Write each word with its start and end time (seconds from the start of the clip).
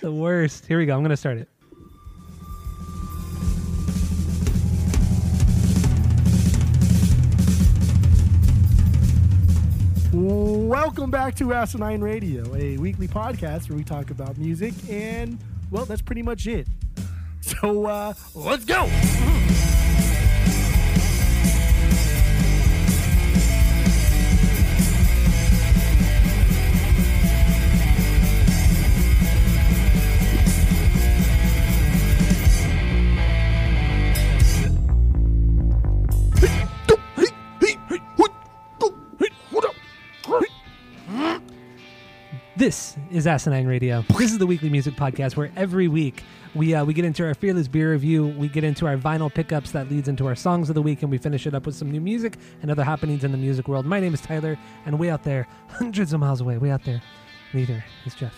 the 0.00 0.12
worst. 0.12 0.66
Here 0.66 0.78
we 0.78 0.86
go. 0.86 0.96
I'm 0.96 1.02
gonna 1.02 1.16
start 1.16 1.38
it. 1.38 1.48
Welcome 10.12 11.10
back 11.10 11.34
to 11.36 11.52
Asinine 11.52 12.00
Radio, 12.00 12.54
a 12.56 12.78
weekly 12.78 13.06
podcast 13.06 13.68
where 13.68 13.76
we 13.76 13.84
talk 13.84 14.10
about 14.10 14.38
music, 14.38 14.72
and 14.88 15.38
well, 15.70 15.84
that's 15.84 16.02
pretty 16.02 16.22
much 16.22 16.46
it. 16.46 16.66
So 17.40 17.86
uh, 17.86 18.14
let's 18.34 18.64
go. 18.64 18.88
Is 43.10 43.26
Asinine 43.26 43.66
Radio. 43.66 44.04
This 44.16 44.32
is 44.32 44.38
the 44.38 44.46
weekly 44.46 44.68
music 44.68 44.94
podcast 44.94 45.36
where 45.36 45.50
every 45.56 45.88
week 45.88 46.22
we 46.54 46.74
uh, 46.74 46.84
we 46.84 46.94
get 46.94 47.04
into 47.04 47.24
our 47.24 47.34
fearless 47.34 47.68
beer 47.68 47.92
review, 47.92 48.28
we 48.28 48.48
get 48.48 48.64
into 48.64 48.86
our 48.86 48.96
vinyl 48.96 49.32
pickups 49.32 49.70
that 49.72 49.90
leads 49.90 50.08
into 50.08 50.26
our 50.26 50.34
songs 50.34 50.68
of 50.68 50.74
the 50.74 50.82
week, 50.82 51.02
and 51.02 51.10
we 51.10 51.18
finish 51.18 51.46
it 51.46 51.54
up 51.54 51.66
with 51.66 51.74
some 51.74 51.90
new 51.90 52.00
music 52.00 52.36
and 52.62 52.70
other 52.70 52.84
happenings 52.84 53.24
in 53.24 53.32
the 53.32 53.38
music 53.38 53.68
world. 53.68 53.86
My 53.86 54.00
name 54.00 54.14
is 54.14 54.20
Tyler, 54.20 54.58
and 54.84 54.98
way 54.98 55.10
out 55.10 55.22
there, 55.22 55.46
hundreds 55.68 56.12
of 56.12 56.20
miles 56.20 56.40
away, 56.40 56.58
way 56.58 56.70
out 56.70 56.84
there, 56.84 57.02
neither 57.52 57.84
is 58.04 58.14
Jeff. 58.14 58.34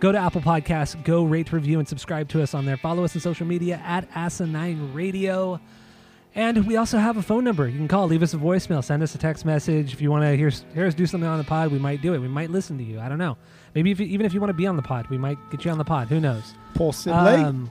Go 0.00 0.12
to 0.12 0.18
Apple 0.18 0.42
Podcasts, 0.42 1.02
go 1.04 1.24
rate, 1.24 1.52
review, 1.52 1.78
and 1.78 1.88
subscribe 1.88 2.28
to 2.28 2.42
us 2.42 2.54
on 2.54 2.64
there. 2.64 2.76
Follow 2.76 3.04
us 3.04 3.16
on 3.16 3.20
social 3.20 3.46
media 3.46 3.82
at 3.84 4.08
Asinine 4.14 4.92
Radio. 4.94 5.60
And 6.34 6.66
we 6.66 6.76
also 6.76 6.98
have 6.98 7.16
a 7.16 7.22
phone 7.22 7.42
number. 7.42 7.66
You 7.68 7.78
can 7.78 7.88
call, 7.88 8.06
leave 8.06 8.22
us 8.22 8.32
a 8.32 8.36
voicemail, 8.36 8.84
send 8.84 9.02
us 9.02 9.14
a 9.14 9.18
text 9.18 9.44
message. 9.44 9.92
If 9.92 10.00
you 10.00 10.10
want 10.10 10.22
to 10.22 10.36
hear, 10.36 10.50
hear 10.72 10.86
us 10.86 10.94
do 10.94 11.06
something 11.06 11.28
on 11.28 11.38
the 11.38 11.44
pod, 11.44 11.72
we 11.72 11.80
might 11.80 12.00
do 12.00 12.14
it. 12.14 12.18
We 12.18 12.28
might 12.28 12.50
listen 12.50 12.78
to 12.78 12.84
you. 12.84 13.00
I 13.00 13.08
don't 13.08 13.18
know. 13.18 13.36
Maybe 13.74 13.90
if, 13.90 14.00
you- 14.00 14.06
even 14.06 14.26
if 14.26 14.34
you 14.34 14.40
want 14.40 14.50
to 14.50 14.54
be 14.54 14.66
on 14.66 14.76
the 14.76 14.82
pod, 14.82 15.06
we 15.08 15.18
might 15.18 15.38
get 15.50 15.64
you 15.64 15.70
on 15.70 15.78
the 15.78 15.84
pod. 15.84 16.08
Who 16.08 16.20
knows? 16.20 16.54
Possibly. 16.74 17.12
Um, 17.18 17.70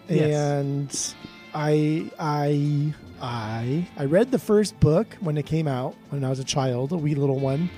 Yes. 0.09 0.35
and 0.35 1.13
I 1.53 2.09
I 2.19 2.93
I 3.21 3.87
I 3.97 4.05
read 4.05 4.31
the 4.31 4.39
first 4.39 4.79
book 4.79 5.15
when 5.19 5.37
it 5.37 5.45
came 5.45 5.67
out 5.67 5.95
when 6.09 6.23
I 6.23 6.29
was 6.29 6.39
a 6.39 6.43
child, 6.45 6.91
a 6.91 6.97
wee 6.97 7.15
little 7.15 7.39
one 7.39 7.69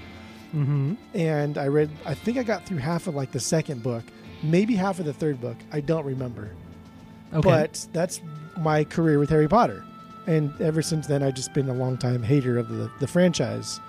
Mm-hmm. 0.56 0.94
and 1.14 1.60
I 1.60 1.68
read. 1.68 1.92
I 2.08 2.16
think 2.16 2.40
I 2.40 2.44
got 2.44 2.66
through 2.66 2.80
half 2.80 3.06
of 3.06 3.14
like 3.14 3.32
the 3.32 3.40
second 3.40 3.84
book, 3.84 4.04
maybe 4.42 4.74
half 4.76 4.98
of 5.00 5.06
the 5.06 5.14
third 5.14 5.40
book. 5.40 5.56
I 5.72 5.80
don't 5.80 6.06
remember, 6.06 6.50
Okay. 7.32 7.48
but 7.48 7.86
that's 7.94 8.20
my 8.60 8.84
career 8.84 9.20
with 9.20 9.30
Harry 9.30 9.48
Potter, 9.48 9.84
and 10.28 10.54
ever 10.62 10.82
since 10.82 11.08
then, 11.08 11.24
I've 11.24 11.34
just 11.36 11.54
been 11.54 11.70
a 11.70 11.74
long 11.74 11.98
time 11.98 12.22
hater 12.24 12.58
of 12.58 12.70
the 12.70 12.90
the 13.00 13.08
franchise. 13.08 13.80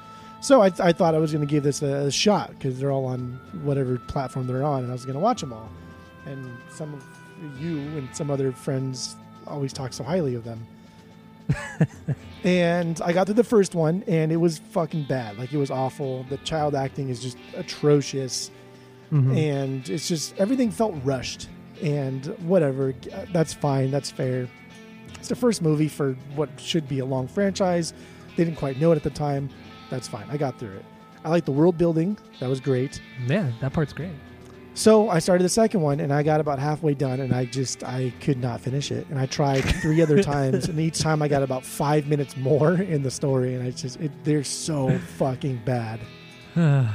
So 0.43 0.63
I, 0.63 0.73
I 0.81 0.93
thought 0.93 1.15
I 1.15 1.19
was 1.19 1.33
going 1.33 1.47
to 1.47 1.51
give 1.51 1.63
this 1.65 1.83
a, 1.83 2.07
a 2.07 2.11
shot 2.11 2.49
because 2.51 2.79
they're 2.81 2.91
all 2.91 3.05
on 3.05 3.39
whatever 3.63 3.99
platform 3.99 4.47
they're 4.47 4.63
on, 4.65 4.83
and 4.83 4.91
I 4.91 4.95
was 4.95 5.05
going 5.05 5.15
to 5.15 5.21
watch 5.21 5.41
them 5.43 5.53
all. 5.53 5.69
And 6.25 6.51
some 6.73 6.95
of 6.95 7.05
you 7.61 7.77
and 7.99 8.09
some 8.17 8.31
other 8.31 8.51
friends 8.53 9.17
always 9.47 9.73
talk 9.73 9.93
so 9.93 10.03
highly 10.03 10.35
of 10.35 10.45
them. 10.45 10.67
and 12.45 13.01
I 13.03 13.13
got 13.13 13.27
through 13.27 13.35
the 13.35 13.45
first 13.45 13.75
one, 13.75 14.03
and 14.07 14.33
it 14.33 14.37
was 14.37 14.59
fucking 14.59 15.05
bad. 15.05 15.39
Like 15.39 15.53
it 15.53 15.59
was 15.59 15.71
awful. 15.71 16.25
The 16.31 16.39
child 16.39 16.75
acting 16.75 17.09
is 17.11 17.21
just 17.23 17.37
atrocious, 17.57 18.51
Mhm. 19.13 19.37
and 19.37 19.89
it's 19.91 20.09
just 20.09 20.37
everything 20.39 20.71
felt 20.71 20.95
rushed. 21.05 21.49
And 21.83 22.27
whatever, 22.47 22.95
that's 23.33 23.53
fine. 23.55 23.91
That's 23.91 24.11
fair. 24.11 24.49
It's 25.21 25.29
the 25.29 25.37
first 25.37 25.63
movie 25.63 25.87
for 25.89 26.15
what 26.35 26.49
should 26.59 26.89
be 26.89 26.99
a 26.99 27.05
long 27.05 27.29
franchise. 27.29 27.93
They 28.37 28.45
didn't 28.45 28.59
quite 28.59 28.81
know 28.81 28.91
it 28.91 28.97
at 28.97 29.03
the 29.05 29.11
time. 29.11 29.49
That's 29.91 30.09
fine. 30.09 30.27
I 30.31 30.37
got 30.37 30.59
through 30.59 30.73
it. 30.77 30.85
I 31.25 31.29
like 31.29 31.45
the 31.45 31.53
world 31.53 31.79
building. 31.79 32.19
That 32.41 32.49
was 32.49 32.61
great. 32.61 33.01
yeah, 33.27 33.51
that 33.61 33.73
part's 33.73 33.93
great. 33.93 34.13
So 34.73 35.11
I 35.11 35.19
started 35.19 35.45
the 35.45 35.49
second 35.51 35.81
one 35.83 36.01
and 36.01 36.13
I 36.13 36.23
got 36.23 36.41
about 36.41 36.59
halfway 36.59 36.95
done 36.95 37.21
and 37.21 37.35
I 37.35 37.45
just 37.45 37.85
I 37.85 38.15
could 38.21 38.39
not 38.41 38.61
finish 38.61 38.91
it. 38.91 39.07
And 39.11 39.19
I 39.19 39.27
tried 39.27 39.61
three 39.83 40.01
other 40.01 40.23
times 40.35 40.69
and 40.69 40.79
each 40.81 41.01
time 41.01 41.21
I 41.23 41.29
got 41.29 41.43
about 41.43 41.65
five 41.67 42.07
minutes 42.07 42.37
more 42.37 42.75
in 42.75 43.03
the 43.03 43.11
story 43.11 43.55
and 43.55 43.63
I 43.65 43.73
just 43.73 44.01
it, 44.01 44.13
they're 44.25 44.45
so 44.45 44.97
fucking 45.19 45.61
bad. 45.67 46.01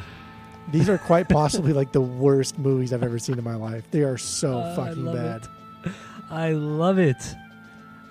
These 0.72 0.90
are 0.90 0.98
quite 0.98 1.30
possibly 1.30 1.74
like 1.74 1.92
the 1.92 2.02
worst 2.02 2.58
movies 2.58 2.92
I've 2.92 3.04
ever 3.04 3.20
seen 3.20 3.38
in 3.38 3.44
my 3.44 3.56
life. 3.56 3.84
They 3.92 4.02
are 4.02 4.18
so 4.18 4.58
Uh, 4.60 4.76
fucking 4.76 5.06
love 5.06 5.16
bad. 5.16 5.48
it. 5.86 5.92
I 6.32 6.52
love 6.54 6.98
it. 6.98 7.36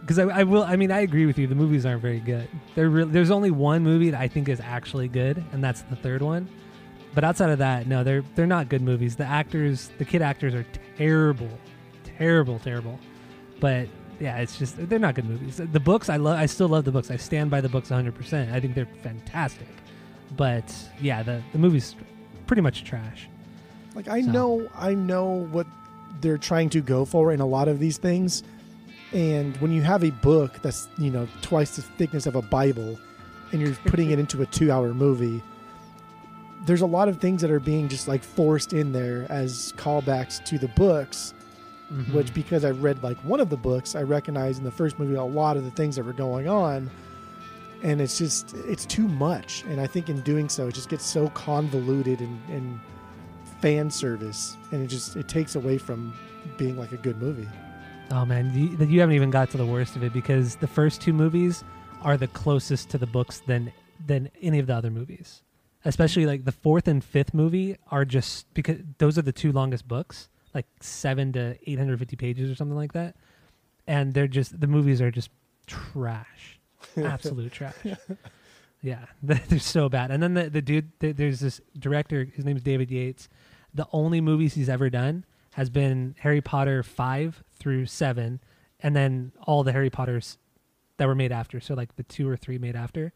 Because 0.04 0.18
I, 0.18 0.24
I 0.24 0.42
will. 0.44 0.62
I 0.64 0.76
mean, 0.76 0.90
I 0.92 1.00
agree 1.00 1.24
with 1.24 1.38
you. 1.38 1.46
The 1.46 1.54
movies 1.54 1.86
aren't 1.86 2.02
very 2.02 2.20
good. 2.20 2.46
They're 2.74 2.90
real 2.90 3.06
there's 3.06 3.30
only 3.30 3.50
one 3.50 3.82
movie 3.82 4.10
that 4.10 4.20
I 4.20 4.28
think 4.28 4.48
is 4.50 4.60
actually 4.60 5.08
good, 5.08 5.42
and 5.52 5.64
that's 5.64 5.80
the 5.82 5.96
third 5.96 6.20
one. 6.20 6.46
But 7.14 7.24
outside 7.24 7.48
of 7.50 7.58
that, 7.60 7.86
no, 7.86 8.04
they're 8.04 8.22
they're 8.34 8.46
not 8.46 8.68
good 8.68 8.82
movies. 8.82 9.16
The 9.16 9.24
actors, 9.24 9.90
the 9.98 10.04
kid 10.04 10.20
actors, 10.20 10.52
are 10.54 10.66
terrible, 10.98 11.48
terrible, 12.18 12.58
terrible. 12.58 12.98
But 13.60 13.88
yeah, 14.20 14.38
it's 14.38 14.58
just 14.58 14.76
they're 14.90 14.98
not 14.98 15.14
good 15.14 15.24
movies. 15.28 15.56
The 15.56 15.80
books, 15.80 16.10
I 16.10 16.16
love. 16.16 16.38
I 16.38 16.46
still 16.46 16.68
love 16.68 16.84
the 16.84 16.92
books. 16.92 17.10
I 17.10 17.16
stand 17.16 17.50
by 17.50 17.60
the 17.62 17.68
books 17.70 17.88
100. 17.90 18.14
percent 18.14 18.50
I 18.52 18.60
think 18.60 18.74
they're 18.74 18.88
fantastic. 19.02 19.68
But 20.36 20.70
yeah, 21.00 21.22
the 21.22 21.42
the 21.52 21.58
movies 21.58 21.94
pretty 22.46 22.62
much 22.62 22.84
trash. 22.84 23.28
Like 23.94 24.08
I 24.08 24.20
So- 24.20 24.30
know 24.32 24.68
I 24.74 24.92
know 24.94 25.46
what 25.50 25.66
they're 26.20 26.38
trying 26.38 26.68
to 26.70 26.80
go 26.80 27.04
for 27.04 27.32
in 27.32 27.40
a 27.40 27.46
lot 27.46 27.68
of 27.68 27.78
these 27.78 27.96
things. 27.96 28.42
And 29.14 29.56
when 29.58 29.70
you 29.72 29.80
have 29.82 30.02
a 30.04 30.10
book 30.10 30.58
that's, 30.60 30.88
you 30.98 31.10
know, 31.10 31.26
twice 31.40 31.76
the 31.76 31.82
thickness 31.82 32.26
of 32.26 32.34
a 32.34 32.42
Bible 32.42 32.98
and 33.52 33.60
you're 33.62 33.74
putting 33.86 34.10
it 34.10 34.18
into 34.18 34.42
a 34.42 34.46
2-hour 34.46 34.92
movie, 34.92 35.40
there's 36.66 36.80
a 36.80 36.86
lot 36.86 37.08
of 37.08 37.18
things 37.18 37.40
that 37.42 37.50
are 37.50 37.60
being 37.60 37.88
just 37.88 38.08
like 38.08 38.22
forced 38.24 38.72
in 38.72 38.92
there 38.92 39.26
as 39.30 39.72
callbacks 39.76 40.44
to 40.46 40.58
the 40.58 40.68
books, 40.68 41.32
Mhm. 41.92 42.12
which 42.14 42.34
because 42.34 42.64
I 42.64 42.70
read 42.70 43.02
like 43.02 43.18
one 43.18 43.38
of 43.38 43.50
the 43.50 43.56
books, 43.56 43.94
I 43.94 44.02
recognize 44.02 44.58
in 44.58 44.64
the 44.64 44.70
first 44.70 44.98
movie 44.98 45.14
a 45.14 45.22
lot 45.22 45.56
of 45.56 45.64
the 45.64 45.70
things 45.70 45.94
that 45.96 46.04
were 46.04 46.12
going 46.14 46.48
on. 46.48 46.90
And 47.82 48.00
it's 48.00 48.16
just 48.18 48.54
it's 48.66 48.86
too 48.86 49.06
much. 49.06 49.62
And 49.68 49.80
I 49.80 49.86
think 49.86 50.08
in 50.08 50.20
doing 50.22 50.48
so 50.48 50.66
it 50.68 50.74
just 50.74 50.88
gets 50.88 51.04
so 51.04 51.28
convoluted 51.28 52.20
and, 52.20 52.40
and 52.48 52.80
fan 53.60 53.90
service 53.90 54.56
and 54.72 54.82
it 54.82 54.86
just 54.88 55.14
it 55.16 55.28
takes 55.28 55.54
away 55.54 55.76
from 55.78 56.14
being 56.56 56.76
like 56.78 56.92
a 56.92 56.96
good 56.96 57.20
movie. 57.20 57.46
Oh 58.10 58.24
man, 58.24 58.52
you, 58.54 58.86
you 58.86 59.00
haven't 59.00 59.14
even 59.16 59.30
got 59.30 59.50
to 59.50 59.56
the 59.56 59.66
worst 59.66 59.96
of 59.96 60.02
it 60.02 60.12
because 60.12 60.56
the 60.56 60.66
first 60.66 61.00
two 61.00 61.12
movies 61.12 61.64
are 62.02 62.16
the 62.16 62.28
closest 62.28 62.90
to 62.90 62.98
the 62.98 63.06
books 63.06 63.40
than 63.46 63.72
than 64.06 64.30
any 64.42 64.58
of 64.58 64.66
the 64.66 64.74
other 64.74 64.90
movies. 64.90 65.42
Especially 65.84 66.26
like 66.26 66.44
the 66.44 66.52
fourth 66.52 66.88
and 66.88 67.02
fifth 67.02 67.34
movie 67.34 67.76
are 67.90 68.04
just 68.04 68.52
because 68.54 68.78
those 68.98 69.18
are 69.18 69.22
the 69.22 69.32
two 69.32 69.52
longest 69.52 69.86
books, 69.88 70.28
like 70.54 70.66
seven 70.80 71.32
to 71.32 71.56
eight 71.66 71.78
hundred 71.78 71.98
fifty 71.98 72.16
pages 72.16 72.50
or 72.50 72.54
something 72.54 72.76
like 72.76 72.92
that, 72.92 73.16
and 73.86 74.14
they're 74.14 74.28
just 74.28 74.60
the 74.60 74.66
movies 74.66 75.00
are 75.00 75.10
just 75.10 75.30
trash, 75.66 76.60
absolute 76.96 77.52
trash. 77.52 77.74
Yeah, 78.80 79.06
they're 79.22 79.58
so 79.58 79.88
bad. 79.88 80.10
And 80.10 80.22
then 80.22 80.34
the 80.34 80.50
the 80.50 80.62
dude, 80.62 80.92
there's 81.00 81.40
this 81.40 81.60
director. 81.78 82.24
His 82.24 82.44
name's 82.44 82.62
David 82.62 82.90
Yates. 82.90 83.28
The 83.72 83.88
only 83.92 84.20
movies 84.20 84.54
he's 84.54 84.68
ever 84.68 84.88
done 84.88 85.24
has 85.52 85.70
been 85.70 86.14
Harry 86.20 86.40
Potter 86.40 86.82
five 86.82 87.42
through 87.64 87.86
seven, 87.86 88.40
and 88.80 88.94
then 88.94 89.32
all 89.46 89.64
the 89.64 89.72
Harry 89.72 89.88
Potters 89.88 90.36
that 90.98 91.06
were 91.08 91.14
made 91.14 91.32
after. 91.32 91.60
So 91.60 91.72
like 91.74 91.96
the 91.96 92.02
two 92.02 92.28
or 92.28 92.36
three 92.36 92.58
made 92.58 92.76
after, 92.76 93.14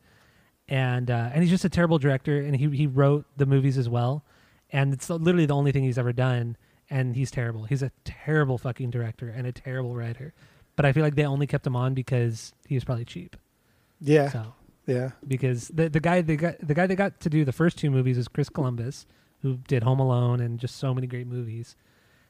and 0.66 1.10
uh, 1.10 1.28
and 1.34 1.42
he's 1.42 1.50
just 1.50 1.66
a 1.66 1.68
terrible 1.68 1.98
director. 1.98 2.40
And 2.40 2.56
he 2.56 2.68
he 2.70 2.86
wrote 2.86 3.26
the 3.36 3.44
movies 3.44 3.76
as 3.76 3.88
well, 3.90 4.24
and 4.70 4.94
it's 4.94 5.10
literally 5.10 5.44
the 5.44 5.54
only 5.54 5.70
thing 5.70 5.84
he's 5.84 5.98
ever 5.98 6.14
done. 6.14 6.56
And 6.90 7.14
he's 7.14 7.30
terrible. 7.30 7.64
He's 7.64 7.82
a 7.82 7.92
terrible 8.06 8.56
fucking 8.56 8.88
director 8.88 9.28
and 9.28 9.46
a 9.46 9.52
terrible 9.52 9.94
writer. 9.94 10.32
But 10.74 10.86
I 10.86 10.92
feel 10.94 11.02
like 11.02 11.16
they 11.16 11.26
only 11.26 11.46
kept 11.46 11.66
him 11.66 11.76
on 11.76 11.92
because 11.92 12.54
he 12.66 12.76
was 12.76 12.84
probably 12.84 13.04
cheap. 13.04 13.36
Yeah. 14.00 14.30
So 14.30 14.54
Yeah. 14.86 15.10
because 15.26 15.68
the 15.68 15.90
the 15.90 16.00
guy 16.00 16.22
they 16.22 16.36
got 16.36 16.54
the 16.66 16.72
guy 16.72 16.86
they 16.86 16.96
got 16.96 17.20
to 17.20 17.28
do 17.28 17.44
the 17.44 17.52
first 17.52 17.76
two 17.76 17.90
movies 17.90 18.16
is 18.16 18.26
Chris 18.26 18.48
Columbus, 18.48 19.04
who 19.42 19.58
did 19.68 19.82
Home 19.82 20.00
Alone 20.00 20.40
and 20.40 20.58
just 20.58 20.76
so 20.76 20.94
many 20.94 21.06
great 21.06 21.26
movies. 21.26 21.76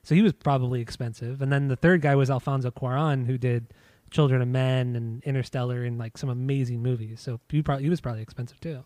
So 0.09 0.15
he 0.15 0.23
was 0.23 0.33
probably 0.33 0.81
expensive. 0.81 1.43
And 1.43 1.53
then 1.53 1.69
the 1.69 1.77
third 1.77 2.01
guy 2.01 2.15
was 2.15 2.31
Alfonso 2.31 2.71
Cuarón, 2.71 3.27
who 3.27 3.37
did 3.37 3.75
Children 4.11 4.41
of 4.41 4.49
Men 4.49 4.97
and 4.97 5.23
Interstellar 5.23 5.85
and 5.85 5.99
like 5.99 6.17
some 6.17 6.31
amazing 6.31 6.83
movies. 6.83 7.21
So 7.21 7.41
he 7.51 7.61
probably 7.61 7.85
he 7.85 7.91
was 7.91 8.01
probably 8.01 8.23
expensive 8.23 8.59
too. 8.59 8.85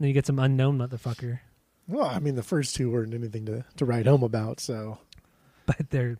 then 0.00 0.08
you 0.08 0.12
get 0.12 0.26
some 0.26 0.40
unknown 0.40 0.78
motherfucker, 0.78 1.38
Well, 1.86 2.06
I 2.06 2.18
mean, 2.18 2.34
the 2.34 2.42
first 2.42 2.74
two 2.74 2.90
weren't 2.90 3.14
anything 3.14 3.46
to, 3.46 3.64
to 3.76 3.84
write 3.84 4.06
home 4.06 4.24
about, 4.24 4.58
so 4.58 4.98
but 5.66 5.90
they're 5.90 6.18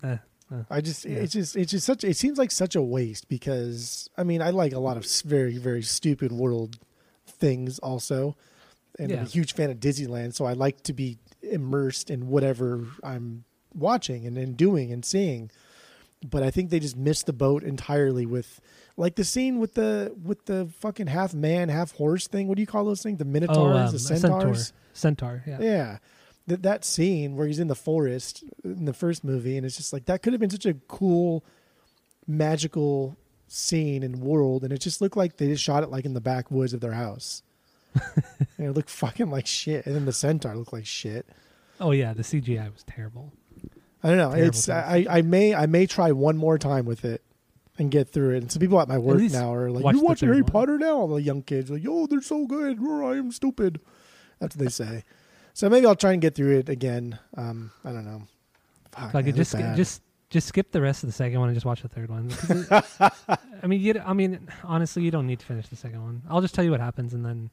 uh, 0.00 0.18
I 0.70 0.80
just 0.80 1.04
Yeah. 1.04 1.16
it's 1.16 1.32
just 1.32 1.56
it's 1.56 1.72
just 1.72 1.86
such 1.86 2.04
it 2.04 2.16
seems 2.16 2.38
like 2.38 2.52
such 2.52 2.76
a 2.76 2.82
waste 2.82 3.28
because 3.28 4.08
I 4.16 4.22
mean 4.22 4.42
I 4.42 4.50
like 4.50 4.74
a 4.74 4.78
lot 4.78 4.96
of 4.96 5.04
very 5.24 5.58
very 5.58 5.82
stupid 5.82 6.30
world 6.30 6.78
things 7.26 7.80
also, 7.80 8.36
and 8.96 9.10
I'm 9.10 9.24
a 9.24 9.28
huge 9.28 9.54
fan 9.54 9.70
of 9.70 9.80
Disneyland, 9.80 10.34
so 10.34 10.44
I 10.44 10.52
like 10.52 10.84
to 10.84 10.92
be 10.92 11.18
immersed 11.42 12.10
in 12.10 12.28
whatever 12.28 12.86
I'm 13.02 13.44
watching 13.76 14.26
and, 14.26 14.36
and 14.36 14.56
doing 14.56 14.92
and 14.92 15.04
seeing. 15.04 15.50
But 16.28 16.42
I 16.42 16.50
think 16.50 16.70
they 16.70 16.80
just 16.80 16.96
missed 16.96 17.26
the 17.26 17.32
boat 17.32 17.62
entirely 17.62 18.26
with 18.26 18.60
like 18.96 19.16
the 19.16 19.24
scene 19.24 19.58
with 19.58 19.74
the 19.74 20.14
with 20.24 20.46
the 20.46 20.68
fucking 20.78 21.06
half 21.08 21.34
man 21.34 21.68
half 21.68 21.92
horse 21.92 22.26
thing. 22.26 22.48
What 22.48 22.56
do 22.56 22.62
you 22.62 22.66
call 22.66 22.84
those 22.84 23.02
things? 23.02 23.18
The 23.18 23.24
minotaurs, 23.24 23.58
oh 23.58 23.78
um, 23.78 23.90
the 23.90 23.96
a 23.96 23.98
centaurs. 23.98 24.72
centaur, 24.92 25.42
centaur, 25.42 25.44
yeah. 25.46 25.58
Yeah. 25.60 25.98
That 26.46 26.62
that 26.62 26.84
scene 26.84 27.36
where 27.36 27.46
he's 27.46 27.58
in 27.58 27.68
the 27.68 27.74
forest 27.74 28.44
in 28.64 28.84
the 28.84 28.92
first 28.92 29.24
movie, 29.24 29.56
and 29.56 29.66
it's 29.66 29.76
just 29.76 29.92
like 29.92 30.06
that 30.06 30.22
could 30.22 30.32
have 30.32 30.40
been 30.40 30.50
such 30.50 30.66
a 30.66 30.74
cool, 30.88 31.44
magical 32.26 33.16
scene 33.48 34.02
and 34.02 34.20
world, 34.20 34.64
and 34.64 34.72
it 34.72 34.78
just 34.78 35.00
looked 35.00 35.16
like 35.16 35.36
they 35.36 35.48
just 35.48 35.62
shot 35.62 35.82
it 35.82 35.90
like 35.90 36.04
in 36.04 36.14
the 36.14 36.20
backwoods 36.20 36.72
of 36.72 36.80
their 36.80 36.92
house. 36.92 37.42
and 37.94 38.24
it 38.68 38.72
looked 38.72 38.90
fucking 38.90 39.30
like 39.30 39.46
shit, 39.46 39.86
and 39.86 39.94
then 39.94 40.04
the 40.04 40.12
centaur 40.12 40.56
looked 40.56 40.72
like 40.72 40.86
shit. 40.86 41.26
Oh 41.80 41.90
yeah, 41.90 42.14
the 42.14 42.22
CGI 42.22 42.72
was 42.72 42.84
terrible. 42.84 43.32
I 44.06 44.08
don't 44.10 44.18
know. 44.18 44.30
Terrible 44.30 44.48
it's 44.48 44.66
things. 44.66 44.84
I, 44.86 45.06
I 45.10 45.22
may 45.22 45.54
I 45.54 45.66
may 45.66 45.86
try 45.86 46.12
one 46.12 46.36
more 46.36 46.58
time 46.58 46.84
with 46.86 47.04
it 47.04 47.22
and 47.78 47.90
get 47.90 48.08
through 48.08 48.34
it. 48.36 48.38
And 48.42 48.52
some 48.52 48.60
people 48.60 48.80
at 48.80 48.88
my 48.88 48.98
work 48.98 49.18
least 49.18 49.34
now 49.34 49.52
are 49.52 49.70
like, 49.70 49.84
watch 49.84 49.94
"You 49.96 50.02
the 50.02 50.14
third 50.14 50.20
Harry 50.26 50.42
one." 50.42 50.50
Potter 50.52 50.78
now?" 50.78 50.96
All 50.96 51.08
the 51.08 51.22
young 51.22 51.42
kids 51.42 51.70
are 51.70 51.74
like, 51.74 51.82
"Yo, 51.84 52.06
they're 52.06 52.20
so 52.22 52.46
good. 52.46 52.78
I 52.80 53.16
am 53.16 53.32
stupid." 53.32 53.80
That's 54.38 54.54
what 54.56 54.64
they 54.64 54.70
say. 54.70 55.02
So 55.54 55.68
maybe 55.70 55.86
I'll 55.86 55.96
try 55.96 56.12
and 56.12 56.20
get 56.22 56.34
through 56.34 56.58
it 56.58 56.68
again. 56.68 57.18
Um, 57.36 57.72
I 57.84 57.90
don't 57.92 58.04
know. 58.04 58.22
Fuck, 58.92 59.14
Like 59.14 59.24
man, 59.26 59.34
just 59.34 59.52
they're 59.52 59.60
sk- 59.62 59.66
bad. 59.68 59.76
just 59.76 60.02
just 60.30 60.48
skip 60.48 60.70
the 60.72 60.80
rest 60.80 61.02
of 61.02 61.08
the 61.08 61.12
second 61.14 61.38
one 61.40 61.48
and 61.48 61.56
just 61.56 61.66
watch 61.66 61.82
the 61.82 61.88
third 61.88 62.10
one. 62.10 62.28
'Cause 62.30 62.50
it- 62.50 63.38
I 63.62 63.66
mean, 63.66 63.80
you, 63.80 64.00
I 64.04 64.12
mean, 64.12 64.48
honestly, 64.64 65.02
you 65.02 65.10
don't 65.10 65.26
need 65.26 65.38
to 65.40 65.46
finish 65.46 65.68
the 65.68 65.76
second 65.76 66.02
one. 66.02 66.22
I'll 66.28 66.40
just 66.42 66.54
tell 66.54 66.64
you 66.64 66.70
what 66.70 66.80
happens 66.80 67.14
and 67.14 67.24
then 67.24 67.50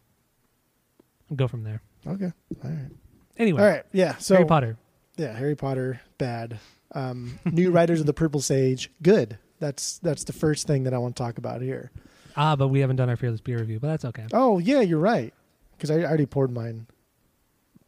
go 1.35 1.47
from 1.47 1.63
there. 1.63 1.81
okay. 2.05 2.31
All 2.63 2.69
right. 2.69 2.89
Anyway, 3.38 3.61
All 3.61 3.67
right. 3.67 3.83
Yeah. 3.91 4.15
So 4.17 4.35
Harry 4.35 4.45
Potter. 4.47 4.77
Yeah, 5.18 5.33
Harry 5.33 5.56
Potter 5.56 6.01
bad. 6.18 6.60
Um, 6.94 7.39
New 7.45 7.71
Riders 7.71 8.00
of 8.00 8.06
the 8.06 8.13
Purple 8.13 8.42
Sage 8.42 8.92
good. 9.01 9.38
That's 9.60 10.00
that's 10.00 10.24
the 10.24 10.33
first 10.33 10.68
thing 10.68 10.83
that 10.83 10.94
I 10.94 10.98
want 10.98 11.15
to 11.15 11.24
talk 11.24 11.38
about 11.38 11.62
here. 11.62 11.92
Ah, 12.36 12.56
but 12.56 12.69
we 12.69 12.80
haven't 12.80 12.95
done 12.95 13.10
our 13.10 13.15
fearless 13.15 13.42
beer 13.42 13.60
review, 13.60 13.80
but 13.80 13.88
that's 13.88 14.06
okay. 14.06 14.25
Oh 14.33 14.60
yeah, 14.60 14.81
you're 14.81 15.00
right. 15.00 15.33
Because 15.77 15.92
I 15.92 16.04
already 16.04 16.25
poured 16.25 16.51
mine. 16.51 16.88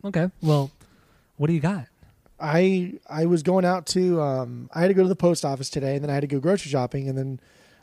Okay. 0.04 0.30
Well, 0.42 0.72
what 1.38 1.48
do 1.48 1.54
you 1.54 1.60
got? 1.60 1.88
I 2.40 3.00
I 3.10 3.26
was 3.26 3.44
going 3.44 3.66
out 3.66 3.86
to 3.88 4.22
um 4.22 4.70
I 4.74 4.82
had 4.82 4.88
to 4.88 4.94
go 4.94 5.04
to 5.04 5.10
the 5.10 5.16
post 5.16 5.46
office 5.46 5.70
today 5.70 5.96
and 5.96 6.04
then 6.04 6.10
I 6.10 6.14
had 6.14 6.22
to 6.22 6.28
go 6.28 6.40
grocery 6.40 6.70
shopping 6.70 7.08
and 7.10 7.18
then 7.18 7.40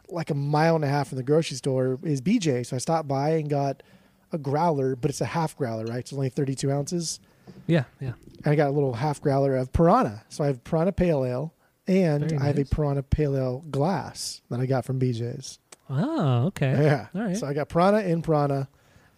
like 0.08 0.30
a 0.30 0.34
mile 0.34 0.74
and 0.76 0.84
a 0.84 0.88
half 0.88 1.08
from 1.08 1.16
the 1.16 1.24
grocery 1.24 1.56
store 1.56 1.98
is 2.02 2.20
BJ. 2.20 2.66
So 2.66 2.76
I 2.76 2.78
stopped 2.78 3.08
by 3.08 3.30
and 3.30 3.48
got 3.48 3.82
a 4.30 4.38
growler, 4.38 4.94
but 4.94 5.10
it's 5.10 5.20
a 5.20 5.26
half 5.26 5.56
growler, 5.56 5.84
right? 5.84 6.00
It's 6.00 6.12
only 6.12 6.28
32 6.28 6.70
ounces. 6.70 7.18
Yeah, 7.66 7.84
yeah. 8.00 8.12
And 8.44 8.52
I 8.52 8.54
got 8.56 8.68
a 8.68 8.72
little 8.72 8.92
half 8.94 9.20
growler 9.20 9.56
of 9.56 9.72
Piranha. 9.72 10.24
So 10.28 10.44
I 10.44 10.48
have 10.48 10.62
Piranha 10.64 10.92
Pale 10.92 11.24
Ale 11.24 11.54
and 11.86 12.28
Very 12.28 12.40
I 12.40 12.46
have 12.46 12.58
a. 12.58 12.64
Piranha 12.64 13.02
Pale 13.02 13.36
Ale 13.36 13.64
glass 13.70 14.42
that 14.50 14.60
I 14.60 14.66
got 14.66 14.84
from 14.84 14.98
BJ's. 15.00 15.58
Oh, 15.88 15.94
ah, 16.20 16.42
okay. 16.46 16.72
Yeah. 16.84 17.06
All 17.14 17.22
right. 17.22 17.36
So 17.36 17.46
I 17.46 17.52
got 17.54 17.68
Piranha 17.68 17.98
and 18.00 18.22
Piranha 18.24 18.68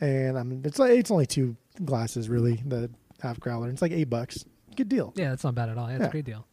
and 0.00 0.36
I'm 0.38 0.62
it's 0.64 0.78
like 0.78 0.90
it's 0.92 1.10
only 1.10 1.26
two 1.26 1.56
glasses 1.84 2.28
really, 2.28 2.62
the 2.66 2.90
half 3.22 3.40
growler. 3.40 3.68
It's 3.70 3.80
like 3.82 3.92
8 3.92 4.04
bucks. 4.04 4.44
Good 4.76 4.88
deal. 4.88 5.12
Yeah, 5.16 5.30
that's 5.30 5.44
not 5.44 5.54
bad 5.54 5.68
at 5.68 5.78
all. 5.78 5.86
That's 5.86 6.00
Yeah. 6.00 6.06
a 6.06 6.10
great 6.10 6.24
deal. 6.24 6.46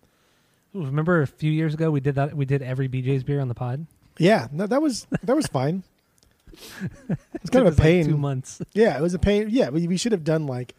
Ooh, 0.75 0.85
remember 0.85 1.21
a 1.21 1.27
few 1.27 1.51
years 1.51 1.73
ago 1.73 1.91
we 1.91 1.99
did 1.99 2.15
that? 2.15 2.35
We 2.37 2.45
did 2.45 2.61
every 2.61 2.87
BJ's 2.87 3.23
beer 3.23 3.41
on 3.41 3.47
the 3.49 3.55
pod. 3.55 3.85
Yeah, 4.17 4.47
no, 4.51 4.67
that 4.67 4.81
was 4.81 5.07
that 5.23 5.35
was 5.35 5.47
fine. 5.47 5.83
It's 7.41 7.49
kind 7.49 7.67
of 7.67 7.77
a 7.77 7.81
pain. 7.81 8.03
Like 8.03 8.11
two 8.11 8.17
months. 8.17 8.61
yeah, 8.73 8.97
it 8.97 9.01
was 9.01 9.13
a 9.13 9.19
pain. 9.19 9.47
Yeah, 9.49 9.69
we, 9.69 9.87
we 9.87 9.97
should 9.97 10.11
have 10.11 10.23
done 10.23 10.45
like 10.45 10.75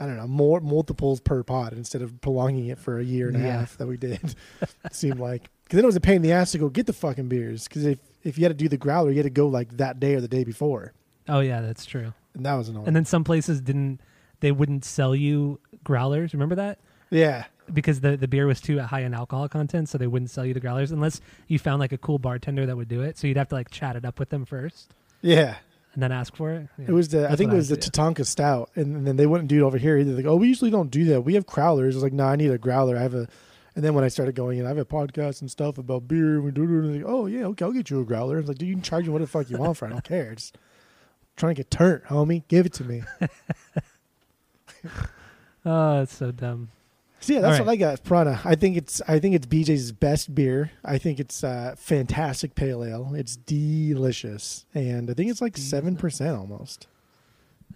I 0.00 0.06
don't 0.06 0.16
know 0.16 0.26
more 0.26 0.60
multiples 0.60 1.20
per 1.20 1.42
pod 1.42 1.74
instead 1.74 2.00
of 2.02 2.20
prolonging 2.22 2.66
it 2.68 2.78
for 2.78 2.98
a 2.98 3.04
year 3.04 3.28
and 3.28 3.36
a 3.36 3.40
Yeah. 3.40 3.58
half 3.60 3.76
that 3.76 3.86
we 3.86 3.96
did. 3.98 4.18
it 4.22 4.34
seemed 4.92 5.20
like 5.20 5.50
because 5.64 5.76
then 5.76 5.84
it 5.84 5.86
was 5.86 5.96
a 5.96 6.00
pain 6.00 6.16
in 6.16 6.22
the 6.22 6.32
ass 6.32 6.52
to 6.52 6.58
go 6.58 6.68
get 6.70 6.86
the 6.86 6.92
fucking 6.92 7.28
beers 7.28 7.68
because 7.68 7.84
if 7.84 7.98
if 8.24 8.38
you 8.38 8.44
had 8.44 8.48
to 8.50 8.54
do 8.64 8.68
the 8.68 8.76
growler, 8.78 9.10
you 9.10 9.16
had 9.16 9.24
to 9.24 9.30
go 9.30 9.46
like 9.46 9.76
that 9.76 10.00
day 10.00 10.14
or 10.14 10.20
the 10.20 10.28
day 10.28 10.42
before, 10.44 10.92
Oh 11.28 11.40
yeah, 11.40 11.60
that's 11.60 11.84
true. 11.84 12.12
and 12.34 12.44
that 12.46 12.54
was 12.54 12.68
annoying. 12.68 12.86
And 12.86 12.96
then 12.96 13.04
some 13.04 13.24
places 13.24 13.60
didn't. 13.60 14.00
They 14.40 14.52
wouldn't 14.52 14.84
sell 14.86 15.14
you 15.14 15.60
growlers. 15.84 16.32
Remember 16.32 16.54
that? 16.54 16.78
yeah, 17.10 17.44
because 17.72 18.00
the, 18.00 18.16
the 18.16 18.26
beer 18.28 18.46
was 18.46 18.60
too 18.60 18.78
high 18.80 19.00
in 19.00 19.12
alcohol 19.14 19.48
content, 19.48 19.88
so 19.90 19.98
they 19.98 20.06
wouldn't 20.06 20.30
sell 20.30 20.46
you 20.46 20.54
the 20.54 20.60
growlers 20.60 20.92
unless 20.92 21.20
you 21.46 21.58
found 21.58 21.78
like 21.80 21.92
a 21.92 21.98
cool 21.98 22.18
bartender 22.18 22.64
that 22.66 22.76
would 22.76 22.88
do 22.88 23.02
it. 23.02 23.18
So 23.18 23.26
you'd 23.26 23.36
have 23.36 23.48
to 23.48 23.54
like 23.54 23.70
chat 23.70 23.96
it 23.96 24.04
up 24.06 24.18
with 24.18 24.30
them 24.30 24.44
first 24.46 24.94
yeah. 25.22 25.56
And 25.94 26.02
then 26.02 26.12
ask 26.12 26.36
for 26.36 26.52
it. 26.52 26.68
Yeah. 26.78 26.86
It 26.88 26.92
was 26.92 27.08
the 27.08 27.28
I 27.28 27.34
think 27.34 27.52
it 27.52 27.56
was 27.56 27.68
the 27.68 27.76
Tatonka 27.76 28.24
Stout, 28.24 28.70
and, 28.76 28.94
and 28.94 29.06
then 29.06 29.16
they 29.16 29.26
wouldn't 29.26 29.48
do 29.48 29.64
it 29.64 29.66
over 29.66 29.76
here 29.76 29.96
either. 29.98 30.12
Like, 30.12 30.24
oh, 30.24 30.36
we 30.36 30.46
usually 30.46 30.70
don't 30.70 30.90
do 30.90 31.04
that. 31.06 31.22
We 31.22 31.34
have 31.34 31.46
growlers. 31.46 31.96
It's 31.96 32.02
like, 32.02 32.12
no, 32.12 32.26
I 32.26 32.36
need 32.36 32.50
a 32.50 32.58
growler. 32.58 32.96
I 32.96 33.02
have 33.02 33.14
a. 33.14 33.26
And 33.74 33.84
then 33.84 33.94
when 33.94 34.04
I 34.04 34.08
started 34.08 34.34
going 34.34 34.58
in, 34.58 34.66
I 34.66 34.68
have 34.68 34.78
a 34.78 34.84
podcast 34.84 35.40
and 35.40 35.50
stuff 35.50 35.78
about 35.78 36.06
beer. 36.06 36.36
And 36.36 36.44
we 36.44 36.50
do 36.52 36.62
it. 36.62 36.66
Like, 36.66 37.04
oh 37.06 37.26
yeah, 37.26 37.46
okay, 37.46 37.64
I'll 37.64 37.72
get 37.72 37.90
you 37.90 38.00
a 38.00 38.04
growler. 38.04 38.36
I 38.36 38.40
was 38.40 38.48
like, 38.48 38.58
dude, 38.58 38.68
you 38.68 38.74
can 38.74 38.82
charge 38.82 39.06
me 39.06 39.10
what 39.10 39.20
the 39.20 39.26
fuck 39.26 39.50
you 39.50 39.58
want 39.58 39.76
for. 39.76 39.86
I 39.86 39.90
don't 39.90 40.04
care. 40.04 40.34
Just 40.34 40.56
trying 41.36 41.54
to 41.54 41.58
get 41.58 41.70
turned, 41.70 42.04
homie. 42.04 42.44
Give 42.46 42.66
it 42.66 42.72
to 42.74 42.84
me. 42.84 43.02
oh, 45.64 46.02
it's 46.02 46.14
so 46.14 46.30
dumb. 46.30 46.70
So 47.20 47.34
yeah, 47.34 47.40
that's 47.40 47.60
All 47.60 47.66
what 47.66 47.72
I 47.72 47.76
got. 47.76 48.02
Piranha. 48.02 48.40
I 48.44 48.54
think 48.54 48.76
it's 48.76 49.02
I 49.06 49.18
think 49.18 49.34
it's 49.34 49.46
BJ's 49.46 49.92
best 49.92 50.34
beer. 50.34 50.70
I 50.84 50.96
think 50.98 51.20
it's 51.20 51.44
uh, 51.44 51.74
fantastic 51.76 52.54
pale 52.54 52.82
ale. 52.82 53.12
It's 53.14 53.36
delicious, 53.36 54.64
and 54.74 55.10
I 55.10 55.14
think 55.14 55.30
it's 55.30 55.42
like 55.42 55.56
seven 55.56 55.96
percent 55.96 56.36
almost. 56.36 56.86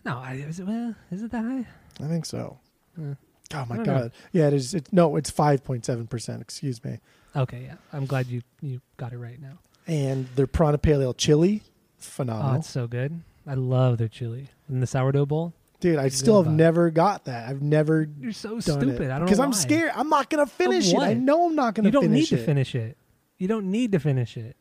No, 0.05 0.19
I, 0.19 0.35
is 0.35 0.61
it 0.61 0.67
well? 0.67 0.95
Is 1.11 1.23
it 1.23 1.31
that 1.31 1.45
high? 1.45 1.67
I 2.03 2.09
think 2.09 2.27
so. 2.27 2.59
Uh, 2.99 3.15
Oh 3.53 3.65
my 3.69 3.77
god! 3.77 3.87
know. 3.87 4.11
Yeah, 4.33 4.49
it 4.49 4.55
is. 4.55 4.75
It's 4.75 4.93
no, 4.93 5.17
it's 5.17 5.31
five 5.31 5.63
point 5.63 5.85
seven 5.85 6.07
percent. 6.07 6.41
Excuse 6.41 6.83
me. 6.83 6.99
okay, 7.37 7.65
yeah. 7.67 7.75
I'm 7.93 8.07
glad 8.07 8.27
you 8.27 8.43
you 8.63 8.81
got 8.97 9.13
it 9.13 9.19
right 9.19 9.41
now. 9.41 9.59
And 9.87 10.27
their 10.35 10.47
Piranha 10.47 10.79
Pale 10.79 11.03
Ale 11.03 11.15
chili, 11.15 11.61
Oh, 11.65 11.71
phenomenal, 11.99 12.57
it's 12.61 12.71
so 12.71 12.87
good. 12.87 13.21
I 13.47 13.55
love 13.55 13.99
their 13.99 14.09
chili 14.09 14.49
in 14.69 14.81
the 14.81 14.87
sourdough 14.87 15.27
bowl. 15.27 15.53
Dude. 15.85 15.99
I 15.99 16.09
still 16.09 16.43
have 16.43 16.53
never 16.53 16.91
got 16.91 17.27
that. 17.27 17.49
I've 17.49 17.63
never 17.63 18.09
You're 18.19 18.33
so 18.33 18.59
stupid. 18.59 19.01
it 19.01 19.11
I 19.11 19.19
don't 19.19 19.27
because 19.27 19.39
I'm 19.39 19.51
why. 19.51 19.57
scared. 19.57 19.93
I'm 19.95 20.09
not 20.09 20.31
gonna 20.31 20.47
finish 20.47 20.93
it. 20.93 20.99
I 20.99 21.15
know 21.15 21.47
I'm 21.47 21.55
not 21.55 21.75
gonna. 21.75 21.93
Finish 21.93 21.95
it. 21.95 22.03
You 22.03 22.09
don't 22.09 22.13
need 22.13 22.27
to 22.27 22.37
it. 22.37 22.47
finish 22.47 22.75
it. 22.75 22.99
You 23.39 23.49
don't 23.49 23.71
need 23.71 23.93
to 23.93 24.01
finish 24.01 24.37
it. 24.37 24.57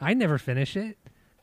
I 0.00 0.14
never 0.14 0.38
finish 0.38 0.76
it. 0.76 0.98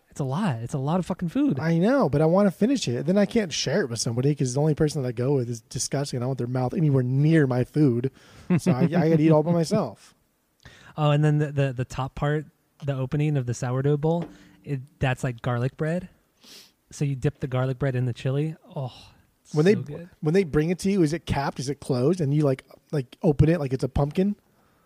It's 0.10 0.20
a 0.20 0.24
lot. 0.24 0.56
It's 0.62 0.74
a 0.74 0.80
lot 0.80 1.00
of 1.00 1.06
fucking 1.06 1.30
food. 1.30 1.60
I 1.60 1.78
know, 1.78 2.10
but 2.10 2.22
I 2.22 2.26
want 2.26 2.48
to 2.48 2.52
finish 2.52 2.88
it. 2.88 3.06
Then 3.06 3.18
I 3.18 3.26
can't 3.26 3.54
share 3.54 3.82
it 3.82 3.90
with 3.90 4.00
somebody 4.00 4.30
because 4.30 4.56
the 4.56 4.62
only 4.62 4.74
person 4.74 5.02
that 5.04 5.08
I 5.08 5.12
go 5.12 5.34
with 5.36 5.50
is 5.50 5.62
disgusting. 5.62 6.18
I 6.18 6.20
don't 6.22 6.30
want 6.30 6.38
their 6.40 6.48
mouth 6.48 6.74
anywhere 6.74 7.04
near 7.04 7.46
my 7.46 7.64
food, 7.64 8.10
so 8.58 8.72
I, 8.72 8.84
I 8.84 8.88
got 8.88 9.04
to 9.04 9.22
eat 9.22 9.32
all 9.32 9.44
by 9.44 9.52
myself. 9.52 10.14
Oh, 11.00 11.12
and 11.12 11.24
then 11.24 11.38
the, 11.38 11.52
the 11.52 11.74
the 11.74 11.86
top 11.86 12.16
part, 12.16 12.46
the 12.84 12.96
opening 12.96 13.38
of 13.38 13.46
the 13.46 13.54
sourdough 13.54 13.98
bowl, 13.98 14.26
it, 14.64 14.80
that's 14.98 15.24
like 15.24 15.44
garlic 15.44 15.78
bread. 15.78 16.10
So 16.92 17.06
you 17.06 17.16
dip 17.16 17.40
the 17.40 17.48
garlic 17.48 17.80
bread 17.80 17.96
in 17.96 18.06
the 18.06 18.14
chili. 18.14 18.56
Oh, 18.76 18.94
it's 19.44 19.54
When 19.54 19.66
so 19.66 19.70
they 19.70 19.76
good. 19.76 20.10
when 20.22 20.34
they 20.34 20.44
bring 20.44 20.70
it 20.70 20.80
to 20.80 20.92
you, 20.92 21.02
is 21.04 21.14
it 21.14 21.26
capped? 21.26 21.60
Is 21.60 21.70
it 21.70 21.80
closed? 21.80 22.22
And 22.22 22.34
you 22.34 22.44
like 22.44 22.64
like 22.92 23.18
open 23.24 23.50
it 23.50 23.60
like 23.60 23.74
it's 23.74 23.84
a 23.84 23.90
pumpkin? 23.90 24.36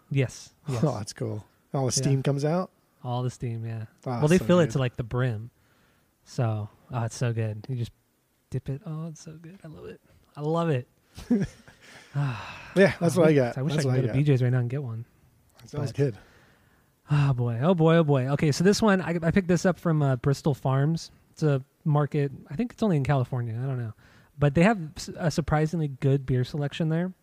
yes, 0.10 0.54
oh, 0.68 0.74
yes. 0.74 0.84
Oh, 0.84 0.96
that's 0.98 1.14
cool. 1.14 1.46
All 1.74 1.86
the 1.86 1.92
steam 1.92 2.18
Yeah. 2.18 2.22
comes 2.24 2.44
out. 2.46 2.72
all 3.04 3.24
the 3.24 3.30
steam, 3.30 3.66
yeah. 3.66 3.86
Oh, 4.06 4.12
well, 4.12 4.28
they 4.28 4.38
so 4.38 4.46
fill 4.46 4.60
it 4.60 4.72
to 4.72 4.80
like 4.80 4.96
the 4.98 5.04
brim. 5.04 5.50
So, 6.26 6.70
oh, 6.92 7.04
it's 7.04 7.16
so 7.16 7.34
good. 7.34 7.66
You 7.70 7.76
just 7.76 7.92
dip 8.50 8.70
it. 8.70 8.82
Oh, 8.86 9.08
it's 9.08 9.22
so 9.24 9.32
good. 9.42 9.58
I 9.64 9.68
love 9.68 9.86
it. 9.86 10.02
I 10.36 10.42
love 10.42 10.70
it. 10.70 10.88
Ah, 12.14 12.60
yeah, 12.76 12.94
that's 13.00 13.16
what 13.16 13.30
I 13.30 13.34
got. 13.34 13.58
I 13.58 13.62
wish 13.62 13.74
that's 13.76 13.86
I 13.86 13.94
could 13.96 14.02
go 14.02 14.08
got. 14.08 14.14
to 14.16 14.20
BJ's 14.22 14.44
right 14.44 14.52
now 14.52 14.60
and 14.60 14.70
get 14.70 14.84
one. 14.84 15.06
Sounds 15.66 15.92
but- 15.92 15.96
good. 15.96 16.18
Oh 17.10 17.34
boy, 17.34 17.60
oh 17.62 17.74
boy, 17.74 17.96
oh 17.96 18.04
boy. 18.04 18.28
Okay, 18.30 18.52
so 18.52 18.64
this 18.64 18.82
one 18.82 19.02
I, 19.02 19.18
I 19.22 19.32
picked 19.32 19.48
this 19.48 19.66
up 19.66 19.80
from 19.80 20.02
uh, 20.02 20.16
Bristol 20.18 20.54
Farms. 20.54 21.12
It's 21.32 21.44
a 21.44 21.64
market. 21.84 22.32
I 22.50 22.56
think 22.56 22.74
it's 22.74 22.84
only 22.84 22.98
in 22.98 23.04
California. 23.04 23.54
I 23.62 23.66
don't 23.66 23.78
know, 23.80 23.94
but 24.38 24.56
they 24.56 24.64
have 24.64 24.80
a 25.18 25.32
surprisingly 25.32 25.88
good 25.88 26.26
beer 26.26 26.44
selection 26.44 26.90
there. 26.90 27.14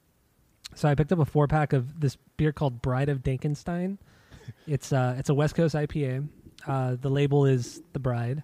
So 0.75 0.89
I 0.89 0.95
picked 0.95 1.13
up 1.13 1.19
a 1.19 1.25
four 1.25 1.47
pack 1.49 1.73
of 1.73 2.01
this 2.01 2.17
beer 2.37 2.53
called 2.53 2.83
Bride 2.83 3.09
of 3.09 3.23
Dankenstein. 3.23 3.99
It's 4.67 4.95
uh, 4.95 5.15
it's 5.19 5.29
a 5.29 5.35
West 5.35 5.55
Coast 5.55 5.75
IPA. 5.75 6.27
Uh, 6.67 6.97
the 6.99 7.11
label 7.11 7.45
is 7.45 7.83
the 7.93 7.99
Bride, 7.99 8.43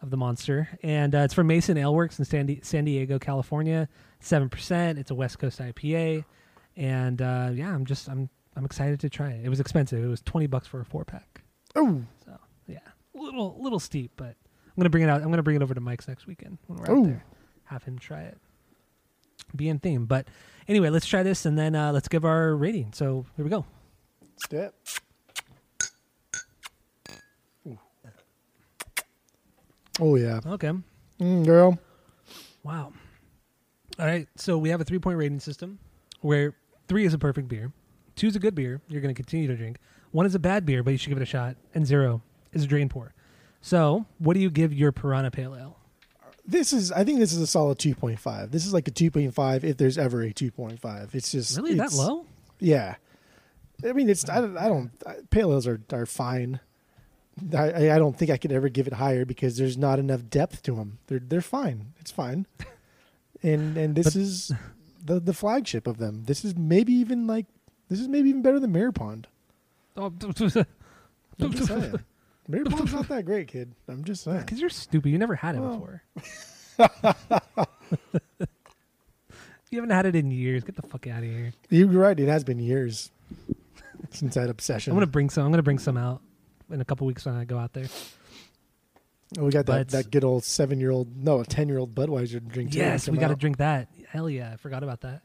of 0.00 0.10
the 0.10 0.16
monster, 0.16 0.68
and 0.84 1.12
uh, 1.16 1.18
it's 1.18 1.34
from 1.34 1.48
Mason 1.48 1.76
Ale 1.76 1.92
Works 1.92 2.20
in 2.20 2.24
San, 2.24 2.46
Di- 2.46 2.60
San 2.62 2.84
Diego, 2.84 3.18
California. 3.18 3.88
Seven 4.20 4.48
percent. 4.48 5.00
It's 5.00 5.10
a 5.10 5.16
West 5.16 5.40
Coast 5.40 5.58
IPA, 5.58 6.24
and 6.76 7.20
uh, 7.20 7.50
yeah, 7.52 7.74
I'm 7.74 7.84
just 7.86 8.08
I'm 8.08 8.28
I'm 8.54 8.64
excited 8.64 9.00
to 9.00 9.10
try 9.10 9.30
it. 9.30 9.44
It 9.44 9.48
was 9.48 9.58
expensive. 9.58 10.02
It 10.04 10.06
was 10.06 10.20
twenty 10.22 10.46
bucks 10.46 10.68
for 10.68 10.80
a 10.80 10.84
four 10.84 11.04
pack. 11.04 11.42
Oh, 11.74 12.02
So 12.24 12.38
yeah, 12.68 12.78
a 13.14 13.18
little 13.18 13.56
little 13.60 13.80
steep, 13.80 14.12
but 14.16 14.36
I'm 14.76 14.80
gonna 14.82 14.90
bring 14.90 15.04
it 15.04 15.08
out. 15.08 15.22
I'm 15.22 15.30
gonna 15.30 15.42
bring 15.42 15.56
it 15.56 15.62
over 15.62 15.74
to 15.74 15.80
Mike's 15.80 16.06
next 16.06 16.26
weekend 16.26 16.58
when 16.66 16.78
we're 16.78 16.90
Ooh. 16.90 17.00
out 17.00 17.06
there. 17.06 17.24
Have 17.64 17.82
him 17.84 17.98
try 17.98 18.22
it. 18.22 18.36
Be 19.54 19.68
in 19.68 19.78
theme, 19.78 20.06
but 20.06 20.26
anyway, 20.68 20.90
let's 20.90 21.06
try 21.06 21.22
this 21.22 21.46
and 21.46 21.58
then 21.58 21.74
uh, 21.74 21.92
let's 21.92 22.08
give 22.08 22.24
our 22.24 22.54
rating. 22.54 22.92
So 22.92 23.24
here 23.36 23.44
we 23.44 23.50
go. 23.50 23.64
step. 24.36 24.74
Oh 29.98 30.16
yeah, 30.16 30.40
Okay. 30.44 30.72
mm, 31.20 31.44
girl. 31.46 31.78
Wow. 32.62 32.92
All 33.98 34.06
right. 34.06 34.28
So 34.36 34.58
we 34.58 34.68
have 34.68 34.80
a 34.80 34.84
three 34.84 34.98
point 34.98 35.16
rating 35.16 35.40
system 35.40 35.78
where 36.20 36.54
three 36.86 37.06
is 37.06 37.14
a 37.14 37.18
perfect 37.18 37.48
beer, 37.48 37.72
two 38.14 38.26
is 38.26 38.36
a 38.36 38.38
good 38.38 38.54
beer 38.54 38.80
you're 38.88 39.00
going 39.00 39.14
to 39.14 39.18
continue 39.18 39.46
to 39.48 39.56
drink, 39.56 39.78
one 40.10 40.26
is 40.26 40.34
a 40.34 40.38
bad 40.38 40.66
beer 40.66 40.82
but 40.82 40.90
you 40.90 40.98
should 40.98 41.08
give 41.08 41.18
it 41.18 41.22
a 41.22 41.26
shot, 41.26 41.56
and 41.74 41.86
zero 41.86 42.20
is 42.52 42.62
a 42.64 42.66
drain 42.66 42.88
pour. 42.90 43.14
So 43.66 44.06
what 44.18 44.34
do 44.34 44.40
you 44.40 44.48
give 44.48 44.72
your 44.72 44.92
Piranha 44.92 45.32
Pale 45.32 45.56
Ale? 45.56 45.76
This 46.46 46.72
is. 46.72 46.92
I 46.92 47.02
think 47.02 47.18
this 47.18 47.32
is 47.32 47.40
a 47.40 47.46
solid 47.48 47.80
two 47.80 47.96
point 47.96 48.20
five. 48.20 48.52
This 48.52 48.64
is 48.64 48.72
like 48.72 48.86
a 48.86 48.92
two 48.92 49.10
point 49.10 49.34
five 49.34 49.64
if 49.64 49.76
there's 49.76 49.98
ever 49.98 50.22
a 50.22 50.32
two 50.32 50.52
point 50.52 50.78
five. 50.78 51.12
It's 51.16 51.32
just 51.32 51.56
Really 51.56 51.74
that 51.74 51.92
low? 51.92 52.26
Yeah, 52.60 52.94
I 53.84 53.92
mean 53.92 54.08
it's. 54.08 54.28
I 54.30 54.40
don't. 54.40 54.56
I 54.56 54.68
don't 54.68 55.30
pale 55.30 55.50
ales 55.50 55.66
are 55.66 55.80
are 55.92 56.06
fine. 56.06 56.60
I, 57.52 57.70
I- 57.88 57.94
I 57.96 57.98
don't 57.98 58.16
think 58.16 58.30
I 58.30 58.36
could 58.36 58.52
ever 58.52 58.68
give 58.68 58.86
it 58.86 58.92
higher 58.92 59.24
because 59.24 59.56
there's 59.58 59.76
not 59.76 59.98
enough 59.98 60.30
depth 60.30 60.62
to 60.62 60.76
them. 60.76 60.98
They're 61.08 61.18
they're 61.18 61.40
fine. 61.40 61.92
It's 61.98 62.12
fine. 62.12 62.46
And 63.42 63.76
and 63.76 63.94
this 63.96 64.06
But- 64.06 64.16
is 64.16 64.52
the 65.04 65.18
the 65.20 65.34
flagship 65.34 65.86
of 65.88 65.98
them. 65.98 66.22
This 66.24 66.44
is 66.44 66.56
maybe 66.56 66.92
even 66.94 67.26
like 67.26 67.46
this 67.88 67.98
is 68.00 68.06
maybe 68.08 68.28
even 68.30 68.42
better 68.42 68.58
than 68.60 68.70
Mirror 68.72 68.92
Pond. 68.92 69.26
Oh, 69.96 70.12
I'm 72.48 72.54
just 72.54 72.64
saying. 72.64 72.64
Mirror 72.64 72.64
Pond's 72.76 72.92
not 72.94 73.08
that 73.08 73.24
great, 73.24 73.48
kid. 73.48 73.74
I'm 73.88 74.04
just 74.04 74.22
saying. 74.24 74.40
Because 74.40 74.60
you're 74.60 74.70
stupid. 74.70 75.10
You 75.10 75.18
never 75.18 75.34
had 75.34 75.54
it 75.56 75.60
before. 75.62 76.02
you 79.70 79.78
haven't 79.80 79.90
had 79.90 80.06
it 80.06 80.14
in 80.16 80.30
years. 80.30 80.64
Get 80.64 80.76
the 80.76 80.82
fuck 80.82 81.06
out 81.06 81.18
of 81.18 81.24
here. 81.24 81.52
You're 81.70 81.86
right. 81.88 82.18
It 82.18 82.28
has 82.28 82.44
been 82.44 82.58
years 82.58 83.10
since 84.10 84.34
that 84.34 84.48
obsession. 84.50 84.92
I'm 84.92 84.96
gonna 84.96 85.06
bring 85.06 85.30
some. 85.30 85.44
I'm 85.44 85.50
gonna 85.50 85.62
bring 85.62 85.78
some 85.78 85.96
out 85.96 86.22
in 86.70 86.80
a 86.80 86.84
couple 86.84 87.06
weeks 87.06 87.24
when 87.26 87.34
I 87.36 87.44
go 87.44 87.58
out 87.58 87.72
there. 87.72 87.86
Oh, 89.38 89.44
we 89.44 89.50
got 89.50 89.66
that, 89.66 89.88
but- 89.88 89.88
that 89.88 90.10
good 90.12 90.22
old 90.22 90.44
seven 90.44 90.78
year 90.78 90.92
old, 90.92 91.16
no, 91.16 91.40
a 91.40 91.44
10 91.44 91.68
year 91.68 91.78
old 91.78 91.94
Budweiser 91.96 92.46
drink. 92.46 92.70
too 92.72 92.78
Yes, 92.78 93.06
come 93.06 93.14
we 93.16 93.18
got 93.20 93.26
to 93.28 93.32
out. 93.32 93.38
drink 93.40 93.56
that. 93.56 93.88
Hell 94.08 94.30
yeah, 94.30 94.52
I 94.52 94.56
forgot 94.56 94.84
about 94.84 95.00
that. 95.00 95.22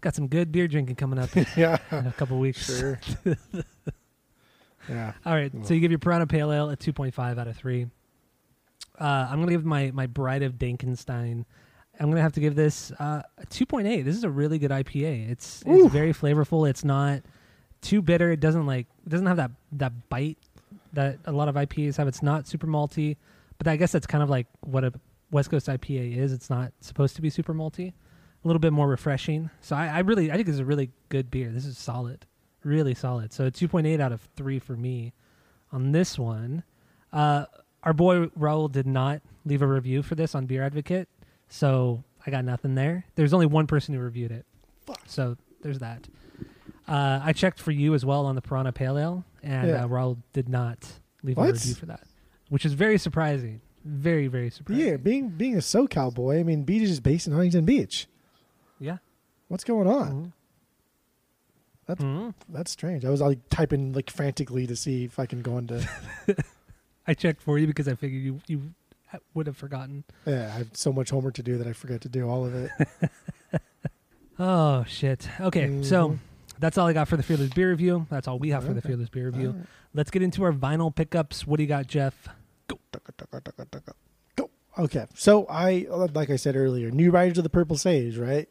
got 0.00 0.14
some 0.14 0.28
good 0.28 0.52
beer 0.52 0.68
drinking 0.68 0.94
coming 0.94 1.18
up 1.18 1.36
in 1.36 1.44
Yeah, 1.56 1.78
a 1.90 2.12
couple 2.12 2.38
weeks. 2.38 2.64
sure. 2.78 3.00
Yeah. 4.88 5.12
All 5.24 5.34
right, 5.34 5.52
so 5.62 5.74
you 5.74 5.80
give 5.80 5.90
your 5.90 5.98
Piranha 5.98 6.26
Pale 6.26 6.52
Ale 6.52 6.70
a 6.70 6.76
2.5 6.76 7.38
out 7.38 7.46
of 7.46 7.56
three. 7.56 7.86
Uh, 8.98 9.28
I'm 9.30 9.38
gonna 9.38 9.52
give 9.52 9.64
my 9.64 9.90
my 9.92 10.06
Bride 10.06 10.42
of 10.42 10.54
Dankenstein. 10.54 11.44
I'm 12.00 12.10
gonna 12.10 12.22
have 12.22 12.32
to 12.34 12.40
give 12.40 12.54
this 12.54 12.92
uh, 12.92 13.22
a 13.38 13.46
2.8. 13.46 14.04
This 14.04 14.16
is 14.16 14.24
a 14.24 14.30
really 14.30 14.58
good 14.58 14.70
IPA. 14.70 15.30
It's 15.30 15.62
Ooh. 15.66 15.84
it's 15.84 15.92
very 15.92 16.12
flavorful. 16.12 16.68
It's 16.68 16.84
not 16.84 17.22
too 17.80 18.02
bitter. 18.02 18.32
It 18.32 18.40
doesn't 18.40 18.66
like 18.66 18.86
it 19.06 19.08
doesn't 19.08 19.26
have 19.26 19.36
that 19.36 19.50
that 19.72 20.08
bite 20.08 20.38
that 20.92 21.18
a 21.26 21.32
lot 21.32 21.48
of 21.48 21.54
IPAs 21.54 21.96
have. 21.96 22.08
It's 22.08 22.22
not 22.22 22.46
super 22.46 22.66
malty, 22.66 23.16
but 23.58 23.68
I 23.68 23.76
guess 23.76 23.92
that's 23.92 24.06
kind 24.06 24.22
of 24.22 24.30
like 24.30 24.46
what 24.60 24.84
a 24.84 24.92
West 25.30 25.50
Coast 25.50 25.66
IPA 25.66 26.16
is. 26.16 26.32
It's 26.32 26.50
not 26.50 26.72
supposed 26.80 27.16
to 27.16 27.22
be 27.22 27.30
super 27.30 27.54
malty. 27.54 27.92
A 28.44 28.48
little 28.48 28.60
bit 28.60 28.72
more 28.72 28.88
refreshing. 28.88 29.50
So 29.60 29.74
I, 29.76 29.88
I 29.88 29.98
really 30.00 30.30
I 30.30 30.34
think 30.34 30.46
this 30.46 30.54
is 30.54 30.60
a 30.60 30.64
really 30.64 30.90
good 31.08 31.30
beer. 31.30 31.50
This 31.50 31.66
is 31.66 31.76
solid, 31.76 32.26
really 32.64 32.94
solid. 32.94 33.32
So 33.32 33.50
2.8 33.50 34.00
out 34.00 34.12
of 34.12 34.20
three 34.36 34.58
for 34.58 34.76
me 34.76 35.12
on 35.72 35.92
this 35.92 36.18
one. 36.18 36.62
Uh, 37.12 37.44
our 37.82 37.92
boy 37.92 38.26
Raul 38.38 38.70
did 38.70 38.86
not 38.86 39.22
leave 39.44 39.62
a 39.62 39.66
review 39.66 40.02
for 40.02 40.14
this 40.14 40.34
on 40.34 40.46
Beer 40.46 40.62
Advocate, 40.62 41.08
so 41.48 42.02
I 42.26 42.30
got 42.30 42.44
nothing 42.44 42.74
there. 42.74 43.04
There's 43.14 43.32
only 43.32 43.46
one 43.46 43.66
person 43.66 43.94
who 43.94 44.00
reviewed 44.00 44.30
it, 44.32 44.44
Fuck. 44.86 45.00
so 45.06 45.36
there's 45.62 45.78
that. 45.78 46.08
Uh, 46.86 47.20
I 47.22 47.32
checked 47.32 47.60
for 47.60 47.70
you 47.70 47.94
as 47.94 48.04
well 48.04 48.26
on 48.26 48.34
the 48.34 48.40
Piranha 48.42 48.72
Pale 48.72 48.98
Ale, 48.98 49.24
and 49.42 49.68
Yeah. 49.68 49.84
uh, 49.84 49.88
Raul 49.88 50.18
did 50.32 50.48
not 50.48 50.86
leave 51.22 51.38
a 51.38 51.42
review 51.44 51.74
for 51.74 51.86
that, 51.86 52.02
which 52.48 52.64
is 52.66 52.72
very 52.74 52.98
surprising. 52.98 53.60
Very 53.84 54.26
very 54.26 54.50
surprising. 54.50 54.86
Yeah, 54.86 54.96
being 54.96 55.28
being 55.30 55.54
a 55.54 55.60
SoCal 55.60 56.12
boy, 56.12 56.40
I 56.40 56.42
mean, 56.42 56.64
BJ's 56.66 56.90
is 56.90 57.00
based 57.00 57.26
in 57.26 57.32
Huntington 57.32 57.64
Beach. 57.64 58.06
yeah. 58.78 58.98
What's 59.48 59.64
going 59.64 59.86
on? 59.88 60.12
Mhm. 60.12 60.32
That's- 61.88 62.04
Mhm. 62.06 62.34
That's 62.50 62.70
strange. 62.70 63.04
I 63.04 63.10
was 63.10 63.20
like 63.20 63.40
typing 63.50 63.92
like 63.94 64.10
frantically 64.10 64.66
to 64.68 64.76
see 64.76 65.04
if 65.04 65.18
I 65.18 65.26
can 65.26 65.42
go 65.42 65.58
into. 65.58 65.84
I 67.08 67.14
checked 67.14 67.42
for 67.42 67.58
you 67.58 67.66
because 67.66 67.88
I 67.88 67.94
figured 67.96 68.22
you 68.22 68.40
you 68.46 68.74
would 69.34 69.46
have 69.48 69.56
forgotten. 69.56 70.04
yeah, 70.26 70.52
I 70.54 70.58
have 70.58 70.68
so 70.74 70.92
much 70.92 71.08
homework 71.10 71.34
to 71.34 71.42
do 71.42 71.56
that 71.58 71.66
I 71.66 71.72
forget 71.72 72.00
to 72.02 72.08
do 72.08 72.28
all 72.28 72.44
of 72.46 72.54
it. 72.54 72.70
Oh 74.40 74.84
shit. 74.86 75.28
Okay, 75.40 75.82
so 75.82 76.10
Mhm. 76.10 76.18
that's 76.60 76.78
all 76.78 76.86
I 76.86 76.92
got 76.92 77.08
for 77.08 77.16
the 77.16 77.24
Fearless 77.24 77.50
Beer 77.52 77.70
Review. 77.70 78.06
That's 78.08 78.28
all 78.28 78.38
we 78.38 78.50
have 78.50 78.62
for 78.64 78.72
the 78.72 78.80
Fearless 78.80 79.08
Beer 79.08 79.26
Review. 79.26 79.50
Right. 79.50 79.66
Let's 79.94 80.12
get 80.12 80.22
into 80.22 80.44
our 80.44 80.52
vinyl 80.52 80.94
pickups. 80.94 81.44
What 81.44 81.56
do 81.56 81.64
you 81.64 81.68
got, 81.68 81.88
Jeff? 81.88 82.28
Go. 84.36 84.50
Okay, 84.78 85.06
so 85.16 85.44
I 85.48 85.86
like 85.90 86.30
I 86.30 86.36
said 86.36 86.54
earlier, 86.54 86.90
New 86.92 87.10
Riders 87.10 87.38
of 87.38 87.42
the 87.44 87.50
Purple 87.50 87.76
Sage, 87.76 88.16
right? 88.16 88.48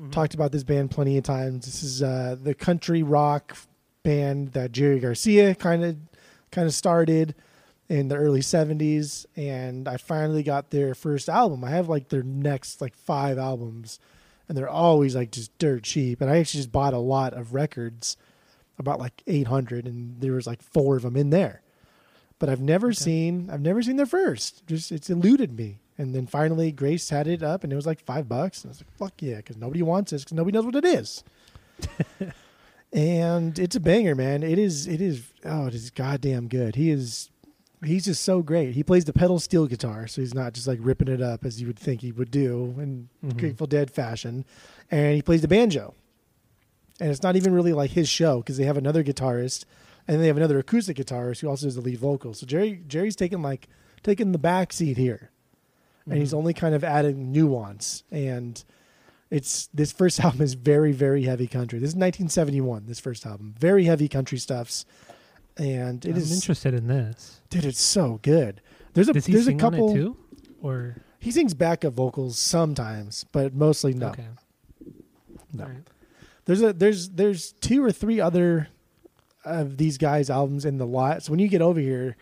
Mm-hmm. 0.00 0.10
Talked 0.10 0.34
about 0.34 0.50
this 0.50 0.64
band 0.64 0.90
plenty 0.90 1.18
of 1.18 1.24
times. 1.24 1.66
This 1.66 1.82
is 1.82 2.02
uh, 2.02 2.36
the 2.42 2.54
country 2.54 3.02
rock 3.02 3.56
band 4.02 4.52
that 4.52 4.72
Jerry 4.72 4.98
Garcia 4.98 5.54
kind 5.54 5.84
of 5.84 5.96
kind 6.50 6.66
of 6.66 6.72
started 6.72 7.34
in 7.90 8.08
the 8.08 8.16
early 8.16 8.40
70s 8.40 9.26
and 9.36 9.88
I 9.88 9.96
finally 9.96 10.42
got 10.42 10.70
their 10.70 10.94
first 10.94 11.28
album. 11.28 11.64
I 11.64 11.70
have 11.70 11.88
like 11.88 12.08
their 12.08 12.22
next 12.22 12.80
like 12.80 12.96
5 12.96 13.36
albums 13.36 13.98
and 14.48 14.56
they're 14.56 14.68
always 14.68 15.14
like 15.14 15.32
just 15.32 15.56
dirt 15.58 15.82
cheap 15.82 16.20
and 16.20 16.30
I 16.30 16.38
actually 16.38 16.60
just 16.60 16.72
bought 16.72 16.94
a 16.94 16.98
lot 16.98 17.34
of 17.34 17.52
records 17.52 18.16
about 18.78 19.00
like 19.00 19.22
800 19.26 19.86
and 19.86 20.20
there 20.20 20.32
was 20.32 20.46
like 20.46 20.62
4 20.62 20.96
of 20.96 21.02
them 21.02 21.16
in 21.16 21.30
there. 21.30 21.62
But 22.38 22.48
I've 22.48 22.62
never 22.62 22.92
seen 22.92 23.50
I've 23.50 23.60
never 23.60 23.82
seen 23.82 23.96
their 23.96 24.06
first. 24.06 24.66
Just 24.66 24.92
it's 24.92 25.10
eluded 25.10 25.56
me. 25.58 25.80
And 26.00 26.14
then 26.14 26.26
finally 26.26 26.72
Grace 26.72 27.10
had 27.10 27.26
it 27.26 27.42
up 27.42 27.62
and 27.62 27.72
it 27.72 27.76
was 27.76 27.86
like 27.86 28.00
5 28.00 28.26
bucks 28.28 28.62
and 28.64 28.70
I 28.70 28.72
was 28.72 28.80
like 28.80 28.96
fuck 28.96 29.14
yeah 29.20 29.40
cuz 29.42 29.56
nobody 29.58 29.82
wants 29.82 30.12
this 30.12 30.24
cuz 30.24 30.32
nobody 30.32 30.56
knows 30.56 30.64
what 30.64 30.76
it 30.76 30.84
is. 30.86 31.22
and 32.92 33.58
it's 33.58 33.76
a 33.76 33.80
banger, 33.80 34.14
man. 34.14 34.42
It 34.42 34.58
is. 34.58 34.86
It 34.86 35.00
is. 35.00 35.24
Oh, 35.44 35.66
it 35.66 35.74
is 35.74 35.90
goddamn 35.90 36.48
good. 36.48 36.76
He 36.76 36.90
is. 36.90 37.30
He's 37.84 38.04
just 38.04 38.22
so 38.22 38.42
great. 38.42 38.74
He 38.74 38.82
plays 38.82 39.06
the 39.06 39.12
pedal 39.12 39.38
steel 39.38 39.66
guitar, 39.66 40.06
so 40.06 40.20
he's 40.20 40.34
not 40.34 40.52
just 40.52 40.66
like 40.66 40.78
ripping 40.82 41.08
it 41.08 41.22
up 41.22 41.44
as 41.46 41.60
you 41.60 41.66
would 41.66 41.78
think 41.78 42.02
he 42.02 42.12
would 42.12 42.30
do 42.30 42.74
in 42.78 43.08
Mhm. 43.24 43.38
Grateful 43.38 43.66
Dead 43.66 43.90
fashion. 43.90 44.44
And 44.90 45.14
he 45.16 45.22
plays 45.22 45.40
the 45.40 45.48
banjo. 45.48 45.94
And 47.00 47.10
it's 47.10 47.22
not 47.22 47.36
even 47.36 47.54
really 47.54 47.72
like 47.72 47.92
his 47.92 48.08
show 48.08 48.38
because 48.40 48.58
they 48.58 48.64
have 48.64 48.76
another 48.76 49.02
guitarist, 49.02 49.64
and 50.06 50.20
they 50.20 50.26
have 50.26 50.36
another 50.36 50.58
acoustic 50.58 50.98
guitarist 50.98 51.40
who 51.40 51.48
also 51.48 51.66
does 51.66 51.74
the 51.76 51.80
lead 51.80 51.98
vocals. 51.98 52.40
So 52.40 52.46
Jerry 52.46 52.82
Jerry's 52.86 53.16
taking 53.16 53.40
like 53.40 53.68
taking 54.02 54.32
the 54.32 54.38
back 54.38 54.72
seat 54.74 54.98
here, 54.98 55.29
and 56.06 56.18
he's 56.18 56.32
Mhm. 56.32 56.36
only 56.38 56.54
kind 56.54 56.74
of 56.74 56.82
adding 56.84 57.30
nuance 57.32 58.02
and 58.10 58.64
it's 59.30 59.68
this 59.74 59.92
first 59.92 60.18
album 60.24 60.40
is 60.42 60.54
very 60.54 60.92
very 60.92 61.22
heavy 61.24 61.46
country 61.46 61.78
this 61.78 61.90
is 61.90 61.94
1971 61.96 62.86
this 62.86 62.98
first 63.00 63.24
album 63.26 63.54
very 63.58 63.84
heavy 63.84 64.08
country 64.08 64.38
stuffs 64.38 64.84
and 65.56 66.04
it 66.04 66.12
I'm 66.12 66.16
is 66.16 66.32
interested 66.32 66.74
in 66.74 66.86
this. 66.86 67.40
dude 67.50 67.64
it's 67.64 67.80
so 67.80 68.18
good 68.22 68.60
there's 68.94 69.08
a 69.08 69.12
there's 69.12 69.46
a 69.48 69.54
couple 69.54 69.94
too? 69.94 70.16
Or 70.62 70.96
he 71.18 71.30
sings 71.30 71.54
backup 71.54 71.94
vocals 71.94 72.38
sometimes 72.38 73.24
but 73.32 73.54
mostly 73.54 73.94
no 73.94 74.08
okay, 74.08 74.26
No. 75.52 75.64
Right. 75.64 75.86
there's 76.46 76.62
a 76.62 76.72
there's 76.72 77.10
there's 77.10 77.52
two 77.52 77.84
or 77.84 77.92
three 77.92 78.20
other 78.20 78.68
of 79.44 79.76
these 79.78 79.96
guys 79.98 80.28
albums 80.30 80.64
in 80.64 80.76
the 80.78 80.86
lot 80.86 81.22
so 81.22 81.30
when 81.32 81.38
you 81.40 81.48
get 81.48 81.62
over 81.62 81.80
here 81.80 82.16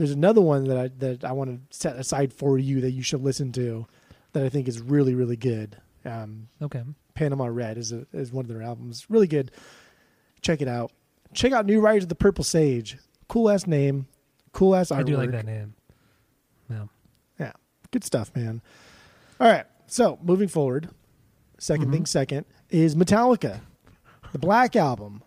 there's 0.00 0.10
another 0.12 0.40
one 0.40 0.64
that 0.64 0.78
I 0.78 0.88
that 0.98 1.24
I 1.24 1.32
want 1.32 1.50
to 1.70 1.76
set 1.76 1.96
aside 1.96 2.32
for 2.32 2.58
you 2.58 2.80
that 2.80 2.92
you 2.92 3.02
should 3.02 3.22
listen 3.22 3.52
to 3.52 3.86
that 4.32 4.42
I 4.42 4.48
think 4.48 4.66
is 4.66 4.80
really 4.80 5.14
really 5.14 5.36
good 5.36 5.76
um 6.06 6.48
Okay. 6.62 6.82
Panama 7.14 7.44
Red 7.46 7.76
is 7.76 7.92
a, 7.92 8.06
is 8.14 8.32
one 8.32 8.46
of 8.46 8.48
their 8.48 8.62
albums. 8.62 9.04
Really 9.10 9.26
good. 9.26 9.50
Check 10.40 10.62
it 10.62 10.68
out. 10.68 10.90
Check 11.34 11.52
out 11.52 11.66
New 11.66 11.80
Riders 11.80 12.04
of 12.04 12.08
the 12.08 12.14
Purple 12.14 12.44
Sage. 12.44 12.96
Cool 13.28 13.50
ass 13.50 13.66
name. 13.66 14.06
Cool 14.52 14.74
ass 14.74 14.88
artwork. 14.90 14.96
I 15.00 15.02
do 15.02 15.16
like 15.18 15.30
that 15.32 15.44
name. 15.44 15.74
Yeah. 16.70 16.84
Yeah. 17.38 17.52
Good 17.90 18.04
stuff, 18.04 18.34
man. 18.34 18.62
All 19.38 19.48
right. 19.48 19.66
So 19.86 20.18
moving 20.22 20.48
forward, 20.48 20.88
2nd 21.58 21.86
Mhm. 21.88 21.92
thing 21.92 22.06
second 22.06 22.46
is 22.70 22.94
Metallica, 22.94 23.60
the 24.32 24.38
Black 24.38 24.76
Album. 24.76 25.22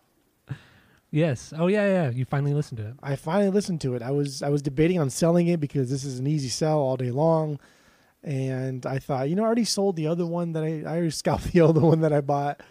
Yes. 1.13 1.53
Oh 1.55 1.67
yeah, 1.67 1.85
yeah. 1.85 2.09
You 2.09 2.25
finally 2.25 2.55
listened 2.55 2.79
to 2.79 2.87
it. 2.87 2.95
I 3.03 3.15
finally 3.15 3.51
listened 3.51 3.81
to 3.81 3.93
it. 3.93 4.01
I 4.01 4.09
was 4.09 4.41
I 4.41 4.49
was 4.49 4.63
debating 4.63 4.97
on 4.97 5.11
selling 5.11 5.47
it 5.47 5.59
because 5.59 5.91
this 5.91 6.03
is 6.03 6.17
an 6.17 6.25
easy 6.25 6.49
sell 6.49 6.79
all 6.79 6.97
day 6.97 7.11
long, 7.11 7.59
and 8.23 8.83
I 8.83 8.97
thought, 8.97 9.29
you 9.29 9.35
know, 9.35 9.43
I 9.43 9.45
already 9.45 9.63
sold 9.63 9.95
the 9.95 10.07
other 10.07 10.25
one 10.25 10.53
that 10.53 10.63
I 10.63 10.81
I 10.81 10.93
already 10.95 11.09
scalped 11.11 11.51
the 11.51 11.61
other 11.61 11.81
one 11.81 12.01
that 12.01 12.11
I 12.11 12.21
bought, 12.21 12.61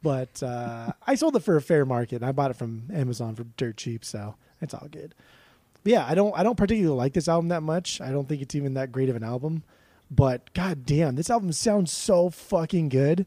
but 0.00 0.40
uh, 0.44 0.92
I 1.08 1.16
sold 1.16 1.34
it 1.34 1.42
for 1.42 1.56
a 1.56 1.60
fair 1.60 1.84
market. 1.84 2.16
And 2.22 2.24
I 2.24 2.30
bought 2.30 2.52
it 2.52 2.56
from 2.56 2.84
Amazon 2.94 3.34
for 3.34 3.42
dirt 3.56 3.78
cheap, 3.78 4.04
so 4.04 4.36
it's 4.60 4.74
all 4.74 4.86
good. 4.88 5.12
But 5.82 5.92
yeah, 5.92 6.06
I 6.08 6.14
don't 6.14 6.38
I 6.38 6.44
don't 6.44 6.56
particularly 6.56 6.96
like 6.96 7.14
this 7.14 7.26
album 7.26 7.48
that 7.48 7.64
much. 7.64 8.00
I 8.00 8.12
don't 8.12 8.28
think 8.28 8.42
it's 8.42 8.54
even 8.54 8.74
that 8.74 8.92
great 8.92 9.08
of 9.08 9.16
an 9.16 9.24
album, 9.24 9.64
but 10.08 10.54
god 10.54 10.86
damn, 10.86 11.16
this 11.16 11.30
album 11.30 11.50
sounds 11.50 11.90
so 11.90 12.30
fucking 12.30 12.90
good. 12.90 13.26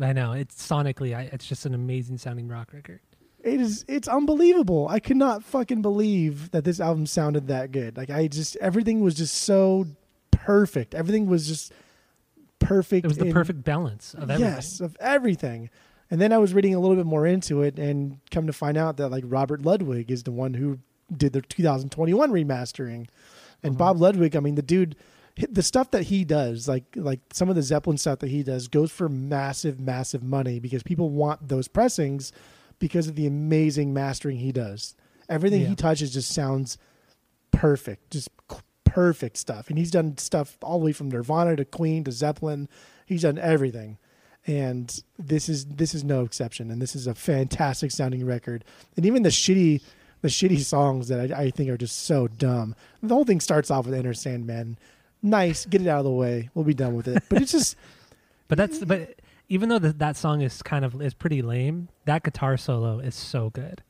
I 0.00 0.14
know 0.14 0.32
it's 0.32 0.66
sonically, 0.66 1.14
I, 1.14 1.28
it's 1.32 1.46
just 1.46 1.66
an 1.66 1.74
amazing 1.74 2.16
sounding 2.16 2.48
rock 2.48 2.72
record. 2.72 3.00
It 3.44 3.60
is 3.60 3.84
it's 3.88 4.08
unbelievable. 4.08 4.88
I 4.88 5.00
could 5.00 5.18
not 5.18 5.44
fucking 5.44 5.82
believe 5.82 6.50
that 6.52 6.64
this 6.64 6.80
album 6.80 7.04
sounded 7.06 7.46
that 7.48 7.72
good. 7.72 7.96
Like 7.96 8.08
I 8.10 8.26
just 8.26 8.56
everything 8.56 9.00
was 9.00 9.14
just 9.14 9.34
so 9.34 9.86
perfect. 10.30 10.94
Everything 10.94 11.26
was 11.26 11.46
just 11.46 11.72
perfect. 12.58 13.04
It 13.04 13.08
was 13.08 13.18
the 13.18 13.26
in- 13.26 13.32
perfect 13.32 13.64
balance 13.64 14.14
of 14.14 14.30
everything. 14.30 14.40
Yes, 14.54 14.80
of 14.80 14.96
everything. 15.00 15.70
And 16.10 16.20
then 16.20 16.32
I 16.32 16.38
was 16.38 16.54
reading 16.54 16.74
a 16.74 16.80
little 16.80 16.96
bit 16.96 17.06
more 17.06 17.26
into 17.26 17.62
it 17.62 17.78
and 17.78 18.18
come 18.30 18.46
to 18.46 18.52
find 18.52 18.76
out 18.76 18.96
that 18.98 19.08
like 19.10 19.24
Robert 19.26 19.62
Ludwig 19.62 20.10
is 20.10 20.22
the 20.22 20.32
one 20.32 20.54
who 20.54 20.78
did 21.14 21.32
the 21.32 21.42
2021 21.42 22.30
remastering. 22.30 23.08
And 23.62 23.74
Mhm. 23.74 23.78
Bob 23.78 24.00
Ludwig, 24.00 24.36
I 24.36 24.40
mean 24.40 24.54
the 24.54 24.62
dude 24.62 24.96
the 25.50 25.64
stuff 25.64 25.90
that 25.90 26.04
he 26.04 26.24
does, 26.24 26.68
like 26.68 26.84
like 26.94 27.20
some 27.32 27.48
of 27.48 27.56
the 27.56 27.62
Zeppelin 27.62 27.98
stuff 27.98 28.20
that 28.20 28.30
he 28.30 28.42
does 28.44 28.68
goes 28.68 28.90
for 28.92 29.08
massive 29.08 29.80
massive 29.80 30.22
money 30.22 30.60
because 30.60 30.82
people 30.84 31.10
want 31.10 31.48
those 31.48 31.66
pressings 31.68 32.30
because 32.78 33.08
of 33.08 33.14
the 33.16 33.26
amazing 33.26 33.92
mastering 33.94 34.38
he 34.38 34.52
does. 34.52 34.94
Everything 35.28 35.62
Yeah. 35.62 35.68
he 35.68 35.74
touches 35.76 36.12
just 36.12 36.32
sounds 36.32 36.76
perfect, 37.50 38.10
just 38.10 38.28
perfect 38.84 39.36
stuff. 39.36 39.68
And 39.68 39.78
he's 39.78 39.90
done 39.90 40.16
stuff 40.18 40.56
all 40.62 40.78
the 40.78 40.84
way 40.86 40.92
from 40.92 41.08
Nirvana 41.10 41.56
to 41.56 41.64
Queen 41.64 42.04
to 42.04 42.12
Zeppelin. 42.12 42.68
He's 43.06 43.22
done 43.22 43.38
everything. 43.38 43.98
And 44.46 45.02
this 45.18 45.48
is 45.48 45.64
this 45.66 45.94
is 45.94 46.04
no 46.04 46.22
exception. 46.22 46.70
And 46.70 46.80
this 46.82 46.94
is 46.94 47.06
a 47.06 47.14
fantastic 47.14 47.90
sounding 47.90 48.24
record. 48.26 48.64
And 48.96 49.06
even 49.06 49.22
the 49.22 49.30
shitty 49.30 49.80
the 50.20 50.28
shitty 50.28 50.60
songs 50.60 51.08
that 51.08 51.32
I, 51.32 51.42
I 51.44 51.50
think 51.50 51.70
are 51.70 51.76
just 51.76 52.04
so 52.04 52.28
dumb. 52.28 52.74
The 53.02 53.14
whole 53.14 53.24
thing 53.24 53.40
starts 53.40 53.70
off 53.70 53.86
with 53.86 53.94
Enter 53.94 54.14
Sandman. 54.14 54.78
Nice, 55.22 55.64
get 55.66 55.80
it 55.82 55.88
out 55.88 55.98
of 56.00 56.04
the 56.04 56.10
way. 56.10 56.50
We'll 56.54 56.64
be 56.66 56.74
done 56.74 56.94
with 56.94 57.08
it. 57.08 57.22
But 57.28 57.40
it's 57.42 57.52
just 57.52 57.76
But 58.48 58.58
that's 58.58 58.78
but 58.84 59.14
even 59.48 59.68
though 59.68 59.78
that 59.78 59.98
that 59.98 60.16
song 60.16 60.40
is 60.40 60.62
kind 60.62 60.84
of 60.84 61.00
is 61.02 61.14
pretty 61.14 61.42
lame, 61.42 61.88
that 62.06 62.22
guitar 62.22 62.56
solo 62.56 62.98
is 62.98 63.14
so 63.14 63.50
good. 63.50 63.82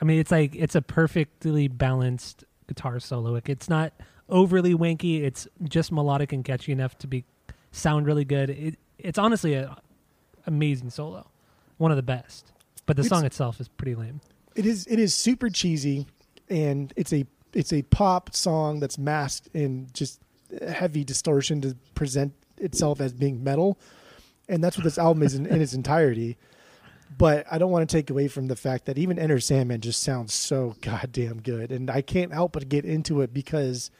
I 0.00 0.04
mean, 0.04 0.18
it's 0.18 0.30
like 0.30 0.54
it's 0.54 0.74
a 0.74 0.82
perfectly 0.82 1.68
balanced 1.68 2.44
guitar 2.68 2.98
solo. 3.00 3.32
Like 3.32 3.48
it's 3.48 3.68
not 3.68 3.92
overly 4.28 4.74
wanky. 4.74 5.22
It's 5.22 5.46
just 5.64 5.90
melodic 5.92 6.32
and 6.32 6.44
catchy 6.44 6.72
enough 6.72 6.98
to 6.98 7.06
be 7.06 7.24
sound 7.72 8.06
really 8.06 8.24
good. 8.24 8.50
It, 8.50 8.78
it's 8.98 9.18
honestly 9.18 9.54
a 9.54 9.76
amazing 10.46 10.90
solo, 10.90 11.28
one 11.78 11.90
of 11.90 11.96
the 11.96 12.02
best. 12.02 12.52
But 12.86 12.96
the 12.96 13.02
It's- 13.02 13.08
song 13.08 13.24
itself 13.24 13.60
is 13.60 13.68
pretty 13.68 13.94
lame. 13.94 14.20
it 14.54 14.64
is 14.66 14.86
it 14.88 14.98
is 14.98 15.14
super 15.14 15.48
cheesy 15.50 16.06
and 16.48 16.92
it's 16.96 17.12
a 17.12 17.26
it's 17.52 17.72
a 17.72 17.82
pop 17.82 18.34
song 18.34 18.80
that's 18.80 18.96
masked 18.98 19.48
in 19.54 19.88
just 19.92 20.20
heavy 20.68 21.04
distortion 21.04 21.60
to 21.62 21.74
present 21.94 22.32
itself 22.58 23.00
as 23.00 23.12
being 23.12 23.42
metal 23.44 23.78
and 24.48 24.62
that's 24.62 24.76
what 24.76 24.84
this 24.84 24.98
album 24.98 25.22
is 25.22 25.34
in, 25.34 25.46
in 25.46 25.60
its 25.60 25.72
entirety 25.74 26.36
but 27.18 27.46
i 27.50 27.58
don't 27.58 27.70
want 27.70 27.88
to 27.88 27.96
take 27.96 28.10
away 28.10 28.28
from 28.28 28.46
the 28.48 28.56
fact 28.56 28.84
that 28.86 28.98
even 28.98 29.18
enter 29.18 29.38
sandman 29.40 29.80
just 29.80 30.02
sounds 30.02 30.32
so 30.34 30.74
goddamn 30.80 31.40
good 31.40 31.70
and 31.72 31.90
i 31.90 32.00
can't 32.00 32.32
help 32.32 32.52
but 32.52 32.68
get 32.68 32.84
into 32.84 33.20
it 33.20 33.32
because 33.32 33.90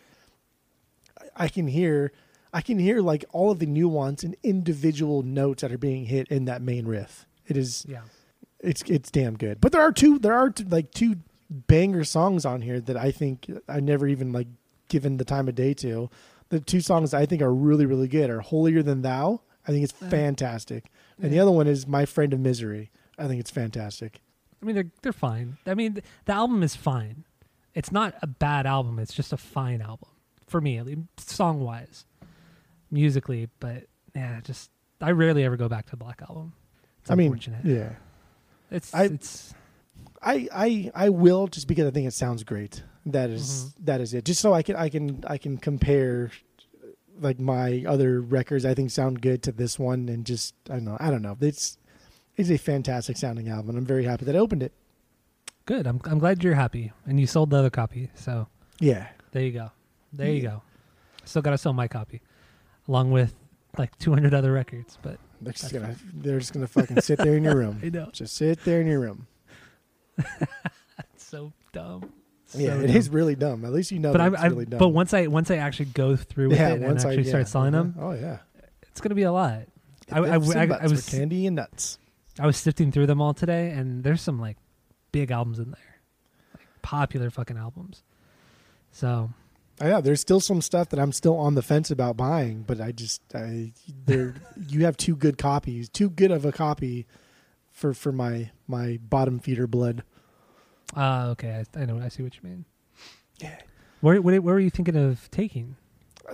I- 1.37 1.49
can 1.49 1.67
hear 1.69 2.13
i 2.53 2.61
can 2.61 2.79
hear 2.79 3.01
like 3.01 3.25
all 3.33 3.51
of 3.51 3.59
the 3.59 3.67
nuance 3.67 4.23
and 4.23 4.37
individual 4.43 5.23
notes 5.23 5.63
that 5.63 5.73
are 5.73 5.79
being 5.79 6.05
hit 6.07 6.29
in 6.29 6.45
that 6.47 6.63
main 6.63 6.87
riff 6.87 7.27
it 7.47 7.57
is 7.57 7.87
Yeah. 7.89 8.03
it's 8.61 8.83
it's 8.89 9.11
damn 9.11 9.37
good. 9.37 9.61
But 9.61 9.71
there 9.73 9.83
are 9.83 9.93
two 9.93 10.19
there 10.19 10.35
are 10.35 10.51
two, 10.51 10.65
like 10.65 10.91
two 10.91 11.17
banger 11.49 12.03
songs 12.03 12.45
on 12.45 12.61
here 12.61 12.81
that 12.81 12.97
I 12.97 13.13
think 13.13 13.49
I 13.69 13.79
never 13.79 14.09
even 14.09 14.33
like 14.33 14.49
given 14.89 15.17
the 15.19 15.25
time 15.25 15.47
of 15.47 15.55
day 15.55 15.75
to. 15.75 16.11
The 16.49 16.59
two 16.59 16.81
songs 16.81 17.15
I 17.15 17.25
think 17.27 17.41
are 17.43 17.55
really 17.55 17.87
really 17.87 18.09
good 18.09 18.31
are 18.31 18.41
"Holier 18.41 18.83
Than 18.83 19.03
Thou." 19.03 19.43
I 19.69 19.73
think 19.73 19.83
it's 19.85 19.93
fantastic, 19.93 20.91
and 21.21 21.33
the 21.33 21.39
other 21.41 21.51
one 21.51 21.67
is 21.67 21.87
"My 21.87 22.05
Friend 22.07 22.33
of 22.33 22.41
Misery." 22.41 22.91
I 23.19 23.27
think 23.29 23.41
it's 23.41 23.51
fantastic. 23.51 24.21
I 24.63 24.67
mean, 24.67 24.75
they're 24.75 24.91
they're 25.03 25.13
fine. 25.13 25.59
I 25.67 25.75
mean, 25.75 25.95
th- 25.95 26.05
the 26.25 26.33
album 26.33 26.63
is 26.63 26.77
fine. 26.77 27.25
It's 27.75 27.91
not 27.93 28.15
a 28.23 28.27
bad 28.27 28.67
album. 28.67 28.99
It's 28.99 29.13
just 29.15 29.33
a 29.33 29.37
fine 29.37 29.81
album 29.83 30.09
for 30.47 30.61
me, 30.61 30.79
at 30.79 30.87
least 30.87 31.29
song 31.29 31.61
wise, 31.61 32.05
musically. 32.91 33.49
But 33.61 33.85
yeah, 34.15 34.41
just 34.43 34.71
I 35.01 35.11
rarely 35.11 35.45
ever 35.45 35.57
go 35.57 35.69
back 35.69 35.87
to 35.87 35.91
the 35.91 35.97
Black 35.97 36.23
Album. 36.29 36.53
It's 37.03 37.11
I 37.11 37.15
mean, 37.15 37.39
yeah, 37.65 37.93
it's 38.71 38.95
I- 38.95 39.05
it's 39.05 39.55
I 40.23 40.49
I 40.53 40.91
I 40.95 41.09
will 41.11 41.49
just 41.49 41.69
because 41.69 41.87
I 41.87 41.91
think 41.91 42.07
it 42.07 42.13
sounds 42.15 42.45
great. 42.45 42.83
That 43.07 43.31
is- 43.31 43.67
Mm-hmm. 43.77 43.85
that 43.85 44.01
is 44.01 44.15
it. 44.15 44.25
Just 44.25 44.41
so 44.41 44.53
I 44.53 44.63
can 44.63 44.75
I 44.77 44.89
can 44.89 45.23
I 45.27 45.39
can 45.39 45.59
compare 45.59 46.31
like 47.21 47.39
my 47.41 47.85
other 47.87 48.21
records 48.21 48.65
I 48.65 48.75
think 48.75 48.91
sound 48.91 49.23
good 49.23 49.43
to 49.45 49.53
this 49.53 49.79
one 49.79 50.09
and 50.09 50.25
just 50.27 50.55
I 50.71 50.75
don't 50.75 50.85
know 50.85 50.97
I 51.01 51.11
don't 51.11 51.23
know. 51.23 51.37
It's 51.41 51.79
it's 52.37 52.51
a 52.51 52.59
fantastic 52.59 53.17
sounding 53.17 53.49
album. 53.49 53.71
and 53.71 53.79
I'm 53.79 53.87
very 53.87 54.05
happy 54.05 54.25
that 54.27 54.37
I 54.37 54.39
opened 54.39 54.63
it. 54.63 54.73
good. 55.65 55.87
I'm 55.87 56.01
I'm 56.05 56.19
glad 56.19 56.45
you're 56.45 56.55
happy 56.55 56.93
and 57.07 57.19
you 57.19 57.27
sold 57.27 57.51
the 57.51 57.57
other 57.57 57.71
copy. 57.71 58.11
So 58.15 58.49
Yeah. 58.81 59.09
there 59.33 59.43
you 59.43 59.53
go. 59.53 59.71
There 60.13 60.31
you 60.31 60.43
go. 60.43 60.63
Still 61.25 61.43
got 61.43 61.51
to 61.51 61.59
sell 61.59 61.73
my 61.73 61.89
copy, 61.89 62.21
along 62.87 63.11
with 63.11 63.35
like 63.77 63.99
200 63.99 64.33
other 64.33 64.53
records. 64.53 64.97
But 65.03 65.19
They're 65.41 65.53
just 65.53 65.73
gonna 65.73 65.97
they're 66.15 66.39
just 66.39 66.53
gonna 66.53 66.69
fucking 66.69 67.01
sit 67.01 67.19
there 67.19 67.35
in 67.37 67.43
your 67.45 67.57
room. 67.57 67.81
I 67.85 67.89
know 67.91 68.11
Just 68.13 68.37
sit 68.37 68.63
there 68.65 68.81
in 68.81 68.87
your 68.87 69.01
room. 69.01 69.27
it's 70.19 71.25
so 71.25 71.53
dumb. 71.73 72.13
Yeah, 72.55 72.75
So 72.75 72.81
it 72.81 72.87
dumb. 72.89 72.97
is 72.97 73.09
really 73.11 73.35
dumb. 73.35 73.65
At 73.65 73.73
least 73.73 73.91
you 73.91 73.99
know 73.99 74.13
But 74.13 74.19
that 74.19 74.25
I'm, 74.25 74.35
it's 74.35 74.43
I, 74.43 74.47
really 74.47 74.67
dumb. 74.67 74.79
but 74.79 74.89
once 74.89 75.13
I 75.15 75.27
once 75.27 75.51
I 75.51 75.57
actually 75.57 75.87
go 75.87 76.17
through 76.17 76.51
with 76.51 76.59
yeah, 76.59 76.71
it 76.71 76.73
and 76.77 76.85
once 76.87 77.05
I 77.05 77.11
actually 77.11 77.25
yeah, 77.25 77.31
start 77.31 77.49
selling 77.49 77.75
uh-huh. 77.75 77.83
them, 77.85 77.95
Oh 78.01 78.13
yeah. 78.13 78.39
it's 78.83 79.01
gonna 79.01 79.15
be 79.15 79.23
a 79.23 79.33
lot. 79.33 79.63
I- 80.11 80.19
I- 80.21 80.23
I- 80.29 80.35
I 80.35 80.87
was- 80.87 81.07
candy 81.09 81.47
and 81.47 81.57
nuts. 81.57 81.99
I 82.39 82.47
was 82.47 82.57
sifting 82.59 82.93
through 82.93 83.07
them 83.07 83.21
all 83.21 83.33
today, 83.35 83.71
and 83.71 84.05
there's 84.05 84.21
some 84.21 84.39
like 84.39 84.57
big 85.11 85.31
albums 85.31 85.59
in 85.59 85.71
there, 85.71 85.97
like 86.55 86.67
popular 86.83 87.31
fucking 87.31 87.57
albums. 87.57 88.03
So 88.93 89.31
Oh, 89.81 89.87
yeah, 89.87 90.01
there's 90.01 90.21
still 90.23 90.41
some 90.41 90.63
stuff 90.63 90.89
that 90.91 90.99
I'm 90.99 91.13
still 91.13 91.37
on 91.37 91.55
the 91.55 91.61
fence 91.63 91.91
about 91.91 92.17
buying, 92.17 92.63
but 92.67 92.81
I 92.81 92.93
just 92.93 93.21
I 93.35 93.73
there 94.07 94.35
you 94.69 94.85
have 94.85 94.97
two 94.97 95.17
good 95.17 95.37
copies, 95.39 95.89
too 95.89 96.09
good 96.09 96.31
of 96.31 96.45
a 96.47 96.53
copy 96.53 97.07
for 97.73 97.93
for 97.93 98.13
my 98.13 98.51
my 98.67 98.99
bottom 99.03 99.39
feeder 99.39 99.67
blood. 99.67 100.03
Uh, 100.95 101.29
okay, 101.33 101.65
I, 101.75 101.81
I 101.81 101.85
know. 101.87 101.99
I 102.01 102.09
see 102.09 102.23
what 102.23 102.35
you 102.37 102.49
mean. 102.49 102.65
Yeah. 103.39 103.57
Where, 104.01 104.21
where 104.21 104.41
where 104.41 104.55
were 104.55 104.61
you 104.61 104.71
thinking 104.71 104.97
of 104.97 105.31
taking? 105.31 105.77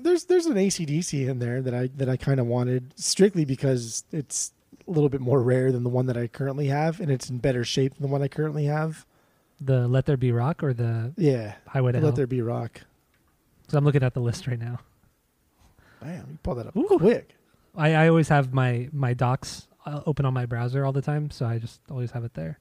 There's 0.01 0.25
there's 0.25 0.47
an 0.47 0.55
ACDC 0.55 1.29
in 1.29 1.39
there 1.39 1.63
that 1.63 1.75
I 1.75 1.87
that 1.97 2.09
I 2.09 2.17
kind 2.17 2.41
of 2.41 2.47
wanted 2.47 2.93
strictly 2.97 3.45
because 3.45 4.05
it's 4.13 4.53
a 4.87 4.91
little 4.91 5.09
bit 5.09 5.21
more 5.21 5.41
rare 5.43 5.71
than 5.73 5.85
the 5.85 5.89
one 5.91 6.07
that 6.07 6.17
I 6.17 6.27
currently 6.27 6.67
have, 6.69 7.01
and 7.01 7.11
it's 7.11 7.31
in 7.31 7.39
better 7.39 7.65
shape 7.65 7.95
than 7.95 8.03
the 8.03 8.13
one 8.13 8.23
I 8.23 8.29
currently 8.29 8.65
have. 8.67 9.07
The 9.61 9.87
Let 9.87 10.07
There 10.07 10.17
Be 10.17 10.33
Rock 10.33 10.63
or 10.65 10.75
the 10.75 11.13
Yeah, 11.17 11.55
Highway 11.69 11.93
to 11.93 11.99
let 11.99 12.05
Hell? 12.05 12.13
there 12.13 12.27
be 12.27 12.43
rock. 12.43 12.81
So 13.69 13.79
I'm 13.79 13.85
looking 13.85 14.03
at 14.03 14.13
the 14.13 14.21
list 14.21 14.49
right 14.49 14.59
now. 14.59 14.81
Damn, 16.03 16.27
you 16.31 16.39
pulled 16.43 16.59
that 16.59 16.67
up 16.67 16.77
Ooh. 16.77 16.99
quick. 16.99 17.31
I, 17.77 17.95
I 17.95 18.09
always 18.09 18.29
have 18.29 18.53
my 18.53 18.89
my 18.93 19.15
docs 19.15 19.69
uh, 19.87 20.01
open 20.05 20.27
on 20.27 20.35
my 20.35 20.47
browser 20.47 20.85
all 20.85 20.93
the 20.93 21.01
time, 21.03 21.31
so 21.31 21.47
I 21.47 21.59
just 21.59 21.81
always 21.91 22.11
have 22.11 22.25
it 22.25 22.35
there. 22.35 22.59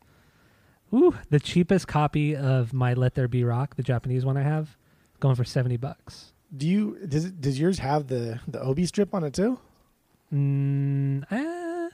Ooh, 0.94 1.16
the 1.30 1.40
cheapest 1.40 1.88
copy 1.88 2.36
of 2.36 2.74
my 2.74 2.94
Let 2.94 3.16
There 3.16 3.28
Be 3.28 3.44
Rock, 3.44 3.76
the 3.76 3.84
Japanese 3.84 4.26
one 4.26 4.36
I 4.38 4.42
have, 4.44 4.76
going 5.20 5.36
for 5.36 5.44
seventy 5.46 5.78
bucks. 5.78 6.34
Do 6.56 6.68
you 6.68 6.98
does 7.08 7.32
does 7.32 7.60
yours 7.60 7.80
have 7.80 8.08
the 8.08 8.40
the 8.48 8.60
Obi 8.62 8.86
strip 8.86 9.14
on 9.14 9.24
it 9.24 9.34
too? 9.34 9.58
Mm, 10.34 11.24
eh. 11.32 11.90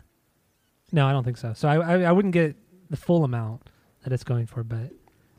No, 0.92 1.06
I 1.08 1.12
don't 1.12 1.24
think 1.24 1.38
so. 1.38 1.54
So 1.54 1.68
I, 1.68 1.76
I 1.76 2.02
I 2.04 2.12
wouldn't 2.12 2.34
get 2.34 2.56
the 2.90 2.98
full 2.98 3.24
amount 3.24 3.70
that 4.04 4.14
it's 4.14 4.24
going 4.24 4.46
for, 4.48 4.64
but 4.64 4.92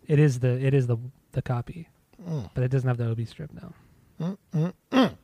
it 0.06 0.18
is 0.18 0.38
the 0.40 0.64
it 0.64 0.72
is 0.74 0.86
the 0.86 0.98
the 1.32 1.42
copy, 1.42 1.88
Mm. 2.28 2.50
but 2.54 2.62
it 2.64 2.70
doesn't 2.70 2.86
have 2.88 2.96
the 2.98 3.06
Obi 3.06 3.24
strip 3.24 3.52
now. 3.52 3.72
Mm, 4.20 4.36
mm, 4.54 4.72
mm. 4.92 5.16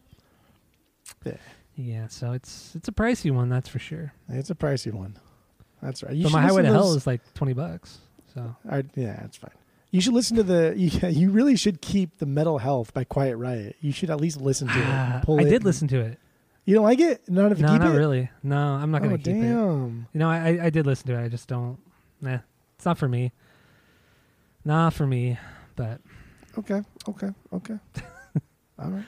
Yeah, 1.24 1.32
Yeah, 1.76 2.06
so 2.08 2.32
it's 2.32 2.74
it's 2.74 2.88
a 2.88 2.92
pricey 2.92 3.30
one, 3.30 3.48
that's 3.48 3.68
for 3.68 3.78
sure. 3.78 4.12
it's 4.28 4.50
a 4.50 4.54
pricey 4.54 4.92
one. 4.92 5.16
That's 5.82 6.02
right. 6.02 6.14
You 6.14 6.24
but 6.24 6.32
my 6.32 6.42
Highway 6.42 6.62
to 6.62 6.68
Hell 6.68 6.92
is 6.94 7.06
like 7.06 7.20
twenty 7.34 7.52
bucks. 7.52 7.98
So 8.34 8.56
I, 8.68 8.84
yeah, 8.94 9.18
that's 9.20 9.36
fine. 9.36 9.50
You 9.90 10.00
should 10.00 10.14
listen 10.14 10.36
to 10.36 10.42
the. 10.42 10.74
You, 10.76 11.08
you 11.08 11.30
really 11.30 11.56
should 11.56 11.80
keep 11.80 12.18
the 12.18 12.26
Metal 12.26 12.58
Health 12.58 12.92
by 12.92 13.04
Quiet 13.04 13.36
Riot. 13.36 13.76
You 13.80 13.92
should 13.92 14.10
at 14.10 14.20
least 14.20 14.40
listen 14.40 14.66
to 14.68 14.78
it. 14.78 14.84
I 15.28 15.42
it 15.42 15.48
did 15.48 15.64
listen 15.64 15.86
to 15.88 16.00
it. 16.00 16.18
You 16.64 16.74
don't 16.74 16.84
like 16.84 16.98
it? 16.98 17.28
Not 17.28 17.52
if 17.52 17.58
you 17.58 17.66
No, 17.66 17.72
keep 17.72 17.80
not 17.82 17.94
it. 17.94 17.98
really. 17.98 18.30
No, 18.42 18.56
I'm 18.56 18.90
not 18.90 19.02
oh 19.02 19.04
gonna 19.04 19.18
keep 19.18 19.28
it. 19.36 19.40
damn! 19.42 20.06
You 20.12 20.18
know, 20.18 20.28
I 20.30 20.58
I 20.64 20.70
did 20.70 20.86
listen 20.86 21.06
to 21.08 21.14
it. 21.14 21.22
I 21.24 21.28
just 21.28 21.46
don't. 21.46 21.78
Nah, 22.22 22.38
it's 22.76 22.86
not 22.86 22.96
for 22.98 23.06
me. 23.08 23.32
Nah, 24.64 24.88
for 24.90 25.06
me, 25.06 25.38
but 25.76 26.00
Okay, 26.56 26.80
okay, 27.08 27.28
okay. 27.52 27.78
All 28.78 28.90
right. 28.90 29.04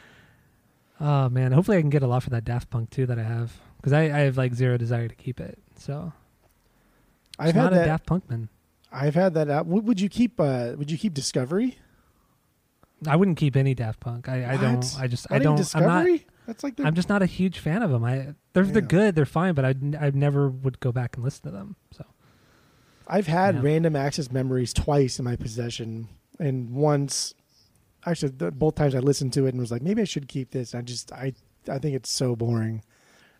oh 1.01 1.29
man, 1.31 1.53
hopefully 1.53 1.79
I 1.79 1.81
can 1.81 1.89
get 1.91 2.03
a 2.03 2.07
lot 2.07 2.23
for 2.23 2.31
that 2.31 2.45
Daft 2.45 2.69
Punk 2.71 2.91
too 2.91 3.07
that 3.07 3.19
I 3.19 3.23
have 3.23 3.53
because 3.79 3.93
I, 3.95 4.03
I 4.03 4.19
have 4.21 4.37
like 4.37 4.53
zero 4.55 4.77
desire 4.77 5.09
to 5.09 5.15
keep 5.15 5.41
it. 5.41 5.59
So 5.79 6.13
I've 7.39 7.49
I'm 7.49 7.55
had 7.55 7.63
not 7.63 7.73
that. 7.73 7.83
a 7.83 7.87
Daft 7.87 8.07
Punkman. 8.07 8.49
I've 8.93 9.15
had 9.15 9.35
that. 9.35 9.51
Out. 9.51 9.67
Would 9.67 10.01
you 10.01 10.09
keep? 10.09 10.41
Uh, 10.41 10.73
would 10.77 10.91
you 10.91 10.99
keep 10.99 11.13
Discovery? 11.15 11.79
I 13.07 13.17
wouldn't 13.17 13.37
keep 13.37 13.57
any 13.57 13.75
Daft 13.75 14.01
Punk. 14.01 14.29
I, 14.29 14.55
I 14.55 14.57
don't. 14.57 14.85
I 14.99 15.07
just. 15.07 15.31
Not 15.31 15.37
I 15.37 15.43
don't. 15.43 15.53
I'm 15.53 15.57
Discovery. 15.59 16.13
not. 16.13 16.21
That's 16.47 16.65
like. 16.65 16.81
I'm 16.81 16.95
just 16.95 17.09
not 17.09 17.23
a 17.23 17.27
huge 17.27 17.59
fan 17.59 17.83
of 17.83 17.91
them. 17.91 18.05
I 18.05 18.35
they're 18.53 18.65
they're 18.65 18.81
good. 18.83 19.15
They're 19.15 19.27
fine, 19.27 19.55
but 19.55 19.65
I 19.65 19.75
I 20.01 20.11
never 20.15 20.49
would 20.49 20.81
go 20.81 20.93
back 20.93 21.17
and 21.17 21.25
listen 21.25 21.43
to 21.45 21.51
them. 21.51 21.77
So 21.93 22.05
I've 23.07 23.27
had 23.27 23.57
Yeah. 23.57 23.61
random 23.63 23.97
access 23.97 24.31
memories 24.31 24.73
twice 24.73 25.19
in 25.19 25.25
my 25.25 25.37
possession, 25.37 26.09
and 26.39 26.71
once, 26.71 27.35
actually, 28.07 28.33
th- 28.33 28.55
both 28.55 28.77
times 28.77 28.95
I 28.95 29.01
listened 29.01 29.33
to 29.35 29.47
it 29.47 29.51
and 29.51 29.61
was 29.61 29.71
like, 29.73 29.83
maybe 29.83 30.01
I 30.03 30.07
should 30.07 30.29
keep 30.29 30.51
this. 30.53 30.75
I 30.75 30.81
just, 30.81 31.13
I, 31.13 31.33
I 31.69 31.79
think 31.79 31.95
it's 31.97 32.11
so 32.11 32.35
boring. 32.35 32.83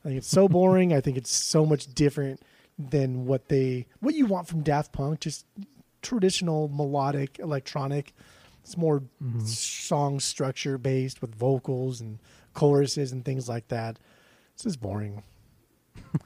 I 0.05 0.09
think 0.09 0.19
it's 0.19 0.29
so 0.29 0.49
boring. 0.59 0.93
I 0.93 1.01
think 1.01 1.17
it's 1.17 1.33
so 1.33 1.65
much 1.67 1.87
different 1.95 2.41
than 2.79 3.27
what 3.27 3.49
they, 3.49 3.87
what 4.01 4.15
you 4.15 4.27
want 4.27 4.49
from 4.49 4.63
Daft 4.63 4.93
Punk. 4.93 5.21
Just 5.21 5.47
traditional 6.03 6.69
melodic 6.69 7.39
electronic. 7.39 8.15
It's 8.63 8.77
more 8.77 9.03
mhm. 9.23 9.47
song 9.47 10.21
structure 10.21 10.79
based 10.79 11.21
with 11.21 11.35
vocals 11.35 12.01
and 12.01 12.19
choruses 12.55 13.13
and 13.13 13.25
things 13.25 13.49
like 13.49 13.69
that. 13.69 13.99
It's 14.55 14.65
just 14.65 14.81
boring. 14.81 15.23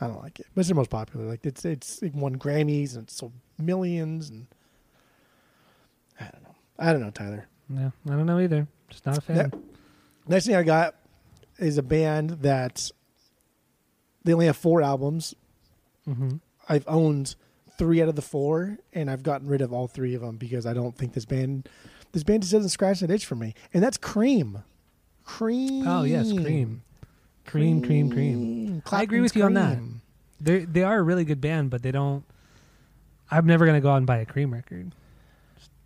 I 0.01 0.07
don't 0.07 0.23
like 0.23 0.41
it. 0.41 0.47
But 0.55 0.61
it's 0.61 0.69
their 0.69 0.77
most 0.77 0.91
popular. 0.91 1.27
Like 1.27 1.45
it's 1.45 1.65
it's 1.65 2.03
it 2.03 2.15
won 2.15 2.37
Grammys 2.37 2.95
and 2.95 3.05
it 3.05 3.11
sold 3.11 3.33
millions 3.59 4.31
and 4.31 4.47
I 6.19 6.25
don't 6.25 6.43
know. 6.43 6.55
I 6.79 6.93
don't 6.93 7.03
know, 7.03 7.11
Tyler. 7.11 7.47
yeah, 7.69 7.91
I 8.07 8.11
don't 8.11 8.27
know 8.27 8.39
either. 8.39 8.67
Just 8.89 9.07
not 9.07 9.19
a 9.19 9.21
fan. 9.21 9.37
Yeah. 9.37 9.59
Next 10.27 10.47
thing 10.47 10.57
I 10.57 10.63
got 10.63 10.95
is 11.59 11.77
a 11.77 11.83
band 11.83 12.31
that 12.43 12.91
they 14.25 14.33
only 14.33 14.47
have 14.47 14.57
four 14.57 14.83
albums. 14.83 15.35
Hmm 16.05 16.37
I've 16.69 16.85
owned 16.87 17.35
three 17.79 18.01
out 18.03 18.09
of 18.09 18.17
the 18.17 18.23
four, 18.23 18.79
and 18.93 19.11
I've 19.11 19.23
gotten 19.23 19.49
rid 19.49 19.61
of 19.61 19.73
all 19.73 19.89
three 19.89 20.15
of 20.15 20.21
them 20.21 20.37
because 20.37 20.67
I 20.67 20.73
don't 20.73 20.97
think 20.97 21.15
this 21.15 21.25
band, 21.25 21.69
this 22.13 22.23
band 22.23 22.43
just 22.43 22.53
doesn't 22.53 22.69
scratch 22.69 23.01
that 23.01 23.11
itch 23.11 23.27
for 23.27 23.35
me. 23.35 23.55
And 23.75 23.83
that's 23.83 23.97
Cream. 23.97 24.63
Cream. 25.25 25.87
Oh 25.87 26.03
yes, 26.03 26.33
cream, 26.33 26.83
cream, 27.47 27.83
cream, 27.83 28.11
cream. 28.11 28.11
cream. 28.11 28.83
I 28.91 29.03
agree 29.03 29.21
with 29.21 29.37
you 29.37 29.45
on 29.45 29.55
that. 29.55 29.79
They 30.41 30.65
they 30.65 30.83
are 30.83 30.99
a 30.99 31.03
really 31.03 31.25
good 31.25 31.41
band, 31.41 31.71
but 31.71 31.83
they 31.83 31.93
don't. 31.93 32.25
I'm 33.31 33.47
never 33.47 33.65
gonna 33.65 33.81
go 33.81 33.91
out 33.91 33.99
and 33.99 34.07
buy 34.07 34.19
a 34.19 34.27
Cream 34.27 34.53
record. 34.53 34.93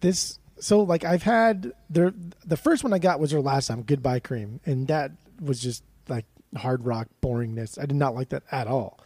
This 0.01 0.39
so 0.59 0.81
like 0.81 1.05
I've 1.05 1.23
had 1.25 1.73
their 1.91 2.15
the 2.45 2.57
first 2.57 2.85
one 2.85 2.93
I 2.93 2.99
got 2.99 3.21
was 3.21 3.33
their 3.33 3.41
last 3.41 3.67
time, 3.67 3.83
Goodbye 3.83 4.21
Cream, 4.21 4.61
and 4.65 4.89
that 4.89 5.13
was 5.41 5.61
just 5.61 5.83
like 6.09 6.25
hard 6.57 6.87
rock 6.87 7.09
boringness. 7.23 7.79
I 7.79 7.87
did 7.87 7.97
not 7.97 8.15
like 8.15 8.31
that 8.31 8.45
at 8.51 8.67
all. 8.67 8.99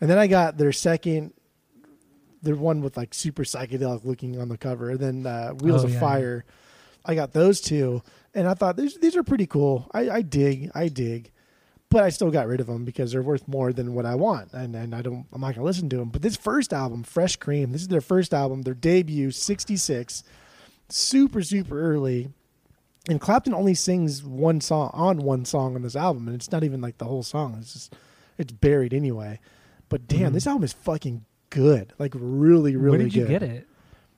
And 0.00 0.08
then 0.08 0.18
I 0.18 0.26
got 0.26 0.56
their 0.56 0.72
second, 0.72 1.32
their 2.42 2.56
one 2.56 2.80
with 2.80 2.96
like 2.96 3.12
super 3.12 3.44
psychedelic 3.44 4.04
looking 4.04 4.40
on 4.40 4.48
the 4.48 4.56
cover, 4.56 4.90
and 4.90 4.98
then 4.98 5.26
uh, 5.26 5.50
Wheels 5.50 5.82
Oh, 5.84 5.86
of 5.88 5.92
yeah, 5.92 6.00
Fire. 6.00 6.44
I 7.04 7.14
got 7.14 7.32
those 7.32 7.60
two, 7.60 8.02
and 8.34 8.46
I 8.48 8.54
thought 8.54 8.76
these 8.76 8.96
these 8.96 9.16
are 9.16 9.22
pretty 9.22 9.46
cool. 9.46 9.90
I, 9.92 10.08
I 10.10 10.22
dig, 10.22 10.70
I 10.74 10.88
dig, 10.88 11.30
but 11.90 12.02
I 12.04 12.08
still 12.10 12.30
got 12.30 12.46
rid 12.46 12.60
of 12.60 12.66
them 12.66 12.84
because 12.84 13.12
they're 13.12 13.22
worth 13.22 13.46
more 13.48 13.72
than 13.72 13.94
what 13.94 14.06
I 14.06 14.14
want, 14.14 14.52
and 14.52 14.74
and 14.74 14.94
I 14.94 15.02
don't, 15.02 15.26
I'm 15.32 15.40
not 15.40 15.54
gonna 15.54 15.66
listen 15.66 15.88
to 15.90 15.96
them. 15.96 16.08
But 16.10 16.22
this 16.22 16.36
first 16.36 16.72
album, 16.72 17.02
Fresh 17.02 17.36
Cream, 17.36 17.72
this 17.72 17.82
is 17.82 17.88
their 17.88 18.00
first 18.00 18.32
album, 18.34 18.62
their 18.62 18.74
debut, 18.74 19.30
'66, 19.30 20.22
super 20.88 21.42
super 21.42 21.78
early, 21.80 22.30
and 23.08 23.20
Clapton 23.20 23.54
only 23.54 23.74
sings 23.74 24.22
one 24.24 24.60
song 24.60 24.90
on 24.94 25.18
one 25.18 25.44
song 25.44 25.74
on 25.74 25.82
this 25.82 25.96
album, 25.96 26.26
and 26.26 26.34
it's 26.34 26.52
not 26.52 26.64
even 26.64 26.80
like 26.80 26.98
the 26.98 27.06
whole 27.06 27.22
song. 27.22 27.56
It's 27.60 27.72
just 27.74 27.94
it's 28.38 28.52
buried 28.52 28.92
anyway. 28.94 29.40
But 29.90 30.08
damn, 30.08 30.30
Mhm. 30.30 30.34
this 30.34 30.46
album 30.46 30.64
is 30.64 30.72
fucking 30.72 31.26
good, 31.50 31.92
like 31.98 32.14
really 32.16 32.76
really 32.76 32.90
Where 32.96 32.98
did 33.06 33.14
you 33.14 33.26
good. 33.26 33.40
get 33.40 33.42
it? 33.42 33.66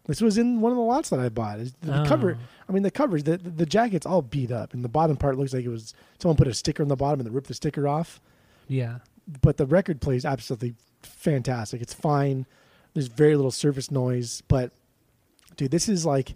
This 0.07 0.21
was 0.21 0.37
in 0.39 0.61
one 0.61 0.71
of 0.73 0.77
the 0.77 0.83
lots 0.85 1.11
that 1.11 1.19
I 1.21 1.29
bought. 1.29 1.59
The 1.81 2.03
Oh. 2.03 2.05
cover, 2.07 2.37
I 2.69 2.73
mean, 2.73 2.83
the 2.83 2.91
covers, 2.91 3.23
the, 3.25 3.39
the 3.39 3.65
jacket's 3.67 4.05
all 4.07 4.21
beat 4.23 4.51
up, 4.53 4.75
and 4.75 4.85
the 4.85 4.89
bottom 4.89 5.17
part 5.17 5.39
looks 5.39 5.53
like 5.55 5.65
it 5.65 5.69
was 5.69 5.95
someone 6.21 6.37
put 6.37 6.47
a 6.49 6.55
sticker 6.55 6.83
on 6.83 6.89
the 6.89 6.97
bottom 6.97 7.21
and 7.21 7.27
they 7.29 7.33
ripped 7.33 7.47
the 7.49 7.55
sticker 7.55 7.87
off. 7.89 8.21
Yeah. 8.69 8.99
But 9.43 9.57
the 9.57 9.67
record 9.67 10.01
plays 10.01 10.25
absolutely 10.25 10.75
fantastic. 11.03 11.81
It's 11.81 11.95
fine. 11.95 12.47
There's 12.95 13.07
very 13.07 13.37
little 13.37 13.51
surface 13.53 13.91
noise, 13.91 14.43
but 14.49 14.73
dude, 15.57 15.71
this 15.71 15.89
is 15.89 16.05
like 16.05 16.35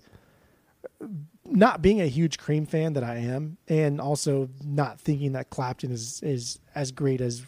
not 1.44 1.82
being 1.82 2.00
a 2.00 2.06
huge 2.06 2.38
Cream 2.38 2.66
fan 2.66 2.92
that 2.94 3.04
I 3.04 3.16
am, 3.16 3.56
and 3.68 4.00
also 4.00 4.48
not 4.64 5.00
thinking 5.00 5.32
that 5.32 5.50
Clapton 5.50 5.90
is 5.90 6.20
is 6.22 6.58
as 6.74 6.92
great 6.92 7.20
as 7.20 7.42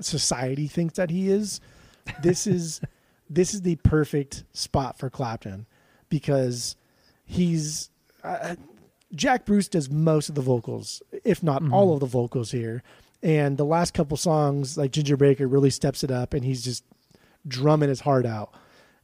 society 0.00 0.66
thinks 0.68 0.94
that 0.96 1.10
he 1.10 1.28
is. 1.30 1.60
This 2.22 2.46
is 2.46 2.80
this 3.30 3.54
is 3.54 3.62
the 3.62 3.76
perfect 3.76 4.44
spot 4.52 4.98
for 4.98 5.08
Clapton 5.10 5.66
because 6.08 6.76
he's 7.24 7.90
uh, 8.22 8.56
Jack 9.14 9.44
Bruce 9.46 9.68
does 9.68 9.88
most 9.90 10.28
of 10.28 10.34
the 10.34 10.40
vocals, 10.42 11.02
if 11.24 11.42
not 11.42 11.62
Mhm. 11.62 11.72
all 11.72 11.94
of 11.94 12.00
the 12.00 12.06
vocals 12.06 12.50
here. 12.50 12.82
And 13.22 13.56
the 13.56 13.64
last 13.64 13.94
couple 13.94 14.16
songs, 14.16 14.76
like 14.76 14.90
Ginger 14.92 15.16
Baker, 15.16 15.46
really 15.46 15.70
steps 15.70 16.04
it 16.04 16.10
up, 16.10 16.34
and 16.34 16.44
he's 16.44 16.62
just 16.62 16.84
drumming 17.46 17.88
his 17.88 18.00
heart 18.00 18.26
out. 18.26 18.52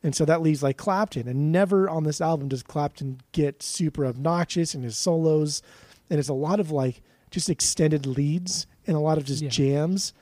And 0.03 0.14
so 0.14 0.24
that 0.26 0.42
leaves 0.42 0.62
like 0.62 0.76
Clapton, 0.76 1.29
and 1.29 1.53
never 1.53 1.88
on 1.88 2.05
this 2.05 2.20
album 2.20 2.48
does 2.48 2.62
Clapton 2.62 3.20
get 3.33 3.62
super 3.62 4.05
obnoxious 4.07 4.74
in 4.74 4.83
his 4.83 4.96
solos, 4.96 5.62
and 6.11 6.18
it's 6.18 6.29
a 6.29 6.35
lot 6.35 6.61
of 6.61 6.70
like 6.70 7.03
just 7.31 7.48
extended 7.48 8.07
leads 8.07 8.66
and 8.87 8.96
a 8.96 9.00
lot 9.00 9.16
of 9.18 9.24
just 9.24 9.42
Yeah. 9.42 9.48
jams. 9.50 10.12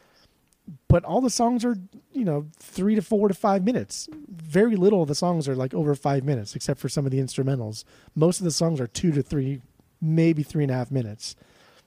But 0.89 1.05
all 1.05 1.21
the 1.21 1.31
songs 1.31 1.65
are, 1.65 1.77
you 2.13 2.25
know, 2.25 2.47
three 2.59 2.95
to 2.95 3.03
four 3.03 3.29
to 3.29 3.35
five 3.35 3.65
minutes. 3.65 4.09
Very 4.29 4.77
little 4.77 5.03
of 5.03 5.09
the 5.09 5.15
songs 5.15 5.49
are 5.49 5.55
like 5.57 5.75
over 5.75 5.95
five 5.95 6.25
minutes, 6.25 6.55
except 6.57 6.81
for 6.81 6.89
some 6.89 7.05
of 7.07 7.13
the 7.13 7.19
instrumentals. 7.19 7.85
Most 8.15 8.41
of 8.41 8.45
the 8.45 8.51
songs 8.51 8.81
are 8.81 8.87
two 8.87 9.13
to 9.13 9.23
three, 9.23 9.61
maybe 10.01 10.43
three 10.43 10.65
and 10.65 10.71
a 10.71 10.75
half 10.75 10.91
minutes. 10.91 11.37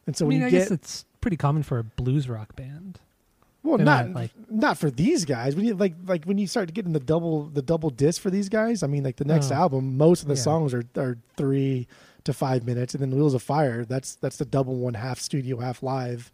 And 0.08 0.16
so 0.16 0.26
I 0.26 0.28
when 0.28 0.36
mean, 0.36 0.42
you 0.42 0.48
I 0.48 0.50
get 0.52 0.60
guess 0.60 0.72
it's 0.72 1.06
pretty 1.20 1.38
common 1.38 1.64
for 1.64 1.80
a 1.80 1.84
blues 1.84 2.28
rock 2.30 2.56
band. 2.56 3.00
well, 3.64 3.78
They're 3.78 3.86
not, 3.86 4.08
not, 4.08 4.16
like- 4.16 4.32
not 4.50 4.78
for 4.78 4.90
these 4.90 5.26
guys. 5.26 5.56
When 5.56 5.66
you 5.66 5.76
like 5.76 5.94
like 6.08 6.26
when 6.26 6.38
you 6.40 6.48
start 6.48 6.74
getting 6.74 6.94
the 6.94 7.00
double 7.00 7.44
the 7.46 7.62
double 7.62 7.90
disc 7.92 8.22
for 8.22 8.30
these 8.32 8.50
guys, 8.50 8.82
I 8.84 8.88
mean, 8.88 9.04
like 9.04 9.18
the 9.18 9.26
next 9.26 9.52
Oh. 9.52 9.56
album, 9.56 9.98
most 9.98 10.22
of 10.24 10.28
the 10.28 10.36
Yeah. 10.36 10.42
songs 10.42 10.74
are 10.74 10.84
are 10.98 11.18
three 11.38 11.88
to 12.24 12.34
five 12.34 12.66
minutes, 12.66 12.94
and 12.96 13.02
then 13.02 13.12
Wheels 13.16 13.34
of 13.36 13.42
Fire, 13.44 13.84
that's 13.86 14.16
that's 14.16 14.38
the 14.38 14.46
double 14.46 14.76
one, 14.76 14.94
half 14.96 15.20
studio, 15.20 15.58
half 15.60 15.82
live, 15.84 16.32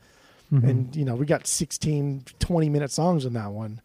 Mhm. 0.51 0.69
and 0.69 0.95
you 0.95 1.03
know 1.03 1.15
we 1.15 1.25
got 1.25 1.45
16, 1.45 2.23
20 2.39 2.69
minute 2.69 2.91
songs 2.91 3.25
in 3.25 3.33
that 3.33 3.51
one, 3.51 3.81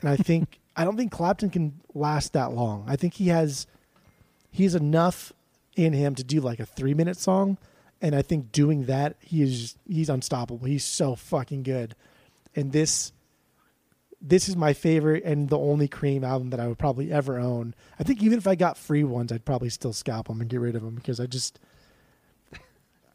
and 0.00 0.10
I 0.10 0.16
think 0.16 0.60
I 0.76 0.84
don't 0.84 0.96
think 0.96 1.10
Clapton 1.12 1.50
can 1.50 1.80
last 1.94 2.32
that 2.34 2.52
long. 2.52 2.84
I 2.86 2.96
think 2.96 3.14
he 3.14 3.28
has 3.28 3.66
he's 4.50 4.74
enough 4.74 5.32
in 5.76 5.92
him 5.92 6.14
to 6.14 6.24
do 6.24 6.40
like 6.40 6.60
a 6.60 6.66
three 6.66 6.94
minute 6.94 7.16
song. 7.16 7.58
And 8.02 8.14
I 8.14 8.22
think 8.22 8.50
doing 8.50 8.86
that, 8.86 9.16
he 9.20 9.42
is 9.42 9.76
he's 9.86 10.08
unstoppable. 10.08 10.66
He's 10.66 10.84
so 10.84 11.14
fucking 11.14 11.64
good 11.64 11.94
and 12.56 12.72
this 12.72 13.12
this 14.20 14.48
is 14.48 14.56
my 14.56 14.72
favorite 14.72 15.22
and 15.24 15.48
the 15.48 15.58
only 15.58 15.86
cream 15.86 16.24
album 16.24 16.50
that 16.50 16.58
i 16.60 16.66
would 16.66 16.78
probably 16.78 17.12
ever 17.12 17.38
own 17.38 17.72
i 17.98 18.02
think 18.02 18.20
even 18.22 18.36
if 18.36 18.46
i 18.46 18.54
got 18.56 18.76
free 18.76 19.04
ones 19.04 19.30
i'd 19.32 19.44
probably 19.44 19.70
still 19.70 19.92
scalp 19.92 20.26
them 20.26 20.40
and 20.40 20.50
get 20.50 20.58
rid 20.60 20.74
of 20.74 20.82
them 20.82 20.94
because 20.96 21.20
i 21.20 21.26
just 21.26 21.60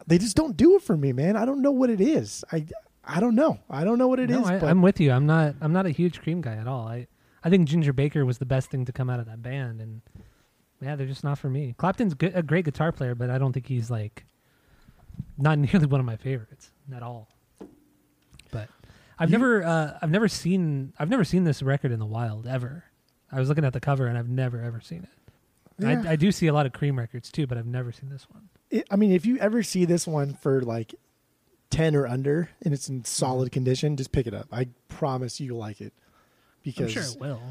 they 0.07 0.17
just 0.17 0.35
don't 0.35 0.55
do 0.57 0.75
it 0.75 0.81
for 0.81 0.95
me 0.95 1.11
man 1.13 1.35
i 1.35 1.45
don't 1.45 1.61
know 1.61 1.71
what 1.71 1.89
it 1.89 1.99
is 2.01 2.43
i 2.51 2.65
i 3.03 3.19
don't 3.19 3.35
know 3.35 3.59
i 3.69 3.83
don't 3.83 3.97
know 3.97 4.07
what 4.07 4.19
it 4.19 4.29
is. 4.29 4.37
no, 4.37 4.45
I, 4.45 4.59
but 4.59 4.69
I'm 4.69 4.81
with 4.81 4.99
you. 4.99 5.11
I'm 5.11 5.25
not. 5.25 5.55
I'm 5.61 5.73
not 5.73 5.85
a 5.85 5.91
huge 5.91 6.21
Cream 6.21 6.41
guy 6.41 6.55
at 6.55 6.67
all. 6.67 6.87
I 6.87 7.07
I 7.43 7.49
think 7.51 7.67
Ginger 7.67 7.93
Baker 7.93 8.25
was 8.25 8.39
the 8.39 8.45
best 8.45 8.71
thing 8.71 8.85
to 8.85 8.91
come 8.91 9.09
out 9.09 9.19
of 9.19 9.27
that 9.27 9.41
band, 9.43 9.79
and 9.79 10.01
yeah, 10.81 10.95
they're 10.95 11.05
just 11.05 11.23
not 11.23 11.37
for 11.37 11.47
me. 11.49 11.75
Clapton's 11.77 12.15
good, 12.15 12.31
a 12.35 12.41
great 12.41 12.65
guitar 12.65 12.91
player, 12.91 13.13
but 13.13 13.29
I 13.29 13.37
don't 13.37 13.53
think 13.53 13.67
he's 13.67 13.91
like 13.91 14.25
not 15.37 15.59
nearly 15.59 15.85
one 15.85 15.99
of 15.99 16.05
my 16.07 16.17
favorites 16.17 16.71
at 16.95 17.03
all. 17.03 17.29
But 18.51 18.69
I've 19.19 19.29
You- 19.29 19.37
never, 19.37 19.63
uh, 19.63 19.97
I've 20.01 20.09
never 20.09 20.27
seen, 20.27 20.93
I've 20.97 21.09
never 21.09 21.23
seen 21.23 21.43
this 21.43 21.61
record 21.61 21.91
in 21.91 21.99
the 21.99 22.05
wild 22.05 22.47
ever. 22.47 22.85
I 23.31 23.39
was 23.39 23.47
looking 23.49 23.65
at 23.65 23.73
the 23.73 23.79
cover, 23.79 24.07
and 24.07 24.17
I've 24.17 24.29
never 24.29 24.61
ever 24.61 24.81
seen 24.81 25.03
it. 25.03 25.31
Yeah. 25.77 26.01
I, 26.07 26.11
I 26.13 26.15
do 26.15 26.31
see 26.31 26.47
a 26.47 26.53
lot 26.53 26.65
of 26.65 26.73
Cream 26.73 26.97
records 26.97 27.31
too, 27.31 27.45
but 27.47 27.57
I've 27.59 27.67
never 27.67 27.91
seen 27.91 28.09
this 28.09 28.27
one. 28.31 28.49
It, 28.71 28.85
i 28.91 28.95
mean 28.95 29.11
if 29.11 29.25
you 29.25 29.37
ever 29.37 29.61
see 29.63 29.85
this 29.85 30.07
one 30.07 30.33
for 30.33 30.61
like 30.61 30.95
10 31.69 31.95
or 31.95 32.07
under 32.07 32.49
and 32.63 32.73
it's 32.73 32.89
in 32.89 33.03
solid 33.05 33.51
condition 33.51 33.95
just 33.97 34.11
pick 34.11 34.27
it 34.27 34.33
up 34.33 34.47
i 34.51 34.67
promise 34.87 35.39
you'll 35.39 35.57
like 35.59 35.81
it 35.81 35.93
because 36.63 36.95
I'm 36.95 37.03
sure 37.03 37.11
it 37.11 37.19
will. 37.19 37.41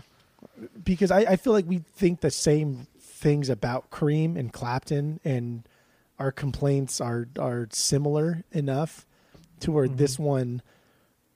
because 0.83 1.11
I, 1.11 1.21
I 1.21 1.37
feel 1.37 1.53
like 1.53 1.67
we 1.67 1.79
think 1.79 2.21
the 2.21 2.31
same 2.31 2.87
things 2.99 3.49
about 3.49 3.91
Cream 3.91 4.37
and 4.37 4.53
Clapton, 4.53 5.21
and 5.25 5.63
our 6.19 6.33
complaints 6.33 7.01
are 7.01 7.29
are 7.39 7.69
similar 7.71 8.43
enough 8.53 9.07
to 9.61 9.71
where 9.73 9.87
Mhm. 9.87 9.97
this 9.99 10.19
one, 10.19 10.63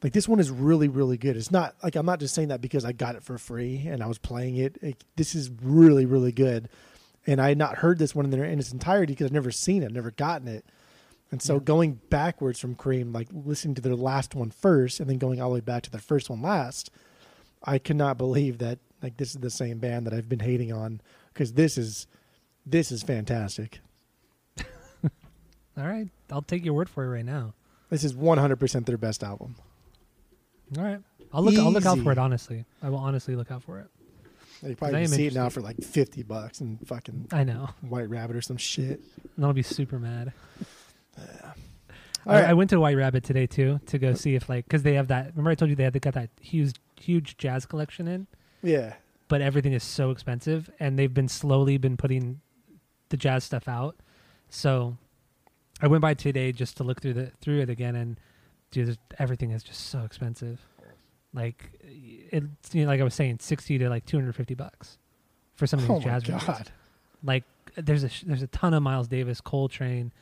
like 0.03 0.13
this 0.13 0.29
one, 0.29 0.41
is 0.41 0.51
really 0.51 0.89
really 0.89 1.17
good. 1.17 1.37
It's 1.37 1.53
not 1.53 1.77
like 1.83 1.95
I'm 1.95 2.05
not 2.05 2.19
just 2.21 2.35
saying 2.35 2.49
that 2.49 2.61
because 2.61 2.85
I 2.85 2.91
got 2.93 3.15
it 3.15 3.23
for 3.23 3.39
free 3.39 3.87
and 3.87 4.03
I 4.03 4.07
was 4.09 4.19
playing 4.19 4.57
it. 4.57 4.77
It- 4.83 5.05
this 5.17 5.35
is 5.37 5.51
really 5.63 6.05
really 6.05 6.33
good, 6.33 6.69
and 7.29 7.41
I 7.41 7.49
had 7.51 7.59
not 7.59 7.77
heard 7.79 7.99
this 7.99 8.15
one 8.15 8.25
in, 8.25 8.31
their, 8.31 8.45
in 8.45 8.59
its 8.59 8.73
entirety 8.73 9.13
because 9.13 9.27
I've 9.27 9.33
never 9.33 9.51
seen 9.51 9.83
it, 9.83 9.93
never 9.93 10.11
gotten 10.11 10.49
it. 10.49 10.65
And 11.31 11.43
so 11.43 11.55
Yeah. 11.55 11.61
going 11.61 12.01
backwards 12.09 12.59
from 12.59 12.75
Cream, 12.75 13.13
like 13.13 13.29
listening 13.33 13.75
to 13.75 13.83
their 13.83 13.95
last 13.95 14.35
one 14.35 14.51
first 14.51 14.99
and 14.99 15.11
then 15.11 15.19
going 15.19 15.41
all 15.41 15.51
the 15.51 15.55
way 15.55 15.61
back 15.61 15.83
to 15.83 15.91
their 15.91 16.01
first 16.01 16.31
one 16.31 16.41
last, 16.41 16.91
I 17.63 17.79
cannot 17.79 18.17
believe 18.17 18.59
that 18.59 18.79
like 19.03 19.19
this 19.19 19.31
is 19.35 19.41
the 19.43 19.51
same 19.51 19.79
band 19.79 20.07
that 20.07 20.15
I've 20.15 20.29
been 20.29 20.41
hating 20.41 20.73
on 20.73 21.01
because 21.33 21.53
this 21.53 21.77
is 21.77 22.07
this 22.65 22.91
is 22.91 23.03
fantastic. 23.03 23.81
All 25.77 25.87
right, 25.87 26.09
I'll 26.31 26.43
take 26.43 26.65
your 26.65 26.75
word 26.75 26.89
for 26.89 27.05
it 27.05 27.09
right 27.09 27.25
now. 27.25 27.55
This 27.91 28.05
is 28.05 28.13
100% 28.15 28.85
their 28.87 28.99
best 28.99 29.23
album. 29.23 29.55
All 30.77 30.83
right, 30.85 31.01
I'll 31.33 31.43
look. 31.43 31.59
I'll 31.59 31.71
look 31.73 31.87
out 31.87 31.99
for 32.01 32.11
it. 32.13 32.19
Honestly, 32.19 32.65
I 32.83 32.91
will 32.91 32.99
honestly 32.99 33.37
look 33.37 33.51
out 33.51 33.63
for 33.63 33.79
it. 33.79 33.87
You 34.67 34.75
probably 34.77 35.03
can 35.03 35.09
see 35.09 35.27
it 35.27 35.35
now 35.35 35.49
for 35.49 35.61
like 35.61 35.83
50 35.83 36.23
bucks 36.25 36.61
and 36.61 36.79
fucking 36.87 37.29
I 37.33 37.45
know. 37.45 37.71
White 37.83 38.09
Rabbit 38.09 38.37
or 38.37 38.41
some 38.41 38.57
shit. 38.57 39.01
And 39.37 39.45
I'll 39.47 39.53
be 39.53 39.63
super 39.63 39.99
mad. 39.99 40.33
All 41.17 41.25
I, 42.35 42.41
right. 42.41 42.51
I 42.51 42.53
went 42.55 42.71
to 42.71 42.81
White 42.81 42.97
Rabbit 42.97 43.25
today 43.25 43.47
too 43.47 43.81
to 43.87 43.99
go 43.99 44.15
see 44.15 44.35
if 44.35 44.49
like 44.49 44.65
because 44.65 44.83
they 44.83 44.95
have 44.95 45.09
that. 45.09 45.29
Remember 45.31 45.51
I 45.51 45.55
told 45.55 45.71
you 45.71 45.77
they 45.77 45.85
had 45.85 45.93
they 45.93 46.01
got 46.01 46.15
that 46.15 46.31
huge 46.41 46.75
huge 47.01 47.37
jazz 47.37 47.65
collection 47.65 48.09
in, 48.09 48.27
Yeah. 48.63 48.95
but 49.29 49.41
everything 49.41 49.73
is 49.73 49.85
so 49.85 50.11
expensive, 50.11 50.69
and 50.81 50.99
they've 50.99 51.13
been 51.15 51.29
slowly 51.29 51.79
been 51.79 51.97
putting 51.97 52.41
the 53.09 53.17
jazz 53.17 53.45
stuff 53.45 53.69
out. 53.69 53.97
So 54.51 54.97
I 55.81 55.87
went 55.87 56.03
by 56.03 56.15
today 56.15 56.53
just 56.53 56.77
to 56.79 56.85
look 56.85 57.01
through 57.01 57.15
the 57.15 57.31
through 57.41 57.61
it 57.61 57.71
again, 57.71 57.95
and 57.97 58.19
dude, 58.73 58.99
everything 59.19 59.53
is 59.53 59.63
just 59.63 59.87
so 59.87 60.01
expensive. 60.03 60.61
Like 61.35 61.71
it, 61.83 62.43
you 62.73 62.83
know, 62.85 62.89
like 62.89 63.01
I 63.01 63.05
was 63.05 63.15
saying, 63.15 63.39
sixty 63.41 63.79
to 63.79 63.89
like 63.89 64.07
two 64.07 64.17
hundred 64.17 64.35
fifty 64.35 64.55
bucks 64.55 64.99
for 65.55 65.67
some 65.67 65.79
of 65.81 65.85
these 65.85 65.91
Oh 65.91 65.99
my 65.99 66.05
jazz 66.05 66.29
records 66.29 66.45
God. 66.47 66.71
like 67.23 67.45
there's 67.77 68.05
a 68.05 68.11
there's 68.25 68.43
a 68.43 68.47
ton 68.49 68.75
of 68.75 68.83
Miles 68.83 69.09
Davis, 69.09 69.41
Coltrane. 69.41 70.13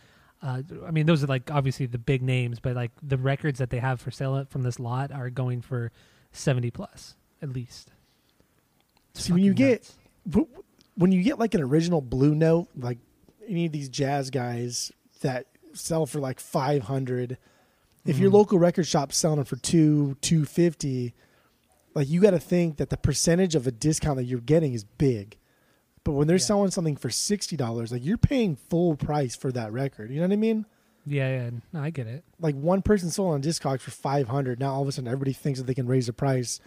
Uh, 0.43 0.63
I 0.87 0.91
mean, 0.91 1.07
those 1.07 1.25
are 1.25 1.29
like 1.29 1.51
obviously 1.51 1.87
the 1.87 1.99
big 1.99 2.23
names, 2.23 2.61
but 2.61 2.75
like 2.77 2.91
the 3.03 3.17
records 3.17 3.59
that 3.59 3.71
they 3.71 3.79
have 3.79 4.01
for 4.01 4.11
sale 4.11 4.45
from 4.51 4.63
this 4.63 4.79
lot 4.81 5.11
are 5.13 5.31
going 5.31 5.63
for 5.63 5.93
seventy 6.33 6.71
plus 6.71 7.15
at 7.41 7.51
least. 7.51 7.91
It's 9.15 9.25
See, 9.25 9.33
when 9.33 9.43
you 9.43 9.53
fucking 9.53 9.67
get- 10.35 10.47
when 10.97 11.13
you 11.13 11.23
get 11.23 11.39
like 11.39 11.55
an 11.55 11.63
original 11.63 12.01
Blue 12.01 12.35
Note, 12.35 12.69
like 12.77 12.99
any 13.49 13.67
of 13.67 13.73
these 13.73 13.89
jazz 13.89 14.31
guys 14.31 14.91
that 15.21 15.47
sell 15.73 16.07
for 16.07 16.19
like 16.21 16.41
500, 16.41 17.37
if 18.07 18.19
your 18.19 18.31
Mhm. 18.31 18.35
local 18.35 18.59
record 18.59 18.87
shop's 18.87 19.17
selling 19.17 19.37
them 19.37 19.45
for 19.45 19.57
two, 19.57 20.17
250, 20.21 21.15
like 21.95 22.09
you 22.09 22.21
got 22.21 22.31
to 22.33 22.39
think 22.39 22.77
that 22.77 22.91
the 22.91 22.97
percentage 22.97 23.55
of 23.55 23.67
a 23.67 23.71
discount 23.73 24.17
that 24.17 24.25
you're 24.25 24.41
getting 24.41 24.73
is 24.75 24.85
big. 24.85 25.39
But 26.05 26.13
when 26.13 26.29
they're 26.29 26.37
Yeah. 26.37 26.45
selling 26.45 26.71
something 26.71 26.97
for 26.97 27.09
$60, 27.11 27.91
like 27.91 28.05
you're 28.05 28.19
paying 28.19 28.55
full 28.57 28.97
price 28.97 29.35
for 29.35 29.51
that 29.53 29.73
record. 29.73 30.11
You 30.11 30.17
know 30.17 30.23
what 30.27 30.33
I 30.33 30.37
mean? 30.37 30.67
yeah, 31.09 31.29
yeah, 31.45 31.51
no, 31.73 31.81
I 31.81 31.91
get 31.91 32.07
it. 32.09 32.25
like 32.41 32.55
one 32.57 32.83
person 32.83 33.11
sold 33.11 33.35
on 33.35 33.41
Discogs 33.43 33.81
for 33.81 33.93
500 33.93 34.59
now 34.59 34.75
all 34.75 34.83
of 34.83 34.89
a 34.89 34.93
sudden 34.93 35.07
everybody 35.09 35.33
thinks 35.33 35.59
that 35.61 35.67
they 35.67 35.75
can 35.75 35.87
raise 35.87 36.07
the 36.07 36.13
price 36.13 36.59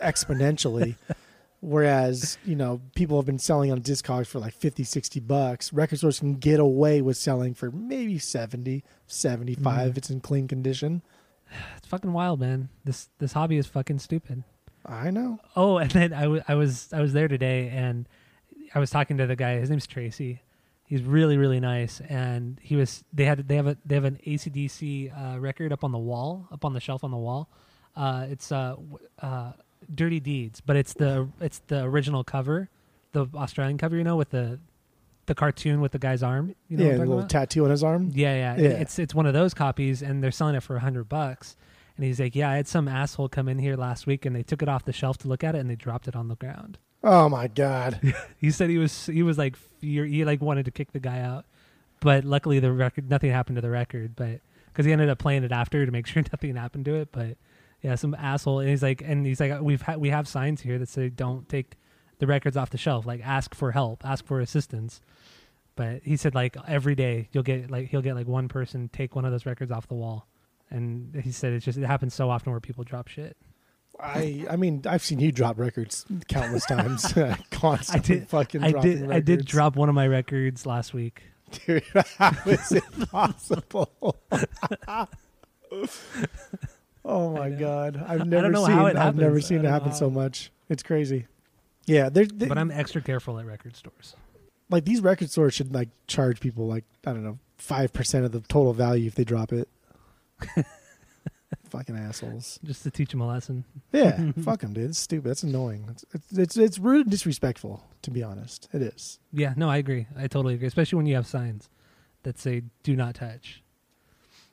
exponentially 0.00 0.96
whereas 1.62 2.36
you 2.44 2.56
know 2.56 2.80
people 2.96 3.16
have 3.16 3.24
been 3.24 3.38
selling 3.38 3.70
on 3.72 3.80
Discogs 3.80 4.26
for 4.26 4.40
like 4.40 4.52
50 4.52 4.82
60 4.84 5.20
bucks 5.20 5.72
record 5.72 5.96
stores 5.98 6.18
can 6.18 6.34
get 6.34 6.58
away 6.60 7.00
with 7.00 7.16
selling 7.16 7.54
for 7.54 7.70
maybe 7.70 8.18
70 8.18 8.84
75 9.06 9.62
Mhm. 9.86 9.90
if 9.90 9.96
it's 9.96 10.10
in 10.10 10.20
clean 10.20 10.46
condition 10.48 11.02
It's 11.78 11.86
fucking 11.86 12.12
wild, 12.12 12.40
man. 12.40 12.68
This 12.84 13.08
this 13.18 13.32
hobby 13.34 13.58
is 13.58 13.66
fucking 13.66 13.98
stupid. 14.00 14.42
i 14.86 15.10
know 15.10 15.38
Oh, 15.54 15.78
and 15.78 15.90
then 15.92 16.12
I 16.12 16.26
wa- 16.26 16.40
I 16.48 16.54
was 16.56 16.88
I 16.92 17.00
was 17.00 17.12
there 17.12 17.28
today, 17.28 17.68
and 17.68 18.08
I 18.74 18.78
was 18.80 18.90
talking 18.90 19.18
to 19.18 19.26
the 19.26 19.36
guy. 19.36 19.58
His 19.60 19.68
name's 19.70 19.86
Tracy. 19.86 20.40
He's 20.86 21.02
really 21.02 21.36
really 21.36 21.60
nice, 21.60 22.00
and 22.08 22.58
he 22.62 22.74
was 22.74 23.04
they 23.12 23.24
had 23.26 23.46
they 23.48 23.56
have 23.56 23.66
a 23.66 23.76
they 23.84 23.94
have 23.94 24.04
an 24.04 24.18
ACDC 24.26 25.12
uh, 25.12 25.38
record 25.38 25.72
up 25.72 25.84
on 25.84 25.92
the 25.92 25.98
wall, 25.98 26.48
up 26.50 26.64
on 26.64 26.72
the 26.72 26.80
shelf 26.80 27.04
on 27.04 27.10
the 27.10 27.18
wall. 27.28 27.48
Uh, 27.94 28.26
it's 28.30 28.50
uh, 28.50 28.76
uh, 29.20 29.52
Dirty 29.92 30.20
Deeds, 30.20 30.60
but 30.60 30.76
it's 30.76 30.94
the 30.94 31.28
it's 31.40 31.60
the 31.68 31.84
original 31.84 32.24
cover, 32.24 32.68
the 33.12 33.26
Australian 33.34 33.78
cover, 33.78 33.96
you 33.96 34.04
know, 34.04 34.16
with 34.16 34.30
the 34.30 34.58
the 35.26 35.34
cartoon 35.34 35.80
with 35.80 35.92
the 35.92 35.98
guy's 35.98 36.22
arm. 36.22 36.54
You 36.68 36.76
know 36.78 36.84
yeah 36.84 36.96
a 36.96 36.98
little 36.98 37.18
about? 37.18 37.30
tattoo 37.30 37.64
on 37.64 37.70
his 37.70 37.82
arm 37.84 38.10
Yeah, 38.14 38.34
yeah, 38.34 38.62
Yeah. 38.62 38.68
It's 38.70 38.98
it's 38.98 39.14
one 39.14 39.26
of 39.26 39.34
those 39.34 39.54
copies, 39.54 40.02
and 40.02 40.22
they're 40.22 40.30
selling 40.30 40.54
it 40.54 40.62
for 40.62 40.76
a 40.76 40.80
hundred 40.80 41.08
bucks. 41.08 41.56
And 41.96 42.06
he's 42.06 42.18
like, 42.18 42.34
"Yeah, 42.34 42.50
I 42.50 42.56
had 42.56 42.66
some 42.66 42.88
asshole 42.88 43.28
come 43.28 43.48
in 43.48 43.58
here 43.58 43.76
last 43.76 44.06
week, 44.06 44.24
and 44.24 44.34
they 44.34 44.42
took 44.42 44.62
it 44.62 44.68
off 44.68 44.84
the 44.84 44.92
shelf 44.92 45.18
to 45.18 45.28
look 45.28 45.44
at 45.44 45.54
it, 45.54 45.58
and 45.58 45.68
they 45.68 45.76
dropped 45.76 46.08
it 46.08 46.16
on 46.16 46.28
the 46.28 46.36
ground." 46.36 46.78
oh 47.04 47.28
my 47.28 47.48
god 47.48 47.98
He 48.38 48.52
said 48.52 48.70
he 48.70 48.78
was 48.78 49.06
he 49.06 49.24
was 49.24 49.36
like 49.36 49.56
he 49.80 50.24
like 50.24 50.40
wanted 50.40 50.66
to 50.66 50.70
kick 50.70 50.92
the 50.92 51.00
guy 51.00 51.20
out, 51.20 51.44
but 52.00 52.24
luckily 52.24 52.60
the 52.60 52.72
record 52.72 53.10
nothing 53.10 53.30
happened 53.30 53.56
to 53.56 53.60
the 53.62 53.70
record, 53.70 54.14
but 54.14 54.40
because 54.66 54.86
he 54.86 54.92
ended 54.92 55.08
up 55.10 55.18
playing 55.18 55.44
it 55.44 55.52
after 55.52 55.84
to 55.84 55.92
make 55.92 56.06
sure 56.12 56.22
nothing 56.32 56.56
happened 56.56 56.84
to 56.86 56.94
it. 56.94 57.08
But 57.12 57.36
yeah, 57.82 57.94
some 57.96 58.14
asshole, 58.14 58.60
and 58.60 58.68
he's 58.70 58.82
like, 58.82 59.02
and 59.04 59.26
he's 59.26 59.40
like, 59.40 59.60
we've 59.60 59.82
ha- 59.82 59.96
we 59.96 60.08
have 60.10 60.26
signs 60.28 60.60
here 60.60 60.78
that 60.78 60.88
say 60.88 61.08
don't 61.08 61.48
take 61.48 61.76
the 62.18 62.26
records 62.26 62.56
off 62.56 62.70
the 62.70 62.78
shelf, 62.78 63.04
like 63.06 63.20
ask 63.26 63.54
for 63.54 63.72
help, 63.72 64.04
ask 64.04 64.24
for 64.24 64.40
assistance. 64.40 65.00
But 65.74 66.02
he 66.04 66.16
said 66.16 66.34
like 66.34 66.56
every 66.68 66.94
day 66.94 67.28
you'll 67.32 67.42
get 67.42 67.70
like 67.70 67.88
he'll 67.88 68.02
get 68.02 68.14
like 68.14 68.26
one 68.28 68.46
person 68.48 68.88
take 68.92 69.16
one 69.16 69.24
of 69.24 69.32
those 69.32 69.46
records 69.46 69.72
off 69.72 69.88
the 69.88 69.94
wall, 69.94 70.26
and 70.70 71.14
he 71.24 71.32
said 71.32 71.52
it's 71.54 71.64
just 71.64 71.78
it 71.78 71.84
happens 71.86 72.14
so 72.14 72.30
often 72.30 72.52
where 72.52 72.60
people 72.60 72.84
drop 72.84 73.08
shit. 73.08 73.36
i 74.00 74.44
i 74.50 74.56
mean 74.56 74.82
i've 74.88 75.02
seen 75.04 75.18
you 75.20 75.30
drop 75.32 75.58
records 75.58 76.04
countless 76.28 76.64
times 76.66 77.12
constantly 77.50 78.16
I 78.16 78.18
did- 78.20 78.28
fucking 78.28 78.62
I 78.62 78.72
did 78.72 79.10
I 79.10 79.20
did 79.20 79.44
drop 79.46 79.76
one 79.76 79.88
of 79.88 79.94
my 79.94 80.06
records 80.06 80.66
last 80.66 80.92
week. 80.94 81.22
Dude, 81.66 81.82
how 82.18 82.32
is 82.46 82.72
it 82.72 82.84
possible? 83.10 84.16
Oh 87.04 87.30
my 87.32 87.50
god, 87.50 87.96
I've 88.06 88.20
I 88.22 88.24
never 88.24 88.42
don't 88.44 88.52
know 88.52 88.66
seen. 88.66 88.74
how 88.76 88.86
it 88.86 88.96
I've 88.96 89.16
never 89.16 89.40
seen 89.40 89.58
it 89.64 89.68
happen 89.68 89.92
so 89.92 90.08
much. 90.10 90.50
It's 90.68 90.82
crazy. 90.82 91.26
Yeah, 91.86 92.08
they, 92.08 92.26
But 92.26 92.58
I'm 92.58 92.70
extra 92.70 93.00
careful 93.02 93.38
at 93.38 93.46
record 93.46 93.74
stores. 93.76 94.14
like 94.70 94.84
these 94.84 95.00
record 95.00 95.30
stores 95.30 95.52
should 95.54 95.74
like 95.74 95.88
charge 96.06 96.40
people 96.40 96.66
like 96.66 96.84
I 97.06 97.12
don't 97.12 97.24
know 97.24 97.38
five 97.58 97.92
percent 97.92 98.24
of 98.24 98.32
the 98.32 98.40
total 98.40 98.72
value 98.72 99.06
if 99.06 99.14
they 99.14 99.24
drop 99.24 99.52
it. 99.52 99.68
Fucking 101.68 101.96
assholes. 101.96 102.58
just 102.64 102.82
to 102.82 102.90
teach 102.90 103.10
them 103.12 103.20
a 103.22 103.26
lesson. 103.26 103.64
Yeah, 103.92 104.32
fuck 104.44 104.60
them, 104.60 104.74
dude. 104.74 104.90
It's 104.90 104.98
stupid. 104.98 105.28
That's 105.30 105.42
annoying. 105.42 105.86
It's, 105.90 106.04
it's 106.12 106.32
it's 106.38 106.56
it's 106.56 106.78
rude 106.78 107.06
and 107.06 107.10
disrespectful. 107.10 107.82
To 108.02 108.10
be 108.10 108.22
honest, 108.22 108.68
it 108.72 108.82
is. 108.82 109.18
Yeah, 109.32 109.54
no, 109.56 109.70
I 109.70 109.78
agree. 109.78 110.06
I 110.16 110.26
totally 110.26 110.54
agree. 110.54 110.66
Especially 110.66 110.96
when 110.96 111.06
you 111.06 111.14
have 111.14 111.26
signs 111.26 111.70
that 112.24 112.38
say 112.38 112.62
"Do 112.82 112.94
not 112.94 113.14
touch." 113.14 113.62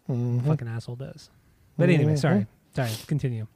Mhm. 0.10 0.46
Fucking 0.46 0.68
asshole 0.68 0.96
does. 0.96 1.30
But 1.80 1.90
anyway, 1.90 2.16
sorry, 2.18 2.46
sorry. 2.76 2.92
Continue. 3.08 3.48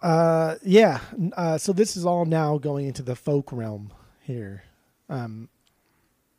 Uh, 0.00 0.54
yeah. 0.62 1.00
Uh, 1.36 1.58
so 1.58 1.72
this 1.72 1.96
is 1.96 2.06
all 2.06 2.24
now 2.24 2.58
going 2.58 2.86
into 2.86 3.02
the 3.02 3.16
folk 3.16 3.50
realm 3.52 3.92
here. 4.22 4.62
Um, 5.08 5.48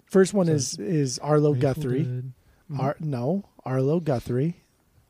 first 0.06 0.34
one 0.34 0.46
So 0.48 0.54
is 0.54 0.80
is 0.80 1.20
Arlo 1.20 1.54
Guthrie. 1.54 2.06
Mhm. 2.06 2.32
Ar- 2.80 2.96
no, 3.00 3.46
Arlo 3.66 4.00
Guthrie. 4.00 4.64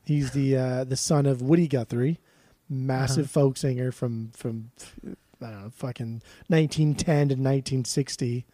He's 0.06 0.32
the 0.32 0.58
uh, 0.58 0.84
the 0.86 0.96
son 0.98 1.26
of 1.26 1.42
Woody 1.42 1.68
Guthrie, 1.68 2.20
massive 2.68 3.26
Uh-huh. 3.26 3.42
folk 3.48 3.58
singer 3.58 3.92
from 3.92 4.32
from 4.36 4.72
I 5.42 5.52
don't 5.52 5.64
know, 5.66 5.70
fucking 5.72 6.22
1910 6.48 7.06
to 7.30 7.36
1960. 7.36 8.46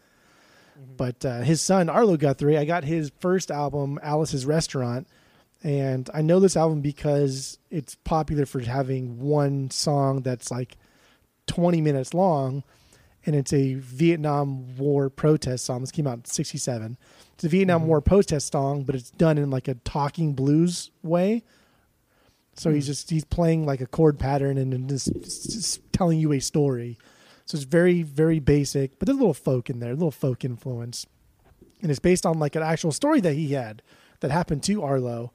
Mhm. 0.78 0.98
But 0.98 1.24
uh, 1.24 1.42
his 1.42 1.62
son 1.62 1.88
Arlo 1.88 2.18
Guthrie, 2.18 2.58
I 2.58 2.66
got 2.66 2.84
his 2.84 3.12
first 3.20 3.50
album, 3.50 3.98
Alice's 4.04 4.46
Restaurant, 4.46 5.08
and 5.66 6.10
I 6.14 6.22
know 6.22 6.40
this 6.40 6.56
album 6.56 6.82
because 6.82 7.58
it's 7.72 7.96
popular 8.04 8.46
for 8.46 8.60
having 8.60 9.20
one 9.20 9.72
song 9.72 10.22
that's 10.22 10.52
like 10.52 10.78
20 11.48 11.82
minutes 11.82 12.14
long, 12.14 12.64
and 13.26 13.36
it's 13.36 13.52
a 13.52 13.74
Vietnam 13.74 14.78
War 14.78 15.10
protest 15.10 15.66
song. 15.66 15.82
This 15.82 15.92
came 15.92 16.06
out 16.06 16.20
in 16.20 16.26
'67. 16.26 16.98
It's 17.34 17.44
a 17.44 17.50
Vietnam 17.50 17.82
Mhm. 17.82 17.86
War 17.88 18.00
protest 18.02 18.52
song, 18.52 18.84
but 18.84 18.94
it's 18.94 19.10
done 19.10 19.40
in 19.40 19.50
like 19.50 19.68
a 19.68 19.74
talking 19.74 20.34
blues 20.34 20.92
way. 21.02 21.44
So 22.56 22.72
he's 22.72 22.86
Hmm. 22.86 22.92
just 22.92 23.10
he's 23.10 23.26
playing 23.26 23.66
like 23.66 23.82
a 23.82 23.88
chord 23.88 24.20
pattern 24.20 24.58
and, 24.60 24.72
and 24.74 24.88
just, 24.88 25.12
just 25.24 25.82
telling 25.92 26.20
you 26.20 26.32
a 26.32 26.40
story. 26.40 26.98
So 27.48 27.56
it's 27.56 27.66
very 27.66 28.04
very 28.04 28.40
basic, 28.40 29.00
but 29.00 29.08
there's 29.08 29.18
a 29.18 29.20
little 29.20 29.34
folk 29.34 29.70
in 29.70 29.80
there, 29.80 29.92
a 29.92 29.96
little 29.96 30.12
folk 30.12 30.46
influence, 30.46 31.06
and 31.82 31.90
it's 31.90 32.00
based 32.00 32.26
on 32.26 32.38
like 32.40 32.56
an 32.56 32.62
actual 32.64 32.92
story 32.92 33.20
that 33.22 33.34
he 33.34 33.50
had 33.54 33.82
that 34.22 34.30
happened 34.32 34.62
to 34.64 34.84
Arlo, 34.84 35.34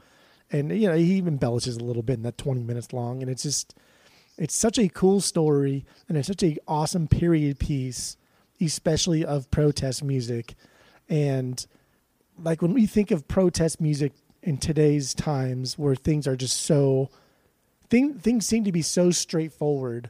and 0.52 0.70
you 0.80 0.88
know 0.88 0.96
he 0.96 1.14
even 1.14 1.34
embellishes 1.34 1.76
a 1.76 1.84
little 1.84 2.02
bit 2.02 2.14
in 2.14 2.22
that 2.22 2.38
20 2.38 2.62
minutes 2.62 2.92
long, 2.92 3.22
and 3.22 3.30
it's 3.30 3.42
just 3.42 3.74
it's 4.38 4.54
such 4.54 4.78
a 4.78 4.88
cool 4.88 5.20
story 5.20 5.84
and 6.08 6.16
it's 6.16 6.28
such 6.28 6.42
a 6.42 6.56
awesome 6.66 7.06
period 7.08 7.58
piece, 7.58 8.16
especially 8.60 9.24
of 9.24 9.50
protest 9.50 10.02
music, 10.02 10.54
and 11.08 11.66
like 12.42 12.62
when 12.62 12.72
we 12.72 12.86
think 12.86 13.10
of 13.10 13.28
protest 13.28 13.80
music 13.80 14.12
in 14.42 14.56
today's 14.56 15.12
times 15.12 15.78
where 15.78 15.94
things 15.94 16.26
are 16.26 16.36
just 16.36 16.56
so 16.62 17.10
thing, 17.90 18.14
things 18.14 18.46
seem 18.46 18.64
to 18.64 18.72
be 18.72 18.80
so 18.80 19.10
straightforward 19.10 20.08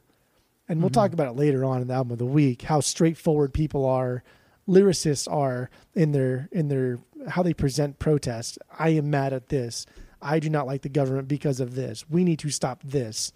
and 0.69 0.81
we'll 0.81 0.91
Mhm. 0.91 0.95
talk 0.95 1.13
about 1.13 1.27
it 1.27 1.37
later 1.37 1.65
on 1.65 1.83
in 1.83 1.89
the 1.89 1.95
album 1.95 2.13
of 2.13 2.19
the 2.19 2.25
week 2.27 2.63
how 2.63 2.79
straightforward 2.79 3.53
people 3.53 3.85
are 3.85 4.23
lyricists 4.69 5.27
are 5.29 5.69
in 5.97 6.13
their 6.13 6.49
in 6.53 6.69
their 6.69 6.99
how 7.27 7.43
they 7.43 7.53
present 7.53 7.99
protest 7.99 8.57
I 8.79 8.91
am 8.91 9.11
mad 9.11 9.33
at 9.33 9.49
this. 9.49 9.85
I 10.23 10.39
do 10.39 10.51
not 10.51 10.67
like 10.67 10.83
the 10.83 10.89
government 10.89 11.29
because 11.29 11.61
of 11.61 11.75
this. 11.75 12.05
We 12.09 12.25
need 12.25 12.39
to 12.41 12.51
stop 12.51 12.83
this. 12.83 13.33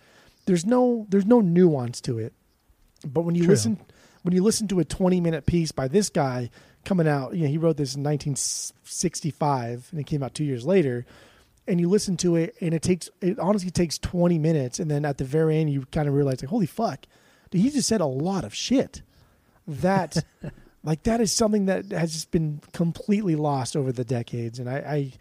There's 0.46 0.66
no 0.66 1.06
there's 1.08 1.26
no 1.26 1.40
nuance 1.40 2.00
to 2.02 2.18
it. 2.18 2.32
But 3.06 3.22
when 3.22 3.34
you 3.34 3.44
True. 3.44 3.50
listen 3.50 3.80
when 4.22 4.34
you 4.34 4.42
listen 4.42 4.68
to 4.68 4.80
a 4.80 4.84
20 4.84 5.20
minute 5.20 5.46
piece 5.46 5.72
by 5.72 5.88
this 5.88 6.08
guy 6.08 6.50
coming 6.84 7.08
out, 7.08 7.34
you 7.34 7.44
know, 7.44 7.48
he 7.48 7.58
wrote 7.58 7.76
this 7.76 7.94
in 7.94 8.02
1965 8.02 9.88
and 9.90 10.00
it 10.00 10.06
came 10.06 10.22
out 10.22 10.34
2 10.34 10.44
years 10.44 10.66
later 10.66 11.06
and 11.66 11.80
you 11.80 11.88
listen 11.88 12.16
to 12.18 12.36
it 12.36 12.54
and 12.60 12.74
it 12.74 12.82
takes 12.82 13.10
it 13.20 13.38
honestly 13.38 13.70
takes 13.70 13.98
20 13.98 14.38
minutes 14.38 14.78
and 14.78 14.90
then 14.90 15.04
at 15.04 15.18
the 15.18 15.24
very 15.24 15.58
end 15.58 15.70
you 15.70 15.84
kind 15.90 16.08
of 16.08 16.14
realize 16.14 16.42
like 16.42 16.50
holy 16.50 16.66
fuck 16.66 17.06
dude, 17.50 17.60
he 17.60 17.70
just 17.70 17.88
said 17.88 18.00
a 18.00 18.06
lot 18.06 18.44
of 18.44 18.54
shit 18.54 19.02
that 19.66 20.24
like 20.84 21.02
that 21.04 21.20
is 21.20 21.32
something 21.32 21.66
that 21.66 21.90
has 21.90 22.12
just 22.12 22.30
been 22.30 22.60
completely 22.72 23.34
lost 23.34 23.76
over 23.76 23.92
the 23.92 24.04
decades 24.04 24.58
and 24.58 24.68
i 24.68 24.76
i, 24.76 25.12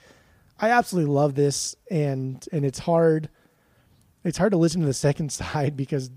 I 0.59 0.69
absolutely 0.69 1.11
love 1.11 1.35
this 1.35 1.75
and 1.89 2.45
and 2.51 2.65
it's 2.65 2.79
hard 2.79 3.29
it's 4.23 4.37
hard 4.37 4.51
to 4.51 4.57
listen 4.57 4.81
to 4.81 4.87
the 4.87 4.93
second 5.09 5.31
side 5.31 5.75
because 5.75 6.09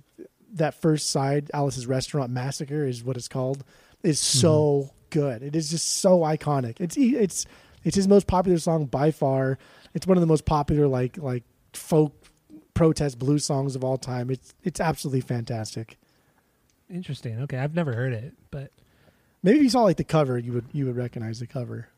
that 0.52 0.74
first 0.74 1.10
side 1.10 1.50
alice's 1.52 1.86
restaurant 1.86 2.32
massacree 2.32 2.88
is 2.88 3.02
what 3.04 3.16
it's 3.16 3.28
called 3.28 3.64
is 4.02 4.20
mm-hmm. 4.20 4.38
so 4.38 4.90
good. 5.10 5.42
It 5.42 5.56
is 5.56 5.70
just 5.70 5.98
so 6.00 6.20
iconic. 6.20 6.80
It's 6.80 6.96
it's 6.96 7.46
it's 7.84 7.96
his 7.96 8.08
most 8.08 8.26
popular 8.26 8.58
song 8.58 8.86
by 8.86 9.10
far. 9.10 9.58
It's 9.94 10.06
one 10.06 10.16
of 10.16 10.20
the 10.20 10.26
most 10.26 10.44
popular 10.44 10.86
like 10.86 11.18
like 11.18 11.44
folk 11.72 12.12
protest 12.74 13.18
blues 13.18 13.44
songs 13.44 13.76
of 13.76 13.84
all 13.84 13.98
time. 13.98 14.30
It's 14.30 14.54
it's 14.62 14.80
absolutely 14.80 15.22
fantastic. 15.22 15.98
Interesting. 16.88 17.40
Okay, 17.42 17.58
I've 17.58 17.74
never 17.74 17.94
heard 17.94 18.12
it, 18.12 18.34
but 18.50 18.70
maybe 19.42 19.58
if 19.58 19.64
you 19.64 19.70
saw 19.70 19.82
like 19.82 19.96
the 19.96 20.04
cover 20.04 20.38
you 20.38 20.52
would 20.52 20.66
you 20.72 20.86
would 20.86 20.96
recognize 20.96 21.40
the 21.40 21.46
cover 21.46 21.88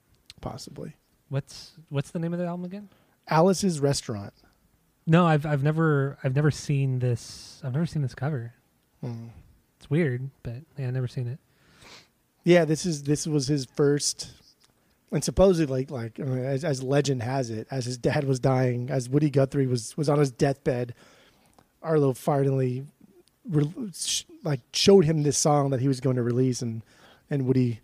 possibly 0.41 0.95
what's 1.29 1.73
what's 1.89 2.11
the 2.11 2.19
name 2.19 2.33
of 2.33 2.39
the 2.39 2.47
album 2.47 2.65
again? 2.65 2.89
alice's 3.29 3.79
restaurant 3.81 4.33
No, 5.07 5.27
I've 5.27 5.45
I've 5.47 5.63
never 5.63 6.19
I've 6.25 6.35
never 6.37 6.51
seen 6.51 6.99
this. 6.99 7.61
I've 7.65 7.73
never 7.73 7.87
seen 7.87 8.03
this 8.03 8.15
cover. 8.15 8.53
Hmm. 9.03 9.29
It's 9.79 9.89
weird, 9.89 10.31
but 10.43 10.57
yeah, 10.77 10.89
I've 10.89 10.95
never 10.95 11.09
seen 11.09 11.29
it. 11.29 11.39
Yeah, 12.45 12.65
this 12.65 12.85
is 12.87 13.03
this 13.05 13.27
was 13.27 13.47
his 13.49 13.65
first, 13.67 14.31
and 15.13 15.23
supposedly 15.23 15.87
like 15.87 15.91
like 15.91 16.19
as, 16.21 16.65
as 16.65 16.83
legend 16.83 17.23
has 17.23 17.49
it, 17.51 17.67
as 17.71 17.85
his 17.87 17.97
dad 17.99 18.25
was 18.25 18.39
dying, 18.41 18.91
as 18.91 19.09
Woody 19.09 19.31
Guthrie 19.31 19.67
was 19.67 19.97
was 19.97 20.09
on 20.09 20.19
his 20.19 20.31
deathbed, 20.31 20.95
Arlo 21.83 22.13
finally 22.15 22.87
re- 23.49 23.73
sh- 23.95 24.25
like 24.45 24.61
showed 24.73 25.05
him 25.05 25.23
this 25.23 25.39
song 25.39 25.71
that 25.71 25.81
he 25.81 25.89
was 25.89 26.01
going 26.01 26.17
to 26.17 26.23
release, 26.23 26.61
and 26.63 26.83
and 27.31 27.47
Woody 27.47 27.81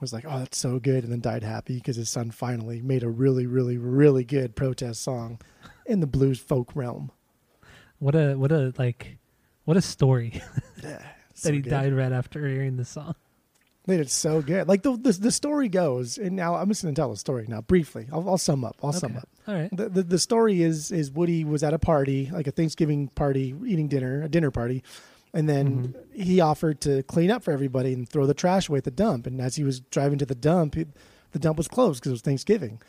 was 0.00 0.12
like, 0.12 0.24
"Oh, 0.28 0.38
that's 0.38 0.58
so 0.58 0.78
good," 0.78 1.04
and 1.04 1.12
then 1.12 1.20
died 1.20 1.42
happy 1.42 1.76
because 1.76 1.96
his 1.96 2.10
son 2.10 2.30
finally 2.30 2.82
made 2.82 3.02
a 3.02 3.08
really 3.08 3.46
really 3.46 3.78
really 3.78 4.24
good 4.24 4.54
protest 4.56 5.02
song 5.02 5.40
in 5.86 6.00
the 6.00 6.06
blues 6.06 6.38
folk 6.38 6.74
realm. 6.74 7.10
What 7.98 8.14
a 8.14 8.34
what 8.34 8.52
a 8.52 8.72
like 8.78 9.18
what 9.64 9.76
a 9.76 9.82
story 9.82 10.42
Yeah, 10.82 11.02
that 11.42 11.54
he 11.54 11.60
died 11.60 11.92
right 11.92 12.12
after 12.12 12.46
hearing 12.46 12.76
the 12.76 12.84
song. 12.84 13.14
Made 13.88 14.00
it 14.00 14.10
so 14.10 14.42
good. 14.42 14.66
Like 14.66 14.82
the, 14.82 14.96
the 14.96 15.12
the 15.12 15.30
story 15.30 15.68
goes, 15.68 16.18
and 16.18 16.34
now 16.34 16.56
I'm 16.56 16.68
just 16.68 16.82
going 16.82 16.92
to 16.92 17.00
tell 17.00 17.10
the 17.10 17.16
story 17.16 17.46
now 17.48 17.60
briefly. 17.60 18.08
I'll, 18.12 18.28
I'll 18.30 18.38
sum 18.38 18.64
up. 18.64 18.76
I'll 18.82 18.92
sum 18.92 19.16
up. 19.16 19.28
All 19.46 19.54
right. 19.54 19.70
The, 19.72 19.88
the 19.88 20.02
the 20.02 20.18
story 20.18 20.60
is 20.62 20.90
is 20.90 21.12
Woody 21.12 21.44
was 21.44 21.62
at 21.62 21.72
a 21.72 21.78
party, 21.78 22.28
like 22.32 22.48
a 22.48 22.50
Thanksgiving 22.50 23.06
party, 23.06 23.54
eating 23.64 23.86
dinner, 23.86 24.24
a 24.24 24.28
dinner 24.28 24.50
party, 24.50 24.82
and 25.34 25.48
then 25.48 25.94
he 26.12 26.40
offered 26.40 26.80
to 26.82 27.02
clean 27.04 27.30
up 27.30 27.42
for 27.42 27.50
everybody 27.52 27.92
and 27.92 28.08
throw 28.08 28.26
the 28.26 28.34
trash 28.34 28.68
away 28.68 28.78
at 28.78 28.84
the 28.84 28.90
dump. 28.90 29.26
And 29.26 29.40
as 29.40 29.56
he 29.56 29.64
was 29.64 29.80
driving 29.80 30.18
to 30.18 30.26
the 30.26 30.34
dump, 30.34 30.76
it, 30.76 30.88
the 31.32 31.38
dump 31.38 31.58
was 31.58 31.68
closed 31.68 32.00
because 32.00 32.10
it 32.10 32.14
was 32.14 32.22
Thanksgiving. 32.22 32.80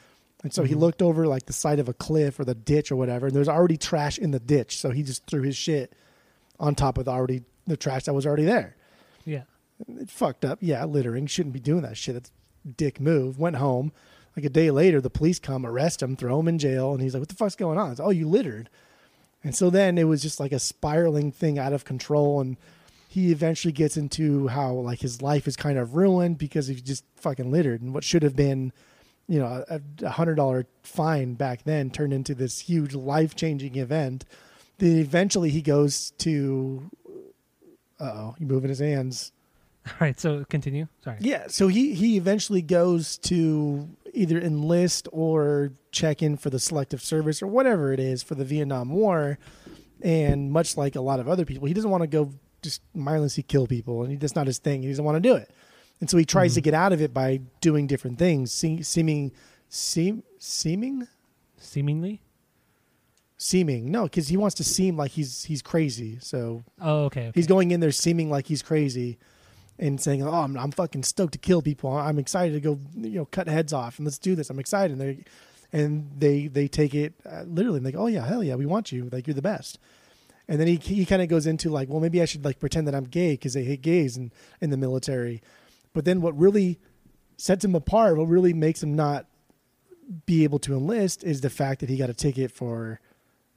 And 0.44 0.54
so 0.54 0.64
he 0.64 0.76
Mhm. 0.76 0.80
looked 0.80 1.02
over 1.02 1.26
like 1.28 1.48
the 1.48 1.54
side 1.54 1.80
of 1.80 1.90
a 1.90 1.94
cliff 1.94 2.40
or 2.40 2.46
the 2.46 2.56
ditch 2.56 2.92
or 2.92 2.96
whatever, 2.96 3.28
and 3.28 3.36
there's 3.36 3.50
already 3.50 3.76
trash 3.78 4.18
in 4.20 4.32
the 4.32 4.40
ditch. 4.40 4.80
So 4.80 4.92
he 4.92 5.04
just 5.04 5.26
threw 5.26 5.42
his 5.42 5.56
shit 5.58 5.94
on 6.60 6.76
top 6.76 6.98
of 6.98 7.06
the 7.06 7.12
already 7.12 7.44
the 7.66 7.76
trash 7.78 8.04
that 8.06 8.14
was 8.14 8.26
already 8.26 8.46
there. 8.46 8.76
Yeah. 9.26 9.44
It 10.00 10.10
fucked 10.10 10.46
up. 10.46 10.60
Yeah, 10.62 10.86
littering. 10.86 11.26
Shouldn't 11.28 11.54
be 11.54 11.60
doing 11.60 11.82
that 11.82 11.98
shit. 11.98 12.14
That's 12.14 12.32
dick 12.78 13.00
move. 13.02 13.38
Went 13.40 13.58
home. 13.58 13.92
Like 14.36 14.46
a 14.46 14.50
day 14.50 14.70
later, 14.72 15.02
the 15.02 15.10
police 15.10 15.40
come, 15.40 15.66
arrest 15.66 16.02
him, 16.02 16.16
throw 16.16 16.40
him 16.40 16.48
in 16.48 16.60
jail, 16.60 16.94
and 16.94 17.02
he's 17.02 17.14
like, 17.16 17.22
"What 17.22 17.30
the 17.30 17.36
fuck's 17.36 17.56
going 17.56 17.78
on?" 17.80 17.92
It's, 17.92 18.00
oh, 18.00 18.12
you 18.12 18.28
littered. 18.28 18.70
And 19.48 19.56
so 19.56 19.70
then 19.70 19.98
it 19.98 20.04
was 20.04 20.22
just 20.22 20.42
like 20.42 20.52
a 20.52 20.60
spiraling 20.60 21.32
thing 21.32 21.58
out 21.58 21.72
of 21.72 21.86
control, 21.86 22.42
and 22.42 22.58
he 23.08 23.32
eventually 23.32 23.72
gets 23.72 23.96
into 23.96 24.50
how 24.50 24.74
like 24.74 25.00
his 25.00 25.22
life 25.22 25.48
is 25.48 25.56
kind 25.56 25.78
of 25.78 25.96
ruined 25.96 26.38
because 26.38 26.68
he 26.68 26.76
just 26.76 27.06
fucking 27.16 27.50
littered, 27.50 27.82
and 27.82 27.94
what 27.94 28.04
should 28.04 28.24
have 28.24 28.36
been, 28.36 28.74
you 29.26 29.40
know, 29.40 29.64
a, 29.70 29.80
a 30.04 30.10
hundred 30.10 30.36
dollar 30.36 30.66
fine 30.84 31.36
back 31.36 31.64
then 31.64 31.90
turned 31.90 32.12
into 32.12 32.36
this 32.36 32.60
huge 32.60 32.94
life 32.94 33.38
changing 33.38 33.78
event. 33.78 34.26
Then 34.80 34.98
eventually 34.98 35.50
he 35.50 35.62
goes 35.62 36.12
to, 36.18 36.92
uh 38.02 38.04
oh, 38.04 38.36
he 38.38 38.44
moving 38.44 38.68
his 38.68 38.80
hands. 38.80 39.32
All 39.88 39.94
right. 40.02 40.20
So 40.20 40.44
continue. 40.50 40.90
Sorry. 41.06 41.20
Yeah, 41.22 41.48
so 41.48 41.70
he 41.70 41.94
he 41.94 42.18
eventually 42.18 42.62
goes 42.62 43.18
to 43.20 43.88
either 44.18 44.40
enlist 44.40 45.08
or 45.12 45.72
check 45.92 46.22
in 46.22 46.38
for 46.38 46.50
the 46.50 46.60
selective 46.60 47.02
service 47.02 47.42
or 47.42 47.48
whatever 47.48 47.94
it 47.94 48.00
is 48.00 48.24
for 48.24 48.36
the 48.36 48.44
Vietnam 48.46 48.90
War. 48.90 49.38
And 50.02 50.52
much 50.52 50.78
like 50.78 50.96
a 50.96 51.02
lot 51.02 51.20
of 51.20 51.28
other 51.28 51.46
people, 51.46 51.68
he 51.68 51.74
doesn't 51.74 51.90
want 51.90 52.02
to 52.02 52.08
go 52.08 52.32
just 52.62 52.82
mindlessly 52.94 53.44
kill 53.44 53.68
people, 53.68 54.04
and 54.04 54.12
he, 54.12 54.18
that's 54.18 54.36
not 54.36 54.48
his 54.48 54.58
thing. 54.60 54.82
He 54.82 54.90
doesn't 54.90 55.04
want 55.06 55.16
to 55.16 55.20
do 55.30 55.36
it, 55.36 55.50
and 56.00 56.10
so 56.10 56.18
he 56.18 56.26
tries 56.26 56.54
to 56.54 56.60
mm-hmm. 56.60 56.66
get 56.66 56.74
out 56.74 56.94
of 56.94 57.02
it 57.02 57.14
by 57.14 57.42
doing 57.62 57.88
different 57.88 58.20
things, 58.20 58.52
se- 58.52 58.82
seeming, 58.84 59.32
seem, 59.70 60.24
seeming, 60.38 61.08
Seemingly. 61.58 62.22
seeming. 63.38 63.92
No, 63.92 64.04
because 64.04 64.28
he 64.28 64.38
wants 64.38 64.56
to 64.56 64.64
seem 64.64 64.98
like 64.98 65.12
he's 65.12 65.44
he's 65.44 65.62
crazy. 65.62 66.18
So 66.22 66.64
Oh, 66.80 67.06
okay. 67.06 67.28
okay. 67.28 67.32
He's 67.34 67.48
going 67.48 67.72
in 67.72 67.80
there 67.80 67.92
seeming 67.92 68.30
like 68.30 68.46
he's 68.48 68.62
crazy 68.62 69.18
and 69.80 70.00
saying, 70.02 70.24
"Oh, 70.24 70.32
I'm, 70.32 70.58
I'm 70.58 70.72
fucking 70.72 71.04
stoked 71.04 71.34
to 71.34 71.40
kill 71.40 71.62
people. 71.62 71.92
I'm 71.92 72.20
excited 72.20 72.54
to 72.54 72.60
go, 72.60 72.80
you 72.96 73.20
know, 73.20 73.26
cut 73.26 73.48
heads 73.48 73.74
off 73.74 73.98
and 74.00 74.06
let's 74.06 74.18
do 74.18 74.36
this. 74.36 74.50
I'm 74.50 74.60
excited." 74.60 74.98
And 74.98 75.02
they 75.02 75.24
and 75.72 76.12
they 76.18 76.48
they 76.48 76.68
take 76.68 76.94
it 76.94 77.14
uh, 77.30 77.44
literally. 77.44 77.80
And 77.80 77.94
go, 77.94 78.04
"Oh 78.04 78.08
yeah, 78.08 78.26
hell 78.26 78.44
yeah, 78.44 78.56
we 78.56 78.66
want 78.66 78.92
you. 78.92 79.10
Like 79.12 79.28
you're 79.28 79.34
the 79.34 79.42
best." 79.42 79.80
And 80.48 80.60
then 80.60 80.68
he 80.68 80.76
he 80.78 81.06
kind 81.06 81.22
of 81.22 81.28
goes 81.28 81.46
into 81.46 81.70
like, 81.70 81.90
"Well, 81.90 82.00
maybe 82.00 82.22
I 82.22 82.26
should 82.26 82.46
like 82.46 82.60
pretend 82.60 82.88
that 82.88 82.96
I'm 82.96 83.06
gay 83.06 83.34
because 83.34 83.54
they 83.54 83.64
hate 83.64 83.82
gays 83.82 84.18
in 84.18 84.32
in 84.62 84.70
the 84.70 84.78
military." 84.78 85.42
But 85.94 86.06
then 86.06 86.22
what 86.22 86.38
really 86.38 86.80
sets 87.38 87.64
him 87.64 87.76
apart, 87.76 88.18
what 88.18 88.28
really 88.28 88.54
makes 88.54 88.82
him 88.82 88.96
not 88.96 89.26
be 90.26 90.44
able 90.44 90.60
to 90.60 90.74
enlist, 90.74 91.24
is 91.24 91.42
the 91.42 91.50
fact 91.50 91.82
that 91.82 91.90
he 91.90 91.98
got 91.98 92.10
a 92.10 92.14
ticket 92.14 92.52
for 92.52 93.00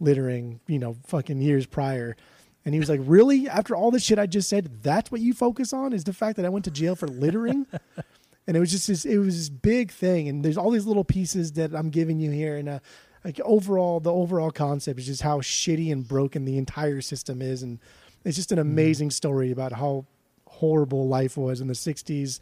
littering, 0.01 0.61
you 0.67 0.79
know, 0.79 0.97
fucking 1.07 1.41
years 1.41 1.67
prior. 1.67 2.17
And 2.65 2.75
he 2.75 2.81
was 2.81 2.89
like, 2.91 3.01
Really? 3.03 3.49
After 3.49 3.75
all 3.75 3.91
the 3.91 4.01
shit 4.01 4.19
I 4.19 4.27
just 4.27 4.49
said, 4.49 4.83
that's 4.83 5.11
what 5.11 5.21
you 5.21 5.33
focus 5.33 5.73
on 5.73 5.93
is 5.93 6.05
the 6.05 6.13
fact 6.13 6.37
that 6.37 6.45
I 6.45 6.49
went 6.49 6.65
to 6.67 6.71
jail 6.71 6.95
for 6.95 7.07
littering? 7.09 7.67
and 8.47 8.57
it 8.57 8.61
was 8.61 8.71
just 8.71 8.87
this, 8.87 9.05
it 9.05 9.19
was 9.19 9.37
this 9.37 9.49
big 9.49 9.91
thing. 9.91 10.29
And 10.29 10.45
there's 10.45 10.59
all 10.59 10.71
these 10.71 10.87
little 10.87 11.05
pieces 11.05 11.53
that 11.53 11.75
I'm 11.75 11.91
giving 11.91 12.19
you 12.21 12.31
here. 12.31 12.57
And 12.57 12.69
uh, 12.69 12.79
like 13.25 13.41
overall, 13.41 14.01
the 14.01 14.13
overall 14.13 14.51
concept 14.51 15.01
is 15.01 15.07
just 15.07 15.23
how 15.23 15.41
shitty 15.41 15.91
and 15.91 16.07
broken 16.07 16.45
the 16.45 16.59
entire 16.59 17.01
system 17.01 17.41
is. 17.41 17.63
And 17.63 17.79
it's 18.25 18.37
just 18.37 18.53
an 18.53 18.59
amazing 18.59 19.11
story 19.11 19.51
about 19.51 19.73
how 19.73 20.05
horrible 20.47 21.09
life 21.09 21.37
was 21.37 21.61
in 21.61 21.69
the 21.69 21.75
60s 21.75 22.41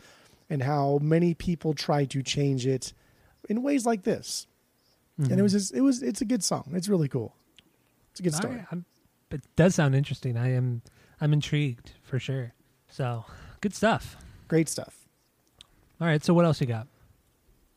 and 0.50 0.62
how 0.62 0.98
many 1.00 1.34
people 1.34 1.74
tried 1.74 2.10
to 2.10 2.22
change 2.22 2.66
it 2.66 2.92
in 3.48 3.62
ways 3.62 3.86
like 3.86 4.02
this. 4.02 4.46
And 5.30 5.38
it 5.38 5.42
was 5.42 5.52
just, 5.52 5.74
it 5.74 5.80
was, 5.80 6.02
it's 6.02 6.20
a 6.20 6.24
good 6.24 6.42
song. 6.42 6.70
It's 6.74 6.88
really 6.88 7.08
cool. 7.08 7.34
It's 8.12 8.20
a 8.20 8.22
good 8.22 8.34
story. 8.34 8.54
I'm- 8.72 8.84
it 9.30 9.42
does 9.56 9.74
sound 9.74 9.94
interesting. 9.94 10.36
I 10.36 10.52
am 10.52 10.82
I'm 11.20 11.32
intrigued 11.32 11.92
for 12.02 12.18
sure. 12.18 12.52
So 12.88 13.24
good 13.60 13.74
stuff. 13.74 14.16
Great 14.48 14.68
stuff. 14.68 14.94
All 16.00 16.06
right. 16.06 16.22
So 16.24 16.32
what 16.34 16.44
else 16.44 16.60
you 16.60 16.66
got? 16.66 16.86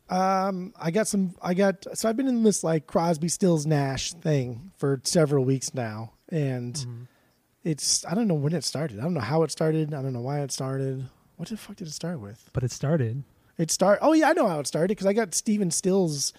Um, 0.09 0.73
I 0.79 0.91
got 0.91 1.07
some. 1.07 1.35
I 1.41 1.53
got 1.53 1.85
so 1.97 2.09
I've 2.09 2.17
been 2.17 2.27
in 2.27 2.43
this 2.43 2.63
like 2.63 2.85
Crosby, 2.85 3.29
Stills, 3.29 3.65
Nash 3.65 4.13
thing 4.13 4.71
for 4.77 4.99
several 5.05 5.45
weeks 5.45 5.73
now, 5.73 6.11
and 6.29 6.75
Mhm. 6.75 7.07
it's 7.63 8.05
I 8.05 8.13
don't 8.13 8.27
know 8.27 8.33
when 8.35 8.53
it 8.53 8.65
started. 8.65 8.99
I 8.99 9.03
don't 9.03 9.13
know 9.13 9.21
how 9.21 9.43
it 9.43 9.51
started. 9.51 9.93
I 9.93 10.01
don't 10.01 10.11
know 10.13 10.21
why 10.21 10.41
it 10.41 10.51
started. 10.51 11.07
What 11.37 11.47
the 11.49 11.55
fuck 11.57 11.77
did 11.77 11.87
it 11.87 11.91
start 11.93 12.19
with? 12.19 12.49
But 12.51 12.63
it 12.63 12.71
started. 12.71 13.23
It 13.57 13.71
start. 13.71 13.99
Oh 14.01 14.11
yeah, 14.13 14.29
I 14.29 14.33
know 14.33 14.47
how 14.47 14.59
it 14.59 14.67
started 14.67 14.89
because 14.89 15.07
I 15.07 15.13
got 15.13 15.33
Stephen 15.33 15.71
Stills' 15.71 16.33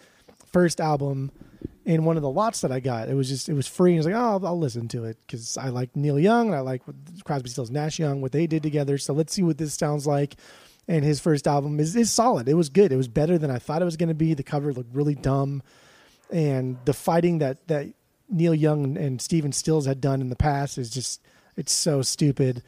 first 0.53 0.79
album 0.81 1.31
in 1.85 2.05
one 2.05 2.17
of 2.17 2.23
the 2.23 2.31
lots 2.31 2.61
that 2.61 2.71
I 2.71 2.81
got. 2.81 3.09
It 3.09 3.15
was 3.15 3.29
just 3.29 3.49
it 3.49 3.55
was 3.55 3.67
free. 3.67 3.93
And 3.93 3.99
I 3.99 4.01
was 4.01 4.07
like, 4.07 4.15
oh, 4.15 4.31
I'll, 4.31 4.47
I'll 4.47 4.59
listen 4.59 4.89
to 4.89 5.05
it 5.05 5.19
because 5.27 5.57
I 5.57 5.69
like 5.69 5.95
Neil 5.97 6.19
Young 6.19 6.49
and 6.49 6.57
I 6.57 6.61
like 6.61 6.83
Crosby, 7.25 7.51
Stills, 7.51 7.71
Nash 7.71 7.99
Young, 7.99 8.21
what 8.21 8.33
they 8.33 8.47
did 8.47 8.63
together. 8.63 8.99
So 8.99 9.13
let's 9.13 9.33
see 9.33 9.43
what 9.43 9.59
this 9.59 9.75
sounds 9.75 10.07
like. 10.07 10.37
And 10.89 11.05
his 11.05 11.21
first 11.21 11.47
album 11.47 11.79
is 11.81 11.95
is 11.95 12.11
solid. 12.11 12.49
It 12.49 12.55
was 12.55 12.69
good. 12.69 12.93
It 12.93 12.97
was 12.97 13.09
better 13.09 13.39
than 13.39 13.51
I 13.51 13.59
thought 13.59 13.83
it 13.83 13.87
was 13.87 13.97
going 13.97 14.09
to 14.09 14.15
be. 14.15 14.35
The 14.35 14.43
cover 14.43 14.73
looked 14.73 14.95
really 14.95 15.15
dumb, 15.15 15.63
and 16.31 16.77
the 16.85 16.93
fighting 16.93 17.39
that 17.39 17.67
that 17.69 17.87
Neil 18.29 18.55
Young 18.55 18.97
and 18.97 19.21
Stephen 19.21 19.53
Stills 19.53 19.87
had 19.87 20.01
done 20.01 20.21
in 20.21 20.29
the 20.29 20.37
past 20.37 20.79
is 20.79 20.91
just 20.91 21.21
it's 21.57 21.73
so 21.73 22.03
stupid. 22.03 22.63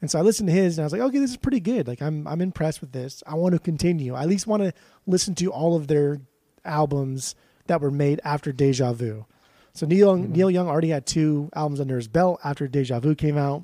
And 0.00 0.10
so 0.10 0.18
I 0.18 0.22
listened 0.22 0.48
to 0.48 0.52
his 0.52 0.76
and 0.76 0.84
I 0.84 0.86
was 0.86 0.92
like, 0.92 1.00
okay, 1.00 1.18
this 1.18 1.30
is 1.30 1.36
pretty 1.36 1.58
good. 1.58 1.88
Like 1.88 2.02
I'm 2.02 2.28
I'm 2.28 2.40
impressed 2.40 2.80
with 2.80 2.92
this. 2.92 3.22
I 3.26 3.34
want 3.34 3.54
to 3.54 3.58
continue. 3.58 4.14
I 4.14 4.22
at 4.22 4.28
least 4.28 4.46
want 4.46 4.62
to 4.62 4.72
listen 5.06 5.34
to 5.36 5.50
all 5.50 5.74
of 5.74 5.88
their 5.88 6.20
albums 6.64 7.34
that 7.68 7.80
were 7.80 7.90
made 7.90 8.20
after 8.24 8.52
Deja 8.52 8.92
Vu. 8.92 9.26
So 9.72 9.86
Neil 9.86 10.16
Mhm. 10.16 10.30
Neil 10.30 10.50
Young 10.50 10.68
already 10.68 10.88
had 10.88 11.06
two 11.06 11.50
albums 11.54 11.80
under 11.80 11.96
his 11.96 12.08
belt 12.08 12.40
after 12.42 12.66
Deja 12.66 12.98
Vu 13.00 13.14
came 13.14 13.36
out, 13.36 13.62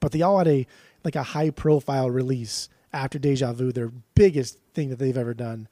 but 0.00 0.12
they 0.12 0.22
all 0.22 0.38
had 0.38 0.48
a 0.48 0.66
like 1.04 1.14
a 1.16 1.22
high 1.22 1.50
profile 1.50 2.10
release 2.10 2.68
after 2.92 3.18
Deja 3.18 3.52
Vu, 3.52 3.70
their 3.70 3.92
biggest 4.14 4.58
thing 4.74 4.88
that 4.90 4.98
they've 4.98 5.16
ever 5.16 5.34
done, 5.34 5.68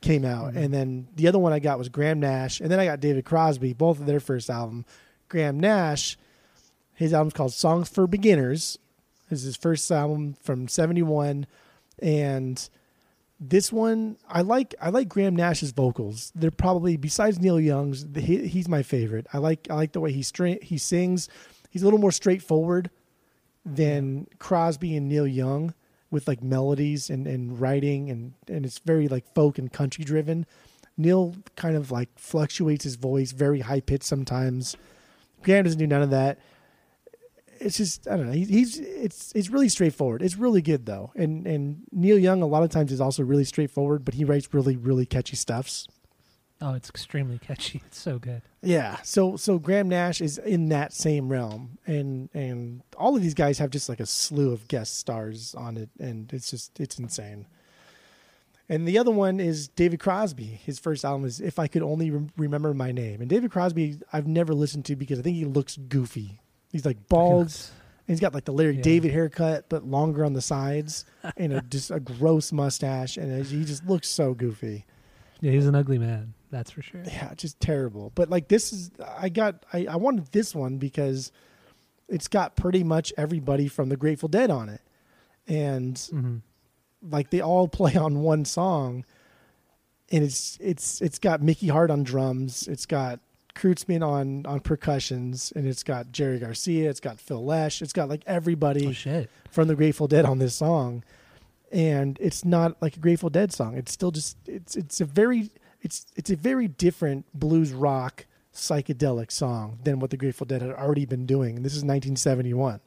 came 0.00 0.24
out. 0.24 0.54
Mhm. 0.54 0.56
And 0.56 0.74
then 0.74 1.08
the 1.16 1.28
other 1.28 1.38
one 1.38 1.52
I 1.52 1.58
got 1.58 1.78
was 1.78 1.88
Graham 1.90 2.18
Nash, 2.20 2.60
and 2.60 2.70
then 2.70 2.80
I 2.80 2.86
got 2.86 3.00
David 3.00 3.24
Crosby, 3.24 3.74
both 3.74 4.00
of 4.00 4.06
their 4.06 4.20
first 4.20 4.48
album. 4.48 4.86
Graham 5.28 5.60
Nash, 5.60 6.16
his 6.94 7.12
album's 7.12 7.34
called 7.34 7.52
Songs 7.52 7.88
for 7.88 8.06
Beginners. 8.06 8.78
This 9.28 9.40
is 9.40 9.44
his 9.44 9.56
first 9.56 9.90
album 9.90 10.34
from 10.40 10.66
'71, 10.66 11.46
and 12.00 12.68
this 13.40 13.72
one 13.72 14.18
I 14.28 14.42
like. 14.42 14.74
I 14.80 14.90
like 14.90 15.08
Graham 15.08 15.34
Nash's 15.34 15.72
vocals. 15.72 16.30
They're 16.34 16.50
probably 16.50 16.96
besides 16.96 17.40
Neil 17.40 17.58
Young's, 17.58 18.06
he, 18.14 18.46
he's 18.46 18.68
my 18.68 18.82
favorite. 18.82 19.26
I 19.32 19.38
like. 19.38 19.66
I 19.70 19.74
like 19.74 19.92
the 19.92 20.00
way 20.00 20.12
he 20.12 20.22
stra- 20.22 20.62
he 20.62 20.76
sings. 20.76 21.28
He's 21.70 21.82
a 21.82 21.86
little 21.86 22.00
more 22.00 22.12
straightforward 22.12 22.90
than 23.64 24.26
Crosby 24.38 24.96
and 24.96 25.08
Neil 25.08 25.26
Young 25.26 25.74
with 26.10 26.26
like 26.26 26.42
melodies 26.42 27.08
and, 27.08 27.26
and 27.26 27.60
writing 27.60 28.10
and, 28.10 28.32
and 28.48 28.66
it's 28.66 28.78
very 28.80 29.08
like 29.08 29.32
folk 29.34 29.58
and 29.58 29.72
country 29.72 30.04
driven. 30.04 30.44
Neil 30.96 31.34
kind 31.56 31.76
of 31.76 31.90
like 31.90 32.08
fluctuates 32.16 32.84
his 32.84 32.96
voice, 32.96 33.32
very 33.32 33.60
high 33.60 33.80
pitched 33.80 34.04
sometimes. 34.04 34.76
Graham 35.42 35.64
doesn't 35.64 35.78
do 35.78 35.86
none 35.86 36.02
of 36.02 36.10
that. 36.10 36.38
It's 37.60 37.76
just 37.76 38.08
I 38.08 38.16
don't 38.16 38.26
know. 38.26 38.32
He, 38.32 38.44
he's 38.44 38.78
it's 38.78 39.32
it's 39.34 39.50
really 39.50 39.68
straightforward. 39.68 40.22
It's 40.22 40.36
really 40.36 40.62
good 40.62 40.86
though, 40.86 41.12
and 41.14 41.46
and 41.46 41.82
Neil 41.92 42.18
Young 42.18 42.42
a 42.42 42.46
lot 42.46 42.62
of 42.62 42.70
times 42.70 42.90
is 42.90 43.00
also 43.00 43.22
really 43.22 43.44
straightforward, 43.44 44.04
but 44.04 44.14
he 44.14 44.24
writes 44.24 44.52
really 44.52 44.76
really 44.76 45.06
catchy 45.06 45.36
stuffs. 45.36 45.86
Oh, 46.62 46.74
it's 46.74 46.90
extremely 46.90 47.38
catchy. 47.38 47.80
It's 47.86 47.98
so 47.98 48.18
good. 48.18 48.42
Yeah. 48.62 48.98
So 49.02 49.36
so 49.36 49.58
Graham 49.58 49.88
Nash 49.88 50.20
is 50.20 50.38
in 50.38 50.68
that 50.68 50.92
same 50.92 51.28
realm, 51.28 51.78
and 51.86 52.28
and 52.34 52.82
all 52.96 53.16
of 53.16 53.22
these 53.22 53.34
guys 53.34 53.58
have 53.58 53.70
just 53.70 53.88
like 53.88 54.00
a 54.00 54.06
slew 54.06 54.52
of 54.52 54.68
guest 54.68 54.98
stars 54.98 55.54
on 55.54 55.76
it, 55.76 55.88
and 55.98 56.30
it's 56.32 56.50
just 56.50 56.78
it's 56.78 56.98
insane. 56.98 57.46
And 58.68 58.86
the 58.86 58.98
other 58.98 59.10
one 59.10 59.40
is 59.40 59.68
David 59.68 59.98
Crosby. 60.00 60.44
His 60.44 60.78
first 60.78 61.04
album 61.04 61.26
is 61.26 61.40
"If 61.40 61.58
I 61.58 61.66
Could 61.66 61.82
Only 61.82 62.10
Rem- 62.10 62.30
Remember 62.36 62.74
My 62.74 62.92
Name." 62.92 63.20
And 63.20 63.28
David 63.30 63.50
Crosby, 63.50 63.98
I've 64.12 64.26
never 64.26 64.54
listened 64.54 64.84
to 64.86 64.96
because 64.96 65.18
I 65.18 65.22
think 65.22 65.36
he 65.36 65.44
looks 65.46 65.76
goofy. 65.76 66.40
He's 66.70 66.84
like 66.86 67.08
bald, 67.08 67.52
he's 68.06 68.20
got 68.20 68.32
like 68.34 68.44
the 68.44 68.52
Larry 68.52 68.76
Yeah. 68.76 68.82
David 68.82 69.10
haircut, 69.12 69.66
but 69.68 69.84
longer 69.84 70.24
on 70.24 70.32
the 70.34 70.40
sides, 70.42 71.04
and 71.36 71.52
a, 71.52 71.60
just 71.70 71.90
a 71.90 72.00
gross 72.00 72.52
mustache, 72.52 73.16
and 73.16 73.44
he 73.44 73.64
just 73.64 73.86
looks 73.86 74.08
so 74.08 74.34
goofy. 74.34 74.84
Yeah, 75.40 75.52
he's 75.52 75.66
an 75.66 75.74
ugly 75.74 75.98
man. 75.98 76.34
That's 76.50 76.70
for 76.70 76.82
sure. 76.82 77.02
yeah, 77.06 77.32
just 77.34 77.58
terrible. 77.60 78.12
But 78.14 78.28
like 78.30 78.48
this 78.48 78.72
is, 78.72 78.90
I 79.18 79.28
got, 79.28 79.64
I, 79.72 79.86
I 79.86 79.96
wanted 79.96 80.26
this 80.32 80.54
one 80.54 80.78
because 80.78 81.32
it's 82.08 82.28
got 82.28 82.56
pretty 82.56 82.82
much 82.84 83.12
everybody 83.16 83.68
from 83.68 83.88
the 83.88 83.96
Grateful 83.96 84.28
Dead 84.28 84.50
on 84.50 84.68
it, 84.68 84.80
and 85.48 85.98
hmm 86.10 86.36
like 87.08 87.30
they 87.30 87.40
all 87.40 87.66
play 87.80 87.94
on 87.96 88.20
one 88.20 88.44
song, 88.44 89.04
and 90.12 90.22
it's 90.22 90.58
it's 90.60 91.00
it's 91.00 91.18
got 91.18 91.40
Mickey 91.42 91.68
Hart 91.68 91.90
on 91.90 92.02
drums, 92.02 92.68
it's 92.68 92.84
got 92.86 93.20
Kreutzmann 93.60 94.02
on 94.06 94.46
on 94.46 94.60
percussions, 94.60 95.52
and 95.54 95.66
it's 95.66 95.82
got 95.82 96.12
Jerry 96.12 96.38
Garcia, 96.38 96.88
it's 96.88 97.00
got 97.00 97.20
Phil 97.20 97.44
Lesh, 97.44 97.82
it's 97.82 97.92
got 97.92 98.08
like 98.08 98.22
everybody 98.26 98.86
Oh 98.88 98.92
shit. 98.92 99.28
from 99.50 99.68
the 99.68 99.74
Grateful 99.76 100.06
Dead 100.08 100.24
on 100.24 100.38
this 100.38 100.54
song, 100.54 101.04
and 101.70 102.16
it's 102.20 102.44
not 102.44 102.80
like 102.80 102.96
a 102.96 103.00
Grateful 103.00 103.30
Dead 103.30 103.52
song. 103.52 103.76
It's 103.76 103.92
still 103.92 104.10
just 104.10 104.36
it's 104.46 104.76
it's 104.76 105.00
a 105.00 105.04
very 105.04 105.50
it's 105.82 106.06
it's 106.16 106.30
a 106.30 106.36
very 106.36 106.68
different 106.68 107.26
blues 107.34 107.72
rock 107.72 108.26
psychedelic 108.54 109.30
song 109.30 109.78
than 109.84 110.00
what 110.00 110.10
the 110.10 110.16
Grateful 110.16 110.46
Dead 110.46 110.62
had 110.62 110.72
already 110.72 111.04
been 111.06 111.26
doing. 111.26 111.56
And 111.56 111.64
this 111.64 111.72
is 111.74 111.84
1971. 111.84 112.80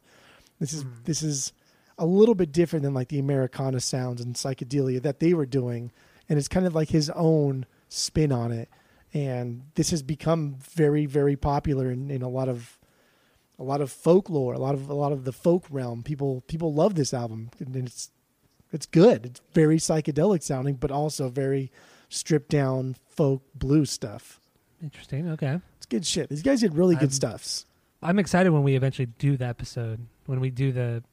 This 0.59 0.73
is 0.73 0.83
Mm. 0.83 1.03
this 1.05 1.21
is 1.23 1.53
a 1.97 2.05
little 2.05 2.35
bit 2.35 2.51
different 2.51 2.83
than 2.83 2.93
like 2.93 3.09
the 3.09 3.19
Americana 3.19 3.79
sounds 3.79 4.19
and 4.21 4.35
psychedelia 4.35 5.01
that 5.03 5.19
they 5.19 5.33
were 5.33 5.45
doing, 5.45 5.91
and 6.27 6.39
it's 6.39 6.47
kind 6.47 6.65
of 6.65 6.73
like 6.73 6.89
his 6.89 7.09
own 7.11 7.65
spin 7.89 8.31
on 8.31 8.51
it. 8.51 8.67
And 9.13 9.63
this 9.75 9.91
has 9.91 10.01
become 10.01 10.55
very 10.75 11.05
very 11.05 11.35
popular 11.35 11.91
in, 11.91 12.09
in 12.09 12.21
a 12.21 12.29
lot 12.29 12.49
of 12.49 12.79
a 13.59 13.63
lot 13.63 13.81
of 13.81 13.91
folklore, 13.91 14.53
a 14.53 14.59
lot 14.59 14.73
of 14.73 14.89
a 14.89 14.93
lot 14.95 15.11
of 15.11 15.25
the 15.25 15.31
folk 15.33 15.65
realm. 15.69 16.03
People 16.03 16.41
people 16.47 16.73
love 16.73 16.95
this 16.95 17.13
album, 17.13 17.49
and 17.59 17.75
it's 17.75 18.11
it's 18.71 18.85
good. 18.87 19.25
It's 19.25 19.41
very 19.53 19.77
psychedelic 19.77 20.41
sounding, 20.41 20.75
but 20.75 20.89
also 20.91 21.29
very 21.29 21.71
stripped 22.09 22.49
down 22.49 22.95
folk 23.09 23.43
blues 23.53 23.91
stuff. 23.91 24.39
Interesting. 24.81 25.29
Okay. 25.29 25.59
It's 25.77 25.85
good 25.85 26.05
shit. 26.05 26.29
These 26.29 26.41
guys 26.43 26.61
did 26.61 26.75
really 26.75 26.95
good 26.95 27.03
I'm- 27.03 27.11
stuffs. 27.11 27.65
I'm 28.01 28.19
excited 28.19 28.49
when 28.49 28.63
we 28.63 28.75
eventually 28.75 29.05
do 29.05 29.37
the 29.37 29.45
episode 29.45 30.07
when 30.25 30.39
we 30.39 30.49
do 30.49 30.71
the 30.71 31.03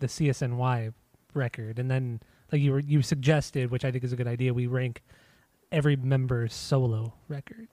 the 0.00 0.06
CSNY 0.06 0.92
record, 1.32 1.78
and 1.78 1.90
then 1.90 2.20
like 2.52 2.60
you 2.60 2.72
were, 2.72 2.80
you 2.80 3.02
suggested, 3.02 3.70
which 3.70 3.84
I 3.84 3.90
think 3.90 4.04
is 4.04 4.12
a 4.12 4.16
good 4.16 4.28
idea. 4.28 4.54
We 4.54 4.66
rank 4.66 5.02
every 5.74 5.96
member's 5.96 6.54
solo 6.54 7.12
record. 7.28 7.68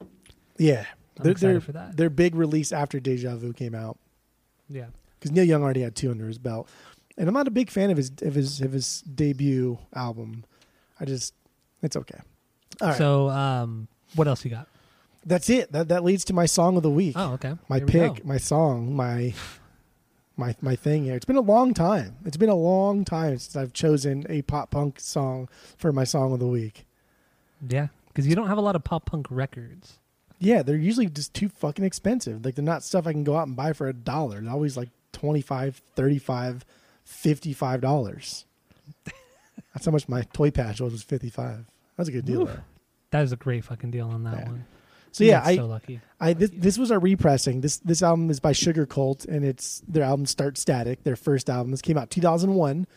Yeah, 0.57 0.85
I'm 1.17 1.23
They're- 1.23 1.31
excited 1.31 1.53
they're- 1.55 1.61
for 1.61 1.71
that. 1.73 1.97
their 1.97 2.09
big 2.09 2.35
release 2.35 2.71
after 2.71 2.99
Deja 2.99 3.35
Vu 3.35 3.53
came 3.53 3.73
out 3.75 3.97
Yeah. 4.69 4.87
because 5.19 5.31
Neil 5.31 5.43
Young 5.45 5.63
already 5.63 5.81
had 5.81 5.95
two 5.95 6.11
under 6.11 6.27
his 6.27 6.37
belt, 6.37 6.67
and 7.17 7.27
I'm 7.27 7.33
not 7.33 7.47
a 7.47 7.51
big 7.51 7.69
fan 7.69 7.89
of 7.91 7.97
his 7.97 8.11
of 8.21 8.35
his 8.35 8.59
of 8.61 8.71
his 8.73 9.01
debut 9.01 9.77
album. 9.93 10.43
I 10.99 11.05
just 11.05 11.33
it's 11.81 11.95
okay. 11.95 12.19
All 12.81 12.89
right, 12.89 12.97
So, 12.97 13.29
um, 13.29 13.87
what 14.15 14.27
else 14.27 14.43
you 14.43 14.51
got? 14.51 14.67
that's 15.25 15.49
it. 15.49 15.71
That 15.71 15.87
that 15.89 16.03
leads 16.03 16.25
to 16.25 16.33
my 16.33 16.45
song 16.47 16.77
of 16.77 16.83
the 16.83 16.89
week. 16.89 17.13
Oh, 17.17 17.33
okay. 17.33 17.53
my 17.69 17.77
Here 17.77 17.87
pick, 17.87 18.25
my 18.25 18.37
song, 18.37 18.95
my 18.95 19.33
my 20.37 20.55
my 20.61 20.75
thing 20.75 21.03
here. 21.05 21.15
It's 21.15 21.25
been 21.25 21.35
a 21.35 21.41
long 21.41 21.73
time. 21.73 22.15
It's 22.25 22.37
been 22.37 22.49
a 22.49 22.55
long 22.55 23.03
time 23.05 23.37
since 23.37 23.55
I've 23.55 23.73
chosen 23.73 24.25
a 24.29 24.41
pop 24.43 24.71
punk 24.71 24.99
song 24.99 25.49
for 25.77 25.91
my 25.91 26.03
song 26.03 26.33
of 26.33 26.39
the 26.39 26.47
week. 26.47 26.85
Yeah, 27.67 27.87
because 28.07 28.27
you 28.27 28.35
don't 28.35 28.47
have 28.47 28.57
a 28.57 28.61
lot 28.61 28.75
of 28.75 28.83
pop 28.83 29.05
punk 29.05 29.27
records. 29.29 29.99
Yeah, 30.39 30.63
they're 30.63 30.75
usually 30.75 31.07
just 31.07 31.33
too 31.33 31.49
fucking 31.49 31.85
expensive. 31.85 32.43
Like 32.43 32.55
they're 32.55 32.65
not 32.65 32.83
stuff 32.83 33.05
I 33.05 33.11
can 33.11 33.23
go 33.23 33.37
out 33.37 33.47
and 33.47 33.55
buy 33.55 33.73
for 33.73 33.87
a 33.87 33.93
dollar. 33.93 34.41
They're 34.41 34.51
always 34.51 34.75
like 34.75 34.89
25, 35.13 35.75
35, 35.95 36.65
55 37.05 37.81
dollars. 37.81 38.45
That's 39.73 39.85
how 39.85 39.91
much 39.91 40.09
my 40.09 40.23
TOYPAJ 40.23 40.81
was 40.81 40.93
was 40.93 41.03
55. 41.03 41.65
That's 41.95 42.09
a 42.09 42.11
good 42.11 42.25
deal. 42.25 42.49
That 43.11 43.23
is 43.23 43.31
a 43.31 43.35
great 43.37 43.63
fucking 43.65 43.91
deal 43.91 44.09
on 44.09 44.23
that 44.23 44.37
Yeah. 44.39 44.45
one. 44.45 44.65
So 45.11 45.25
yeah, 45.25 45.41
I 45.43 45.57
so 45.57 45.65
lucky. 45.65 45.99
I 46.19 46.33
this, 46.33 46.51
this 46.53 46.77
was 46.77 46.89
a 46.89 46.97
repressing. 46.97 47.61
This 47.61 47.77
this 47.77 48.01
album 48.01 48.29
is 48.29 48.39
by 48.39 48.53
Sugarcult 48.53 49.27
and 49.27 49.43
it's 49.43 49.81
their 49.87 50.03
album 50.03 50.25
Start 50.25 50.57
Static, 50.57 51.03
their 51.03 51.17
first 51.17 51.49
album. 51.49 51.71
This 51.71 51.81
came 51.81 51.97
out 51.97 52.09
2001 52.09 52.87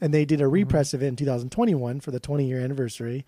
and 0.00 0.14
they 0.14 0.24
did 0.24 0.40
a 0.40 0.44
mm-hmm. 0.44 0.52
repress 0.52 0.94
of 0.94 1.02
it 1.02 1.06
in 1.06 1.16
2021 1.16 2.00
for 2.00 2.10
the 2.10 2.20
20 2.20 2.46
year 2.46 2.60
anniversary. 2.60 3.26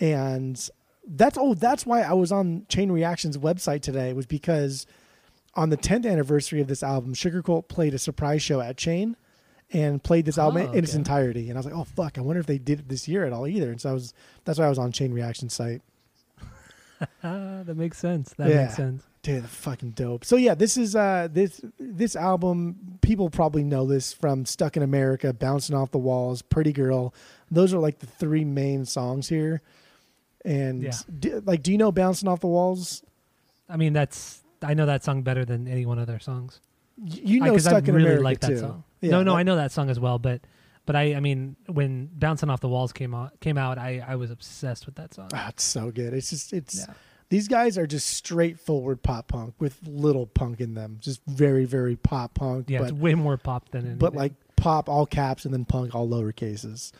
And 0.00 0.68
that's 1.06 1.36
oh 1.40 1.54
that's 1.54 1.86
why 1.86 2.02
I 2.02 2.12
was 2.12 2.30
on 2.32 2.66
Chain 2.68 2.92
Reactions 2.92 3.36
website 3.38 3.80
today 3.82 4.12
was 4.12 4.26
because 4.26 4.86
on 5.54 5.70
the 5.70 5.76
10th 5.76 6.06
anniversary 6.10 6.60
of 6.60 6.68
this 6.68 6.82
album, 6.82 7.14
Sugarcult 7.14 7.68
played 7.68 7.94
a 7.94 7.98
surprise 7.98 8.42
show 8.42 8.60
at 8.60 8.76
Chain 8.76 9.16
and 9.72 10.02
played 10.02 10.24
this 10.24 10.38
album 10.38 10.68
Oh, 10.68 10.72
in 10.72 10.84
its 10.84 10.94
entirety. 10.94 11.48
And 11.48 11.56
I 11.56 11.60
was 11.60 11.66
like, 11.66 11.74
"Oh 11.74 11.84
fuck, 11.84 12.16
I 12.18 12.20
wonder 12.20 12.40
if 12.40 12.46
they 12.46 12.58
did 12.58 12.80
it 12.80 12.88
this 12.88 13.08
year 13.08 13.24
at 13.24 13.32
all 13.32 13.46
either." 13.46 13.70
And 13.70 13.80
so 13.80 13.90
I 13.90 13.92
was 13.92 14.14
that's 14.44 14.58
why 14.58 14.66
I 14.66 14.68
was 14.68 14.78
on 14.78 14.92
Chain 14.92 15.12
Reaction 15.12 15.48
site. 15.48 15.82
That 17.22 17.76
makes 17.76 17.98
sense. 17.98 18.32
That 18.38 18.48
Yeah. 18.48 18.62
makes 18.64 18.76
sense. 18.76 19.02
Dude, 19.22 19.44
fucking 19.46 19.90
dope. 19.90 20.24
So 20.24 20.36
yeah, 20.36 20.54
this 20.54 20.76
is 20.76 20.96
uh 20.96 21.28
this 21.30 21.60
this 21.78 22.16
album. 22.16 22.98
People 23.02 23.30
probably 23.30 23.62
know 23.64 23.86
this 23.86 24.12
from 24.12 24.44
"Stuck 24.46 24.76
in 24.76 24.82
America," 24.82 25.32
"Bouncing 25.32 25.76
Off 25.76 25.90
the 25.90 25.98
Walls," 25.98 26.40
"Pretty 26.42 26.72
Girl." 26.72 27.12
Those 27.50 27.72
are 27.74 27.78
like 27.78 27.98
the 28.00 28.06
three 28.06 28.44
main 28.44 28.84
songs 28.84 29.28
here. 29.28 29.60
And 30.44 30.82
Yeah. 30.82 30.92
do, 31.18 31.42
like, 31.44 31.62
do 31.62 31.72
you 31.72 31.78
know 31.78 31.90
"Bouncing 31.92 32.28
Off 32.28 32.40
the 32.40 32.46
Walls"? 32.46 33.02
I 33.68 33.76
mean, 33.76 33.92
that's 33.92 34.42
I 34.62 34.74
know 34.74 34.86
that 34.86 35.04
song 35.04 35.22
better 35.22 35.44
than 35.44 35.68
any 35.68 35.84
one 35.86 35.98
of 35.98 36.06
their 36.06 36.20
songs. 36.20 36.60
You 37.04 37.40
know 37.40 37.46
because 37.52 37.66
I, 37.66 37.70
"Stuck 37.70 37.88
in 37.88 37.94
really 37.94 38.06
America" 38.06 38.24
like 38.24 38.40
that 38.40 38.58
song. 38.58 38.84
Yeah, 39.00 39.10
no, 39.12 39.22
no, 39.22 39.32
that- 39.32 39.38
I 39.38 39.42
know 39.44 39.56
that 39.56 39.72
song 39.72 39.88
as 39.90 40.00
well, 40.00 40.18
but 40.18 40.40
but 40.86 40.96
I 40.96 41.14
I 41.14 41.20
mean, 41.20 41.56
when 41.66 42.06
"Bouncing 42.12 42.50
Off 42.50 42.60
the 42.60 42.68
Walls" 42.68 42.92
came 42.92 43.14
out 43.14 43.38
came 43.40 43.58
out, 43.58 43.78
I 43.78 44.04
I 44.06 44.16
was 44.16 44.30
obsessed 44.30 44.86
with 44.86 44.94
that 44.96 45.14
song. 45.14 45.28
That's 45.30 45.48
it's 45.54 45.64
so 45.64 45.90
good. 45.90 46.12
It's 46.14 46.30
just 46.30 46.52
it's 46.52 46.78
Yeah. 46.88 46.94
these 47.28 47.46
guys 47.46 47.76
are 47.78 47.86
just 47.86 48.08
straightforward 48.08 49.02
pop 49.02 49.28
punk 49.28 49.54
with 49.58 49.78
little 49.86 50.26
punk 50.26 50.60
in 50.60 50.74
them. 50.74 50.96
Just 51.00 51.20
very 51.26 51.64
very 51.66 51.94
pop 51.96 52.34
punk. 52.34 52.68
Yeah, 52.70 52.78
but 52.80 52.90
it's 52.90 52.98
way 52.98 53.14
more 53.14 53.36
pop 53.36 53.68
than 53.70 53.82
anything. 53.82 53.98
but 53.98 54.14
like 54.14 54.32
pop 54.56 54.88
all 54.88 55.06
caps 55.06 55.44
and 55.44 55.52
then 55.54 55.64
punk 55.64 55.94
all 55.94 56.08
lower 56.08 56.32
cases. 56.32 56.92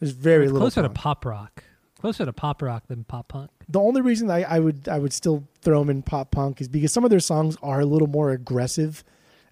There's 0.00 0.12
very 0.12 0.44
it's 0.44 0.52
little 0.52 0.66
closer 0.66 0.82
punk. 0.82 0.94
to 0.94 1.00
pop 1.00 1.24
rock, 1.24 1.62
closer 2.00 2.24
to 2.24 2.32
pop 2.32 2.62
rock 2.62 2.86
than 2.88 3.04
pop 3.04 3.28
punk. 3.28 3.50
The 3.68 3.80
only 3.80 4.00
reason 4.00 4.30
I, 4.30 4.42
I 4.42 4.60
would 4.60 4.88
I 4.88 4.98
would 4.98 5.12
still 5.12 5.46
throw 5.62 5.80
them 5.80 5.90
in 5.90 6.02
pop 6.02 6.30
punk 6.30 6.60
is 6.60 6.68
because 6.68 6.92
some 6.92 7.04
of 7.04 7.10
their 7.10 7.20
songs 7.20 7.56
are 7.62 7.80
a 7.80 7.86
little 7.86 8.08
more 8.08 8.30
aggressive, 8.30 9.02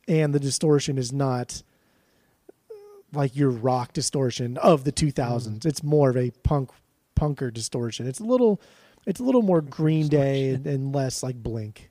and 0.06 0.34
the 0.34 0.40
distortion 0.40 0.98
is 0.98 1.12
not 1.12 1.62
like 3.12 3.36
your 3.36 3.50
rock 3.50 3.92
distortion 3.92 4.56
of 4.58 4.84
the 4.84 4.92
2000s. 4.92 5.64
It's 5.64 5.82
more 5.82 6.10
of 6.10 6.16
a 6.16 6.30
punk 6.42 6.70
punker 7.16 7.52
distortion. 7.52 8.06
It's 8.06 8.20
a 8.20 8.24
little 8.24 8.60
it's 9.06 9.20
a 9.20 9.24
little 9.24 9.42
more 9.42 9.60
Green 9.60 10.08
Day 10.08 10.50
and, 10.50 10.66
and 10.66 10.94
less 10.94 11.22
like 11.22 11.36
Blink. 11.36 11.90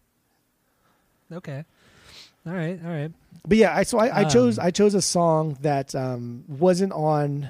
Okay. 1.32 1.64
All 2.45 2.54
right. 2.54 2.80
All 2.84 2.91
right. 2.91 3.12
But 3.47 3.58
yeah, 3.58 3.76
I 3.76 3.84
so 3.84 3.97
I, 3.97 4.20
I 4.20 4.24
chose 4.26 4.60
Um, 4.60 4.66
I 4.66 4.72
chose 4.72 4.93
a 4.93 5.01
song 5.01 5.58
that 5.62 5.93
um, 5.95 6.45
wasn't 6.47 6.93
on. 6.93 7.49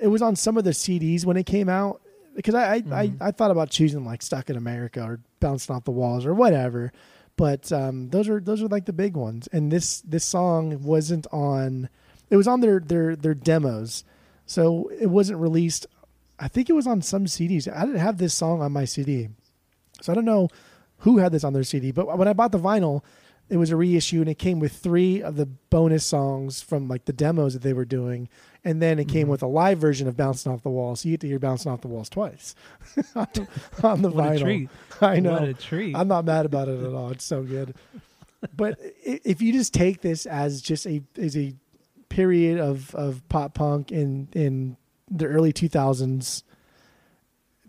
It 0.00 0.08
was 0.08 0.22
on 0.22 0.34
some 0.36 0.56
of 0.56 0.64
the 0.64 0.70
CDs 0.70 1.24
when 1.24 1.36
it 1.36 1.46
came 1.46 1.68
out 1.68 2.02
because 2.34 2.54
I 2.54 2.74
I, 2.74 2.80
Mhm. 2.82 2.92
I 3.20 3.28
I 3.28 3.30
thought 3.30 3.50
about 3.50 3.70
choosing 3.70 4.04
like 4.04 4.22
"Stuck 4.22 4.48
in 4.50 4.56
America" 4.56 5.02
or 5.02 5.20
"Bouncing 5.40 5.74
Off 5.74 5.84
the 5.84 5.90
Walls" 5.90 6.24
or 6.26 6.34
whatever, 6.34 6.92
but 7.36 7.70
um, 7.72 8.08
those 8.10 8.28
are 8.28 8.40
those 8.40 8.62
are 8.62 8.68
like 8.68 8.86
the 8.86 8.92
big 8.92 9.16
ones. 9.16 9.48
And 9.52 9.70
this 9.72 10.00
this 10.02 10.24
song 10.24 10.82
wasn't 10.82 11.26
on. 11.32 11.88
It 12.30 12.36
was 12.36 12.48
on 12.48 12.60
their 12.60 12.80
their 12.80 13.14
their 13.16 13.34
demos, 13.34 14.04
so 14.46 14.90
it 15.00 15.06
wasn't 15.10 15.38
released. 15.40 15.86
I 16.38 16.48
think 16.48 16.68
it 16.68 16.72
was 16.72 16.86
on 16.86 17.02
some 17.02 17.26
CDs. 17.26 17.68
I 17.68 17.84
didn't 17.84 18.00
have 18.00 18.18
this 18.18 18.34
song 18.34 18.62
on 18.62 18.72
my 18.72 18.84
CD, 18.84 19.28
so 20.00 20.12
I 20.12 20.14
don't 20.14 20.24
know 20.24 20.48
who 20.98 21.18
had 21.18 21.32
this 21.32 21.44
on 21.44 21.52
their 21.52 21.64
CD. 21.64 21.90
But 21.92 22.16
when 22.18 22.28
I 22.28 22.32
bought 22.32 22.52
the 22.52 22.58
vinyl, 22.58 23.02
it 23.52 23.58
was 23.58 23.70
a 23.70 23.76
reissue 23.76 24.20
and 24.20 24.30
it 24.30 24.38
came 24.38 24.58
with 24.60 24.72
three 24.72 25.22
of 25.22 25.36
the 25.36 25.46
bonus 25.46 26.04
songs 26.06 26.62
from 26.62 26.88
like 26.88 27.04
the 27.04 27.12
demos 27.12 27.52
that 27.52 27.62
they 27.62 27.72
were 27.74 27.84
doing 27.84 28.28
and 28.64 28.80
then 28.80 28.98
it 28.98 29.08
came 29.08 29.26
Mhm. 29.26 29.30
with 29.30 29.42
a 29.42 29.46
live 29.46 29.78
version 29.78 30.08
of 30.08 30.16
bouncing 30.16 30.50
off 30.50 30.62
the 30.62 30.70
walls 30.70 31.00
so 31.00 31.08
you 31.08 31.14
get 31.14 31.20
to 31.20 31.26
hear 31.28 31.38
bouncing 31.38 31.70
off 31.70 31.80
the 31.82 31.88
walls 31.88 32.08
twice 32.08 32.54
on 33.14 33.26
the 34.02 34.10
What 34.10 34.24
vinyl 34.24 34.36
a 34.36 34.38
treat. 34.40 34.68
i 35.02 35.20
know 35.20 35.32
What 35.32 35.42
a 35.48 35.54
treat. 35.54 35.94
i'm 35.96 36.08
not 36.08 36.24
mad 36.24 36.46
about 36.46 36.68
it 36.68 36.82
at 36.82 36.92
all 36.94 37.10
it's 37.10 37.24
so 37.24 37.42
good 37.42 37.74
but 38.56 38.78
if 39.04 39.40
you 39.42 39.52
just 39.52 39.72
take 39.74 40.00
this 40.00 40.24
as 40.26 40.62
just 40.62 40.86
a 40.86 41.02
as 41.18 41.36
a 41.36 41.54
period 42.08 42.58
of 42.58 42.94
of 42.94 43.22
pop 43.28 43.54
punk 43.54 43.92
in 43.92 44.28
in 44.32 44.76
the 45.10 45.26
early 45.26 45.52
2000s 45.52 46.42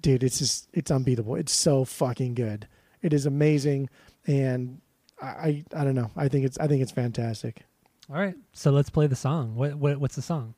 dude 0.02 0.24
it's 0.24 0.40
just 0.40 0.68
it's 0.74 0.92
unbeatable 0.92 1.36
it's 1.36 1.54
so 1.54 1.86
fucking 1.86 2.34
good 2.34 2.68
it 3.02 3.14
is 3.14 3.26
amazing 3.26 3.90
and 4.28 4.80
I, 5.22 5.26
I 5.26 5.64
I 5.76 5.84
don't 5.84 5.96
know. 5.96 6.12
I 6.16 6.28
think 6.28 6.46
it's 6.46 6.58
I 6.60 6.68
think 6.68 6.82
it's 6.82 6.92
fantastic. 6.92 7.64
All 8.10 8.18
right. 8.18 8.36
So 8.54 8.72
let's 8.72 8.90
play 8.90 9.08
the 9.08 9.16
song. 9.16 9.56
What, 9.56 9.76
what 9.76 9.98
what's 9.98 10.16
the 10.16 10.22
song? 10.22 10.56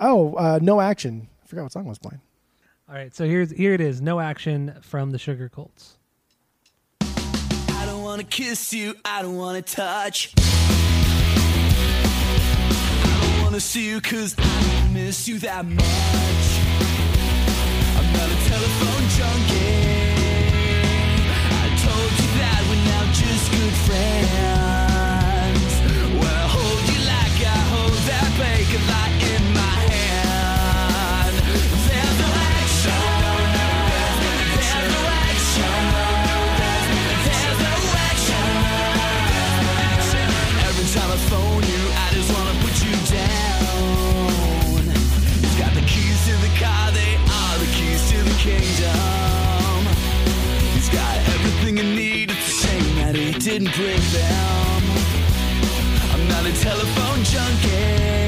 Oh, 0.00 0.34
uh, 0.34 0.58
no 0.60 0.80
action. 0.80 1.28
I 1.42 1.46
forgot 1.46 1.62
what 1.64 1.72
song 1.72 1.86
I 1.86 1.88
was 1.88 1.98
playing. 1.98 2.20
All 2.88 2.94
right. 2.94 3.14
So 3.14 3.26
here's 3.26 3.50
here 3.50 3.74
it 3.74 3.80
is. 3.80 4.00
No 4.00 4.20
action 4.20 4.74
from 4.82 5.10
the 5.10 5.18
Sugarcults. 5.18 5.94
I 7.00 7.84
don't 7.86 8.02
wanna 8.02 8.24
kiss 8.24 8.72
you, 8.72 8.94
I 9.04 9.22
don't 9.22 9.36
wanna 9.36 9.62
touch. 9.62 10.34
I 13.00 13.34
don't 13.36 13.44
wanna 13.44 13.60
see 13.60 13.88
you 13.88 14.00
cause 14.00 14.34
I 14.38 14.88
miss 14.92 15.28
you 15.28 15.38
that 15.40 15.64
much. 15.64 15.84
I'm 17.96 18.12
not 18.12 18.30
a 18.30 18.36
telephone 18.48 19.08
junkie. 19.10 19.87
Just 23.88 24.57
didn't 53.58 53.74
bring 53.74 54.00
them. 54.12 54.82
I'm 56.12 56.28
not 56.28 56.46
a 56.46 56.52
telephone 56.62 57.24
junkie. 57.24 58.27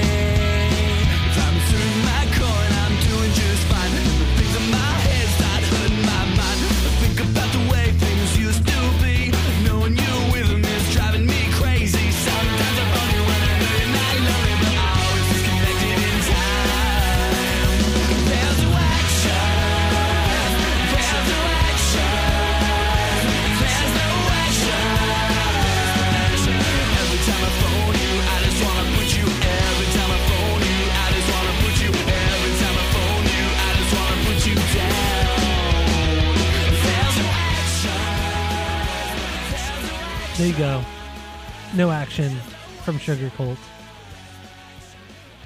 No 40.60 41.90
action 41.90 42.36
from 42.84 42.98
Sugarcult. 42.98 43.56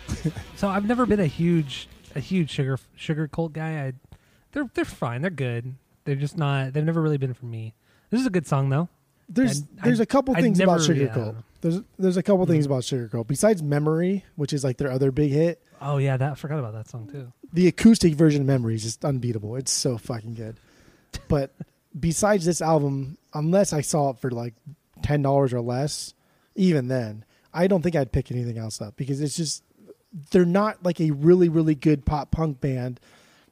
so 0.57 0.69
I've 0.69 0.87
never 0.87 1.07
been 1.07 1.21
a 1.21 1.27
huge 1.27 1.87
a 2.17 2.21
huge 2.21 2.51
sugar 2.51 2.81
Sugarcult 2.99 3.53
guy. 3.53 3.87
I 3.87 3.93
they're 4.51 4.69
they're 4.75 4.85
fine. 4.85 5.23
They're 5.23 5.31
good. 5.31 5.77
They're 6.05 6.17
just 6.17 6.37
not. 6.37 6.73
They've 6.73 6.85
never 6.85 7.01
really 7.01 7.19
been 7.19 7.33
for 7.33 7.47
me. 7.47 7.75
This 8.11 8.21
is 8.23 8.27
a 8.27 8.31
good 8.31 8.49
song 8.49 8.71
though. 8.71 8.89
There's 9.29 9.63
I- 9.63 9.85
there's 9.85 10.01
a 10.01 10.07
couple 10.07 10.37
I 10.37 10.41
things 10.41 10.59
about 10.59 10.81
never- 10.81 10.85
Sugar 10.85 11.05
yeah. 11.05 11.15
Cult. 11.15 11.37
There's 11.61 11.81
there's 11.97 12.17
a 12.17 12.23
couple 12.23 12.45
things 12.47 12.67
mm. 12.67 12.71
about 12.71 12.83
Sugarcult 12.83 13.29
besides 13.29 13.63
Memory, 13.63 14.25
which 14.35 14.53
is 14.53 14.65
like 14.65 14.79
their 14.79 14.91
other 14.91 15.13
big 15.13 15.31
hit. 15.31 15.63
Oh 15.81 15.99
yeah, 15.99 16.17
that 16.17 16.33
I 16.33 16.35
forgot 16.35 16.59
about 16.59 16.73
that 16.73 16.89
song 16.89 17.09
too. 17.09 17.33
The 17.53 17.69
acoustic 17.69 18.15
version 18.15 18.41
of 18.41 18.49
Memory 18.49 18.75
is 18.75 18.83
just 18.83 19.05
unbeatable. 19.05 19.55
It's 19.55 19.71
so 19.71 19.97
fucking 19.97 20.35
good. 20.35 20.57
But 21.29 21.55
besides 21.99 22.45
this 22.45 22.61
album, 22.61 23.17
unless 23.33 23.73
I 23.73 23.81
saw 23.81 24.11
it 24.11 24.19
for 24.19 24.33
like 24.33 24.55
ten 25.05 25.23
dollars 25.23 25.53
or 25.53 25.61
less, 25.61 26.15
even 26.57 26.89
then, 26.89 27.25
I 27.53 27.67
don't 27.69 27.83
think 27.83 27.95
I'd 27.95 28.11
pick 28.11 28.33
anything 28.33 28.59
else 28.59 28.81
up 28.81 28.97
because 28.97 29.21
it's 29.21 29.37
just 29.37 29.63
they're 30.31 30.45
not 30.45 30.83
like 30.83 31.01
a 31.01 31.11
really 31.13 31.49
really 31.49 31.75
good 31.75 32.05
pop 32.05 32.31
punk 32.31 32.61
band. 32.61 32.99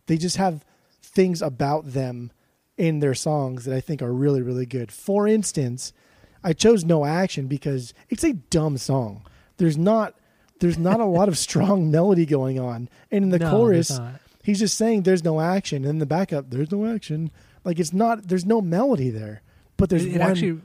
They 0.07 0.17
just 0.17 0.39
have 0.39 0.65
things 1.01 1.43
about 1.43 1.93
them 1.93 2.33
in 2.77 3.01
their 3.01 3.15
songs 3.15 3.67
that 3.67 3.77
I 3.77 3.81
think 3.81 4.03
are 4.03 4.13
really 4.13 4.43
really 4.43 4.67
good. 4.67 4.91
For 4.91 5.29
instance, 5.29 5.93
I 6.43 6.53
chose 6.53 6.85
No 6.85 7.05
Action 7.05 7.47
because 7.47 7.95
it's 8.09 8.25
a 8.25 8.33
dumb 8.33 8.79
song. 8.79 9.27
There's 9.59 9.77
not 9.79 10.15
there's 10.61 10.79
not 10.79 11.01
a 11.01 11.05
lot 11.05 11.29
of 11.29 11.39
strong 11.47 11.91
melody 11.91 12.27
going 12.27 12.59
on. 12.59 12.89
And 13.11 13.25
in 13.25 13.31
the 13.31 13.39
No, 13.39 13.51
chorus, 13.51 14.01
he's 14.43 14.59
just 14.59 14.77
saying 14.77 15.03
there's 15.03 15.25
no 15.25 15.41
action. 15.41 15.85
And 15.85 15.91
in 15.91 15.99
the 15.99 16.07
backup, 16.07 16.51
there's 16.51 16.73
no 16.73 16.87
action. 16.87 17.31
Like 17.65 17.79
it's 17.79 17.93
not 17.93 18.29
there's 18.29 18.47
no 18.47 18.61
melody 18.61 19.11
there. 19.11 19.43
But 19.77 19.91
there's 19.91 20.05
it, 20.05 20.15
it 20.15 20.21
one 20.21 20.31
actually. 20.31 20.61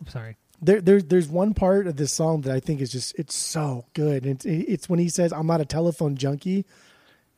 I'm 0.00 0.06
sorry. 0.08 0.36
there, 0.62 0.80
there's 0.80 1.04
there's 1.04 1.28
one 1.28 1.54
part 1.54 1.86
of 1.86 1.96
this 1.96 2.12
song 2.12 2.42
that 2.42 2.54
I 2.54 2.60
think 2.60 2.80
is 2.80 2.90
just 2.92 3.18
it's 3.18 3.34
so 3.34 3.84
good. 3.94 4.26
It's 4.26 4.44
it's 4.46 4.88
when 4.88 4.98
he 4.98 5.08
says 5.08 5.32
I'm 5.32 5.46
not 5.46 5.60
a 5.60 5.64
telephone 5.66 6.16
junkie. 6.16 6.64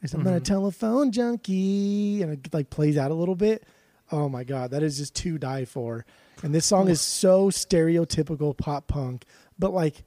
It's 0.03 0.15
I'm 0.15 0.23
not 0.23 0.35
a 0.35 0.41
Mhm. 0.41 0.45
telephone 0.45 1.13
junkie, 1.13 2.23
and 2.23 2.33
it 2.33 2.53
like 2.55 2.71
plays 2.71 2.97
out 2.97 3.11
a 3.11 3.15
little 3.15 3.35
bit. 3.37 3.65
Oh 4.13 4.29
my 4.29 4.45
god, 4.45 4.71
that 4.73 4.83
is 4.83 4.97
just 4.99 5.15
to 5.17 5.39
die 5.39 5.65
for. 5.67 6.05
And 6.43 6.55
this 6.55 6.65
song 6.65 6.89
is 6.89 7.01
so 7.03 7.51
stereotypical 7.51 8.57
pop 8.57 8.87
punk, 8.87 9.25
but 9.59 9.73
like 9.75 10.05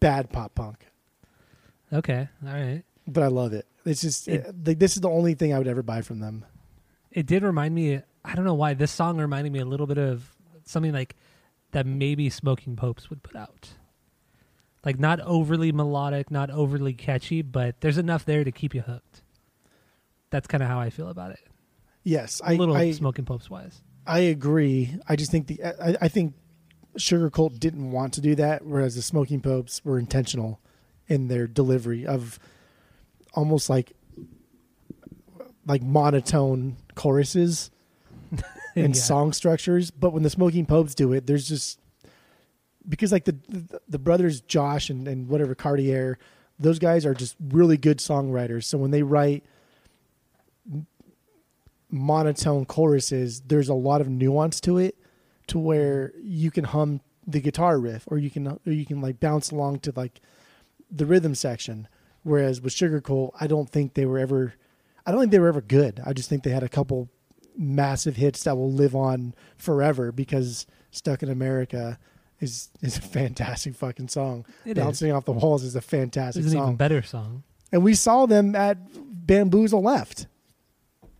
bad 0.00 0.30
pop 0.30 0.54
punk. 0.54 0.86
Okay. 1.92 2.28
All 2.46 2.52
right. 2.52 2.82
But 3.06 3.22
I 3.22 3.28
love 3.28 3.52
it. 3.52 3.66
It's 3.84 4.00
just 4.00 4.26
It- 4.26 4.54
like 4.66 4.78
this 4.78 4.96
is 4.96 5.00
the 5.02 5.10
only 5.10 5.34
thing 5.34 5.52
I 5.52 5.58
would 5.58 5.68
ever 5.68 5.82
buy 5.82 6.00
from 6.02 6.20
them. 6.20 6.44
It 7.10 7.26
did 7.26 7.42
remind 7.42 7.74
me. 7.74 8.00
I 8.24 8.34
don't 8.34 8.44
know 8.44 8.54
why 8.54 8.74
this 8.74 8.90
song 8.90 9.18
reminded 9.18 9.52
me 9.52 9.60
a 9.60 9.64
little 9.64 9.86
bit 9.86 9.98
of 9.98 10.34
something 10.64 10.92
like 10.92 11.14
that 11.76 11.84
maybe 11.84 12.30
Smoking 12.30 12.74
Popes 12.74 13.10
would 13.10 13.22
put 13.22 13.36
out. 13.36 13.68
Like 14.82 14.98
not 14.98 15.20
overly 15.20 15.72
melodic, 15.72 16.30
not 16.30 16.50
overly 16.50 16.94
catchy, 16.94 17.42
but 17.42 17.82
there's 17.82 17.98
enough 17.98 18.24
there 18.24 18.44
to 18.44 18.50
keep 18.50 18.74
you 18.74 18.80
hooked. 18.80 19.20
That's 20.30 20.46
kind 20.46 20.62
of 20.62 20.70
how 20.70 20.80
I 20.80 20.88
feel 20.88 21.10
about 21.10 21.32
it. 21.32 21.40
Yes, 22.02 22.40
A 22.40 22.46
I 22.46 22.54
little 22.54 22.74
I, 22.74 22.92
Smoking 22.92 23.26
Popes 23.26 23.50
wise. 23.50 23.82
I 24.06 24.20
agree. 24.20 24.98
I 25.06 25.16
just 25.16 25.30
think 25.30 25.48
the 25.48 25.62
I, 25.62 25.96
I 26.00 26.08
think 26.08 26.32
Sugarcult 26.96 27.60
didn't 27.60 27.90
want 27.90 28.14
to 28.14 28.22
do 28.22 28.34
that, 28.36 28.64
whereas 28.64 28.94
the 28.94 29.02
Smoking 29.02 29.42
Popes 29.42 29.84
were 29.84 29.98
intentional 29.98 30.60
in 31.08 31.28
their 31.28 31.46
delivery 31.46 32.06
of 32.06 32.38
almost 33.34 33.68
like 33.68 33.92
like 35.66 35.82
monotone 35.82 36.78
choruses 36.94 37.70
and 38.84 38.94
Yeah. 38.94 39.00
song 39.02 39.32
structures. 39.32 39.90
But 39.90 40.10
when 40.12 40.22
the 40.22 40.30
Smoking 40.30 40.66
Popes 40.66 40.94
do 40.94 41.12
it, 41.12 41.26
there's 41.26 41.48
just 41.48 41.80
because 42.88 43.12
like 43.12 43.24
the 43.24 43.36
the, 43.48 43.80
the 43.88 43.98
brothers 43.98 44.40
Josh 44.40 44.90
and, 44.90 45.08
and 45.08 45.28
whatever 45.28 45.54
Caterer, 45.54 46.16
those 46.58 46.78
guys 46.78 47.04
are 47.04 47.14
just 47.14 47.36
really 47.40 47.76
good 47.76 47.98
songwriters. 47.98 48.64
So 48.64 48.78
when 48.78 48.90
they 48.90 49.02
write 49.02 49.44
monotone 51.90 52.64
choruses, 52.64 53.40
there's 53.42 53.68
a 53.68 53.74
lot 53.74 54.00
of 54.00 54.08
nuance 54.08 54.60
to 54.62 54.78
it, 54.78 54.96
to 55.48 55.58
where 55.58 56.12
you 56.22 56.50
can 56.50 56.64
hum 56.64 57.00
the 57.26 57.40
guitar 57.40 57.78
riff, 57.78 58.04
or 58.08 58.18
you 58.18 58.30
can 58.30 58.46
or 58.46 58.72
you 58.72 58.86
can 58.86 59.00
like 59.00 59.20
bounce 59.20 59.50
along 59.50 59.80
to 59.80 59.92
like 59.96 60.20
the 60.90 61.06
rhythm 61.06 61.34
section. 61.34 61.88
Whereas 62.22 62.60
with 62.60 62.72
Sugarcult, 62.74 63.30
I 63.40 63.46
don't 63.46 63.70
think 63.70 63.94
they 63.94 64.04
were 64.04 64.18
ever, 64.18 64.54
I 65.06 65.12
don't 65.12 65.20
think 65.20 65.30
they 65.30 65.38
were 65.38 65.46
ever 65.48 65.60
good. 65.60 66.00
I 66.04 66.12
just 66.12 66.28
think 66.28 66.42
they 66.42 66.50
had 66.50 66.64
a 66.64 66.68
couple 66.68 67.08
massive 67.58 68.16
hits 68.16 68.44
that 68.44 68.56
will 68.56 68.72
live 68.72 68.94
on 68.94 69.34
forever 69.56 70.12
because 70.12 70.66
Stuck 70.90 71.22
in 71.22 71.28
America 71.30 71.98
is 72.40 72.68
is 72.82 72.98
a 72.98 73.02
fantastic 73.02 73.74
fucking 73.74 74.08
song. 74.08 74.44
It 74.64 74.76
is. 74.78 74.84
Bouncing 74.84 75.12
off 75.12 75.24
the 75.24 75.32
walls 75.32 75.62
is 75.64 75.74
a 75.76 75.80
fantastic 75.80 76.40
is 76.44 76.52
an 76.52 76.58
even 76.58 76.66
song. 76.68 76.76
better 76.76 77.02
song. 77.02 77.42
and 77.72 77.82
we 77.82 77.94
saw 77.94 78.26
them 78.26 78.54
at 78.54 78.78
Bamboozle 79.26 79.82
Left. 79.82 80.26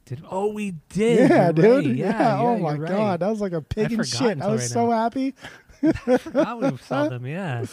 Did 0.05 0.23
oh 0.31 0.53
we 0.53 0.73
did? 0.91 1.31
yeah, 1.31 1.45
You're 1.47 1.53
dude. 1.53 1.87
right. 1.87 1.97
Yeah. 1.97 2.39
oh 2.39 2.53
you're 2.53 2.61
my 2.63 2.75
right. 2.77 2.89
god, 2.89 3.21
that 3.21 3.29
was 3.29 3.41
like 3.41 3.53
a 3.53 3.61
pig 3.63 3.93
in 3.93 4.03
shit. 4.05 4.41
I 4.41 4.47
was 4.49 4.61
right 4.63 4.71
so 4.71 4.87
now. 4.87 4.93
happy. 4.93 5.35
I 5.83 5.93
forgot 6.19 6.61
we 6.63 6.77
saw 6.79 7.09
them. 7.09 7.27
Yeah, 7.27 7.61
that 7.63 7.71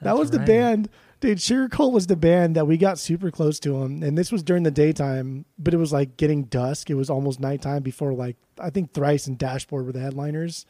That's 0.00 0.18
was 0.18 0.30
the 0.30 0.38
band. 0.38 0.88
Dude, 1.20 1.38
Sugarcult 1.38 1.92
was 1.92 2.06
the 2.06 2.16
band 2.16 2.56
that 2.56 2.66
we 2.66 2.76
got 2.76 2.98
super 2.98 3.30
close 3.30 3.58
to 3.60 3.70
them, 3.80 4.02
and 4.02 4.18
this 4.18 4.30
was 4.30 4.42
during 4.42 4.64
the 4.64 4.70
daytime, 4.70 5.46
but 5.58 5.72
it 5.72 5.78
was 5.78 5.92
like 5.92 6.16
getting 6.18 6.44
dusk. 6.44 6.90
It 6.90 6.94
was 6.94 7.08
almost 7.08 7.40
nighttime 7.40 7.82
before 7.82 8.12
like 8.12 8.36
I 8.60 8.70
think 8.70 8.92
Thrice 8.92 9.26
and 9.26 9.38
Dashboard 9.38 9.86
were 9.86 9.92
the 9.92 10.00
headliners. 10.00 10.66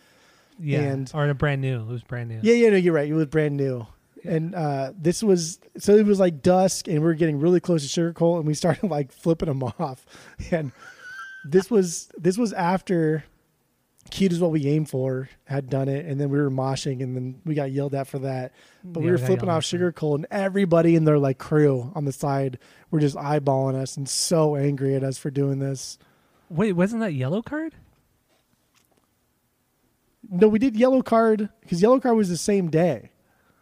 Yeah, 0.58 0.80
And- 0.82 1.10
or 1.14 1.28
a 1.28 1.34
brand 1.34 1.60
new. 1.60 1.80
It 1.80 1.86
was 1.86 2.02
brand 2.02 2.28
new. 2.30 2.40
Yeah, 2.42 2.54
yeah, 2.54 2.70
no, 2.70 2.76
you're 2.76 2.94
right. 2.94 3.08
It 3.08 3.14
was 3.14 3.26
brand 3.26 3.56
new. 3.56 3.86
And 4.24 4.54
uh, 4.54 4.92
this 4.98 5.22
was 5.22 5.60
so 5.78 5.94
it 5.96 6.06
was 6.06 6.18
like 6.20 6.42
dusk, 6.42 6.88
and 6.88 6.98
we 6.98 7.04
were 7.04 7.14
getting 7.14 7.38
really 7.38 7.60
close 7.60 7.86
to 7.88 8.00
Sugarcult, 8.00 8.38
and 8.38 8.46
we 8.46 8.54
started 8.54 8.84
like 8.90 9.12
flipping 9.12 9.48
them 9.48 9.62
off. 9.62 10.04
And 10.52 10.72
this 11.44 11.70
was 11.70 12.08
this 12.16 12.36
was 12.38 12.52
after 12.52 13.24
Cute 14.10 14.32
is 14.32 14.40
what 14.40 14.50
we 14.50 14.66
aim 14.66 14.84
for 14.84 15.28
had 15.44 15.68
done 15.68 15.88
it, 15.88 16.06
and 16.06 16.20
then 16.20 16.30
we 16.30 16.38
were 16.38 16.50
moshing, 16.50 17.02
and 17.02 17.16
then 17.16 17.40
we 17.44 17.54
got 17.54 17.70
yelled 17.70 17.94
at 17.94 18.06
for 18.06 18.18
that. 18.20 18.52
But 18.84 19.02
we 19.02 19.10
were 19.10 19.18
flipping 19.18 19.48
off 19.48 19.58
at 19.58 19.64
for 19.64 19.78
Sugarcult, 19.78 20.14
and 20.16 20.26
everybody 20.30 20.96
in 20.96 21.04
their 21.04 21.18
like 21.18 21.38
crew 21.38 21.92
on 21.94 22.04
the 22.04 22.12
side 22.12 22.58
were 22.90 23.00
just 23.00 23.16
eyeballing 23.16 23.74
us 23.74 23.96
and 23.96 24.08
so 24.08 24.56
angry 24.56 24.94
at 24.94 25.02
us 25.02 25.18
for 25.18 25.30
doing 25.30 25.58
this. 25.58 25.98
Wait, 26.48 26.72
wasn't 26.72 27.00
that 27.00 27.12
Yellowcard? 27.12 27.72
No, 30.30 30.48
we 30.48 30.58
did 30.58 30.74
Yellowcard 30.74 31.50
because 31.60 31.80
Yellowcard 31.80 32.16
was 32.16 32.28
the 32.28 32.36
same 32.36 32.68
day. 32.68 33.10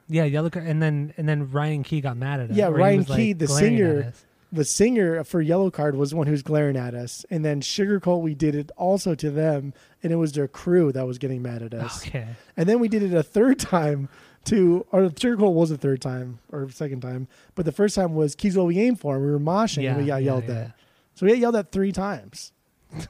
Yeah, 0.09 0.27
Yellowcard, 0.27 0.69
and 0.69 0.83
then 0.83 1.15
and 1.17 1.29
then 1.29 1.51
Ryan 1.51 1.83
Key 1.83 2.01
got 2.01 2.17
mad 2.17 2.41
at 2.41 2.51
us. 2.51 2.57
Yeah, 2.57 2.69
Ryan 2.69 2.99
was, 2.99 3.09
like, 3.09 3.17
Key, 3.19 3.33
the 3.33 3.49
singer, 3.49 4.13
the 4.53 4.65
singer 4.65 5.25
for 5.25 5.43
Yellowcard 5.43 5.95
was 5.95 6.11
the 6.11 6.17
one 6.17 6.27
who 6.27 6.33
was 6.33 6.43
glaring 6.43 6.77
at 6.77 6.95
us, 6.95 7.25
and 7.31 7.45
then 7.45 7.61
Sugarcult 7.61 8.23
we 8.23 8.35
did 8.35 8.55
it 8.55 8.71
also 8.77 9.15
to 9.15 9.31
them, 9.31 9.73
and 10.05 10.13
it 10.13 10.17
was 10.17 10.33
their 10.33 10.47
crew 10.47 10.93
that 10.93 11.07
was 11.07 11.19
getting 11.19 11.43
mad 11.43 11.63
at 11.63 11.73
us. 11.73 12.07
Okay. 12.07 12.27
And 12.57 12.69
then 12.69 12.79
we 12.79 12.89
did 12.89 13.03
it 13.03 13.15
a 13.15 13.23
third 13.23 13.59
time 13.59 14.11
to, 14.45 14.87
or 14.93 15.09
Sugarcult 15.09 15.55
was 15.55 15.71
the 15.71 15.79
third 15.79 16.03
time 16.03 16.39
or 16.53 16.69
second 16.71 17.01
time, 17.01 17.27
but 17.55 17.65
the 17.65 17.73
first 17.73 17.95
time 17.97 18.15
was 18.15 18.35
Keys 18.35 18.57
what 18.57 18.67
we 18.67 18.79
aimed 18.79 19.01
for, 19.01 19.17
and 19.17 19.25
we 19.25 19.31
were 19.33 19.41
moshing, 19.41 19.89
and 19.89 19.99
we 19.99 20.07
got 20.07 20.17
yeah, 20.17 20.27
yelled 20.27 20.45
yeah. 20.47 20.55
at. 20.55 20.73
So 21.15 21.25
we 21.25 21.33
got 21.33 21.39
yelled 21.39 21.57
at 21.57 21.73
three 21.73 21.91
times. 21.91 22.53
Dude, 22.93 23.09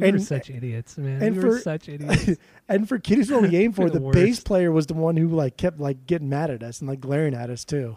we 0.00 0.12
were 0.12 0.18
such 0.18 0.50
idiots, 0.50 0.98
man. 0.98 1.22
and 1.22 1.36
we 1.36 1.42
were 1.42 1.58
such 1.58 1.88
idiots. 1.88 2.38
And 2.68 2.86
for 2.86 2.98
Kitties 2.98 3.32
what 3.32 3.42
we 3.42 3.56
aimed 3.56 3.74
for, 3.76 3.88
the 3.88 3.98
the, 3.98 4.10
bass 4.10 4.40
player 4.40 4.70
was 4.70 4.86
the 4.86 4.94
one 4.94 5.16
who 5.16 5.28
like 5.28 5.56
kept 5.56 5.80
like 5.80 6.06
getting 6.06 6.28
mad 6.28 6.50
at 6.50 6.62
us 6.62 6.80
and 6.80 6.88
like 6.88 7.00
glaring 7.00 7.34
at 7.34 7.48
us 7.48 7.64
too. 7.64 7.96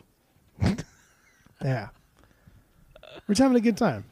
yeah, 1.61 1.89
we're 3.27 3.33
just 3.33 3.41
having 3.41 3.57
a 3.57 3.61
good 3.61 3.77
time. 3.77 4.05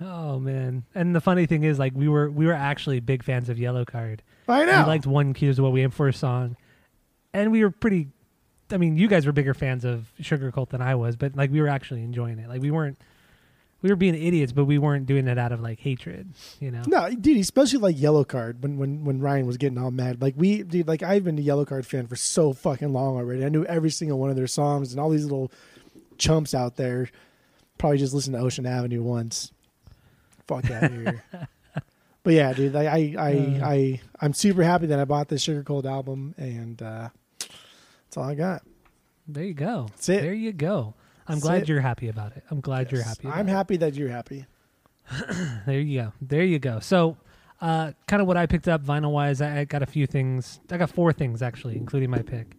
Oh 0.00 0.38
man! 0.38 0.84
And 0.94 1.14
the 1.14 1.20
funny 1.20 1.46
thing 1.46 1.62
is, 1.62 1.78
like, 1.78 1.92
we 1.94 2.08
were 2.08 2.30
we 2.30 2.46
were 2.46 2.54
actually 2.54 3.00
big 3.00 3.22
fans 3.22 3.48
of 3.48 3.58
Yellowcard. 3.58 4.20
I 4.48 4.64
know. 4.64 4.80
We 4.80 4.86
liked 4.86 5.06
one 5.06 5.34
Keys 5.34 5.56
to 5.56 5.62
what 5.62 5.72
we 5.72 5.82
aimed 5.82 5.94
for 5.94 6.10
song, 6.12 6.56
and 7.32 7.52
we 7.52 7.62
were 7.62 7.70
pretty. 7.70 8.08
I 8.70 8.76
mean, 8.76 8.96
you 8.96 9.08
guys 9.08 9.26
were 9.26 9.32
bigger 9.32 9.52
fans 9.52 9.84
of 9.84 10.12
Sugarcult 10.20 10.70
than 10.70 10.80
I 10.80 10.94
was, 10.94 11.16
but 11.16 11.36
like 11.36 11.50
we 11.50 11.60
were 11.60 11.68
actually 11.68 12.02
enjoying 12.02 12.38
it. 12.38 12.48
Like 12.48 12.62
we 12.62 12.70
weren't, 12.70 12.98
we 13.82 13.90
were 13.90 13.96
being 13.96 14.14
idiots, 14.14 14.52
but 14.52 14.64
we 14.64 14.78
weren't 14.78 15.06
doing 15.06 15.26
it 15.26 15.38
out 15.38 15.52
of 15.52 15.60
like 15.60 15.80
hatred. 15.80 16.32
You 16.60 16.70
know? 16.70 16.82
No, 16.86 17.10
dude, 17.10 17.38
especially 17.38 17.80
like 17.80 17.96
Yellowcard 17.96 18.60
when 18.60 18.78
when 18.78 19.04
when 19.04 19.20
Ryan 19.20 19.46
was 19.46 19.56
getting 19.56 19.76
all 19.76 19.90
mad. 19.90 20.22
Like 20.22 20.34
we, 20.36 20.62
dude, 20.62 20.86
like 20.88 21.02
I've 21.02 21.24
been 21.24 21.38
a 21.38 21.42
Yellowcard 21.42 21.84
fan 21.84 22.06
for 22.06 22.16
so 22.16 22.52
fucking 22.52 22.92
long 22.92 23.16
already. 23.16 23.44
I 23.44 23.48
knew 23.48 23.64
every 23.64 23.90
single 23.90 24.18
one 24.18 24.30
of 24.30 24.36
their 24.36 24.46
songs 24.46 24.92
and 24.92 25.00
all 25.00 25.10
these 25.10 25.24
little 25.24 25.50
chumps 26.16 26.54
out 26.54 26.76
there 26.76 27.10
probably 27.76 27.98
just 27.98 28.14
listened 28.14 28.36
to 28.36 28.42
Ocean 28.42 28.66
Avenue 28.66 29.02
once. 29.02 29.52
Fuck 30.50 30.70
out 30.70 30.82
of 30.82 30.92
here. 30.92 31.22
but 32.24 32.32
yeah, 32.32 32.52
dude, 32.52 32.74
like, 32.74 32.88
I 32.88 33.14
I 33.16 33.32
Uh. 33.32 33.66
I 33.66 34.00
I'm 34.20 34.32
super 34.34 34.62
happy 34.64 34.86
that 34.86 34.98
I 34.98 35.04
bought 35.04 35.28
this 35.28 35.46
Sugarcult 35.46 35.84
album 35.84 36.34
and 36.36 36.82
uh 36.82 37.08
that's 37.38 38.16
all 38.16 38.24
I 38.24 38.34
got. 38.34 38.62
There 39.28 39.44
you 39.44 39.54
go. 39.54 39.86
That's 39.90 40.08
it. 40.08 40.22
There 40.22 40.34
you 40.34 40.52
go. 40.52 40.94
I'm 41.28 41.36
That's 41.36 41.42
glad 41.44 41.62
it. 41.62 41.68
you're 41.68 41.80
happy 41.80 42.08
about 42.08 42.36
it. 42.36 42.42
I'm 42.50 42.60
glad 42.60 42.90
you're 42.90 43.04
happy. 43.04 43.28
About 43.28 43.38
I'm 43.38 43.48
it. 43.48 43.52
happy 43.52 43.76
that 43.76 43.94
you're 43.94 44.08
happy. 44.08 44.46
There 45.66 45.78
you 45.78 46.00
go. 46.02 46.12
There 46.20 46.42
you 46.42 46.58
go. 46.58 46.80
So, 46.80 47.16
uh, 47.60 47.92
kind 48.08 48.20
of 48.20 48.26
what 48.26 48.36
I 48.36 48.46
picked 48.46 48.66
up 48.66 48.82
vinyl 48.84 49.12
wise, 49.12 49.40
I, 49.40 49.60
I 49.60 49.64
got 49.64 49.82
a 49.82 49.86
few 49.86 50.08
things. 50.08 50.58
I 50.70 50.76
got 50.78 50.90
four 50.90 51.12
things 51.12 51.42
actually, 51.42 51.76
including 51.76 52.10
my 52.10 52.22
pick. 52.22 52.56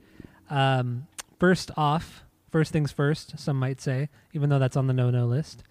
Um, 0.50 1.08
first 1.40 1.72
off, 1.76 2.24
first 2.50 2.72
things 2.72 2.92
first, 2.94 3.38
some 3.40 3.58
might 3.60 3.82
say, 3.82 4.08
even 4.32 4.50
though 4.50 4.60
that's 4.60 4.78
on 4.78 4.88
the 4.88 4.94
no 4.94 5.10
no 5.10 5.26
list. 5.26 5.64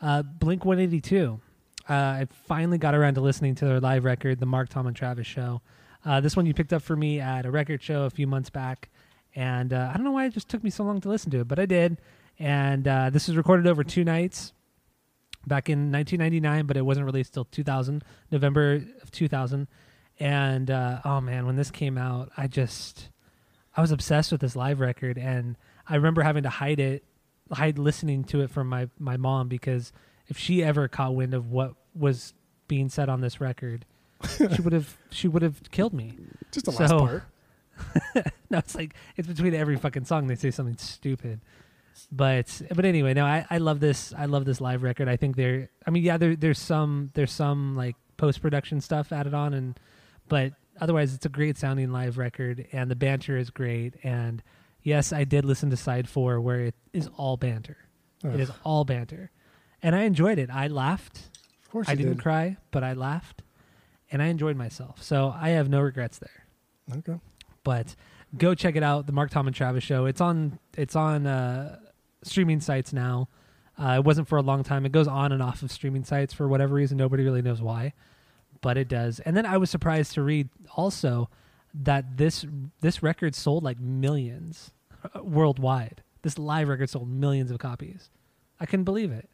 Uh, 0.00 0.22
Blink 0.22 0.64
182. 0.64 1.40
Uh, 1.88 1.92
I 1.92 2.28
finally 2.46 2.78
got 2.78 2.94
around 2.94 3.14
to 3.14 3.20
listening 3.20 3.54
to 3.56 3.64
their 3.64 3.80
live 3.80 4.04
record, 4.04 4.40
the 4.40 4.46
Mark, 4.46 4.68
Tom, 4.68 4.86
and 4.86 4.96
Travis 4.96 5.26
show. 5.26 5.62
Uh, 6.04 6.20
this 6.20 6.36
one 6.36 6.46
you 6.46 6.54
picked 6.54 6.72
up 6.72 6.82
for 6.82 6.96
me 6.96 7.20
at 7.20 7.46
a 7.46 7.50
record 7.50 7.82
show 7.82 8.02
a 8.02 8.10
few 8.10 8.26
months 8.26 8.50
back. 8.50 8.88
And 9.34 9.72
uh, 9.72 9.90
I 9.92 9.96
don't 9.96 10.04
know 10.04 10.12
why 10.12 10.26
it 10.26 10.32
just 10.32 10.48
took 10.48 10.64
me 10.64 10.70
so 10.70 10.82
long 10.84 11.00
to 11.00 11.08
listen 11.08 11.30
to 11.32 11.40
it, 11.40 11.48
but 11.48 11.58
I 11.58 11.66
did. 11.66 11.98
And 12.38 12.86
uh, 12.88 13.10
this 13.10 13.28
was 13.28 13.36
recorded 13.36 13.66
over 13.66 13.84
two 13.84 14.04
nights 14.04 14.52
back 15.46 15.68
in 15.68 15.92
1999, 15.92 16.66
but 16.66 16.76
it 16.76 16.82
wasn't 16.82 17.06
released 17.06 17.34
till 17.34 17.44
2000, 17.44 18.02
November 18.30 18.82
of 19.02 19.10
2000. 19.10 19.68
And 20.18 20.70
uh, 20.70 21.00
oh 21.04 21.20
man, 21.20 21.46
when 21.46 21.56
this 21.56 21.70
came 21.70 21.98
out, 21.98 22.30
I 22.36 22.46
just 22.46 23.10
I 23.76 23.80
was 23.80 23.90
obsessed 23.92 24.32
with 24.32 24.40
this 24.40 24.56
live 24.56 24.80
record, 24.80 25.18
and 25.18 25.56
I 25.86 25.96
remember 25.96 26.22
having 26.22 26.42
to 26.44 26.48
hide 26.48 26.80
it, 26.80 27.04
hide 27.52 27.78
listening 27.78 28.24
to 28.24 28.40
it 28.40 28.50
from 28.50 28.68
my 28.68 28.88
my 28.98 29.18
mom 29.18 29.48
because 29.48 29.92
if 30.28 30.38
she 30.38 30.62
ever 30.62 30.88
caught 30.88 31.14
wind 31.14 31.34
of 31.34 31.50
what 31.50 31.74
was 31.94 32.34
being 32.68 32.88
said 32.88 33.08
on 33.08 33.20
this 33.20 33.40
record, 33.40 33.84
she 34.28 34.60
would 34.62 34.72
have 34.72 34.96
she 35.10 35.28
would 35.28 35.42
have 35.42 35.70
killed 35.70 35.92
me. 35.92 36.18
Just 36.52 36.66
the 36.66 36.72
last 36.72 36.90
part. 36.90 37.24
no, 38.50 38.58
it's 38.58 38.74
like 38.74 38.94
it's 39.16 39.28
between 39.28 39.54
every 39.54 39.76
fucking 39.76 40.04
song 40.04 40.26
they 40.26 40.34
say 40.34 40.50
something 40.50 40.76
stupid. 40.76 41.40
But 42.12 42.62
but 42.74 42.84
anyway, 42.84 43.14
no, 43.14 43.24
I, 43.24 43.46
I 43.50 43.58
love 43.58 43.80
this 43.80 44.12
I 44.16 44.26
love 44.26 44.44
this 44.44 44.60
live 44.60 44.82
record. 44.82 45.08
I 45.08 45.16
think 45.16 45.36
there 45.36 45.70
I 45.86 45.90
mean 45.90 46.02
yeah, 46.02 46.16
there 46.16 46.36
there's 46.36 46.58
some 46.58 47.10
there's 47.14 47.32
some 47.32 47.76
like 47.76 47.96
post 48.16 48.40
production 48.40 48.80
stuff 48.80 49.12
added 49.12 49.34
on 49.34 49.54
and 49.54 49.78
but 50.28 50.52
otherwise 50.80 51.14
it's 51.14 51.26
a 51.26 51.30
great 51.30 51.56
sounding 51.56 51.92
live 51.92 52.18
record 52.18 52.66
and 52.72 52.90
the 52.90 52.96
banter 52.96 53.36
is 53.36 53.50
great 53.50 53.94
and 54.02 54.42
yes, 54.82 55.12
I 55.12 55.24
did 55.24 55.44
listen 55.44 55.70
to 55.70 55.76
side 55.76 56.08
four 56.08 56.40
where 56.40 56.60
it 56.60 56.74
is 56.92 57.08
all 57.16 57.36
banter. 57.36 57.76
It 58.24 58.40
is 58.40 58.50
all 58.64 58.84
banter. 58.84 59.30
And 59.86 59.94
I 59.94 60.02
enjoyed 60.02 60.38
it. 60.38 60.50
I 60.50 60.66
laughed. 60.66 61.18
Of 61.62 61.70
course 61.70 61.88
I 61.88 61.94
didn't 61.94 62.14
did. 62.14 62.22
cry, 62.22 62.56
but 62.72 62.82
I 62.82 62.92
laughed. 62.94 63.42
And 64.10 64.20
I 64.20 64.26
enjoyed 64.26 64.56
myself. 64.56 65.00
So 65.02 65.32
I 65.36 65.50
have 65.50 65.68
no 65.68 65.80
regrets 65.80 66.18
there 66.18 66.44
Okay. 66.98 67.18
but 67.64 67.94
go 68.36 68.54
check 68.54 68.74
it 68.76 68.82
out 68.82 69.06
the 69.06 69.12
mark 69.12 69.30
tom 69.30 69.46
and 69.46 69.54
travis 69.56 69.82
show 69.84 70.04
it's 70.06 70.20
on 70.20 70.58
it's 70.76 70.94
on 70.96 71.26
uh 71.26 71.78
streaming 72.22 72.60
sites 72.60 72.92
now 72.92 73.28
uh, 73.78 73.94
it 73.98 74.04
wasn't 74.04 74.26
for 74.28 74.36
a 74.36 74.42
long 74.42 74.62
time 74.64 74.84
it 74.86 74.92
goes 74.92 75.06
on 75.08 75.30
and 75.32 75.42
off 75.42 75.62
of 75.62 75.70
streaming 75.70 76.04
sites 76.04 76.32
for 76.34 76.46
whatever 76.48 76.74
reason 76.74 76.96
nobody 76.98 77.22
really 77.24 77.42
knows 77.42 77.62
why 77.62 77.92
but 78.60 78.76
it 78.76 78.88
does 78.88 79.20
and 79.20 79.36
then 79.36 79.46
i 79.46 79.56
was 79.56 79.70
surprised 79.70 80.12
to 80.12 80.22
read 80.22 80.48
also 80.76 81.28
that 81.72 82.16
this 82.16 82.44
this 82.80 83.02
record 83.02 83.34
sold 83.34 83.62
like 83.64 83.78
millions 83.80 84.72
uh, 85.14 85.22
worldwide 85.22 86.02
this 86.22 86.38
live 86.38 86.68
record 86.68 86.90
sold 86.90 87.08
millions 87.08 87.50
of 87.50 87.58
copies 87.58 88.10
i 88.60 88.66
couldn't 88.66 88.84
believe 88.84 89.10
it 89.12 89.28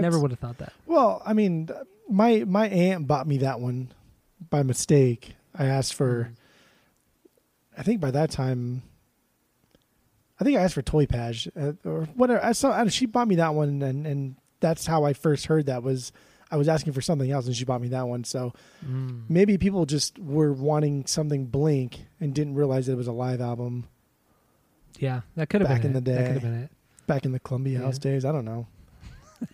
never 0.00 0.18
would 0.18 0.30
have 0.30 0.40
thought 0.40 0.58
that 0.58 0.72
Well, 0.86 1.22
I 1.24 1.32
mean, 1.32 1.68
my 2.08 2.44
my 2.46 2.68
aunt 2.68 3.06
bought 3.06 3.26
me 3.26 3.38
that 3.38 3.60
one 3.60 3.92
by 4.50 4.62
mistake. 4.62 5.34
I 5.54 5.66
asked 5.66 5.94
for, 5.94 6.24
Mm. 6.24 6.34
I 7.78 7.82
think 7.82 8.00
by 8.00 8.10
that 8.10 8.30
time, 8.30 8.82
I 10.40 10.44
think 10.44 10.58
I 10.58 10.62
asked 10.62 10.74
for 10.74 10.82
TOYPAJ 10.82 11.50
uh, 11.84 11.88
or 11.88 12.04
whatever. 12.14 12.44
I 12.44 12.52
saw 12.52 12.84
she 12.88 13.06
bought 13.06 13.28
me 13.28 13.36
that 13.36 13.54
one, 13.54 13.82
and 13.82 14.06
and 14.06 14.36
that's 14.60 14.86
how 14.86 15.04
I 15.04 15.12
first 15.12 15.46
heard 15.46 15.66
that 15.66 15.82
was 15.82 16.12
I 16.50 16.56
was 16.56 16.68
asking 16.68 16.92
for 16.92 17.00
something 17.00 17.30
else, 17.30 17.46
and 17.46 17.54
she 17.56 17.64
bought 17.64 17.80
me 17.80 17.88
that 17.88 18.06
one. 18.06 18.24
So 18.24 18.52
Mm. 18.86 19.22
maybe 19.28 19.58
people 19.58 19.86
just 19.86 20.18
were 20.18 20.52
wanting 20.52 21.06
something 21.06 21.46
Blink 21.46 22.04
and 22.20 22.34
didn't 22.34 22.54
realize 22.54 22.88
it 22.88 22.96
was 22.96 23.06
a 23.08 23.12
live 23.12 23.40
album. 23.40 23.86
Yeah, 24.98 25.22
that 25.36 25.48
could 25.48 25.60
have 25.62 25.68
Back 25.70 25.82
been 25.82 25.92
in 25.92 25.96
it. 25.96 26.04
the 26.04 26.10
That 26.12 26.18
day. 26.18 26.24
could 26.26 26.32
have 26.34 26.42
been 26.42 26.62
it. 26.64 26.70
Back 27.06 27.24
in 27.24 27.32
the 27.32 27.40
Columbia 27.40 27.78
Yeah. 27.78 27.84
House 27.86 27.98
days, 27.98 28.24
I 28.24 28.30
don't 28.32 28.44
know. 28.44 28.66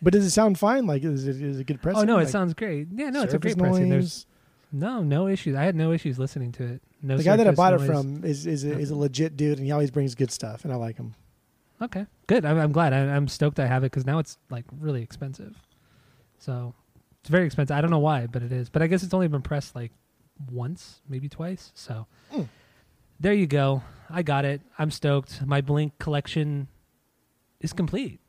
But 0.03 0.13
does 0.13 0.25
it 0.25 0.31
sound 0.31 0.59
fine? 0.59 0.87
Like, 0.87 1.03
is 1.05 1.27
it, 1.27 1.41
is 1.41 1.61
it 1.61 1.67
good 1.67 1.81
press? 1.83 1.97
oh 1.97 2.03
no, 2.05 2.17
like, 2.17 2.29
it 2.29 2.31
sounds 2.31 2.55
great. 2.55 2.89
Yeah, 2.93 3.11
no, 3.11 3.23
it's 3.23 3.35
a 3.35 3.39
great 3.39 3.59
pressing. 3.59 3.89
There's 3.89 4.27
no 4.73 5.03
no 5.03 5.27
issues. 5.27 5.57
I 5.57 5.63
had 5.65 5.75
no 5.75 5.93
issues 5.93 6.19
listening 6.19 6.53
to 6.53 6.65
it. 6.65 6.83
No. 7.03 7.17
the 7.17 7.23
guy 7.23 7.37
that 7.37 7.47
I 7.49 7.53
bought 7.53 7.75
it 7.75 7.81
from 7.81 8.25
is 8.25 8.47
is 8.47 8.65
a, 8.65 8.79
is 8.79 8.91
a 8.91 8.97
legit 8.97 9.37
dude, 9.37 9.59
and 9.59 9.67
he 9.67 9.73
always 9.73 9.91
brings 9.91 10.15
good 10.15 10.31
stuff, 10.31 10.65
and 10.65 10.73
I 10.73 10.77
like 10.77 10.97
him. 10.97 11.15
Okay, 11.83 12.07
good. 12.27 12.45
I'm, 12.45 12.59
I'm 12.59 12.73
glad. 12.73 12.93
I, 12.93 12.99
I'm 13.17 13.27
stoked 13.27 13.59
I 13.59 13.67
have 13.67 13.83
it 13.85 13.91
because 13.91 14.05
now 14.05 14.19
it's 14.19 14.37
like 14.51 14.65
really 14.79 15.03
expensive. 15.03 15.57
So 16.39 16.75
it's 17.21 17.31
very 17.31 17.47
expensive. 17.47 17.77
I 17.77 17.81
don't 17.81 17.91
know 17.91 17.99
why, 17.99 18.27
but 18.27 18.43
it 18.43 18.53
is. 18.53 18.69
But 18.69 18.83
I 18.83 18.87
guess 18.87 19.03
it's 19.03 19.15
only 19.15 19.29
been 19.29 19.43
pressed 19.43 19.75
like 19.75 19.93
once, 20.51 21.01
maybe 21.09 21.29
twice. 21.29 21.73
So 21.75 22.07
Mm. 22.33 22.49
there 23.19 23.33
you 23.35 23.47
go. 23.47 23.83
I 24.11 24.23
got 24.23 24.45
it. 24.45 24.61
I'm 24.79 24.91
stoked. 24.91 25.45
My 25.47 25.61
Blink 25.61 25.99
collection 25.99 26.69
is 27.61 27.73
complete. 27.73 28.21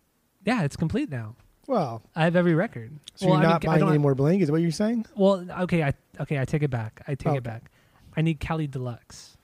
Yeah, 0.45 0.63
it's 0.63 0.75
complete 0.75 1.09
now. 1.09 1.35
Well, 1.71 2.01
I 2.17 2.25
have 2.25 2.35
every 2.35 2.53
record. 2.53 2.91
so 3.15 3.27
Well, 3.27 3.35
you're 3.35 3.37
I 3.37 3.47
mean, 3.47 3.49
not 3.53 3.63
I 3.65 3.79
buying 3.79 3.87
any 3.89 3.97
more 3.97 4.13
Blink? 4.13 4.41
Is 4.41 4.51
what 4.51 4.59
you're 4.61 4.71
saying? 4.71 5.05
Well, 5.15 5.45
okay, 5.61 5.83
I 5.83 5.93
okay, 6.19 6.37
I 6.37 6.43
take 6.43 6.63
it 6.63 6.69
back. 6.69 7.01
I 7.07 7.15
take 7.15 7.27
Okay. 7.27 7.37
it 7.37 7.43
back. 7.43 7.71
I 8.17 8.21
need 8.21 8.41
Cali 8.41 8.67
Deluxe 8.67 9.37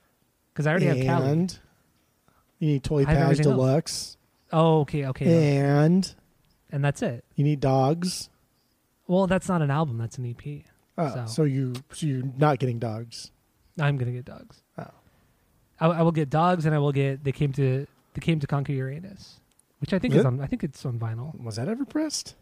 because 0.52 0.68
I 0.68 0.72
already 0.72 0.88
have 0.88 0.98
Cali. 1.00 1.30
and 1.32 1.60
you 2.60 2.68
need 2.68 2.84
TOYPAJ 2.84 3.08
everything 3.16 3.46
else. 3.46 3.56
Deluxe, 3.56 4.18
Oh, 4.52 4.80
okay, 4.82 5.06
okay, 5.08 5.58
and 5.58 6.14
and 6.70 6.84
that's 6.84 7.02
it. 7.02 7.24
you 7.36 7.46
need 7.46 7.62
Dogs. 7.62 8.30
Well, 9.08 9.26
that's 9.28 9.48
not 9.48 9.62
an 9.62 9.72
album. 9.72 9.98
That's 9.98 10.18
an 10.18 10.26
EP. 10.26 10.66
Oh, 10.98 11.14
So- 11.14 11.26
so. 11.28 11.44
you 11.46 11.76
so 11.94 12.06
you're 12.08 12.24
not 12.38 12.60
getting 12.60 12.78
Dogs. 12.78 13.32
I'm 13.80 13.98
gonna 13.98 14.12
get 14.12 14.26
dogs. 14.26 14.64
Oh. 14.78 14.84
I, 15.80 15.88
I 15.88 16.02
will 16.02 16.12
get 16.12 16.30
dogs, 16.30 16.66
and 16.66 16.76
I 16.76 16.80
will 16.80 16.92
get. 16.92 17.24
They 17.24 17.32
came 17.32 17.54
to. 17.54 17.88
They 18.16 18.20
came 18.20 18.40
to 18.42 18.48
conquer 18.48 18.74
Uranus, 18.74 19.40
which 19.80 19.94
I 19.94 20.00
think 20.00 20.14
Is 20.14 20.20
is 20.20 20.26
it? 20.26 20.28
on. 20.28 20.42
I 20.42 20.48
think 20.48 20.64
it's 20.64 20.86
on 20.86 21.00
vinyl. 21.00 21.40
Was 21.42 21.56
that 21.58 21.68
ever 21.68 21.86
pressed? 21.86 22.36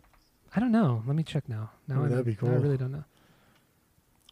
I 0.55 0.59
don't 0.59 0.71
know. 0.71 1.03
Let 1.05 1.15
me 1.15 1.23
check 1.23 1.47
now. 1.49 1.71
Now 1.87 2.01
Ooh, 2.01 2.05
I 2.05 2.07
that'd 2.09 2.25
be 2.25 2.35
cool. 2.35 2.49
I 2.49 2.53
really 2.53 2.77
don't 2.77 2.91
know. 2.91 3.03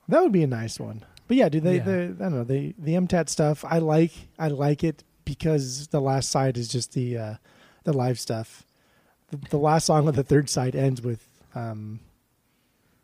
That 0.07 0.21
would 0.21 0.31
be 0.31 0.43
a 0.43 0.47
nice 0.47 0.79
one. 0.79 1.03
But 1.27 1.37
yeah, 1.37 1.49
dude, 1.49 1.63
they, 1.63 1.77
Yeah. 1.77 1.83
the 1.83 1.93
I 2.19 2.23
don't 2.23 2.33
know, 2.33 2.43
the 2.43 2.73
the 2.77 2.93
MTAT 2.93 3.29
stuff, 3.29 3.63
I 3.67 3.79
like 3.79 4.11
I 4.39 4.47
like 4.49 4.83
it 4.83 5.03
because 5.25 5.87
the 5.87 6.01
last 6.01 6.29
side 6.29 6.57
is 6.57 6.67
just 6.67 6.93
the 6.93 7.17
uh 7.17 7.35
the 7.83 7.93
live 7.93 8.19
stuff. 8.19 8.65
The, 9.31 9.37
the 9.49 9.57
last 9.57 9.85
song 9.85 10.07
of 10.07 10.15
the 10.15 10.23
third 10.23 10.49
side 10.49 10.75
ends 10.75 11.01
with 11.01 11.25
um 11.55 11.99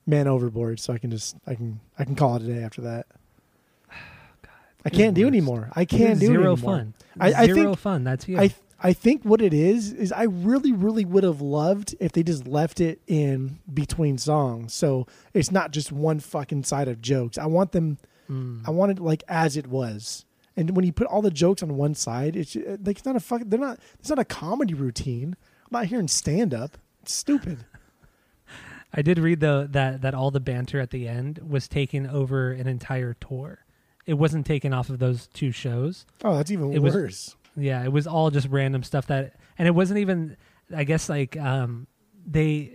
Man 0.06 0.28
Overboard, 0.28 0.80
so 0.80 0.94
I 0.94 0.98
can 0.98 1.12
just 1.12 1.36
I 1.48 1.56
can 1.56 1.80
I 1.98 2.04
can 2.06 2.16
call 2.16 2.36
it 2.36 2.42
a 2.44 2.46
day 2.46 2.64
after 2.64 2.82
that. 2.82 3.08
I 3.92 4.90
you're 4.92 4.92
can't 4.92 5.16
do 5.16 5.28
anymore. 5.28 5.70
I 5.76 5.86
can't 5.86 6.20
do 6.20 6.28
zero 6.28 6.54
anymore. 6.54 6.78
fun. 6.78 6.94
I- 7.20 7.34
I 7.34 7.46
zero 7.46 7.56
think- 7.64 7.80
fun. 7.80 8.04
That's 8.04 8.28
you. 8.28 8.38
I 8.40 8.54
I 8.82 8.94
think 8.94 9.24
what 9.24 9.42
it 9.42 9.54
is 9.54 9.92
is 9.92 10.12
I 10.12 10.24
really 10.24 10.72
really 10.72 11.04
would 11.06 11.24
have 11.24 11.42
loved 11.42 11.96
if 12.00 12.12
they 12.14 12.24
just 12.24 12.48
left 12.48 12.80
it 12.80 13.02
in 13.08 13.60
between 13.74 14.18
songs, 14.18 14.74
so 14.74 15.06
it's 15.34 15.52
not 15.52 15.72
just 15.72 15.92
one 15.92 16.20
fucking 16.20 16.64
side 16.64 16.88
of 16.88 17.02
jokes. 17.02 17.38
I 17.38 17.46
want 17.46 17.72
them 17.72 17.98
Mm. 18.30 18.62
I 18.68 18.70
want 18.70 18.92
it 18.92 19.00
like 19.00 19.24
as 19.28 19.58
it 19.58 19.66
was. 19.66 20.24
And 20.56 20.76
when 20.76 20.86
you 20.86 20.94
put 20.94 21.08
all 21.08 21.24
the 21.24 21.32
jokes 21.32 21.64
on 21.64 21.76
one 21.78 21.96
side, 21.96 22.36
it's 22.36 22.56
uh, 22.56 22.78
like 22.86 22.98
it's 22.98 23.06
not 23.06 23.16
a 23.16 23.20
fucking. 23.20 23.50
They're 23.50 23.60
not. 23.60 23.80
It's 24.00 24.10
not 24.10 24.20
a 24.20 24.24
comedy 24.26 24.76
routine. 24.76 25.36
I'm 25.64 25.72
not 25.72 25.86
hearing 25.86 26.08
stand 26.08 26.54
up. 26.54 26.78
It's 27.02 27.12
stupid. 27.14 27.66
I 28.94 29.02
did 29.02 29.20
read 29.20 29.40
though 29.40 29.66
that 29.68 30.02
that 30.02 30.14
all 30.14 30.32
the 30.32 30.40
banter 30.40 30.80
at 30.80 30.92
the 30.92 31.08
end 31.08 31.40
was 31.48 31.68
taken 31.68 32.06
over 32.08 32.52
an 32.52 32.68
entire 32.68 33.16
tour. 33.16 33.66
It 34.06 34.14
wasn't 34.16 34.46
taken 34.46 34.74
off 34.74 34.90
of 34.90 35.00
those 35.00 35.28
two 35.28 35.52
shows. 35.52 36.06
Oh, 36.24 36.38
that's 36.38 36.52
even 36.52 36.72
It 36.74 36.84
was- 36.84 36.94
worse. 36.96 37.36
Yeah, 37.56 37.84
it 37.84 37.92
was 37.92 38.08
all 38.08 38.30
just 38.32 38.48
random 38.50 38.84
stuff 38.84 39.08
that, 39.08 39.36
and 39.58 39.68
it 39.68 39.72
wasn't 39.72 40.00
even. 40.00 40.38
I 40.76 40.84
guess 40.84 41.10
like 41.10 41.36
um, 41.38 41.88
they, 42.26 42.72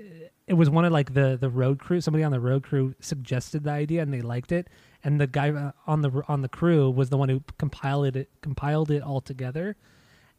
it 0.46 0.54
was 0.54 0.68
one 0.68 0.84
of 0.84 0.92
like 0.92 1.14
the 1.14 1.36
the 1.40 1.48
road 1.48 1.78
crew. 1.78 2.00
Somebody 2.00 2.24
on 2.24 2.32
the 2.32 2.40
road 2.40 2.64
crew 2.64 2.94
suggested 3.00 3.64
the 3.64 3.70
idea, 3.70 4.02
and 4.02 4.12
they 4.12 4.20
liked 4.20 4.52
it. 4.52 4.68
And 5.02 5.20
the 5.20 5.26
guy 5.26 5.50
uh, 5.50 5.72
on 5.86 6.02
the 6.02 6.22
on 6.28 6.42
the 6.42 6.48
crew 6.48 6.90
was 6.90 7.10
the 7.10 7.16
one 7.16 7.28
who 7.28 7.42
compiled 7.58 8.16
it 8.16 8.30
compiled 8.40 8.90
it 8.90 9.02
all 9.02 9.20
together. 9.20 9.76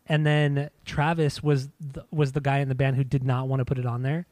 And 0.07 0.25
then 0.25 0.69
Travis 0.85 1.41
was 1.41 1.69
the, 1.79 2.05
was 2.11 2.33
the 2.33 2.41
guy 2.41 2.59
in 2.59 2.69
the 2.69 2.75
band 2.75 2.95
who 2.95 3.03
did 3.03 3.23
not 3.23 3.47
want 3.47 3.61
to 3.61 3.65
put 3.65 3.79
it 3.79 3.85
on 3.85 4.03
there 4.03 4.27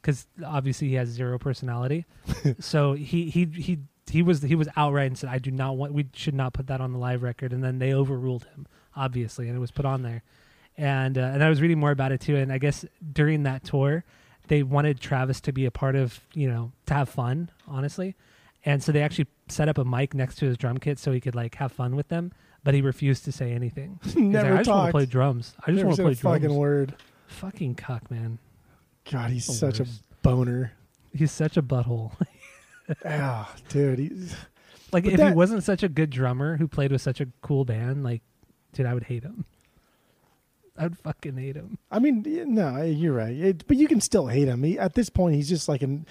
because 0.00 0.26
obviously 0.44 0.88
he 0.88 0.94
has 0.94 1.08
zero 1.08 1.38
personality. 1.38 2.06
so 2.58 2.94
he 2.94 3.30
he 3.30 3.44
he 3.46 3.78
he 4.10 4.22
was 4.22 4.42
he 4.42 4.54
was 4.54 4.68
outright 4.76 5.06
and 5.06 5.18
said, 5.18 5.30
"I 5.30 5.38
do 5.38 5.50
not 5.50 5.76
want. 5.76 5.92
We 5.92 6.06
should 6.14 6.34
not 6.34 6.52
put 6.52 6.66
that 6.68 6.80
on 6.80 6.92
the 6.92 6.98
live 6.98 7.22
record." 7.22 7.52
And 7.52 7.62
then 7.62 7.78
they 7.78 7.92
overruled 7.92 8.44
him, 8.44 8.66
obviously, 9.00 9.48
and 9.48 9.56
it 9.56 9.60
was 9.60 9.70
put 9.70 9.84
on 9.86 10.02
there. 10.02 10.22
And 10.76 11.18
uh, 11.18 11.22
and 11.22 11.42
I 11.42 11.48
was 11.48 11.60
reading 11.60 11.78
more 11.78 11.90
about 11.90 12.12
it 12.12 12.20
too. 12.20 12.36
And 12.36 12.52
I 12.52 12.58
guess 12.58 12.84
during 13.12 13.42
that 13.44 13.64
tour, 13.64 14.04
they 14.48 14.62
wanted 14.62 15.00
Travis 15.00 15.40
to 15.42 15.52
be 15.52 15.64
a 15.66 15.70
part 15.70 15.96
of 15.96 16.20
you 16.34 16.48
know 16.48 16.72
to 16.86 16.94
have 16.94 17.08
fun, 17.08 17.50
honestly. 17.66 18.14
And 18.64 18.82
so 18.82 18.92
they 18.92 19.02
actually 19.02 19.26
set 19.48 19.68
up 19.68 19.78
a 19.78 19.84
mic 19.84 20.12
next 20.14 20.36
to 20.36 20.46
his 20.46 20.56
drum 20.58 20.78
kit 20.78 20.98
so 20.98 21.12
he 21.12 21.20
could 21.20 21.34
like 21.34 21.54
have 21.56 21.72
fun 21.72 21.96
with 21.96 22.08
them. 22.08 22.32
But 22.62 22.74
he 22.74 22.82
refused 22.82 23.24
to 23.24 23.32
say 23.32 23.52
anything. 23.52 23.98
He's 24.04 24.14
like, 24.16 24.24
Never 24.24 24.54
I 24.54 24.56
just 24.58 24.70
want 24.70 24.88
to 24.88 24.92
play 24.92 25.06
drums. 25.06 25.54
I 25.66 25.72
just 25.72 25.84
want 25.84 25.96
to 25.96 26.02
play 26.02 26.12
a 26.12 26.16
fucking 26.16 26.40
drums. 26.42 26.56
word. 26.58 26.94
Fucking 27.28 27.74
cuck, 27.76 28.10
man. 28.10 28.38
God, 29.10 29.30
he's 29.30 29.46
The 29.46 29.52
such 29.54 29.78
worst. 29.80 30.02
a 30.02 30.14
boner. 30.22 30.72
He's 31.14 31.32
such 31.32 31.56
a 31.56 31.62
butthole. 31.62 32.12
Ah, 33.04 33.54
dude. 33.68 33.98
He's, 34.00 34.34
Like 34.92 35.04
But 35.04 35.12
if 35.12 35.20
he 35.20 35.32
wasn't 35.32 35.62
such 35.62 35.82
a 35.84 35.88
good 35.88 36.10
drummer 36.10 36.56
who 36.56 36.66
played 36.66 36.90
with 36.90 37.00
such 37.00 37.20
a 37.20 37.28
cool 37.40 37.64
band, 37.64 38.02
like, 38.02 38.20
dude, 38.72 38.86
I 38.86 38.94
would 38.94 39.04
hate 39.04 39.22
him. 39.22 39.44
I'd 40.78 40.96
fucking 40.96 41.36
hate 41.36 41.56
him. 41.56 41.78
I 41.90 41.98
mean, 41.98 42.24
no, 42.54 42.82
you're 42.82 43.12
right. 43.12 43.36
It, 43.36 43.66
but 43.66 43.76
you 43.76 43.86
can 43.86 44.00
still 44.00 44.28
hate 44.28 44.48
him. 44.48 44.62
He, 44.62 44.78
at 44.78 44.94
this 44.94 45.10
point, 45.10 45.34
he's 45.34 45.48
just 45.48 45.68
like 45.68 45.82
an 45.82 46.06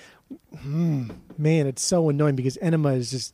mm, 0.56 1.12
man. 1.38 1.66
It's 1.66 1.82
so 1.82 2.10
annoying 2.10 2.36
because 2.36 2.58
Enema 2.62 2.94
is 2.94 3.12
just. 3.12 3.34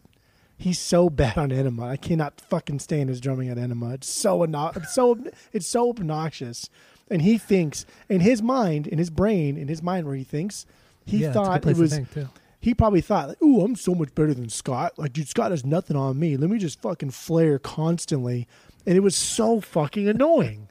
He's 0.58 0.80
so 0.80 1.10
bad 1.10 1.38
on 1.38 1.52
Enema. 1.52 1.86
I 1.86 1.98
cannot 1.98 2.40
fucking 2.40 2.80
stand 2.80 3.10
his 3.10 3.20
drumming 3.20 3.50
at 3.50 3.58
Enema. 3.58 3.96
It's 3.96 4.08
so 4.08 4.44
anno- 4.44 4.72
it's 4.74 4.94
so 4.94 5.20
it's 5.52 5.68
so 5.68 5.90
obnoxious. 5.90 6.70
And 7.10 7.22
he 7.22 7.38
thinks 7.38 7.86
in 8.08 8.22
his 8.22 8.42
mind, 8.42 8.88
in 8.88 8.98
his 8.98 9.10
brain, 9.10 9.58
in 9.58 9.68
his 9.68 9.84
mind, 9.84 10.08
where 10.08 10.16
he 10.16 10.24
thinks 10.24 10.66
he 11.06 11.18
yeah, 11.18 11.28
it's 11.28 11.36
a 11.36 11.40
good 11.40 11.46
thought 11.46 11.66
it 11.66 11.78
was 11.78 11.90
to 11.90 11.96
think 11.98 12.14
too. 12.14 12.30
he 12.62 12.74
probably 12.74 13.02
thought, 13.02 13.28
like, 13.28 13.42
"Ooh, 13.42 13.62
I'm 13.62 13.76
so 13.76 13.94
much 13.94 14.16
better 14.16 14.34
than 14.34 14.48
Scott. 14.48 14.94
Like, 14.98 15.12
dude, 15.12 15.28
Scott 15.28 15.52
has 15.52 15.66
nothing 15.66 15.98
on 15.98 16.18
me. 16.18 16.38
Let 16.38 16.50
me 16.50 16.58
just 16.58 16.82
fucking 16.82 17.12
flare 17.12 17.60
constantly." 17.60 18.48
And 18.86 18.96
it 18.96 19.02
was 19.02 19.16
so 19.16 19.60
fucking 19.62 20.08
annoying. 20.08 20.70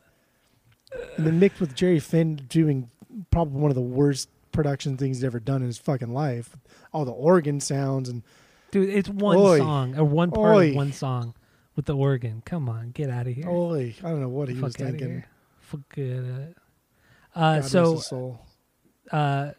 and 1.17 1.27
then 1.27 1.39
mixed 1.41 1.61
with 1.61 1.75
Jerry 1.75 1.99
Finn 1.99 2.37
doing 2.49 2.91
probably 3.31 3.61
one 3.61 3.71
of 3.71 3.75
the 3.75 3.81
worst 3.81 4.29
production 4.53 4.97
things 4.97 5.17
he's 5.19 5.25
ever 5.25 5.41
done 5.41 5.61
in 5.63 5.67
his 5.67 5.79
fucking 5.79 6.13
life. 6.13 6.57
All 6.93 7.05
the 7.05 7.11
organ 7.13 7.61
sounds 7.61 8.09
and 8.09 8.23
Dude, 8.71 8.89
it's 8.89 9.09
one 9.09 9.37
Oi. 9.37 9.59
song 9.59 9.97
or 9.97 10.05
one 10.05 10.31
part 10.33 10.57
Oi. 10.57 10.69
of 10.71 10.75
one 10.77 10.93
song 10.93 11.35
with 11.77 11.87
the 11.87 11.95
organ. 11.97 12.43
Come 12.45 12.69
on, 12.69 12.91
get 12.91 13.09
out 13.11 13.27
of 13.27 13.35
here. 13.35 13.45
holy, 13.47 13.95
I 14.03 14.09
don't 14.11 14.21
know 14.21 14.29
what 14.29 14.49
he 14.49 14.55
was 14.55 14.75
Fuck 14.75 14.83
outta 14.87 14.99
thinking. 14.99 15.25
Forget 15.61 16.07
it. 16.25 16.57
Uh, 17.35 17.63
so 17.63 18.39
uh, 19.11 19.51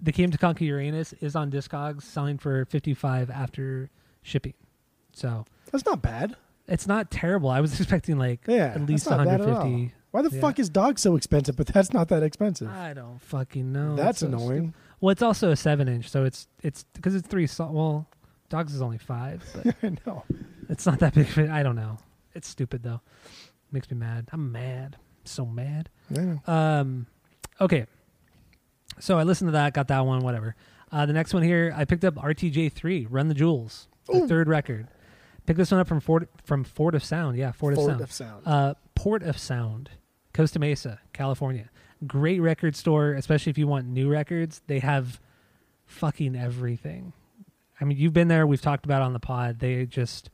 the 0.00 0.12
Came 0.12 0.30
to 0.32 0.38
Conquer 0.38 0.64
Uranus 0.64 1.12
is 1.14 1.36
on 1.36 1.50
Discogs, 1.50 2.02
selling 2.02 2.38
for 2.38 2.64
fifty 2.64 2.94
five 2.94 3.30
after 3.30 3.90
shipping. 4.22 4.54
So 5.12 5.44
that's 5.70 5.84
not 5.84 6.02
bad. 6.02 6.36
It's 6.72 6.86
not 6.86 7.10
terrible. 7.10 7.50
I 7.50 7.60
was 7.60 7.72
expecting 7.80 8.18
like 8.18 8.40
Yeah, 8.46 8.72
at 8.74 8.86
least 8.86 9.04
that's 9.04 9.16
one 9.18 9.26
not 9.26 9.30
bad 9.30 9.40
hundred 9.40 9.52
at 9.52 9.62
all. 9.62 9.88
Why 10.10 10.22
the 10.22 10.30
Yeah. 10.30 10.40
fuck 10.40 10.58
is 10.58 10.68
dog 10.68 10.98
so 10.98 11.16
expensive? 11.16 11.56
But 11.56 11.68
that's 11.68 11.92
not 11.92 12.08
that 12.08 12.22
expensive. 12.22 12.68
I 12.68 12.92
don't 12.94 13.20
fucking 13.22 13.72
know. 13.72 13.96
that's 13.96 14.22
It's 14.22 14.32
so 14.32 14.38
annoying. 14.38 14.74
Well, 15.00 15.10
it's 15.10 15.22
also 15.22 15.50
a 15.50 15.56
seven 15.56 15.88
inch, 15.88 16.08
so 16.10 16.24
it's 16.24 16.48
it's 16.62 16.84
because 16.94 17.14
it's 17.14 17.26
three. 17.26 17.46
So, 17.46 17.66
well, 17.70 18.06
dogs 18.48 18.74
is 18.74 18.82
only 18.82 18.98
five, 18.98 19.42
but 19.54 19.74
I 19.82 19.96
know. 20.06 20.24
it's 20.68 20.84
not 20.86 20.98
that 21.00 21.14
big. 21.14 21.28
of 21.28 21.38
a- 21.38 21.50
I 21.50 21.62
don't 21.62 21.76
know. 21.76 21.98
It's 22.34 22.48
stupid 22.48 22.82
though. 22.82 23.00
Makes 23.72 23.90
me 23.90 23.96
mad. 23.96 24.28
I'm 24.32 24.52
mad. 24.52 24.96
So 25.24 25.46
mad. 25.46 25.88
Yeah. 26.10 26.36
Um, 26.46 27.06
okay. 27.60 27.86
So 29.00 29.18
I 29.18 29.22
listened 29.22 29.48
to 29.48 29.52
that, 29.52 29.72
got 29.72 29.88
that 29.88 30.04
one, 30.04 30.20
whatever. 30.20 30.54
Uh, 30.90 31.06
the 31.06 31.12
next 31.14 31.32
one 31.32 31.42
here, 31.42 31.72
I 31.74 31.84
picked 31.86 32.04
up 32.04 32.16
RTJ3, 32.16 33.06
Run 33.08 33.28
the 33.28 33.34
Jewels, 33.34 33.88
the 34.06 34.18
Ooh. 34.18 34.28
third 34.28 34.46
record. 34.48 34.88
Picked 35.46 35.58
this 35.58 35.70
one 35.70 35.80
up 35.80 35.88
from 35.88 36.00
Fort 36.00 36.28
from 36.44 36.64
Fort 36.64 36.94
of 36.94 37.02
Sound. 37.04 37.36
Yeah, 37.36 37.52
Fort, 37.52 37.74
Fort 37.74 37.90
of 37.90 37.90
Sound. 37.90 38.00
of 38.02 38.12
sound. 38.12 38.46
Uh, 38.46 38.74
Port 38.94 39.22
of 39.22 39.38
Sound, 39.38 39.90
Costa 40.32 40.58
Mesa, 40.58 41.00
California. 41.12 41.68
Great 42.06 42.40
record 42.40 42.76
store, 42.76 43.12
especially 43.12 43.50
if 43.50 43.58
you 43.58 43.66
want 43.66 43.86
new 43.86 44.08
records. 44.08 44.62
They 44.66 44.78
have 44.80 45.20
fucking 45.84 46.36
everything. 46.36 47.12
I 47.80 47.84
mean, 47.84 47.98
you've 47.98 48.12
been 48.12 48.28
there. 48.28 48.46
We've 48.46 48.60
talked 48.62 48.84
about 48.84 49.02
it 49.02 49.04
on 49.06 49.12
the 49.12 49.20
pod. 49.20 49.58
They 49.58 49.84
just 49.86 50.30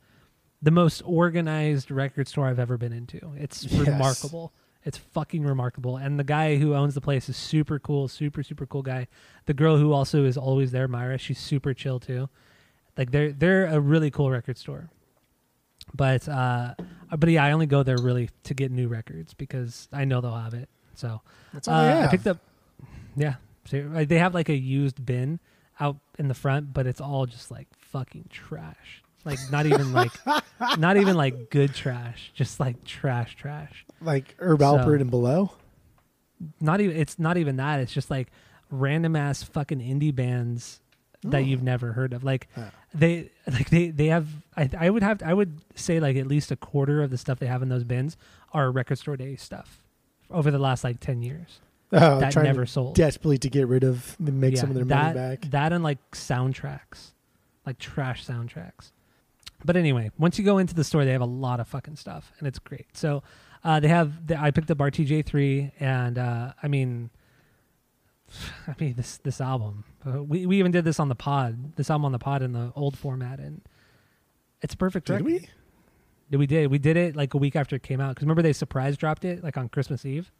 the 0.60 0.70
most 0.70 1.02
organized 1.06 1.90
record 1.90 2.26
store 2.28 2.46
I've 2.48 2.58
ever 2.58 2.76
been 2.76 2.92
into. 2.92 3.32
It's 3.36 3.64
Yes. 3.64 3.86
remarkable. 3.86 4.52
It's 4.84 4.98
fucking 4.98 5.44
remarkable. 5.44 5.96
And 5.96 6.18
the 6.18 6.24
guy 6.24 6.56
who 6.56 6.74
owns 6.74 6.94
the 6.94 7.00
place 7.00 7.28
is 7.28 7.36
super 7.36 7.78
cool, 7.78 8.08
super 8.08 8.42
super 8.42 8.66
cool 8.66 8.82
guy. 8.82 9.06
The 9.46 9.54
girl 9.54 9.78
who 9.78 9.92
also 9.92 10.24
is 10.24 10.36
always 10.36 10.70
there, 10.72 10.88
Myra, 10.88 11.16
she's 11.18 11.38
super 11.38 11.72
chill 11.74 11.98
too. 12.00 12.28
Like 12.96 13.10
they're 13.10 13.32
they're 13.32 13.66
a 13.66 13.80
really 13.80 14.10
cool 14.10 14.30
record 14.30 14.56
store. 14.58 14.90
But 15.94 16.28
uh 16.28 16.74
but 17.16 17.28
yeah, 17.28 17.44
I 17.44 17.52
only 17.52 17.66
go 17.66 17.82
there 17.82 17.96
really 17.98 18.30
to 18.44 18.54
get 18.54 18.70
new 18.70 18.88
records 18.88 19.34
because 19.34 19.88
I 19.92 20.04
know 20.04 20.20
they'll 20.20 20.34
have 20.34 20.54
it. 20.54 20.68
So 20.94 21.20
That's 21.52 21.68
all 21.68 21.74
uh, 21.74 22.04
I 22.04 22.06
picked 22.08 22.26
up. 22.26 22.38
Yeah, 23.16 23.34
so, 23.64 24.04
they 24.04 24.18
have 24.18 24.34
like 24.34 24.48
a 24.48 24.56
used 24.56 25.04
bin 25.04 25.40
out 25.80 25.96
in 26.18 26.28
the 26.28 26.34
front, 26.34 26.72
but 26.72 26.86
it's 26.86 27.00
all 27.00 27.26
just 27.26 27.50
like 27.50 27.66
fucking 27.76 28.26
trash. 28.30 29.02
Like 29.24 29.38
not 29.50 29.66
even 29.66 29.92
like 29.92 30.12
not 30.78 30.96
even 30.96 31.16
like 31.16 31.50
good 31.50 31.74
trash, 31.74 32.30
just 32.34 32.60
like 32.60 32.84
trash, 32.84 33.34
trash. 33.36 33.84
like 34.00 34.34
Herb 34.38 34.60
So- 34.60 34.78
Alpert 34.78 35.00
and 35.00 35.10
below. 35.10 35.52
Not 36.60 36.80
even 36.80 36.96
it's 36.96 37.18
not 37.18 37.36
even 37.36 37.56
that. 37.56 37.80
It's 37.80 37.92
just 37.92 38.10
like 38.10 38.28
random 38.70 39.16
ass 39.16 39.42
fucking 39.42 39.80
indie 39.80 40.14
bands 40.14 40.80
that 41.22 41.36
Oh. 41.38 41.40
you've 41.40 41.62
never 41.62 41.92
heard 41.92 42.12
of. 42.12 42.22
Like 42.24 42.48
Yeah. 42.56 42.70
they 42.94 43.30
like 43.50 43.70
they 43.70 43.90
they 43.90 44.06
have. 44.06 44.28
I 44.56 44.68
I 44.78 44.90
would 44.90 45.02
have 45.02 45.22
I 45.22 45.34
would 45.34 45.60
say 45.74 46.00
like 46.00 46.16
at 46.16 46.26
least 46.26 46.50
a 46.50 46.56
quarter 46.56 47.02
of 47.02 47.10
the 47.10 47.18
stuff 47.18 47.38
they 47.38 47.46
have 47.46 47.62
in 47.62 47.68
those 47.68 47.84
bins 47.84 48.16
are 48.52 48.70
record 48.70 48.98
store 48.98 49.16
day 49.16 49.36
stuff 49.36 49.82
over 50.30 50.50
the 50.50 50.58
last 50.58 50.84
like 50.84 51.00
ten 51.00 51.22
years 51.22 51.60
Oh, 51.92 52.20
that 52.20 52.36
never 52.36 52.66
to 52.66 52.70
sold. 52.70 52.94
desperately 52.94 53.38
to 53.38 53.48
get 53.50 53.66
rid 53.66 53.82
of 53.82 54.14
and 54.18 54.40
make 54.40 54.54
Yeah, 54.54 54.60
some 54.60 54.68
of 54.70 54.74
their 54.76 54.84
that, 54.84 55.14
money 55.16 55.36
back. 55.36 55.50
That 55.50 55.72
and 55.72 55.82
like 55.82 55.98
soundtracks, 56.12 57.12
like 57.66 57.78
trash 57.78 58.26
soundtracks. 58.26 58.92
But 59.64 59.76
anyway, 59.76 60.10
once 60.18 60.38
you 60.38 60.44
go 60.44 60.58
into 60.58 60.74
the 60.74 60.84
store, 60.84 61.04
they 61.04 61.12
have 61.12 61.20
a 61.20 61.24
lot 61.26 61.58
of 61.60 61.66
fucking 61.66 61.96
stuff, 61.96 62.30
and 62.38 62.46
it's 62.46 62.58
great. 62.60 62.86
So 62.96 63.22
uh, 63.64 63.80
they 63.80 63.88
have. 63.88 64.26
The, 64.28 64.40
I 64.40 64.50
picked 64.52 64.70
up 64.70 64.78
RTJ 64.78 65.24
three, 65.26 65.72
and 65.80 66.16
uh, 66.16 66.52
I 66.62 66.68
mean, 66.68 67.10
I 68.66 68.74
mean 68.78 68.94
this 68.94 69.18
this 69.18 69.40
album. 69.40 69.84
Uh, 70.06 70.22
we 70.22 70.46
we 70.46 70.58
even 70.58 70.72
did 70.72 70.84
this 70.84 71.00
on 71.00 71.08
the 71.08 71.14
pod. 71.14 71.76
This 71.76 71.90
album 71.90 72.06
on 72.06 72.12
the 72.12 72.18
pod 72.18 72.42
in 72.42 72.52
the 72.52 72.72
old 72.74 72.98
format, 72.98 73.38
and 73.38 73.62
it's 74.62 74.74
perfect. 74.74 75.06
Did 75.06 75.14
record. 75.14 75.26
we? 75.26 75.48
Yeah, 76.30 76.38
we 76.38 76.46
did. 76.46 76.70
We 76.70 76.78
did 76.78 76.96
it 76.96 77.16
like 77.16 77.34
a 77.34 77.38
week 77.38 77.56
after 77.56 77.76
it 77.76 77.82
came 77.82 78.00
out. 78.00 78.10
Because 78.10 78.22
remember 78.22 78.42
they 78.42 78.52
surprise 78.52 78.96
dropped 78.96 79.24
it 79.24 79.42
like 79.42 79.56
on 79.56 79.68
Christmas 79.68 80.04
Eve, 80.04 80.30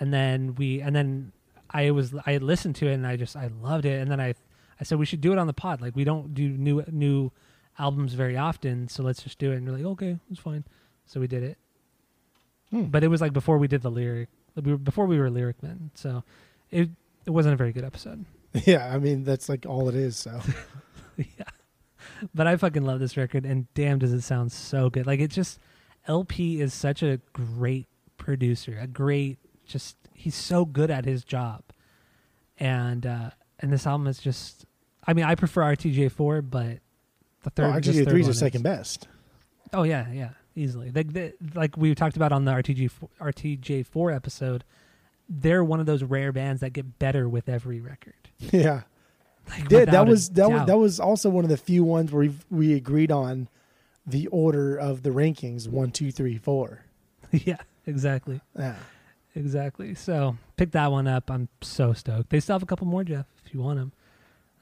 and 0.00 0.12
then 0.12 0.54
we 0.54 0.80
and 0.80 0.94
then 0.94 1.32
I 1.70 1.90
was 1.90 2.14
I 2.26 2.38
listened 2.38 2.76
to 2.76 2.86
it 2.86 2.94
and 2.94 3.06
I 3.06 3.16
just 3.16 3.36
I 3.36 3.48
loved 3.60 3.84
it. 3.84 4.00
And 4.00 4.10
then 4.10 4.20
I 4.20 4.34
I 4.80 4.84
said 4.84 4.98
we 4.98 5.06
should 5.06 5.20
do 5.20 5.32
it 5.32 5.38
on 5.38 5.46
the 5.46 5.52
pod. 5.52 5.80
Like 5.80 5.94
we 5.94 6.04
don't 6.04 6.34
do 6.34 6.48
new 6.48 6.82
new 6.90 7.30
albums 7.78 8.14
very 8.14 8.36
often, 8.36 8.88
so 8.88 9.02
let's 9.02 9.22
just 9.22 9.38
do 9.38 9.52
it. 9.52 9.56
And 9.56 9.66
we're 9.66 9.76
like, 9.76 9.84
okay, 9.84 10.18
it's 10.30 10.40
fine. 10.40 10.64
So 11.06 11.20
we 11.20 11.26
did 11.26 11.42
it. 11.42 11.58
Hmm. 12.70 12.84
But 12.84 13.04
it 13.04 13.08
was 13.08 13.20
like 13.20 13.32
before 13.32 13.58
we 13.58 13.68
did 13.68 13.82
the 13.82 13.90
lyric. 13.90 14.28
We 14.56 14.72
were, 14.72 14.78
before 14.78 15.06
we 15.06 15.18
were 15.18 15.30
lyric 15.30 15.60
men, 15.64 15.90
so 15.94 16.22
it 16.70 16.88
it 17.26 17.30
wasn't 17.30 17.54
a 17.54 17.56
very 17.56 17.72
good 17.72 17.84
episode. 17.84 18.24
Yeah, 18.66 18.88
I 18.94 18.98
mean 19.00 19.24
that's 19.24 19.48
like 19.48 19.66
all 19.66 19.88
it 19.88 19.96
is. 19.96 20.16
So 20.16 20.40
yeah. 21.16 21.24
But 22.32 22.46
I 22.46 22.56
fucking 22.56 22.84
love 22.84 23.00
this 23.00 23.16
record 23.16 23.44
and 23.44 23.66
damn 23.74 23.98
does 23.98 24.12
it 24.12 24.20
sound 24.20 24.52
so 24.52 24.90
good. 24.90 25.08
Like 25.08 25.18
it 25.18 25.32
just 25.32 25.58
LP 26.06 26.60
is 26.60 26.72
such 26.72 27.02
a 27.02 27.20
great 27.32 27.88
producer, 28.16 28.78
a 28.80 28.86
great 28.86 29.38
just 29.66 29.96
he's 30.12 30.36
so 30.36 30.64
good 30.64 30.88
at 30.88 31.04
his 31.04 31.24
job. 31.24 31.64
And 32.56 33.04
uh 33.04 33.30
and 33.58 33.72
this 33.72 33.88
album 33.88 34.06
is 34.06 34.18
just 34.20 34.66
I 35.04 35.14
mean 35.14 35.24
I 35.24 35.34
prefer 35.34 35.62
RTJ4 35.62 36.48
but 36.48 36.78
the 37.42 37.50
third 37.50 37.70
well, 37.70 37.80
RTJ 37.80 38.08
three 38.08 38.20
is 38.20 38.28
the 38.28 38.34
second 38.34 38.62
best. 38.62 39.08
Oh 39.72 39.82
yeah, 39.82 40.10
yeah, 40.12 40.30
easily. 40.54 40.92
Like 40.92 41.08
like 41.54 41.76
we 41.76 41.94
talked 41.96 42.14
about 42.14 42.30
on 42.32 42.44
the 42.44 42.52
RTG 42.52 42.90
RTJ 43.20 43.86
four 43.86 44.12
episode, 44.12 44.62
they're 45.28 45.64
one 45.64 45.80
of 45.80 45.86
those 45.86 46.02
rare 46.02 46.32
bands 46.32 46.60
that 46.60 46.70
get 46.70 46.98
better 46.98 47.28
with 47.28 47.48
every 47.48 47.80
record. 47.80 48.14
Yeah, 48.52 48.82
Like, 49.48 49.68
without 49.70 49.92
that 49.92 50.06
was 50.06 50.28
that 50.30 50.50
was 50.50 50.66
that 50.66 50.78
was 50.78 51.00
also 51.00 51.30
one 51.30 51.44
of 51.44 51.50
the 51.50 51.56
few 51.56 51.84
ones 51.84 52.12
where 52.12 52.28
we 52.28 52.34
we 52.50 52.74
agreed 52.74 53.10
on 53.12 53.48
the 54.06 54.26
order 54.26 54.76
of 54.76 55.02
the 55.02 55.10
rankings 55.10 55.68
one 55.68 55.90
two 55.90 56.10
three 56.10 56.36
four. 56.36 56.84
yeah, 57.30 57.56
exactly, 57.86 58.40
Yeah, 58.58 58.76
exactly. 59.34 59.94
So 59.94 60.36
pick 60.56 60.72
that 60.72 60.90
one 60.90 61.06
up. 61.06 61.30
I'm 61.30 61.48
so 61.62 61.92
stoked. 61.94 62.30
They 62.30 62.40
still 62.40 62.54
have 62.56 62.62
a 62.62 62.66
couple 62.66 62.86
more, 62.86 63.04
Jeff. 63.04 63.26
If 63.46 63.54
you 63.54 63.60
want 63.60 63.78
them, 63.78 63.92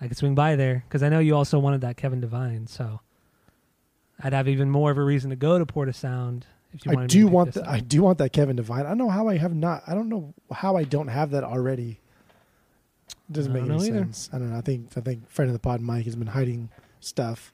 I 0.01 0.07
could 0.09 0.17
swing 0.17 0.35
by 0.35 0.55
there 0.55 0.85
because 0.87 1.03
I 1.03 1.09
know 1.09 1.19
you 1.19 1.35
also 1.35 1.59
wanted 1.59 1.81
that 1.81 1.97
Kevin 1.97 2.21
Devine. 2.21 2.67
So 2.67 3.01
I'd 4.23 4.33
have 4.33 4.49
even 4.49 4.71
more 4.71 4.91
of 4.91 4.99
a 4.99 5.03
reason 5.03 5.31
to 5.31 5.37
go 5.37 5.59
to 5.59 5.67
Port 5.67 5.89
of 5.89 5.97
Sound 5.97 6.47
if 6.73 6.87
you 6.87 6.99
I 6.99 7.07
do 7.07 7.27
want 7.27 7.55
that. 7.55 7.68
I 7.68 7.81
do 7.81 8.03
want 8.03 8.18
that 8.18 8.33
Kevin 8.33 8.57
Devine. 8.57 8.87
I 8.87 8.89
don't 8.91 8.99
know 8.99 9.11
how 9.11 9.29
I 9.29 9.37
have 9.37 9.55
not. 9.55 9.83
I 9.87 9.95
don't 9.95 10.09
know 10.09 10.35
how 10.51 10.77
I 10.77 10.85
don't 10.85 11.09
have 11.09 11.31
that 11.31 11.45
already. 11.45 12.01
Doesn't 13.31 13.53
make 13.53 13.62
any 13.62 13.70
know 13.70 13.83
either. 13.83 14.05
sense. 14.05 14.31
I 14.33 14.39
don't 14.39 14.51
know. 14.51 14.59
I 14.59 14.61
think 14.61 14.89
I 14.97 15.01
think 15.01 15.31
friend 15.31 15.49
of 15.49 15.53
the 15.53 15.61
pod 15.61 15.81
Mike 15.81 16.05
has 16.05 16.16
been 16.16 16.29
hiding 16.29 16.70
stuff 17.01 17.53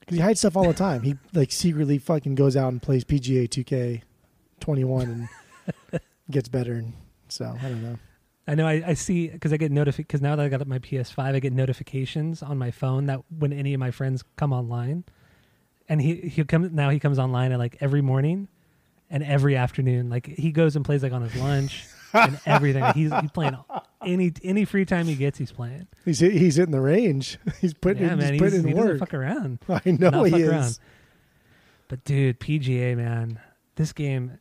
because 0.00 0.16
he 0.16 0.22
hides 0.22 0.40
stuff 0.40 0.56
all 0.56 0.66
the 0.66 0.74
time. 0.74 1.02
He 1.02 1.16
like 1.32 1.52
secretly 1.52 1.98
fucking 1.98 2.34
goes 2.34 2.56
out 2.56 2.72
and 2.72 2.80
plays 2.82 3.04
PGA 3.04 3.48
2K 3.48 4.02
21 4.60 5.28
and 5.92 6.00
gets 6.30 6.48
better. 6.48 6.74
And 6.74 6.92
so 7.28 7.54
I 7.60 7.68
don't 7.68 7.82
know. 7.82 7.98
I 8.46 8.54
know 8.54 8.66
I, 8.66 8.82
I 8.88 8.94
see 8.94 9.28
because 9.28 9.52
I 9.52 9.56
get 9.56 9.72
notifi 9.72 9.98
because 9.98 10.20
now 10.20 10.34
that 10.36 10.44
I 10.44 10.48
got 10.48 10.66
my 10.66 10.78
PS5, 10.78 11.18
I 11.18 11.38
get 11.38 11.52
notifications 11.52 12.42
on 12.42 12.58
my 12.58 12.70
phone 12.70 13.06
that 13.06 13.20
when 13.38 13.52
any 13.52 13.72
of 13.72 13.80
my 13.80 13.90
friends 13.90 14.24
come 14.36 14.52
online, 14.52 15.04
and 15.92 16.00
he 16.00 16.14
he 16.16 16.42
comes 16.44 16.72
now 16.72 16.88
he 16.88 16.98
comes 16.98 17.18
online 17.18 17.52
at 17.52 17.58
like 17.58 17.76
every 17.80 18.00
morning, 18.00 18.48
and 19.10 19.22
every 19.22 19.56
afternoon. 19.56 20.08
Like 20.08 20.26
he 20.26 20.50
goes 20.50 20.74
and 20.74 20.84
plays 20.84 21.02
like 21.02 21.12
on 21.12 21.20
his 21.20 21.36
lunch 21.36 21.84
and 22.14 22.40
everything. 22.46 22.82
He's 22.94 23.12
he's 23.20 23.30
playing 23.30 23.58
any 24.02 24.32
any 24.42 24.64
free 24.64 24.86
time 24.86 25.04
he 25.06 25.14
gets, 25.14 25.38
he's 25.38 25.52
playing. 25.52 25.86
He's 26.06 26.18
he's 26.18 26.56
hitting 26.56 26.72
the 26.72 26.80
range. 26.80 27.38
He's 27.60 27.74
putting 27.74 28.04
yeah, 28.04 28.14
in, 28.14 28.18
man, 28.18 28.32
he's 28.32 28.40
putting 28.40 28.60
he's, 28.60 28.64
he 28.64 28.70
in 28.70 28.76
doesn't 28.76 28.90
work. 28.90 28.98
fuck 29.00 29.14
around. 29.14 29.58
I 29.68 29.82
know 29.84 30.24
he 30.24 30.36
is. 30.36 30.48
around. 30.48 30.78
But 31.88 32.04
dude, 32.04 32.40
PGA 32.40 32.96
man, 32.96 33.38
this 33.76 33.92
game. 33.92 34.38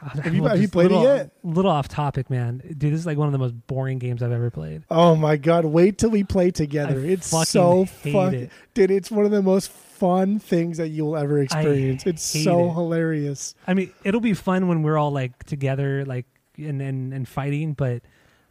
Have 0.00 0.34
you- 0.34 0.42
well, 0.42 0.50
have 0.52 0.60
you 0.60 0.68
played 0.68 0.90
it 0.90 0.94
little, 0.94 1.02
yet? 1.04 1.30
Little 1.42 1.70
off 1.70 1.88
topic, 1.88 2.30
man. 2.30 2.62
Dude, 2.76 2.92
this 2.92 3.00
is 3.00 3.06
like 3.06 3.18
one 3.18 3.26
of 3.26 3.32
the 3.32 3.38
most 3.38 3.54
boring 3.66 3.98
games 3.98 4.22
I've 4.22 4.32
ever 4.32 4.50
played. 4.50 4.82
Oh 4.90 5.16
my 5.16 5.36
god! 5.36 5.64
Wait 5.64 5.98
till 5.98 6.10
we 6.10 6.24
play 6.24 6.50
together. 6.50 7.00
I 7.00 7.04
it's 7.04 7.26
so 7.48 7.84
fun, 7.84 8.34
it. 8.34 8.50
dude. 8.74 8.90
It's 8.90 9.10
one 9.10 9.24
of 9.24 9.30
the 9.30 9.42
most 9.42 9.70
fun 9.70 10.38
things 10.38 10.78
that 10.78 10.88
you'll 10.88 11.16
ever 11.16 11.40
experience. 11.40 12.06
It's 12.06 12.32
hate 12.32 12.44
so 12.44 12.66
it. 12.66 12.74
hilarious. 12.74 13.54
I 13.66 13.74
mean, 13.74 13.92
it'll 14.04 14.20
be 14.20 14.34
fun 14.34 14.68
when 14.68 14.82
we're 14.82 14.96
all 14.96 15.10
like 15.10 15.44
together, 15.44 16.04
like 16.04 16.26
and 16.56 16.80
and, 16.80 17.12
and 17.12 17.28
fighting. 17.28 17.72
But 17.72 18.02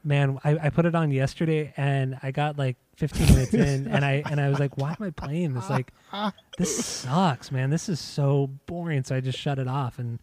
man, 0.03 0.39
I, 0.43 0.57
I 0.63 0.69
put 0.69 0.85
it 0.85 0.95
on 0.95 1.11
yesterday, 1.11 1.73
and 1.77 2.17
I 2.21 2.31
got 2.31 2.57
like 2.57 2.77
15 2.97 3.27
minutes 3.27 3.53
in, 3.53 3.87
and 3.87 4.03
I 4.03 4.23
and 4.29 4.39
I 4.41 4.49
was 4.49 4.59
like, 4.59 4.77
why 4.77 4.91
am 4.99 5.05
I 5.05 5.09
playing 5.11 5.53
this? 5.53 5.69
Like, 5.69 5.93
this 6.57 6.85
sucks, 6.85 7.51
man. 7.51 7.69
This 7.69 7.89
is 7.89 7.99
so 7.99 8.47
boring. 8.65 9.03
So 9.03 9.15
I 9.15 9.21
just 9.21 9.39
shut 9.39 9.59
it 9.59 9.67
off, 9.67 9.99
and 9.99 10.19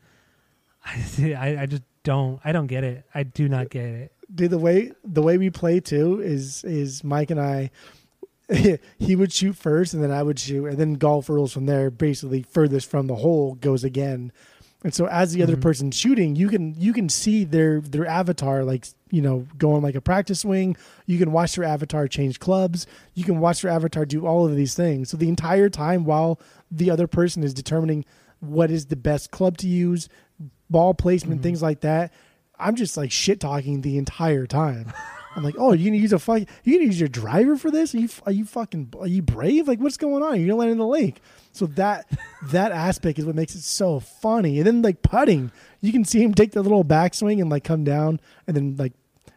I 0.84 0.96
I, 1.38 1.62
I 1.62 1.66
just 1.66 1.82
don't 2.02 2.40
I 2.44 2.52
don't 2.52 2.66
get 2.66 2.84
it. 2.84 3.04
I 3.14 3.22
do 3.22 3.48
not 3.48 3.70
get 3.70 3.84
it. 3.86 4.12
Dude, 4.34 4.50
the 4.50 4.58
way 4.58 4.92
the 5.04 5.22
way 5.22 5.38
we 5.38 5.50
play 5.50 5.80
too 5.80 6.20
is 6.20 6.64
is 6.64 7.04
Mike 7.04 7.30
and 7.30 7.40
I. 7.40 7.70
he 8.98 9.16
would 9.16 9.32
shoot 9.32 9.56
first, 9.56 9.94
and 9.94 10.02
then 10.02 10.10
I 10.10 10.22
would 10.22 10.38
shoot, 10.38 10.66
and 10.66 10.76
then 10.76 10.94
golf 10.94 11.30
rules 11.30 11.52
from 11.52 11.64
there. 11.64 11.90
Basically, 11.90 12.42
furthest 12.42 12.90
from 12.90 13.06
the 13.06 13.14
hole 13.16 13.54
goes 13.54 13.84
again. 13.84 14.32
And 14.82 14.92
so, 14.92 15.06
as 15.06 15.32
the 15.32 15.42
other 15.42 15.56
Mhm. 15.56 15.62
person 15.62 15.90
shooting, 15.90 16.36
you 16.36 16.48
can 16.48 16.74
you 16.78 16.92
can 16.92 17.08
see 17.08 17.44
their 17.44 17.80
their 17.80 18.06
avatar, 18.06 18.62
like 18.62 18.86
you 19.10 19.22
know, 19.22 19.46
going 19.56 19.82
like 19.82 19.94
a 19.94 20.00
practice 20.02 20.40
swing. 20.40 20.76
You 21.06 21.16
can 21.16 21.32
watch 21.32 21.56
their 21.56 21.64
avatar 21.64 22.06
change 22.06 22.38
clubs. 22.38 22.86
You 23.14 23.24
can 23.24 23.40
watch 23.40 23.62
their 23.62 23.70
avatar 23.70 24.04
do 24.04 24.26
all 24.26 24.44
of 24.44 24.54
these 24.56 24.74
things. 24.74 25.08
So 25.08 25.16
the 25.16 25.28
entire 25.30 25.70
time, 25.70 26.04
while 26.04 26.38
the 26.70 26.90
other 26.90 27.06
person 27.06 27.42
is 27.42 27.54
determining 27.54 28.04
what 28.40 28.70
is 28.70 28.86
the 28.86 28.96
best 28.96 29.30
club 29.30 29.56
to 29.58 29.66
use, 29.68 30.10
ball 30.70 30.94
placement, 30.94 31.40
Mhm. 31.40 31.44
things 31.44 31.62
like 31.62 31.80
that, 31.80 32.12
I'm 32.58 32.76
just 32.76 32.96
like 32.96 33.10
shit 33.10 33.40
talking 33.40 33.80
the 33.80 33.98
entire 33.98 34.46
time. 34.46 34.92
I'm 35.36 35.42
like, 35.42 35.56
oh, 35.58 35.72
you 35.72 35.86
gonna 35.90 36.00
use 36.00 36.12
a 36.12 36.18
fuck? 36.20 36.42
You 36.62 36.74
gonna 36.74 36.84
use 36.86 37.00
your 37.00 37.08
driver 37.08 37.56
for 37.56 37.68
this? 37.70 37.92
Are 37.94 37.98
you 37.98 38.08
are 38.24 38.30
you 38.32 38.44
fucking 38.44 38.92
are 39.00 39.08
you 39.08 39.20
brave? 39.20 39.66
Like, 39.66 39.80
what's 39.80 39.96
going 39.96 40.22
on? 40.22 40.38
You're 40.38 40.46
gonna 40.50 40.60
land 40.60 40.70
in 40.70 40.78
the 40.78 40.86
lake. 40.86 41.20
So 41.50 41.66
that 41.66 42.06
that 42.50 42.70
aspect 42.70 43.18
is 43.18 43.24
what 43.26 43.34
makes 43.34 43.56
it 43.56 43.62
so 43.62 43.98
funny. 43.98 44.58
And 44.58 44.66
then 44.66 44.82
like 44.82 45.02
putting, 45.02 45.50
you 45.80 45.90
can 45.90 46.04
see 46.04 46.22
him 46.22 46.34
take 46.34 46.52
the 46.52 46.62
little 46.62 46.84
backswing 46.84 47.40
and 47.40 47.50
like 47.50 47.64
come 47.64 47.82
down, 47.82 48.20
and 48.46 48.56
then 48.56 48.76
like 48.76 48.92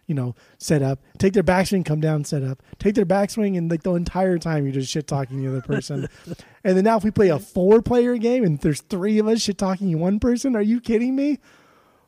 you 0.08 0.16
know 0.16 0.34
set 0.58 0.82
up, 0.82 1.00
take 1.20 1.34
their 1.34 1.44
backswing, 1.44 1.86
come 1.86 2.00
down, 2.00 2.24
set 2.24 2.42
up, 2.44 2.64
take 2.80 2.96
their 2.96 3.06
backswing, 3.06 3.58
and 3.58 3.70
like 3.70 3.84
the 3.84 3.94
entire 3.94 4.38
time 4.40 4.64
you're 4.66 4.74
just 4.74 4.90
shit 4.92 5.06
talking 5.08 5.42
the 5.42 5.48
other 5.50 5.62
person. 5.62 6.08
and 6.64 6.76
then 6.78 6.84
now 6.84 6.98
if 6.98 7.04
we 7.04 7.12
play 7.12 7.30
a 7.30 7.38
four 7.40 7.82
player 7.82 8.18
game 8.18 8.44
and 8.44 8.60
there's 8.60 8.82
three 8.82 9.20
of 9.20 9.28
us 9.28 9.42
shit 9.42 9.58
talking 9.58 10.00
one 10.00 10.20
person, 10.20 10.56
are 10.56 10.62
you 10.62 10.80
kidding 10.82 11.16
me? 11.16 11.40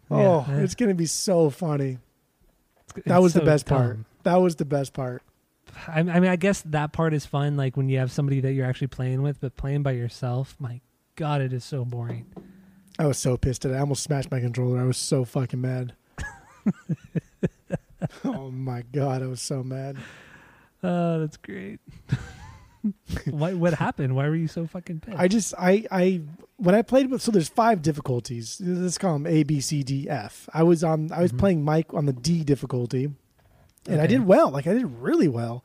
Oh, 0.09 0.45
Yeah. 0.47 0.57
it's 0.59 0.75
gonna 0.75 0.95
be 0.95 1.05
so 1.05 1.49
funny. 1.49 1.99
It's 2.95 3.05
That 3.05 3.21
was 3.21 3.33
the 3.33 3.41
best 3.41 3.67
dumb. 3.67 3.77
part. 3.77 3.97
That 4.23 4.37
was 4.37 4.55
the 4.55 4.65
best 4.65 4.93
part. 4.93 5.21
I, 5.87 5.99
I 5.99 6.03
mean, 6.03 6.25
I 6.31 6.35
guess 6.35 6.61
that 6.63 6.91
part 6.93 7.13
is 7.13 7.25
fun, 7.25 7.55
like 7.57 7.77
when 7.77 7.89
you 7.89 7.99
have 7.99 8.11
somebody 8.11 8.39
that 8.41 8.53
you're 8.53 8.65
actually 8.65 8.87
playing 8.87 9.21
with, 9.21 9.39
but 9.39 9.55
playing 9.55 9.83
by 9.83 9.91
yourself, 9.91 10.55
my 10.57 10.81
god, 11.15 11.41
it 11.41 11.53
is 11.53 11.63
so 11.63 11.85
boring. 11.85 12.25
I 12.97 13.05
was 13.05 13.17
so 13.17 13.37
pissed 13.37 13.61
today. 13.61 13.75
I 13.75 13.79
almost 13.81 14.03
smashed 14.03 14.31
my 14.31 14.39
controller. 14.39 14.79
I 14.79 14.85
was 14.85 14.97
so 14.97 15.23
fucking 15.25 15.61
mad. 15.61 15.93
oh 18.25 18.49
my 18.51 18.83
god, 18.91 19.21
I 19.23 19.27
was 19.27 19.41
so 19.41 19.63
mad. 19.63 19.97
Oh, 20.83 21.19
that's 21.19 21.37
great. 21.37 21.79
what 23.29 23.55
what 23.55 23.73
happened? 23.73 24.15
Why 24.15 24.29
were 24.29 24.35
you 24.35 24.47
so 24.47 24.65
fucking 24.65 25.01
pissed? 25.01 25.17
I 25.19 25.27
just 25.27 25.53
I 25.57 25.85
I 25.91 26.21
when 26.57 26.75
I 26.75 26.81
played 26.81 27.11
with 27.11 27.21
so 27.21 27.31
there's 27.31 27.49
five 27.49 27.81
difficulties. 27.81 28.61
Let's 28.63 28.97
call 28.97 29.13
them 29.13 29.27
A 29.27 29.43
B 29.43 29.59
C 29.59 29.83
D 29.83 30.09
F. 30.09 30.47
I 30.53 30.63
was 30.63 30.83
on 30.83 31.11
I 31.11 31.21
was 31.21 31.31
Mhm. 31.33 31.39
playing 31.39 31.63
Mike 31.63 31.93
on 31.93 32.05
the 32.05 32.13
D 32.13 32.43
difficulty, 32.43 33.11
and 33.87 34.01
I 34.01 34.07
did 34.07 34.25
well. 34.25 34.49
Like 34.49 34.67
I 34.67 34.73
did 34.73 34.85
really 35.01 35.27
well. 35.27 35.63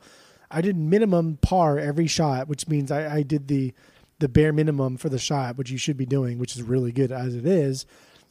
I 0.51 0.61
did 0.61 0.77
minimum 0.77 1.37
par 1.41 1.79
every 1.79 2.07
shot, 2.07 2.47
which 2.47 2.67
means 2.67 2.91
I, 2.91 3.17
I 3.17 3.23
did 3.23 3.47
the 3.47 3.73
the 4.19 4.29
bare 4.29 4.53
minimum 4.53 4.97
for 4.97 5.09
the 5.09 5.19
shot, 5.19 5.57
which 5.57 5.69
you 5.71 5.77
should 5.77 5.97
be 5.97 6.05
doing, 6.05 6.37
which 6.39 6.55
is 6.55 6.61
really 6.63 6.91
good 6.91 7.11
as 7.11 7.35
it 7.35 7.45
is. 7.45 7.85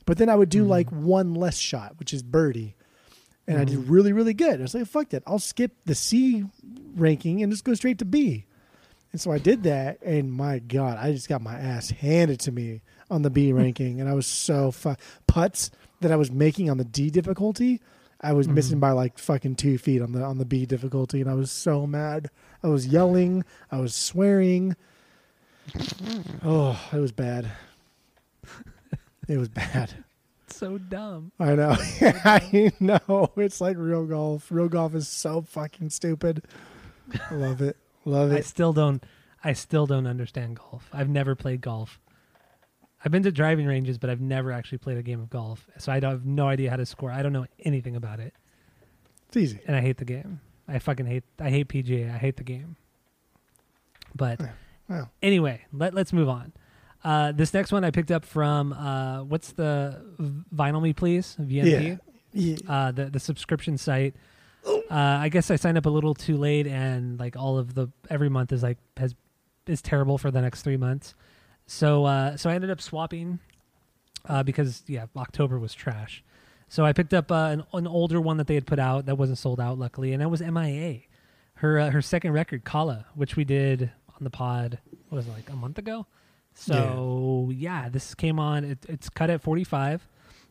But 0.07 0.19
then 0.19 0.29
I 0.29 0.35
would 0.37 0.49
do 0.51 0.65
Mhm. 0.65 0.69
like 0.69 0.91
one 0.91 1.35
less 1.35 1.57
shot, 1.59 1.99
which 1.99 2.13
is 2.13 2.23
birdie. 2.23 2.75
And 3.47 3.59
I 3.59 3.65
did 3.65 3.79
Mhm. 3.79 3.91
really, 3.91 4.13
really 4.13 4.33
good. 4.35 4.59
I 4.61 4.63
was 4.63 4.75
like, 4.75 4.87
fuck 4.87 5.11
that. 5.11 5.23
I'll 5.27 5.39
skip 5.39 5.73
the 5.85 5.95
C 5.95 6.45
ranking 6.97 7.43
and 7.43 7.53
just 7.53 7.65
go 7.65 7.75
straight 7.75 7.99
to 7.99 8.05
B. 8.05 8.47
And 9.13 9.21
so 9.21 9.31
I 9.31 9.39
did 9.39 9.63
that, 9.65 9.99
and 10.03 10.33
my 10.33 10.59
God, 10.59 10.99
I 10.99 11.13
just 11.13 11.29
got 11.29 11.41
my 11.43 11.55
ass 11.55 11.91
handed 11.91 12.41
to 12.41 12.53
me 12.53 12.81
on 13.11 13.23
the 13.23 13.31
B 13.31 13.53
ranking, 13.63 14.01
and 14.01 14.09
I 14.09 14.15
was 14.15 14.27
so 14.27 14.71
fu- 14.73 14.97
putts 15.27 15.71
that 16.01 16.11
I 16.11 16.17
was 16.17 16.31
making 16.33 16.69
on 16.71 16.79
the 16.79 16.85
D 16.85 17.11
difficulty. 17.11 17.81
I 18.21 18.33
was 18.33 18.49
Mhm. 18.49 18.55
missing 18.55 18.81
by 18.81 18.91
like 18.93 19.19
fucking 19.19 19.57
two 19.57 19.77
feet 19.79 20.01
on 20.03 20.13
the 20.13 20.23
on 20.25 20.39
the 20.39 20.45
B 20.47 20.65
difficulty, 20.67 21.21
and 21.21 21.29
I 21.31 21.35
was 21.35 21.51
so 21.53 21.87
mad. 21.87 22.31
I 22.63 22.69
was 22.69 22.87
yelling, 22.87 23.45
I 23.71 23.79
was 23.79 23.95
swearing. 23.95 24.75
Oh, 26.43 26.79
it 26.93 26.99
was 26.99 27.13
bad. 27.13 27.51
It 29.29 29.39
was 29.39 29.49
bad. 29.49 30.05
So 30.55 30.79
dumb. 30.79 31.33
I 31.39 31.55
know. 31.55 31.77
I 32.01 32.73
know. 32.81 33.31
It's 33.37 33.61
like 33.61 33.77
real 33.79 34.07
golf. 34.07 34.47
Real 34.51 34.69
golf 34.69 34.95
is 34.95 35.09
so 35.09 35.43
fucking 35.43 35.91
stupid. 35.91 36.45
I 37.31 37.35
love 37.35 37.61
it. 37.61 37.77
Love 38.05 38.33
it. 38.33 38.37
I 38.37 38.41
still 38.41 38.73
don't. 38.73 39.05
I 39.43 39.53
still 39.53 39.87
don't 39.87 40.07
understand 40.07 40.57
golf. 40.57 40.89
I've 40.93 41.09
never 41.09 41.35
played 41.35 41.61
golf. 41.61 42.01
I've 43.05 43.13
been 43.13 43.23
to 43.25 43.31
driving 43.33 43.67
ranges, 43.67 43.99
but 43.99 44.09
I've 44.09 44.21
never 44.23 44.51
actually 44.51 44.79
played 44.79 44.97
a 44.97 45.03
game 45.03 45.21
of 45.21 45.29
golf. 45.29 45.67
So 45.79 45.93
I 45.93 46.01
don't 46.01 46.11
have 46.13 46.25
no 46.25 46.49
idea 46.49 46.71
how 46.71 46.77
to 46.77 46.87
score. 46.87 47.11
I 47.11 47.23
don't 47.23 47.35
know 47.35 47.47
anything 47.61 47.97
about 47.97 48.19
it, 48.21 48.33
It's 49.29 49.37
easy. 49.37 49.61
and 49.67 49.77
I 49.77 49.83
hate 49.83 49.99
the 49.99 50.07
game. 50.07 50.41
I 50.67 50.79
fucking 50.79 51.05
hate. 51.05 51.25
I 51.39 51.51
hate 51.51 51.69
PGA. 51.69 52.15
I 52.15 52.17
hate 52.17 52.39
the 52.39 52.45
game. 52.45 52.77
But 54.15 54.41
Wow. 54.89 55.11
anyway, 55.23 55.67
let 55.73 55.93
let's 55.93 56.13
move 56.15 56.29
on. 56.31 56.53
Uh, 57.05 57.33
this 57.33 57.53
next 57.53 57.71
one 57.71 57.85
I 57.85 57.91
picked 57.91 58.11
up 58.11 58.25
from 58.25 58.73
uh, 58.73 59.23
what's 59.25 59.53
the 59.53 60.01
Vinyl 60.55 60.81
Me 60.83 60.93
Please 60.93 61.37
VMP. 61.41 62.01
Yeah. 62.33 62.57
uh, 62.69 62.93
the 62.93 63.07
the 63.11 63.21
subscription 63.21 63.77
site. 63.79 64.15
Uh, 64.67 64.75
I 64.91 65.29
guess 65.29 65.51
I 65.51 65.57
signed 65.57 65.77
up 65.77 65.85
a 65.87 65.91
little 65.91 66.15
too 66.15 66.37
late, 66.39 66.67
and 66.67 67.19
like 67.21 67.37
all 67.37 67.59
of 67.59 67.75
the 67.75 67.89
every 68.09 68.31
month 68.31 68.53
is 68.53 68.63
like 68.63 68.79
has 68.97 69.15
is 69.67 69.83
terrible 69.83 70.17
for 70.19 70.31
the 70.31 70.41
next 70.41 70.63
three 70.63 70.79
months. 70.79 71.15
So 71.67 72.07
uh, 72.07 72.37
so 72.37 72.49
I 72.51 72.55
ended 72.55 72.71
up 72.71 72.81
swapping 72.81 73.39
uh, 74.29 74.43
because 74.43 74.83
yeah, 74.87 75.07
October 75.17 75.59
was 75.59 75.75
trash. 75.75 76.25
So 76.69 76.85
I 76.85 76.93
picked 76.93 77.15
up 77.15 77.31
uh, 77.31 77.51
an, 77.53 77.65
an 77.75 77.87
older 77.87 78.21
one 78.21 78.39
that 78.39 78.47
they 78.47 78.55
had 78.55 78.67
put 78.67 78.79
out 78.79 79.07
that 79.07 79.17
wasn't 79.17 79.39
sold 79.39 79.61
out, 79.61 79.79
luckily, 79.79 80.13
and 80.13 80.23
that 80.23 80.31
was 80.31 80.41
MIA. 80.41 81.01
Her 81.57 81.79
uh, 81.79 81.91
her 81.91 82.03
second 82.03 82.33
record, 82.33 82.65
Kala, 82.65 83.07
which 83.15 83.37
we 83.37 83.45
did 83.45 83.93
on 84.09 84.25
the 84.25 84.31
pod. 84.31 84.79
What 85.09 85.17
was 85.17 85.27
it 85.29 85.33
like 85.33 85.51
a 85.51 85.57
month 85.57 85.79
ago? 85.79 86.07
So 86.55 87.51
yeah, 87.55 87.89
this 87.89 88.15
came 88.15 88.39
on. 88.39 88.65
It, 88.65 88.79
it's 88.89 89.09
cut 89.09 89.31
at 89.31 89.43
forty 89.43 89.65
five, 89.65 90.07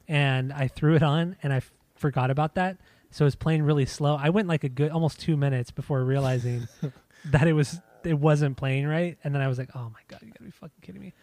and 0.08 0.52
I 0.54 0.68
threw 0.68 0.96
it 0.96 1.04
on, 1.04 1.36
and 1.42 1.52
I 1.54 1.58
f- 1.58 1.72
forgot 1.96 2.30
about 2.30 2.56
that. 2.56 2.78
So 3.12 3.26
it 3.26 3.28
was 3.28 3.36
playing 3.36 3.64
really 3.64 3.86
slow. 3.86 4.16
I 4.16 4.30
went 4.30 4.48
like 4.48 4.64
a 4.64 4.70
good 4.70 4.92
almost 4.92 5.20
two 5.20 5.38
minutes 5.38 5.72
before 5.72 6.04
realizing 6.04 6.68
that 7.26 7.48
it 7.48 7.54
was 7.54 7.80
it 8.04 8.20
wasn't 8.20 8.58
playing 8.58 8.86
right, 8.88 9.18
and 9.24 9.34
then 9.34 9.42
I 9.42 9.48
was 9.48 9.58
like, 9.58 9.70
oh 9.76 9.90
my 9.94 10.00
god, 10.08 10.20
you 10.24 10.30
gotta 10.30 10.44
be 10.44 10.52
fucking 10.52 10.76
kidding 10.82 11.02
me. 11.02 11.14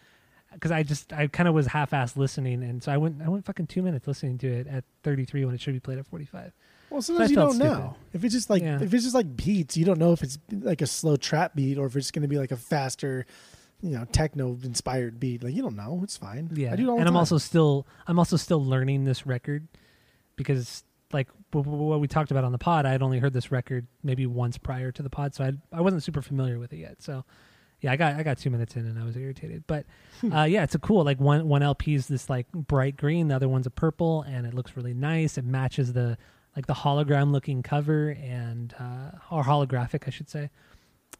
Because 0.53 0.71
I 0.71 0.83
just 0.83 1.13
I 1.13 1.27
kind 1.27 1.47
of 1.47 1.55
was 1.55 1.67
half-assed 1.67 2.17
listening, 2.17 2.61
and 2.63 2.83
so 2.83 2.91
I 2.91 2.97
went 2.97 3.21
I 3.21 3.29
went 3.29 3.45
fucking 3.45 3.67
two 3.67 3.81
minutes 3.81 4.07
listening 4.07 4.37
to 4.39 4.47
it 4.51 4.67
at 4.67 4.83
33 5.03 5.45
when 5.45 5.53
it 5.55 5.61
should 5.61 5.73
be 5.73 5.79
played 5.79 5.97
at 5.99 6.07
45. 6.07 6.51
Well, 6.89 7.01
sometimes 7.01 7.29
I 7.29 7.31
you 7.31 7.35
don't 7.37 7.57
know. 7.57 7.73
stupid. 7.73 7.95
If 8.13 8.23
it's 8.25 8.33
just 8.33 8.49
like 8.49 8.61
Yeah. 8.63 8.81
if 8.81 8.93
it's 8.93 9.03
just 9.03 9.15
like 9.15 9.33
beats, 9.37 9.77
you 9.77 9.85
don't 9.85 9.99
know 9.99 10.11
if 10.11 10.23
it's 10.23 10.37
like 10.49 10.81
a 10.81 10.87
slow 10.87 11.15
trap 11.15 11.55
beat 11.55 11.77
or 11.77 11.85
if 11.85 11.95
it's 11.95 12.11
going 12.11 12.23
to 12.23 12.27
be 12.27 12.37
like 12.37 12.51
a 12.51 12.57
faster, 12.57 13.25
you 13.81 13.91
know, 13.91 14.05
techno 14.11 14.57
inspired 14.63 15.19
beat. 15.19 15.43
Like 15.43 15.53
you 15.53 15.61
don't 15.61 15.75
know. 15.75 15.99
It's 16.03 16.17
fine. 16.17 16.49
Yeah, 16.53 16.73
I 16.73 16.75
do 16.75 16.95
it 16.95 16.99
and 16.99 17.07
I'm 17.07 17.15
also 17.17 17.37
still 17.37 17.87
I'm 18.07 18.19
also 18.19 18.37
still 18.37 18.63
learning 18.63 19.03
this 19.05 19.25
record 19.25 19.67
because 20.35 20.83
like 21.11 21.27
w- 21.51 21.69
w- 21.69 21.89
what 21.89 21.99
we 21.99 22.07
talked 22.07 22.31
about 22.31 22.43
on 22.43 22.51
the 22.51 22.57
pod, 22.57 22.85
I 22.85 22.91
had 22.91 23.01
only 23.01 23.19
heard 23.19 23.33
this 23.33 23.51
record 23.51 23.87
maybe 24.03 24.25
once 24.25 24.57
prior 24.57 24.91
to 24.93 25.03
the 25.03 25.09
pod, 25.09 25.33
so 25.35 25.43
I 25.43 25.53
I 25.75 25.81
wasn't 25.81 26.03
super 26.03 26.21
familiar 26.21 26.59
with 26.59 26.73
it 26.73 26.77
yet. 26.77 27.01
So 27.01 27.25
yeah, 27.81 27.91
I 27.91 27.95
got 27.95 28.15
I 28.15 28.23
got 28.23 28.37
two 28.37 28.49
minutes 28.49 28.75
in 28.75 28.85
and 28.85 28.97
I 28.99 29.03
was 29.03 29.17
irritated, 29.17 29.63
but 29.67 29.85
uh, 30.31 30.43
yeah, 30.43 30.63
it's 30.63 30.75
a 30.75 30.79
cool 30.79 31.03
like 31.03 31.19
one 31.19 31.47
one 31.47 31.63
LP 31.63 31.95
is 31.95 32.07
this 32.07 32.29
like 32.29 32.51
bright 32.51 32.95
green, 32.97 33.27
the 33.29 33.35
other 33.35 33.49
one's 33.49 33.65
a 33.65 33.71
purple, 33.71 34.21
and 34.23 34.45
it 34.45 34.53
looks 34.53 34.77
really 34.77 34.93
nice. 34.93 35.37
It 35.37 35.45
matches 35.45 35.93
the 35.93 36.17
like 36.55 36.67
the 36.67 36.73
hologram 36.73 37.31
looking 37.31 37.63
cover 37.63 38.09
and 38.21 38.75
uh, 38.79 39.11
or 39.31 39.43
holographic, 39.43 40.03
I 40.07 40.11
should 40.11 40.29
say. 40.29 40.49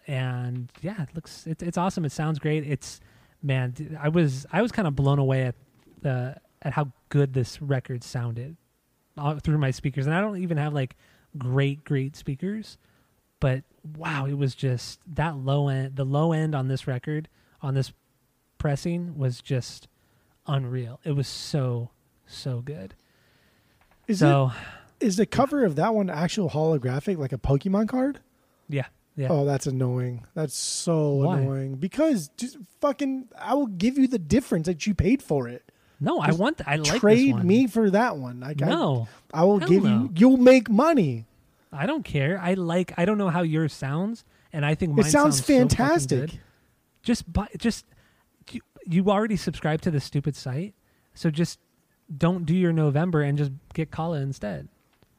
And 0.08 0.70
yeah, 0.82 1.04
it 1.04 1.10
looks 1.14 1.46
it's 1.48 1.64
it's 1.64 1.78
awesome. 1.78 2.06
It 2.06 2.12
sounds 2.12 2.40
great. 2.40 2.66
It's 2.66 3.00
man, 3.42 3.98
I 4.00 4.10
was 4.10 4.46
I 4.52 4.62
was 4.62 4.72
kind 4.72 4.88
of 4.88 4.96
blown 4.96 5.20
away 5.20 5.44
at 5.44 5.56
the 6.02 6.36
at 6.62 6.74
how 6.74 6.92
good 7.10 7.34
this 7.34 7.62
record 7.62 8.04
sounded 8.04 8.58
uh, 9.18 9.40
through 9.40 9.58
my 9.58 9.72
speakers, 9.72 10.06
and 10.06 10.16
I 10.16 10.22
don't 10.22 10.38
even 10.38 10.58
have 10.58 10.74
like 10.74 10.96
great 11.38 11.84
great 11.84 12.16
speakers, 12.16 12.78
but 13.40 13.64
wow, 13.98 14.26
it 14.26 14.38
was 14.38 14.56
just 14.56 15.00
that 15.16 15.38
low 15.38 15.68
end. 15.68 15.96
The 15.96 16.06
low 16.06 16.32
end 16.32 16.56
on 16.56 16.68
this 16.68 16.88
record 16.88 17.28
on 17.62 17.74
this 17.74 17.94
pressing 18.58 19.18
was 19.18 19.42
just 19.42 19.88
unreal. 20.48 21.00
It 21.04 21.12
was 21.12 21.28
so 21.28 21.92
so 22.26 22.62
good. 22.62 22.96
Is 24.08 24.20
so 24.20 24.52
it 25.00 25.06
is 25.06 25.18
the 25.18 25.26
cover 25.26 25.66
of 25.66 25.76
that 25.76 25.94
one 25.94 26.10
actual 26.10 26.50
holographic 26.50 27.18
like 27.18 27.34
a 27.34 27.38
Pokemon 27.38 27.88
card? 27.88 28.20
yeah, 28.70 28.86
yeah. 29.22 29.28
Oh, 29.30 29.46
that's 29.46 29.68
annoying. 29.68 30.26
That's 30.34 30.56
so 30.56 31.14
Why? 31.14 31.40
annoying. 31.40 31.76
Because 31.76 32.30
just 32.38 32.58
fucking, 32.80 33.30
I 33.38 33.54
will 33.54 33.68
give 33.68 33.98
you 33.98 34.08
the 34.08 34.20
difference 34.20 34.66
that 34.68 34.86
you 34.88 34.94
paid 34.94 35.22
for 35.22 35.48
it. 35.48 35.64
no, 36.00 36.20
I 36.20 36.32
want. 36.32 36.58
th- 36.58 36.68
I 36.68 36.76
like 36.78 36.92
this 36.92 37.00
Trade 37.00 37.44
me 37.44 37.68
for 37.68 37.90
that 37.92 38.18
one. 38.18 38.40
Like, 38.40 38.62
I- 38.62 38.68
No, 38.70 39.08
I, 39.34 39.44
will 39.44 39.60
Hell 39.60 39.70
give 39.70 39.84
you. 39.86 40.12
You'll 40.16 40.38
make 40.38 40.70
money. 40.70 41.26
I 41.72 41.86
don't 41.86 42.04
care. 42.04 42.40
I 42.42 42.56
like. 42.56 42.94
I 42.98 43.06
don't 43.06 43.18
know 43.18 43.30
how 43.30 43.44
yours 43.44 43.74
sounds, 43.74 44.26
and 44.52 44.66
I 44.66 44.76
think 44.76 44.96
mine 44.96 45.06
it 45.06 45.10
sounds, 45.10 45.38
so 45.38 45.44
fucking 45.44 45.70
fantastic. 45.70 46.32
good. 46.32 46.40
just 47.04 47.32
buy 47.32 47.48
just 47.58 47.86
you, 48.52 48.62
you 48.86 49.10
already 49.10 49.38
subscribe 49.38 49.82
to 49.82 49.92
the 49.92 50.00
stupid 50.00 50.36
site 50.36 50.74
so 51.14 51.30
just 51.30 51.60
don't 52.18 52.46
do 52.46 52.54
your 52.54 52.74
november 52.74 53.22
and 53.22 53.38
just 53.38 53.52
get 53.74 53.90
Kala 53.90 54.20
instead 54.20 54.68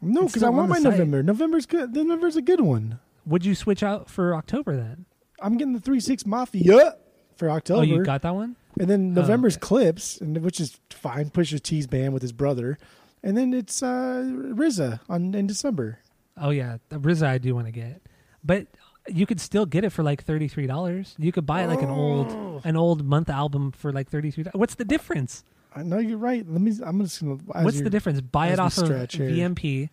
no, 0.03 0.26
because 0.26 0.42
I 0.42 0.48
want 0.48 0.68
my 0.68 0.76
site. 0.76 0.84
November. 0.92 1.22
November's 1.22 1.64
good. 1.64 1.94
November's 1.94 2.34
a 2.34 2.42
good 2.42 2.61
one. 2.61 2.98
Would 3.27 3.45
you 3.45 3.55
switch 3.55 3.83
out 3.83 4.09
for 4.11 4.35
october 4.35 4.77
then 4.77 5.07
I'm 5.41 5.57
getting 5.57 5.73
the 5.75 5.81
three 5.81 6.01
six 6.01 6.25
Mafia 6.27 6.97
for 7.37 7.51
October, 7.51 7.81
oh 7.81 7.83
you 7.83 8.03
got 8.05 8.23
that 8.23 8.35
one 8.35 8.57
and 8.79 8.89
then 8.89 9.14
Oh, 9.16 9.20
November's 9.20 9.57
okay. 9.57 9.61
Clipse, 9.66 10.18
and 10.20 10.39
which 10.43 10.59
is 10.61 10.79
fine. 10.91 11.31
Pusha 11.31 11.61
T's 11.62 11.87
band 11.87 12.12
with 12.14 12.23
his 12.23 12.33
brother, 12.33 12.79
and 13.23 13.37
then 13.37 13.53
it's 13.53 13.83
uh 13.83 14.23
RZA 14.55 15.01
on 15.09 15.35
in 15.35 15.47
December. 15.47 15.99
oh 16.39 16.51
yeah 16.51 16.79
the 16.89 16.99
RZA 16.99 17.27
i 17.27 17.39
do 17.39 17.55
want 17.55 17.66
to 17.66 17.73
get 17.73 18.01
but 18.45 18.66
you 19.09 19.27
could 19.27 19.41
still 19.41 19.66
get 19.66 19.83
it 19.85 19.91
for 19.91 20.03
like 20.05 20.25
$33 20.25 21.14
you 21.18 21.33
could 21.33 21.45
buy 21.45 21.66
like 21.66 21.83
an 21.83 21.91
Oh. 21.91 21.95
old 21.95 22.61
an 22.64 22.77
old 22.77 23.05
month 23.05 23.29
album 23.29 23.73
for 23.73 23.93
like 23.93 24.09
$33 24.11 24.55
what's 24.55 24.77
the 24.77 24.85
difference 24.85 25.45
I 25.75 25.83
know 25.83 25.99
you're 25.99 26.18
right. 26.18 26.45
Let 26.47 26.61
me. 26.61 26.70
I'm 26.85 27.01
just 27.03 27.20
gonna. 27.23 27.37
what's 27.64 27.81
the 27.81 27.89
difference 27.91 28.20
buy 28.20 28.49
it 28.49 28.59
off 28.61 28.77
of 28.79 28.89
vmp 28.91 29.89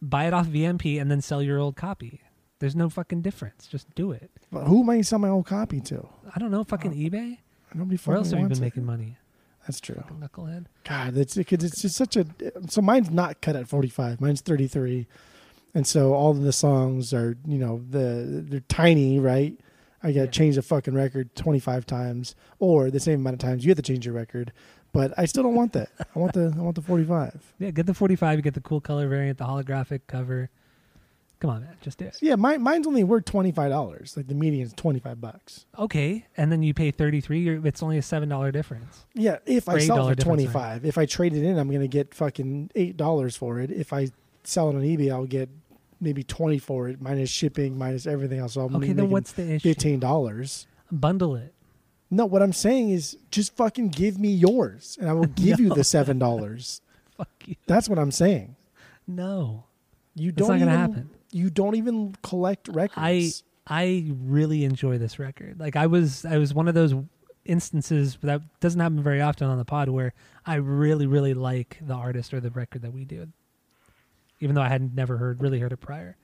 buy 0.00 0.26
it 0.28 0.32
off 0.32 0.46
vmp 0.46 1.00
and 1.00 1.10
then 1.10 1.20
sell 1.20 1.42
your 1.42 1.58
old 1.58 1.74
copy 1.76 2.20
there's 2.64 2.74
no 2.74 2.88
fucking 2.88 3.20
difference 3.20 3.66
just 3.66 3.86
do 3.94 4.10
it 4.12 4.30
Who 4.50 4.80
am 4.80 4.88
I 4.90 5.02
sell 5.02 5.18
my 5.18 5.28
old 5.28 5.44
copy 5.46 5.80
to? 5.82 6.08
I 6.34 6.38
don't 6.38 6.50
know, 6.50 6.64
fucking 6.64 6.92
uh, 6.92 6.94
eBay. 6.94 7.38
Nobody 7.74 7.96
Where 7.96 7.98
fucking 7.98 8.16
else 8.16 8.30
have 8.30 8.38
you 8.38 8.44
wants 8.44 8.58
been 8.58 8.64
it. 8.64 8.68
making 8.68 8.84
money? 8.86 9.18
That's 9.66 9.80
true. 9.80 9.96
Fucking 9.96 10.16
Knucklehead. 10.18 10.66
God, 10.84 11.14
that's 11.14 11.34
because 11.34 11.62
it's 11.64 11.82
just 11.82 11.96
such 11.96 12.16
a. 12.16 12.24
So 12.68 12.80
mine's 12.80 13.10
not 13.10 13.40
cut 13.42 13.56
at 13.56 13.66
45. 13.68 14.20
Mine's 14.20 14.40
33, 14.42 15.06
and 15.74 15.86
so 15.86 16.14
all 16.14 16.30
of 16.30 16.40
the 16.42 16.52
songs 16.52 17.12
are 17.12 17.36
you 17.46 17.58
know 17.58 17.82
the 17.90 18.44
they're 18.48 18.60
tiny, 18.68 19.18
right? 19.18 19.58
I 20.02 20.08
got 20.08 20.12
to 20.12 20.24
Yeah. 20.26 20.30
change 20.30 20.54
the 20.56 20.62
fucking 20.62 20.94
record 20.94 21.34
25 21.34 21.84
times, 21.86 22.34
or 22.58 22.90
the 22.90 23.00
same 23.00 23.20
amount 23.20 23.34
of 23.34 23.40
times 23.40 23.64
you 23.64 23.70
have 23.70 23.76
to 23.76 23.82
change 23.82 24.04
your 24.06 24.14
record. 24.14 24.52
But 24.92 25.12
I 25.18 25.24
still 25.24 25.42
don't 25.42 25.54
want 25.54 25.72
that. 25.72 25.88
I 26.14 26.18
want 26.18 26.34
the 26.34 26.54
I 26.56 26.60
want 26.60 26.76
the 26.76 26.82
45. 26.82 27.54
Yeah, 27.58 27.70
get 27.70 27.86
the 27.86 27.94
45. 27.94 28.38
You 28.38 28.42
get 28.42 28.54
the 28.54 28.60
cool 28.60 28.80
color 28.80 29.08
variant, 29.08 29.38
the 29.38 29.46
holographic 29.46 30.02
cover. 30.06 30.50
Come 31.44 31.56
on, 31.56 31.60
man, 31.60 31.76
just 31.82 31.98
do 31.98 32.06
it. 32.06 32.16
Yeah, 32.22 32.36
mine 32.36 32.62
mine's 32.62 32.86
only 32.86 33.04
worth 33.04 33.26
25 33.26 33.68
dollars. 33.68 34.16
Like 34.16 34.28
the 34.28 34.34
median's 34.34 34.72
25 34.72 35.20
bucks. 35.20 35.66
Okay, 35.78 36.24
and 36.38 36.50
then 36.50 36.62
you 36.62 36.72
pay 36.72 36.90
33. 36.90 37.38
You're, 37.38 37.66
it's 37.66 37.82
only 37.82 37.98
a 37.98 38.02
seven 38.02 38.30
dollar 38.30 38.50
difference. 38.50 39.04
Yeah, 39.12 39.36
if 39.44 39.68
I 39.68 39.76
sell 39.76 40.08
it 40.08 40.12
for 40.12 40.14
difference, 40.14 40.44
25. 40.44 40.86
If 40.86 40.96
I 40.96 41.04
trade 41.04 41.34
it 41.34 41.44
in, 41.44 41.58
I'm 41.58 41.70
gonna 41.70 41.86
get 41.86 42.14
fucking 42.14 42.70
eight 42.74 42.96
dollars 42.96 43.36
for 43.36 43.60
it. 43.60 43.70
If 43.70 43.92
I 43.92 44.08
sell 44.44 44.70
it 44.70 44.74
on 44.74 44.80
eBay, 44.80 45.12
I'll 45.12 45.26
get 45.26 45.50
maybe 46.00 46.22
twenty 46.22 46.58
for 46.58 46.88
it, 46.88 47.02
minus 47.02 47.28
shipping, 47.28 47.76
minus 47.76 48.06
everything 48.06 48.38
else. 48.38 48.54
So 48.54 48.62
I'm 48.62 48.76
Okay, 48.76 48.94
then 48.94 49.10
what's 49.10 49.32
the 49.32 49.42
issue? 49.42 49.68
fifteen 49.68 50.00
dollars. 50.00 50.66
Bundle 50.90 51.36
it. 51.36 51.52
No, 52.10 52.24
what 52.24 52.40
I'm 52.40 52.54
saying 52.54 52.88
is 52.88 53.18
just 53.30 53.54
fucking 53.54 53.88
give 53.90 54.18
me 54.18 54.30
yours, 54.30 54.96
and 54.98 55.10
I 55.10 55.12
will 55.12 55.24
give 55.36 55.60
you 55.60 55.74
the 55.74 55.84
seven 55.84 56.18
dollars. 56.18 56.80
Fuck 57.18 57.28
you. 57.44 57.56
That's 57.66 57.86
what 57.86 57.98
I'm 57.98 58.12
saying. 58.12 58.56
No. 59.06 59.64
You 60.16 60.32
don't 60.32 60.48
not 60.48 60.58
gonna 60.60 60.70
happen. 60.70 61.10
You 61.34 61.50
don't 61.50 61.74
even 61.74 62.14
collect 62.22 62.68
records. 62.68 62.96
I 62.96 63.32
I 63.66 64.06
really 64.08 64.64
enjoy 64.64 64.98
this 64.98 65.18
record. 65.18 65.58
Like 65.58 65.74
I 65.74 65.86
was 65.86 66.24
I 66.24 66.38
was 66.38 66.54
one 66.54 66.68
of 66.68 66.74
those 66.74 66.94
instances 67.44 68.16
that 68.22 68.40
doesn't 68.60 68.80
happen 68.80 69.02
very 69.02 69.20
often 69.20 69.48
on 69.48 69.58
the 69.58 69.64
pod 69.64 69.88
where 69.88 70.14
I 70.46 70.54
really 70.56 71.06
really 71.06 71.34
like 71.34 71.78
the 71.82 71.94
artist 71.94 72.32
or 72.32 72.40
the 72.40 72.50
record 72.50 72.82
that 72.82 72.92
we 72.92 73.04
do. 73.04 73.26
Even 74.38 74.54
though 74.54 74.62
I 74.62 74.68
hadn't 74.68 74.94
never 74.94 75.16
heard 75.16 75.42
really 75.42 75.58
heard 75.58 75.72
it 75.72 75.78
prior. 75.78 76.16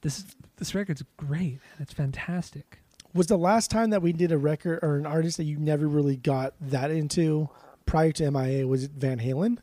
This 0.00 0.24
this 0.56 0.74
record's 0.74 1.02
great. 1.18 1.60
It's 1.78 1.92
fantastic. 1.92 2.80
was 3.12 3.26
the 3.26 3.36
last 3.36 3.70
time 3.70 3.90
that 3.90 4.00
we 4.00 4.12
did 4.14 4.32
a 4.32 4.38
record 4.38 4.78
or 4.82 4.96
an 4.96 5.04
artist 5.06 5.36
that 5.36 5.44
you 5.44 5.58
never 5.58 5.86
really 5.86 6.16
got 6.16 6.54
that 6.62 6.90
into 6.90 7.50
prior 7.84 8.12
to 8.12 8.30
MIA. 8.30 8.66
Was 8.66 8.84
it 8.84 8.92
Van 8.92 9.18
Halen? 9.18 9.58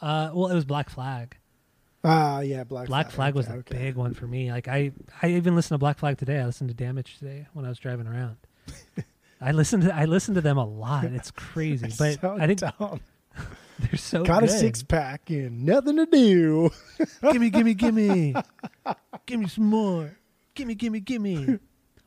Uh 0.00 0.30
well 0.34 0.48
it 0.48 0.54
was 0.54 0.64
Black 0.64 0.90
Flag. 0.90 1.36
Ah, 2.04 2.40
yeah, 2.40 2.64
Black, 2.64 2.86
Black 2.88 3.10
Flag 3.10 3.34
was 3.34 3.46
Okay, 3.46 3.54
a 3.56 3.58
okay. 3.60 3.78
big 3.78 3.94
one 3.96 4.12
for 4.14 4.26
me. 4.26 4.52
Like 4.52 4.68
I, 4.68 4.92
I 5.22 5.28
even 5.28 5.54
listened 5.56 5.74
to 5.74 5.78
Black 5.78 5.98
Flag 5.98 6.18
today. 6.18 6.38
I 6.38 6.44
listened 6.46 6.68
to 6.68 6.74
Damage 6.74 7.18
today 7.18 7.46
when 7.54 7.64
I 7.64 7.68
was 7.70 7.78
driving 7.78 8.06
around. 8.06 8.36
I 9.40 9.52
listened 9.52 9.84
to 9.84 9.94
I 9.94 10.04
listened 10.04 10.34
to 10.36 10.40
them 10.40 10.58
a 10.58 10.64
lot. 10.64 11.04
It's 11.04 11.30
crazy, 11.30 11.88
but 11.98 12.20
So 12.20 12.36
I 12.38 12.46
think 12.46 12.60
dumb. 12.60 13.00
they're 13.78 13.96
so 13.98 14.22
got 14.24 14.40
good. 14.40 14.50
a 14.50 14.52
six 14.52 14.82
pack 14.82 15.30
and 15.30 15.64
nothing 15.64 15.96
to 15.96 16.06
do. 16.06 16.70
gimme, 17.32 17.50
gimme, 17.50 17.74
gimme, 17.74 18.34
gimme 19.26 19.48
some 19.48 19.64
more. 19.64 20.16
Gimme, 20.54 20.74
gimme, 20.74 21.00
gimme. 21.00 21.58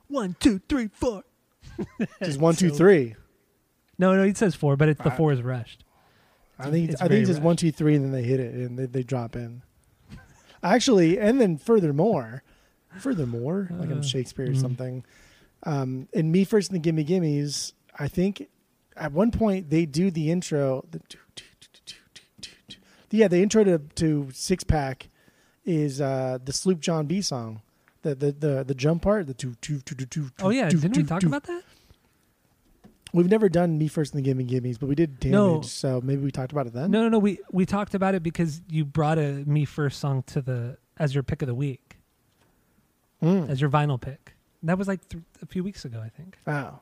One, 0.08 0.36
two, 0.40 0.62
three, 0.70 0.90
four. 0.94 1.24
Just 2.24 2.40
one, 2.40 2.56
two, 2.56 2.70
So- 2.70 2.76
three. 2.76 3.16
No, 4.00 4.16
no, 4.16 4.22
it 4.24 4.38
says 4.38 4.54
four, 4.54 4.78
but 4.78 4.90
it's 4.90 5.02
the 5.02 5.10
four 5.12 5.34
is 5.34 5.42
rushed. 5.42 5.84
I 6.60 6.70
think 6.70 6.92
It's 6.92 7.02
I 7.02 7.08
think 7.08 7.22
it's 7.22 7.30
just 7.30 7.38
rushed. 7.40 7.46
one, 7.46 7.56
two, 7.58 7.72
three, 7.72 7.96
and 7.96 8.06
then 8.06 8.12
they 8.12 8.22
hit 8.24 8.40
it 8.40 8.54
and 8.54 8.78
they, 8.78 8.86
they 8.86 9.02
drop 9.04 9.36
in. 9.36 9.64
Actually, 10.64 11.20
and 11.20 11.40
then 11.40 11.58
furthermore, 11.58 12.44
furthermore, 13.00 13.70
like 13.72 13.90
I'm 13.90 14.00
Uh, 14.00 14.04
Shakespeare 14.04 14.46
or 14.46 14.54
mm. 14.54 14.62
something. 14.62 15.04
Um, 15.64 16.08
in 16.14 16.32
me 16.32 16.44
first 16.44 16.72
and 16.72 16.76
the 16.76 16.80
gimme 16.80 17.04
gimmes, 17.04 17.74
I 17.98 18.08
think 18.08 18.48
at 18.96 19.12
one 19.12 19.32
point 19.32 19.70
they 19.70 19.86
do 19.86 20.12
the 20.12 20.32
intro. 20.32 20.86
The, 20.92 21.02
yeah, 23.10 23.28
the 23.28 23.42
intro 23.42 23.64
to, 23.64 23.80
to 23.96 24.30
six 24.34 24.64
pack 24.64 25.10
is 25.66 26.02
uh, 26.02 26.40
the 26.44 26.54
Sloop 26.54 26.80
John 26.80 27.06
B 27.06 27.22
song. 27.22 27.62
The 28.04 28.16
the 28.16 28.32
the 28.32 28.64
the 28.64 28.76
jump 28.76 29.02
part, 29.02 29.28
the 29.28 29.34
two 29.34 29.56
two 29.62 29.82
two 29.82 29.96
two 29.96 30.06
two. 30.06 30.30
Oh 30.42 30.50
yeah, 30.50 30.70
didn't 30.70 30.96
we 30.96 31.04
talk 31.04 31.24
about 31.24 31.44
that? 31.44 31.64
We've 33.14 33.30
never 33.30 33.48
done 33.50 33.78
me 33.78 33.88
first 33.88 34.14
in 34.14 34.18
the 34.18 34.22
gimme 34.24 34.44
gimmes, 34.44 34.78
but 34.78 34.88
we 34.88 34.96
did 34.96 35.20
damage. 35.20 35.32
No. 35.34 35.62
So 35.62 36.02
maybe 36.04 36.22
we 36.22 36.32
talked 36.32 36.52
about 36.52 36.68
it 36.68 36.74
then. 36.74 36.92
No, 36.92 37.02
no, 37.04 37.10
no. 37.10 37.20
We 37.20 37.40
we 37.52 37.66
talked 37.66 37.94
about 37.94 38.16
it 38.16 38.24
because 38.24 38.62
you 38.70 38.84
brought 38.86 39.18
a 39.18 39.44
me 39.46 39.66
first 39.66 40.00
song 40.00 40.24
to 40.28 40.42
the 40.42 40.78
as 40.98 41.14
your 41.14 41.24
pick 41.24 41.42
of 41.42 41.48
the 41.48 41.56
week, 41.56 41.98
Mm. 43.24 43.50
as 43.50 43.62
your 43.62 43.70
vinyl 43.70 44.00
pick. 44.00 44.34
That 44.64 44.78
was 44.78 44.88
like 44.88 45.08
th- 45.10 45.24
a 45.42 45.46
few 45.46 45.64
weeks 45.64 45.86
ago, 45.86 46.02
I 46.04 46.10
think. 46.10 46.38
Oh. 46.48 46.80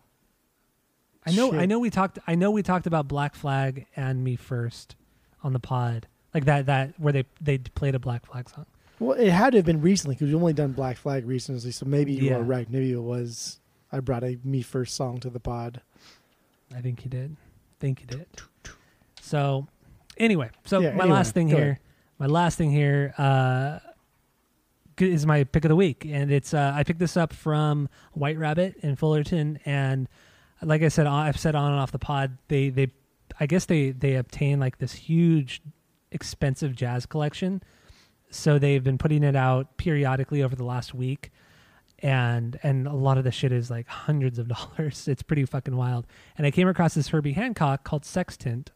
I 1.27 1.31
know. 1.31 1.53
I 1.53 1.65
know 1.65 1.79
we 1.79 1.89
talked. 1.89 2.19
I 2.27 2.35
know 2.35 2.51
we 2.51 2.61
talked 2.63 2.85
about 2.87 3.07
Black 3.07 3.35
Flag 3.35 3.87
and 3.95 4.23
me 4.23 4.35
first 4.35 4.95
on 5.43 5.53
the 5.53 5.59
pod, 5.59 6.07
like 6.33 6.45
that. 6.45 6.65
That 6.67 6.99
where 6.99 7.13
they 7.13 7.25
they 7.41 7.57
played 7.57 7.95
a 7.95 7.99
Black 7.99 8.25
Flag 8.25 8.49
song. 8.49 8.65
Well, 8.99 9.17
it 9.19 9.29
had 9.31 9.51
to 9.51 9.57
have 9.57 9.65
been 9.65 9.81
recently 9.81 10.15
because 10.15 10.27
we've 10.27 10.35
only 10.41 10.53
done 10.53 10.71
Black 10.71 10.97
Flag 10.97 11.25
recently, 11.25 11.71
so 11.71 11.85
maybe 11.85 12.13
you 12.13 12.29
Yeah. 12.29 12.37
are 12.37 12.43
right. 12.43 12.69
Maybe 12.69 12.91
it 12.91 13.01
was 13.01 13.59
I 13.91 13.99
brought 14.01 14.23
a 14.23 14.37
me 14.43 14.61
first 14.61 14.95
song 14.95 15.19
to 15.21 15.29
the 15.29 15.39
pod. 15.39 15.81
I 16.73 16.81
think 16.81 17.01
he 17.01 17.09
did. 17.09 17.35
think 17.79 17.99
he 17.99 18.05
did. 18.05 18.25
So, 19.21 19.67
anyway, 20.17 20.49
so 20.65 20.79
Yeah, 20.79 20.91
my 20.91 21.03
anyway, 21.03 21.09
last 21.15 21.33
thing 21.33 21.47
here, 21.47 21.57
ahead. 21.57 21.79
my 22.19 22.25
last 22.27 22.57
thing 22.57 22.71
here 22.71 23.13
uh, 23.17 23.79
is 24.97 25.25
my 25.25 25.43
pick 25.43 25.65
of 25.65 25.69
the 25.69 25.75
week, 25.75 26.05
and 26.05 26.31
it's 26.31 26.53
uh, 26.53 26.71
I 26.75 26.83
picked 26.83 26.99
this 26.99 27.17
up 27.17 27.33
from 27.33 27.89
White 28.13 28.37
Rabbit 28.37 28.75
in 28.81 28.95
Fullerton, 28.95 29.59
and 29.65 30.07
like 30.61 30.81
I 30.83 30.87
said, 30.87 31.05
I've 31.07 31.39
said 31.39 31.53
on 31.55 31.71
and 31.71 31.79
off 31.81 31.91
the 31.91 31.99
pod, 31.99 32.37
they 32.47 32.69
they, 32.69 32.91
I 33.39 33.45
guess 33.45 33.65
they 33.65 33.91
they 33.91 34.15
obtain 34.15 34.59
like 34.59 34.77
this 34.77 34.93
huge, 34.93 35.61
expensive 36.11 36.75
jazz 36.75 37.05
collection, 37.05 37.61
so 38.29 38.57
they've 38.57 38.83
been 38.83 38.97
putting 38.97 39.23
it 39.23 39.35
out 39.35 39.77
periodically 39.77 40.41
over 40.43 40.55
the 40.55 40.63
last 40.65 40.93
week 40.93 41.31
and 42.05 42.59
and 42.61 42.85
a 42.87 42.93
lot 42.93 43.17
of 43.17 43.23
the 43.23 43.31
shit 43.31 43.51
is 43.51 43.71
like 43.71 43.87
hundreds 43.87 44.37
of 44.37 44.47
dollars. 44.77 45.07
It's 45.07 45.23
pretty 45.23 45.43
fucking 45.43 45.75
wild. 45.75 46.05
And 46.37 46.45
I 46.45 46.51
came 46.51 46.67
across 46.67 46.93
this 46.93 47.07
Herbie 47.07 47.33
Hancock 47.33 47.83
called 47.83 48.05
Sextant, 48.05 48.71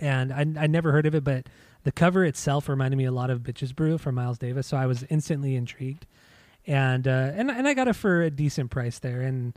and 0.00 0.32
I 0.32 0.64
I 0.64 0.66
never 0.66 0.90
heard 0.90 1.06
of 1.06 1.14
it, 1.14 1.22
but 1.22 1.48
the 1.84 1.92
cover 1.92 2.24
itself 2.24 2.68
reminded 2.68 2.96
me 2.96 3.04
a 3.04 3.12
lot 3.12 3.30
of 3.30 3.42
Bitches 3.42 3.72
Brew 3.72 3.96
from 3.96 4.16
Miles 4.16 4.38
Davis, 4.38 4.66
so 4.66 4.76
I 4.76 4.86
was 4.86 5.04
instantly 5.04 5.54
intrigued, 5.54 6.04
and 6.66 7.06
uh, 7.06 7.30
and 7.32 7.48
and 7.48 7.68
I 7.68 7.74
got 7.74 7.86
it 7.86 7.94
for 7.94 8.22
a 8.22 8.30
decent 8.30 8.72
price 8.72 8.98
there, 8.98 9.20
and 9.20 9.56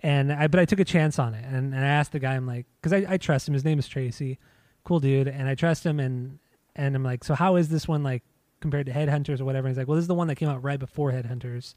and 0.00 0.32
I 0.32 0.48
but 0.48 0.58
I 0.58 0.64
took 0.64 0.80
a 0.80 0.84
chance 0.84 1.16
on 1.16 1.34
it, 1.34 1.44
and, 1.44 1.72
and 1.72 1.84
I 1.84 1.88
asked 1.88 2.10
the 2.10 2.18
guy, 2.18 2.34
I'm 2.34 2.46
like, 2.46 2.66
because 2.82 2.92
I, 2.92 3.06
I 3.08 3.16
trust 3.18 3.46
him. 3.46 3.54
His 3.54 3.64
name 3.64 3.78
is 3.78 3.86
Tracy, 3.86 4.40
cool 4.82 4.98
dude, 4.98 5.28
and 5.28 5.48
I 5.48 5.54
trust 5.54 5.86
him, 5.86 6.00
and 6.00 6.40
and 6.74 6.96
I'm 6.96 7.04
like, 7.04 7.22
so 7.22 7.36
how 7.36 7.54
is 7.54 7.68
this 7.68 7.86
one 7.86 8.02
like 8.02 8.24
compared 8.58 8.86
to 8.86 8.92
Headhunters 8.92 9.40
or 9.40 9.44
whatever? 9.44 9.68
And 9.68 9.76
he's 9.76 9.78
like, 9.78 9.86
well, 9.86 9.94
this 9.94 10.02
is 10.02 10.08
the 10.08 10.14
one 10.16 10.26
that 10.26 10.34
came 10.34 10.48
out 10.48 10.64
right 10.64 10.80
before 10.80 11.12
Headhunters 11.12 11.76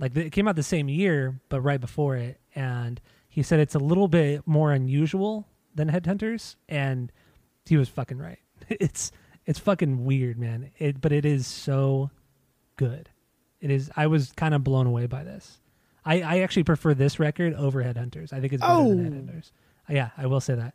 like 0.00 0.16
it 0.16 0.30
came 0.32 0.48
out 0.48 0.56
the 0.56 0.62
same 0.64 0.88
year 0.88 1.40
but 1.48 1.60
right 1.60 1.80
before 1.80 2.16
it. 2.16 2.40
And 2.54 3.00
he 3.28 3.42
said 3.44 3.60
it's 3.60 3.76
a 3.76 3.78
little 3.78 4.08
bit 4.08 4.44
more 4.46 4.72
unusual 4.72 5.46
than 5.74 5.88
headhunters 5.90 6.56
and 6.68 7.12
he 7.66 7.76
was 7.76 7.88
fucking 7.88 8.18
right. 8.18 8.38
It's 8.68 9.12
it's 9.46 9.58
fucking 9.58 10.04
weird 10.04 10.38
man. 10.38 10.70
It 10.78 11.00
but 11.00 11.12
it 11.12 11.24
is 11.24 11.46
so 11.46 12.10
good. 12.76 13.08
It 13.60 13.70
is 13.70 13.90
i 13.96 14.06
was 14.06 14.32
kind 14.32 14.54
of 14.54 14.64
blown 14.64 14.86
away 14.86 15.06
by 15.06 15.22
this. 15.22 15.60
I 16.04 16.22
i 16.22 16.38
actually 16.40 16.64
prefer 16.64 16.94
this 16.94 17.20
record 17.20 17.54
over 17.54 17.84
headhunters. 17.84 18.32
I 18.32 18.40
think 18.40 18.52
it's 18.54 18.62
better 18.62 18.72
Oh. 18.72 18.88
than 18.88 19.12
headhunters 19.12 19.52
yeah 19.88 20.10
i 20.16 20.26
will 20.26 20.40
say 20.40 20.54
that. 20.54 20.74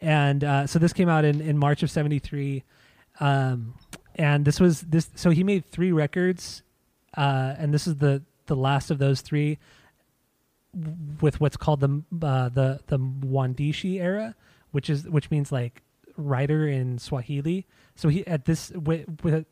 And 0.00 0.42
uh, 0.42 0.66
so 0.66 0.78
this 0.78 0.92
came 0.92 1.08
out 1.08 1.24
in 1.24 1.40
in 1.40 1.56
march 1.58 1.82
of 1.82 1.90
73 1.90 2.64
um 3.20 3.74
and 4.16 4.44
this 4.44 4.58
was 4.60 4.80
this 4.82 5.08
so 5.14 5.30
he 5.30 5.44
made 5.44 5.64
three 5.66 5.92
records 5.92 6.62
uh, 7.16 7.54
and 7.58 7.72
this 7.72 7.86
is 7.86 7.96
the 7.96 8.22
the 8.46 8.56
last 8.56 8.90
of 8.90 8.98
those 8.98 9.20
three 9.20 9.58
with 11.20 11.40
what's 11.40 11.56
called 11.56 11.80
the 11.80 12.02
uh, 12.26 12.48
the 12.48 12.80
the 12.86 12.98
Mwandishi 12.98 14.00
era, 14.00 14.34
which 14.72 14.90
is 14.90 15.08
which 15.08 15.30
means 15.30 15.52
like 15.52 15.82
writer 16.16 16.66
in 16.68 16.98
Swahili. 16.98 17.66
So 17.94 18.08
he 18.08 18.26
at 18.26 18.44
this 18.44 18.70
with, 18.70 19.06
with 19.22 19.46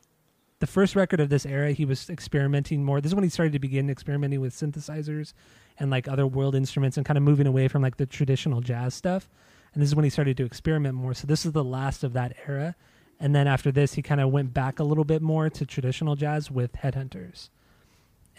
the 0.59 0.67
first 0.67 0.95
record 0.95 1.21
of 1.21 1.29
this 1.29 1.45
era, 1.45 1.73
he 1.73 1.85
was 1.85 2.09
experimenting 2.09 2.85
more. 2.85 3.01
This 3.01 3.11
is 3.11 3.15
when 3.15 3.25
he 3.25 3.31
started 3.31 3.53
to 3.53 3.59
begin 3.59 3.91
experimenting 3.91 4.41
with 4.41 4.55
synthesizers 4.55 5.33
and 5.79 5.91
like 5.91 6.07
other 6.07 6.27
world 6.27 6.55
instruments 6.55 6.97
and 6.97 7.05
kind 7.05 7.17
of 7.17 7.25
moving 7.25 7.47
away 7.47 7.69
from 7.69 7.83
like 7.83 7.97
the 7.97 8.07
traditional 8.07 8.61
jazz 8.61 8.95
stuff. 8.95 9.29
And 9.75 9.83
this 9.83 9.89
is 9.89 9.97
when 9.97 10.05
he 10.05 10.11
started 10.11 10.37
to 10.37 10.45
experiment 10.45 10.95
more. 10.95 11.15
So 11.15 11.27
this 11.27 11.45
is 11.47 11.53
the 11.53 11.65
last 11.65 12.05
of 12.05 12.13
that 12.13 12.37
era. 12.47 12.77
And 13.19 13.35
then 13.35 13.49
after 13.49 13.73
this, 13.73 13.95
he 13.95 14.03
kind 14.03 14.21
of 14.21 14.31
went 14.31 14.53
back 14.53 14.79
a 14.79 14.85
little 14.85 15.05
bit 15.05 15.23
more 15.23 15.49
to 15.49 15.65
traditional 15.65 16.15
jazz 16.15 16.51
with 16.51 16.73
Headhunters 16.75 17.49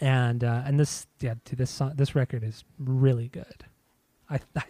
and 0.00 0.42
uh, 0.44 0.62
and 0.64 0.78
this 0.78 1.06
yeah 1.20 1.34
dude, 1.44 1.58
this 1.58 1.70
song, 1.70 1.92
this 1.96 2.14
record 2.14 2.42
is 2.44 2.64
really 2.78 3.28
good. 3.28 3.64
I, 4.28 4.40
I 4.56 4.64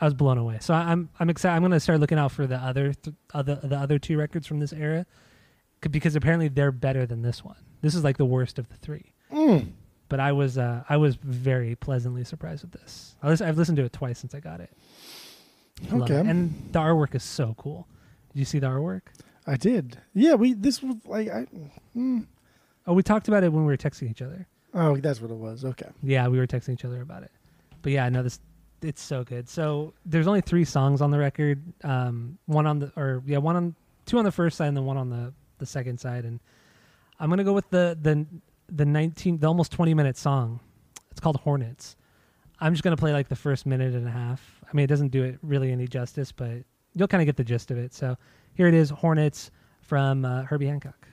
I 0.00 0.04
was 0.04 0.14
blown 0.14 0.38
away. 0.38 0.58
So 0.60 0.74
I'm 0.74 1.08
I'm 1.18 1.30
excited. 1.30 1.54
I'm 1.56 1.62
gonna 1.62 1.80
start 1.80 2.00
looking 2.00 2.18
out 2.18 2.32
for 2.32 2.46
the 2.46 2.56
other 2.56 2.92
th- 2.92 3.16
other 3.34 3.56
the 3.62 3.76
other 3.76 3.98
two 3.98 4.18
records 4.18 4.46
from 4.46 4.60
this 4.60 4.72
era, 4.72 5.06
because 5.90 6.16
apparently 6.16 6.48
they're 6.48 6.72
better 6.72 7.06
than 7.06 7.22
this 7.22 7.44
one. 7.44 7.56
This 7.80 7.94
is 7.94 8.04
like 8.04 8.16
the 8.18 8.24
worst 8.26 8.58
of 8.58 8.68
the 8.68 8.76
three. 8.76 9.12
Mm. 9.32 9.72
But 10.08 10.20
I 10.20 10.32
was 10.32 10.56
uh, 10.58 10.84
I 10.88 10.96
was 10.98 11.16
very 11.16 11.74
pleasantly 11.74 12.24
surprised 12.24 12.62
with 12.62 12.72
this. 12.72 13.16
I 13.22 13.30
I've 13.30 13.56
listened 13.58 13.76
to 13.78 13.84
it 13.84 13.92
twice 13.92 14.18
since 14.18 14.34
I 14.34 14.40
got 14.40 14.60
it. 14.60 14.70
Love 15.90 16.02
Okay. 16.02 16.14
it. 16.16 16.26
and 16.26 16.70
the 16.72 16.78
artwork 16.78 17.14
is 17.14 17.22
so 17.22 17.54
cool. 17.58 17.86
Did 18.32 18.38
you 18.38 18.44
see 18.44 18.58
the 18.58 18.68
artwork? 18.68 19.02
I 19.46 19.56
did. 19.56 19.98
Yeah, 20.14 20.34
we 20.34 20.54
this 20.54 20.82
was 20.82 20.96
like 21.06 21.28
I. 21.28 21.46
Mm. 21.96 22.26
Oh, 22.86 22.92
we 22.92 23.02
talked 23.02 23.28
about 23.28 23.42
it 23.44 23.52
when 23.52 23.64
we 23.64 23.72
were 23.72 23.76
texting 23.76 24.10
each 24.10 24.22
other. 24.22 24.46
Oh, 24.74 24.96
that's 24.96 25.20
what 25.20 25.30
it 25.30 25.36
was. 25.36 25.64
Okay. 25.64 25.88
Yeah, 26.02 26.28
we 26.28 26.38
were 26.38 26.46
texting 26.46 26.74
each 26.74 26.84
other 26.84 27.00
about 27.00 27.22
it. 27.22 27.32
But 27.82 27.92
yeah, 27.92 28.08
no, 28.08 28.22
this 28.22 28.40
it's 28.82 29.02
so 29.02 29.24
good. 29.24 29.48
So 29.48 29.94
there's 30.04 30.26
only 30.26 30.40
three 30.40 30.64
songs 30.64 31.00
on 31.00 31.10
the 31.10 31.18
record. 31.18 31.62
Um, 31.82 32.38
one 32.46 32.66
on 32.66 32.78
the 32.78 32.92
or 32.96 33.22
yeah, 33.26 33.38
one 33.38 33.56
on 33.56 33.74
two 34.04 34.18
on 34.18 34.24
the 34.24 34.32
first 34.32 34.56
side 34.56 34.68
and 34.68 34.76
then 34.76 34.84
one 34.84 34.96
on 34.96 35.10
the 35.10 35.32
the 35.58 35.66
second 35.66 35.98
side. 35.98 36.24
And 36.24 36.40
I'm 37.18 37.30
gonna 37.30 37.44
go 37.44 37.52
with 37.52 37.68
the 37.70 37.98
the 38.00 38.26
the 38.68 38.84
19 38.84 39.38
the 39.38 39.46
almost 39.46 39.72
20 39.72 39.94
minute 39.94 40.16
song. 40.16 40.60
It's 41.10 41.20
called 41.20 41.36
Hornets. 41.36 41.96
I'm 42.60 42.72
just 42.72 42.82
gonna 42.82 42.96
play 42.96 43.12
like 43.12 43.28
the 43.28 43.36
first 43.36 43.66
minute 43.66 43.94
and 43.94 44.06
a 44.06 44.10
half. 44.10 44.60
I 44.64 44.74
mean, 44.74 44.84
it 44.84 44.88
doesn't 44.88 45.08
do 45.08 45.22
it 45.24 45.38
really 45.42 45.72
any 45.72 45.86
justice, 45.86 46.32
but 46.32 46.58
you'll 46.94 47.08
kind 47.08 47.22
of 47.22 47.26
get 47.26 47.36
the 47.36 47.44
gist 47.44 47.70
of 47.70 47.78
it. 47.78 47.94
So 47.94 48.16
here 48.54 48.66
it 48.68 48.74
is, 48.74 48.90
Hornets 48.90 49.50
from 49.80 50.24
uh, 50.24 50.42
Herbie 50.42 50.66
Hancock. 50.66 51.06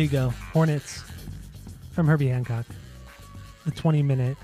There 0.00 0.06
you 0.06 0.12
go. 0.12 0.30
Hornets 0.54 1.04
from 1.92 2.06
Herbie 2.06 2.28
Hancock. 2.28 2.64
The 3.66 3.70
20 3.70 4.02
minute 4.02 4.38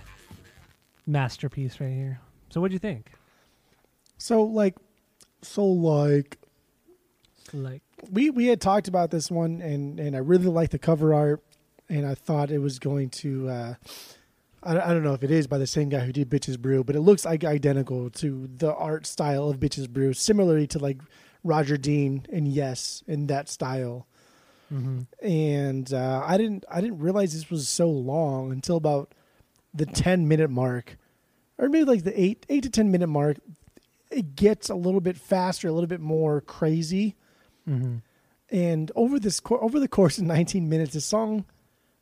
masterpiece 1.07 1.81
right 1.81 1.95
here. 1.95 2.21
So, 2.51 2.61
what'd 2.61 2.75
you 2.75 2.79
think? 2.79 3.11
So 4.19 4.43
like, 4.43 4.77
so 5.41 5.65
like, 5.65 6.37
Like, 7.55 7.81
we 8.11 8.29
we 8.29 8.49
had 8.49 8.61
talked 8.61 8.87
about 8.87 9.11
this 9.11 9.31
one, 9.31 9.63
and 9.63 9.99
and 9.99 10.15
I 10.15 10.19
really 10.19 10.49
liked 10.49 10.73
the 10.73 10.79
cover 10.79 11.15
art, 11.15 11.43
and 11.89 12.07
I 12.07 12.15
thought 12.15 12.51
it 12.51 12.59
was 12.59 12.79
going 12.79 13.09
to. 13.23 13.49
Uh, 13.49 13.75
I, 14.63 14.79
I 14.79 14.93
don't 14.93 15.05
know 15.05 15.15
if 15.15 15.23
it 15.23 15.31
is 15.31 15.47
by 15.47 15.57
the 15.57 15.67
same 15.67 15.89
guy 15.89 16.01
who 16.01 16.13
did 16.13 16.29
Bitches 16.29 16.59
Brew, 16.59 16.85
but 16.85 16.97
it 16.97 17.01
looks 17.01 17.25
like 17.25 17.45
identical 17.45 18.11
to 18.11 18.47
the 18.59 18.75
art 18.75 19.07
style 19.07 19.49
of 19.49 19.57
Bitches 19.57 19.89
Brew, 19.89 20.13
similarly 20.13 20.67
to 20.67 20.79
like 20.79 21.01
Roger 21.43 21.79
Dean 21.79 22.27
and 22.31 22.47
Yes 22.47 23.03
in 23.07 23.29
that 23.29 23.49
style. 23.49 24.07
Mhm. 24.73 25.07
And 25.23 25.93
uh, 25.93 26.23
I 26.25 26.37
didn't 26.37 26.65
I 26.71 26.81
didn't 26.81 26.99
realize 26.99 27.33
this 27.33 27.51
was 27.51 27.69
so 27.69 27.89
long 27.89 28.53
until 28.53 28.77
about 28.77 29.13
the 29.75 29.87
ten 29.87 30.27
minute 30.29 30.51
mark, 30.51 30.97
or 31.59 31.69
maybe 31.69 31.85
like 31.85 32.05
the 32.05 32.19
eight 32.21 32.45
eight 32.49 32.63
to 32.65 32.71
ten 32.71 32.91
minute 32.91 33.07
mark. 33.09 33.39
It 34.11 34.37
gets 34.37 34.69
a 34.71 34.75
little 34.75 35.01
bit 35.01 35.17
faster, 35.17 35.69
a 35.69 35.73
little 35.73 35.89
bit 35.89 36.01
more 36.01 36.41
crazy 36.41 37.17
Mhm. 37.69 38.03
and 38.51 38.93
over 38.95 39.19
this 39.19 39.41
over 39.51 39.81
the 39.81 39.89
course 39.89 40.19
of 40.19 40.25
19 40.25 40.69
minutes 40.69 40.93
the 40.93 41.01
song 41.01 41.45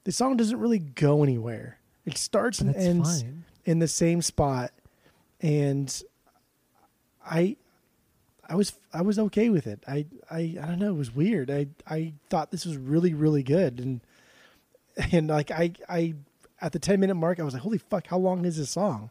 the 0.05 0.12
song 0.12 0.36
doesn't 0.36 0.61
really 0.61 0.78
go 0.78 1.23
anywhere 1.23 1.78
it 2.05 2.19
starts 2.19 2.61
and 2.61 2.77
ends 2.77 3.23
fine. 3.23 3.45
in 3.65 3.78
the 3.78 3.89
same 3.89 4.20
spot 4.20 4.70
and 5.41 6.03
i 7.24 7.57
i 8.49 8.55
was 8.55 8.75
i 8.93 9.03
was 9.03 9.19
okay 9.19 9.49
with 9.51 9.66
it 9.66 9.83
i 9.89 10.05
i 10.31 10.57
i 10.61 10.66
don't 10.66 10.79
know 10.79 10.91
it 10.91 10.97
was 10.99 11.15
weird 11.15 11.51
i 11.51 11.66
i 11.89 12.12
thought 12.31 12.51
this 12.51 12.65
was 12.65 12.77
really 12.77 13.15
really 13.15 13.43
good 13.43 13.79
and 13.81 14.01
and 15.12 15.29
like 15.29 15.51
i 15.51 15.73
i 15.89 16.15
at 16.61 16.73
the 16.73 16.79
10 16.79 17.01
minute 17.01 17.15
mark 17.15 17.41
i 17.41 17.43
was 17.43 17.55
like 17.55 17.62
holy 17.62 17.79
fuck 17.79 18.07
how 18.07 18.19
long 18.19 18.45
is 18.45 18.57
this 18.57 18.71
song 18.71 19.11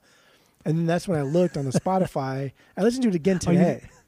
and 0.66 0.78
then 0.78 0.86
that's 0.86 1.08
when 1.08 1.20
i 1.20 1.24
looked 1.24 1.58
on 1.58 1.66
the 1.66 1.72
spotify 1.72 2.52
i 2.78 2.82
listened 2.82 3.04
to 3.04 3.10
it 3.10 3.16
again 3.16 3.40
Oh, 3.48 3.52
you- 3.52 3.58
today 3.58 3.84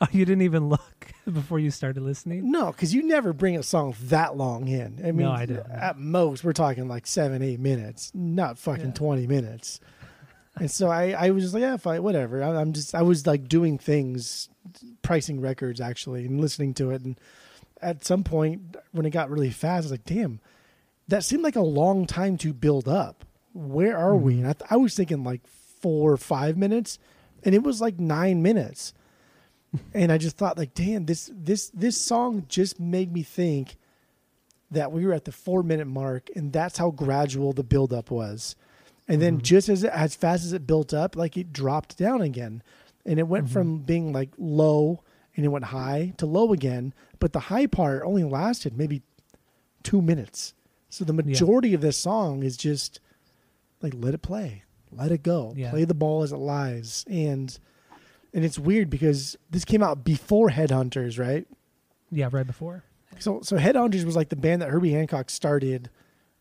Oh, 0.00 0.06
you 0.12 0.24
didn't 0.24 0.42
even 0.42 0.68
look 0.70 1.12
before 1.30 1.58
you 1.58 1.70
started 1.70 2.02
listening? 2.02 2.50
No, 2.50 2.66
because 2.72 2.94
you 2.94 3.02
never 3.02 3.34
bring 3.34 3.56
a 3.58 3.62
song 3.62 3.94
that 4.04 4.34
long 4.34 4.66
in. 4.68 4.98
I 5.04 5.12
mean, 5.12 5.26
No, 5.26 5.32
I 5.32 5.44
didn't. 5.44 5.70
at 5.70 5.98
most 5.98 6.42
we're 6.42 6.54
talking 6.54 6.88
like 6.88 7.06
seven, 7.06 7.42
eight 7.42 7.60
minutes, 7.60 8.10
not 8.14 8.56
fucking 8.56 8.84
Yeah. 8.86 8.90
twenty 8.92 9.26
minutes. 9.26 9.80
And 10.56 10.70
so 10.70 10.88
I, 10.88 11.10
I 11.10 11.30
was 11.30 11.44
just 11.44 11.54
like, 11.54 11.62
yeah, 11.62 11.76
fine, 11.76 12.02
whatever. 12.02 12.42
I, 12.42 12.60
I'm 12.60 12.72
just, 12.72 12.94
I 12.94 13.02
was 13.02 13.26
like 13.26 13.48
doing 13.48 13.78
things, 13.78 14.48
pricing 15.02 15.40
records 15.40 15.80
actually, 15.80 16.24
and 16.26 16.40
listening 16.40 16.74
to 16.74 16.90
it. 16.90 17.02
And 17.02 17.18
at 17.82 18.04
some 18.04 18.24
point, 18.24 18.76
when 18.92 19.06
it 19.06 19.10
got 19.10 19.30
really 19.30 19.50
fast, 19.50 19.84
I 19.84 19.86
was 19.86 19.90
like, 19.90 20.04
damn, 20.04 20.40
that 21.08 21.24
seemed 21.24 21.42
like 21.42 21.56
a 21.56 21.60
long 21.60 22.06
time 22.06 22.38
to 22.38 22.52
build 22.52 22.88
up. 22.88 23.24
Where 23.52 23.96
are 23.96 24.16
we? 24.16 24.34
Mm-hmm. 24.34 24.40
And 24.42 24.50
I, 24.50 24.52
th- 24.52 24.70
I 24.70 24.76
was 24.76 24.94
thinking 24.94 25.24
like 25.24 25.46
four 25.46 26.12
or 26.12 26.16
five 26.16 26.56
minutes, 26.56 26.98
and 27.42 27.54
it 27.54 27.62
was 27.62 27.80
like 27.80 27.98
nine 27.98 28.42
minutes 28.42 28.94
and 29.94 30.12
I 30.12 30.18
just 30.18 30.36
thought 30.36 30.58
like, 30.58 30.74
damn, 30.74 31.06
this 31.06 31.30
this 31.34 31.70
this 31.70 32.00
song 32.00 32.46
just 32.48 32.78
made 32.78 33.12
me 33.12 33.22
think 33.22 33.76
that 34.70 34.92
we 34.92 35.06
were 35.06 35.12
at 35.12 35.24
the 35.24 35.32
four 35.32 35.62
minute 35.62 35.86
mark, 35.86 36.30
and 36.34 36.52
that's 36.52 36.78
how 36.78 36.90
gradual 36.90 37.52
the 37.52 37.62
build 37.62 37.92
up 37.92 38.10
was. 38.10 38.56
And 39.06 39.20
then 39.20 39.34
mm-hmm. 39.34 39.42
just 39.42 39.68
as 39.68 39.84
it, 39.84 39.92
as 39.92 40.14
fast 40.14 40.44
as 40.44 40.52
it 40.52 40.66
built 40.66 40.94
up, 40.94 41.14
like 41.14 41.36
it 41.36 41.52
dropped 41.52 41.98
down 41.98 42.22
again, 42.22 42.62
and 43.04 43.18
it 43.18 43.28
went 43.28 43.50
from 43.50 43.76
mm-hmm. 43.76 43.84
being 43.84 44.12
like 44.12 44.30
low 44.38 45.02
and 45.36 45.44
it 45.44 45.48
went 45.48 45.66
high 45.66 46.12
to 46.18 46.26
low 46.26 46.52
again. 46.52 46.94
But 47.18 47.32
the 47.32 47.40
high 47.40 47.66
part 47.66 48.02
only 48.04 48.24
lasted 48.24 48.76
maybe 48.76 49.02
two 49.82 50.00
minutes. 50.00 50.54
So 50.88 51.04
the 51.04 51.12
majority 51.12 51.74
of 51.74 51.80
this 51.80 51.96
song 51.96 52.42
is 52.42 52.56
just 52.56 53.00
like 53.82 53.94
let 53.96 54.14
it 54.14 54.22
play, 54.22 54.62
let 54.92 55.10
it 55.10 55.22
go, 55.22 55.52
Yeah. 55.56 55.70
play 55.70 55.84
the 55.84 55.94
ball 55.94 56.22
as 56.22 56.32
it 56.32 56.36
lies, 56.36 57.04
and 57.08 57.56
and 58.32 58.44
it's 58.44 58.58
weird 58.58 58.90
because 58.90 59.36
this 59.50 59.64
came 59.64 59.82
out 59.82 60.04
before 60.04 60.50
Headhunters, 60.50 61.18
right? 61.18 61.46
Yeah, 62.10 62.28
right 62.32 62.46
before. 62.46 62.84
So 63.18 63.40
so 63.42 63.56
Headhunters 63.56 64.04
was 64.04 64.16
like 64.16 64.28
the 64.28 64.36
band 64.36 64.62
that 64.62 64.70
Herbie 64.70 64.92
Hancock 64.92 65.30
started. 65.30 65.90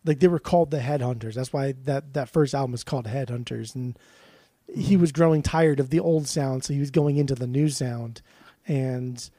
Like 0.06 0.20
they 0.20 0.28
were 0.28 0.40
called 0.40 0.72
the 0.72 0.80
Headhunters. 0.80 1.36
That's 1.36 1.54
why 1.54 1.74
that 1.84 2.14
that 2.14 2.30
first 2.30 2.54
album 2.54 2.72
was 2.74 2.84
called 2.84 3.06
Headhunters. 3.06 3.74
And 3.76 3.98
he 4.74 4.98
was 4.98 5.12
growing 5.12 5.42
tired 5.42 5.80
of 5.80 5.90
the 5.90 6.00
old 6.00 6.28
sound, 6.28 6.64
so 6.64 6.74
he 6.74 6.80
was 6.80 6.92
going 6.92 7.18
into 7.18 7.36
the 7.36 7.48
new 7.48 7.70
sound. 7.70 8.22
And 8.68 9.30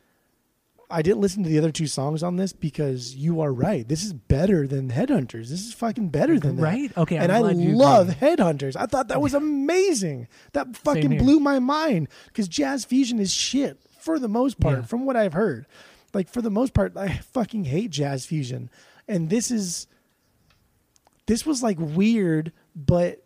I 0.90 1.02
didn't 1.02 1.20
listen 1.22 1.42
to 1.42 1.48
the 1.48 1.58
other 1.58 1.72
two 1.72 1.86
songs 1.86 2.22
on 2.22 2.36
this 2.36 2.52
because 2.52 3.16
you 3.16 3.40
are 3.40 3.52
right. 3.52 3.88
This 3.88 4.04
is 4.04 4.12
better 4.12 4.66
than 4.68 4.90
Headhunters. 4.90 5.48
This 5.48 5.66
is 5.66 5.72
fucking 5.74 6.10
better 6.10 6.38
than 6.38 6.56
that. 6.56 6.62
Right? 6.62 6.96
Okay, 6.96 7.16
And 7.16 7.32
I'm 7.32 7.44
I 7.44 7.52
love. 7.52 8.08
Headhunters. 8.08 8.76
I 8.76 8.86
thought 8.86 9.08
that 9.08 9.20
was 9.20 9.34
amazing. 9.34 10.28
That 10.52 10.76
fucking 10.76 11.18
blew 11.18 11.40
my 11.40 11.58
mind 11.58 12.08
because 12.26 12.48
jazz 12.48 12.84
fusion 12.84 13.18
is 13.18 13.32
shit 13.32 13.78
for 13.98 14.18
the 14.18 14.28
most 14.28 14.60
part, 14.60 14.80
Yeah. 14.80 14.84
from 14.84 15.06
what 15.06 15.16
I've 15.16 15.32
heard. 15.32 15.66
Like 16.12 16.28
for 16.28 16.42
the 16.42 16.50
most 16.50 16.74
part, 16.74 16.96
I 16.96 17.16
fucking 17.32 17.64
hate 17.64 17.90
jazz 17.90 18.24
fusion, 18.26 18.70
and 19.08 19.30
this 19.30 19.50
is 19.50 19.86
this 21.26 21.44
was 21.46 21.62
like 21.62 21.78
weird, 21.78 22.52
but 22.74 23.24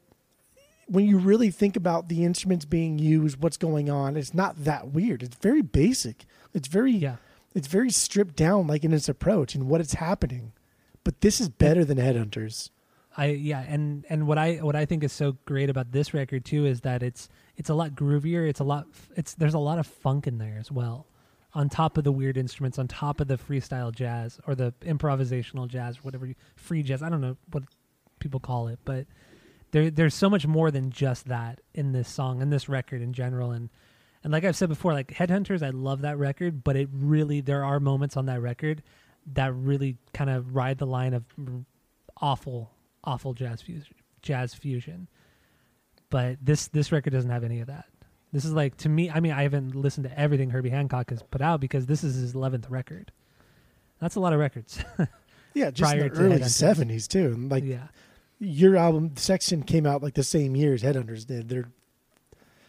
when 0.86 1.06
you 1.06 1.18
really 1.18 1.50
think 1.50 1.76
about 1.76 2.08
the 2.08 2.24
instruments 2.24 2.64
being 2.64 2.98
used, 2.98 3.42
what's 3.42 3.56
going 3.58 3.90
on, 3.90 4.16
it's 4.16 4.32
not 4.32 4.64
that 4.64 4.88
weird. 4.88 5.22
It's 5.22 5.36
very 5.36 5.62
basic. 5.62 6.24
It's 6.54 6.68
very 6.68 6.92
Yeah. 6.92 7.16
it's 7.54 7.68
very 7.68 7.90
stripped 7.90 8.36
down, 8.36 8.66
like 8.66 8.84
in 8.84 8.92
its 8.92 9.08
approach 9.08 9.54
and 9.54 9.68
what 9.68 9.80
it's 9.80 9.94
happening. 9.94 10.52
But 11.04 11.20
this 11.20 11.40
is 11.40 11.48
better 11.48 11.84
than 11.84 11.98
Headhunters. 11.98 12.70
I 13.16 13.26
yeah, 13.30 13.64
and 13.66 14.04
and 14.08 14.26
what 14.28 14.38
I 14.38 14.56
what 14.56 14.76
I 14.76 14.84
think 14.84 15.02
is 15.02 15.12
so 15.12 15.36
great 15.44 15.68
about 15.68 15.90
this 15.92 16.14
record 16.14 16.44
too 16.44 16.64
is 16.66 16.82
that 16.82 17.02
it's 17.02 17.28
it's 17.56 17.68
a 17.68 17.74
lot 17.74 17.90
groovier. 17.92 18.48
It's 18.48 18.60
a 18.60 18.64
lot 18.64 18.86
it's 19.16 19.34
there's 19.34 19.54
a 19.54 19.58
lot 19.58 19.78
of 19.78 19.86
funk 19.86 20.26
in 20.26 20.38
there 20.38 20.56
as 20.58 20.70
well. 20.70 21.06
On 21.54 21.68
top 21.68 21.98
of 21.98 22.04
the 22.04 22.12
weird 22.12 22.36
instruments, 22.36 22.78
on 22.78 22.86
top 22.86 23.20
of 23.20 23.26
the 23.26 23.36
freestyle 23.36 23.92
jazz 23.92 24.38
or 24.46 24.54
the 24.54 24.72
improvisational 24.82 25.66
jazz, 25.66 26.04
whatever 26.04 26.26
you, 26.26 26.34
free 26.54 26.82
jazz. 26.82 27.02
I 27.02 27.08
don't 27.08 27.20
know 27.22 27.36
what 27.50 27.64
people 28.18 28.40
call 28.40 28.68
it, 28.68 28.78
but 28.84 29.06
there 29.70 29.90
there's 29.90 30.14
so 30.14 30.30
much 30.30 30.46
more 30.46 30.70
than 30.70 30.90
just 30.90 31.26
that 31.26 31.60
in 31.74 31.92
this 31.92 32.08
song 32.08 32.42
and 32.42 32.52
this 32.52 32.68
record 32.68 33.02
in 33.02 33.12
general. 33.12 33.50
And 33.50 33.70
and 34.24 34.32
like 34.32 34.44
I've 34.44 34.56
said 34.56 34.68
before, 34.68 34.92
like 34.92 35.08
Headhunters, 35.08 35.62
I 35.62 35.70
love 35.70 36.02
that 36.02 36.18
record, 36.18 36.64
but 36.64 36.76
it 36.76 36.88
really 36.92 37.40
there 37.40 37.64
are 37.64 37.80
moments 37.80 38.16
on 38.16 38.26
that 38.26 38.40
record 38.40 38.82
that 39.34 39.54
really 39.54 39.96
kind 40.14 40.30
of 40.30 40.54
ride 40.54 40.78
the 40.78 40.86
line 40.86 41.14
of 41.14 41.24
awful, 42.20 42.70
awful 43.04 43.34
jazz 43.34 43.62
fusion. 43.62 43.94
Jazz 44.20 44.52
fusion, 44.52 45.08
but 46.10 46.38
this 46.42 46.68
this 46.68 46.90
record 46.90 47.12
doesn't 47.12 47.30
have 47.30 47.44
any 47.44 47.60
of 47.60 47.68
that. 47.68 47.86
This 48.32 48.44
is 48.44 48.52
like 48.52 48.76
to 48.78 48.88
me. 48.88 49.10
I 49.10 49.20
mean, 49.20 49.32
I 49.32 49.42
haven't 49.42 49.74
listened 49.74 50.08
to 50.08 50.18
everything 50.18 50.50
Herbie 50.50 50.70
Hancock 50.70 51.10
has 51.10 51.22
put 51.22 51.40
out 51.40 51.60
because 51.60 51.86
this 51.86 52.02
is 52.02 52.16
his 52.16 52.34
eleventh 52.34 52.68
record. 52.68 53.12
That's 54.00 54.16
a 54.16 54.20
lot 54.20 54.32
of 54.32 54.40
records. 54.40 54.84
Yeah, 55.54 55.70
just 55.70 55.92
in 55.92 55.98
the 56.00 56.10
early 56.10 56.42
seventies 56.44 57.08
too. 57.08 57.34
Like 57.34 57.64
yeah, 57.64 57.88
your 58.38 58.76
album 58.76 59.16
section 59.16 59.62
came 59.62 59.86
out 59.86 60.02
like 60.02 60.14
the 60.14 60.22
same 60.22 60.54
year 60.54 60.74
as 60.74 60.82
Headhunters 60.82 61.26
did. 61.26 61.48
They're 61.48 61.68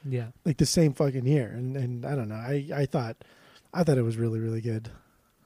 yeah. 0.07 0.27
like 0.45 0.57
the 0.57 0.65
same 0.65 0.93
fucking 0.93 1.25
year. 1.25 1.47
And 1.47 1.75
and 1.77 2.05
I 2.05 2.15
don't 2.15 2.29
know. 2.29 2.35
I, 2.35 2.67
I 2.73 2.85
thought 2.85 3.17
I 3.73 3.83
thought 3.83 3.97
it 3.97 4.03
was 4.03 4.17
really, 4.17 4.39
really 4.39 4.61
good. 4.61 4.89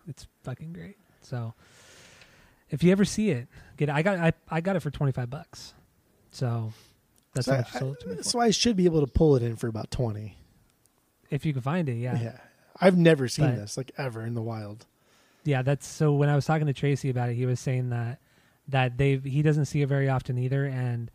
It's 0.07 0.27
fucking 0.43 0.73
great. 0.73 0.97
So 1.21 1.53
if 2.69 2.83
you 2.83 2.91
ever 2.91 3.05
see 3.05 3.29
it, 3.31 3.47
get 3.77 3.89
it. 3.89 3.95
I 3.95 4.01
got 4.01 4.19
I, 4.19 4.33
I 4.49 4.61
got 4.61 4.75
it 4.75 4.81
for 4.81 4.91
twenty 4.91 5.11
five 5.11 5.29
bucks. 5.29 5.73
So 6.31 6.73
that's 7.33 7.45
so, 7.45 7.51
how 7.53 7.57
much 7.59 7.75
I, 7.75 7.79
sold 7.79 7.95
it 7.95 7.99
to 8.01 8.07
me 8.09 8.15
for. 8.17 8.23
so 8.23 8.39
I 8.39 8.51
should 8.51 8.75
be 8.75 8.85
able 8.85 9.05
to 9.05 9.11
pull 9.11 9.35
it 9.35 9.43
in 9.43 9.55
for 9.55 9.67
about 9.67 9.91
twenty. 9.91 10.37
if 11.29 11.45
you 11.45 11.53
can 11.53 11.61
find 11.61 11.89
it, 11.89 11.95
yeah. 11.95 12.19
Yeah. 12.21 12.37
I've 12.79 12.97
never 12.97 13.27
seen 13.27 13.51
But- 13.51 13.55
this 13.55 13.77
like 13.77 13.91
ever 13.97 14.25
in 14.25 14.33
the 14.33 14.41
wild. 14.41 14.85
Yeah, 15.45 15.61
that's 15.61 15.85
so 15.85 16.13
when 16.13 16.29
I 16.29 16.35
was 16.35 16.45
talking 16.45 16.67
to 16.67 16.73
Tracy 16.73 17.09
about 17.09 17.29
it, 17.29 17.35
he 17.35 17.45
was 17.45 17.59
saying 17.59 17.89
that 17.89 18.19
that 18.67 18.97
they 18.97 19.17
he 19.17 19.41
doesn't 19.41 19.65
see 19.65 19.81
it 19.81 19.87
very 19.87 20.09
often 20.09 20.37
either 20.37 20.65
and 20.65 21.11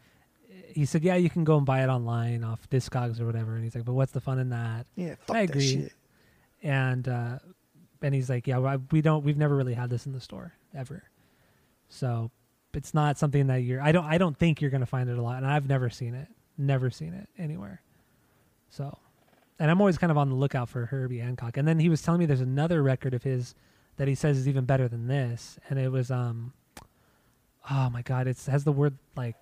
he 0.70 0.84
said, 0.84 1.02
"Yeah, 1.02 1.16
you 1.16 1.30
can 1.30 1.44
go 1.44 1.56
and 1.56 1.64
buy 1.66 1.82
it 1.82 1.88
online 1.88 2.44
off 2.44 2.68
Discogs 2.68 3.20
or 3.20 3.26
whatever." 3.26 3.54
And 3.54 3.64
he's 3.64 3.74
like, 3.74 3.84
"But 3.86 3.94
what's 3.94 4.12
the 4.12 4.20
fun 4.20 4.38
in 4.38 4.50
that?" 4.50 4.86
Yeah, 4.96 5.14
fuck 5.26 5.36
I 5.36 5.46
that 5.46 5.50
agree. 5.50 5.66
shit. 5.66 5.92
and 6.62 7.08
uh, 7.08 7.38
and 8.02 8.14
he's 8.14 8.28
like, 8.30 8.46
yeah, 8.46 8.76
we 8.92 9.00
don't, 9.00 9.24
we've 9.24 9.36
never 9.38 9.56
really 9.56 9.74
had 9.74 9.90
this 9.90 10.06
in 10.06 10.12
the 10.12 10.20
store 10.20 10.52
ever, 10.74 11.02
so 11.88 12.30
it's 12.74 12.92
not 12.94 13.18
something 13.18 13.46
that 13.48 13.62
you're. 13.62 13.80
I 13.80 13.92
don't, 13.92 14.04
I 14.04 14.18
don't 14.18 14.36
think 14.36 14.60
you're 14.60 14.70
gonna 14.70 14.86
find 14.86 15.08
it 15.08 15.18
a 15.18 15.22
lot, 15.22 15.38
and 15.38 15.46
I've 15.46 15.68
never 15.68 15.88
seen 15.90 16.14
it, 16.14 16.28
never 16.56 16.90
seen 16.90 17.14
it 17.14 17.28
anywhere. 17.38 17.82
So, 18.70 18.98
and 19.58 19.70
I'm 19.70 19.80
always 19.80 19.98
kind 19.98 20.10
of 20.12 20.18
on 20.18 20.28
the 20.28 20.34
lookout 20.36 20.68
for 20.68 20.86
Herbie 20.86 21.18
Hancock. 21.18 21.56
And 21.56 21.66
then 21.66 21.78
he 21.80 21.88
was 21.88 22.02
telling 22.02 22.20
me 22.20 22.26
there's 22.26 22.40
another 22.42 22.82
record 22.82 23.14
of 23.14 23.22
his 23.22 23.54
that 23.96 24.06
he 24.06 24.14
says 24.14 24.36
is 24.36 24.46
even 24.46 24.64
better 24.64 24.86
than 24.86 25.08
this, 25.08 25.58
and 25.70 25.78
it 25.78 25.90
was 25.90 26.10
um, 26.10 26.52
oh 27.70 27.90
my 27.90 28.02
god, 28.02 28.26
it 28.26 28.38
has 28.46 28.64
the 28.64 28.72
word 28.72 28.98
like 29.16 29.36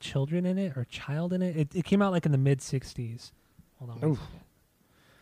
children 0.00 0.46
in 0.46 0.58
it 0.58 0.76
or 0.76 0.84
child 0.84 1.32
in 1.32 1.42
it. 1.42 1.56
It, 1.56 1.74
it 1.74 1.84
came 1.84 2.02
out 2.02 2.12
like 2.12 2.26
in 2.26 2.32
the 2.32 2.38
mid 2.38 2.60
'60s. 2.60 3.32
Hold 3.78 3.90
on. 3.90 4.00
one 4.00 4.18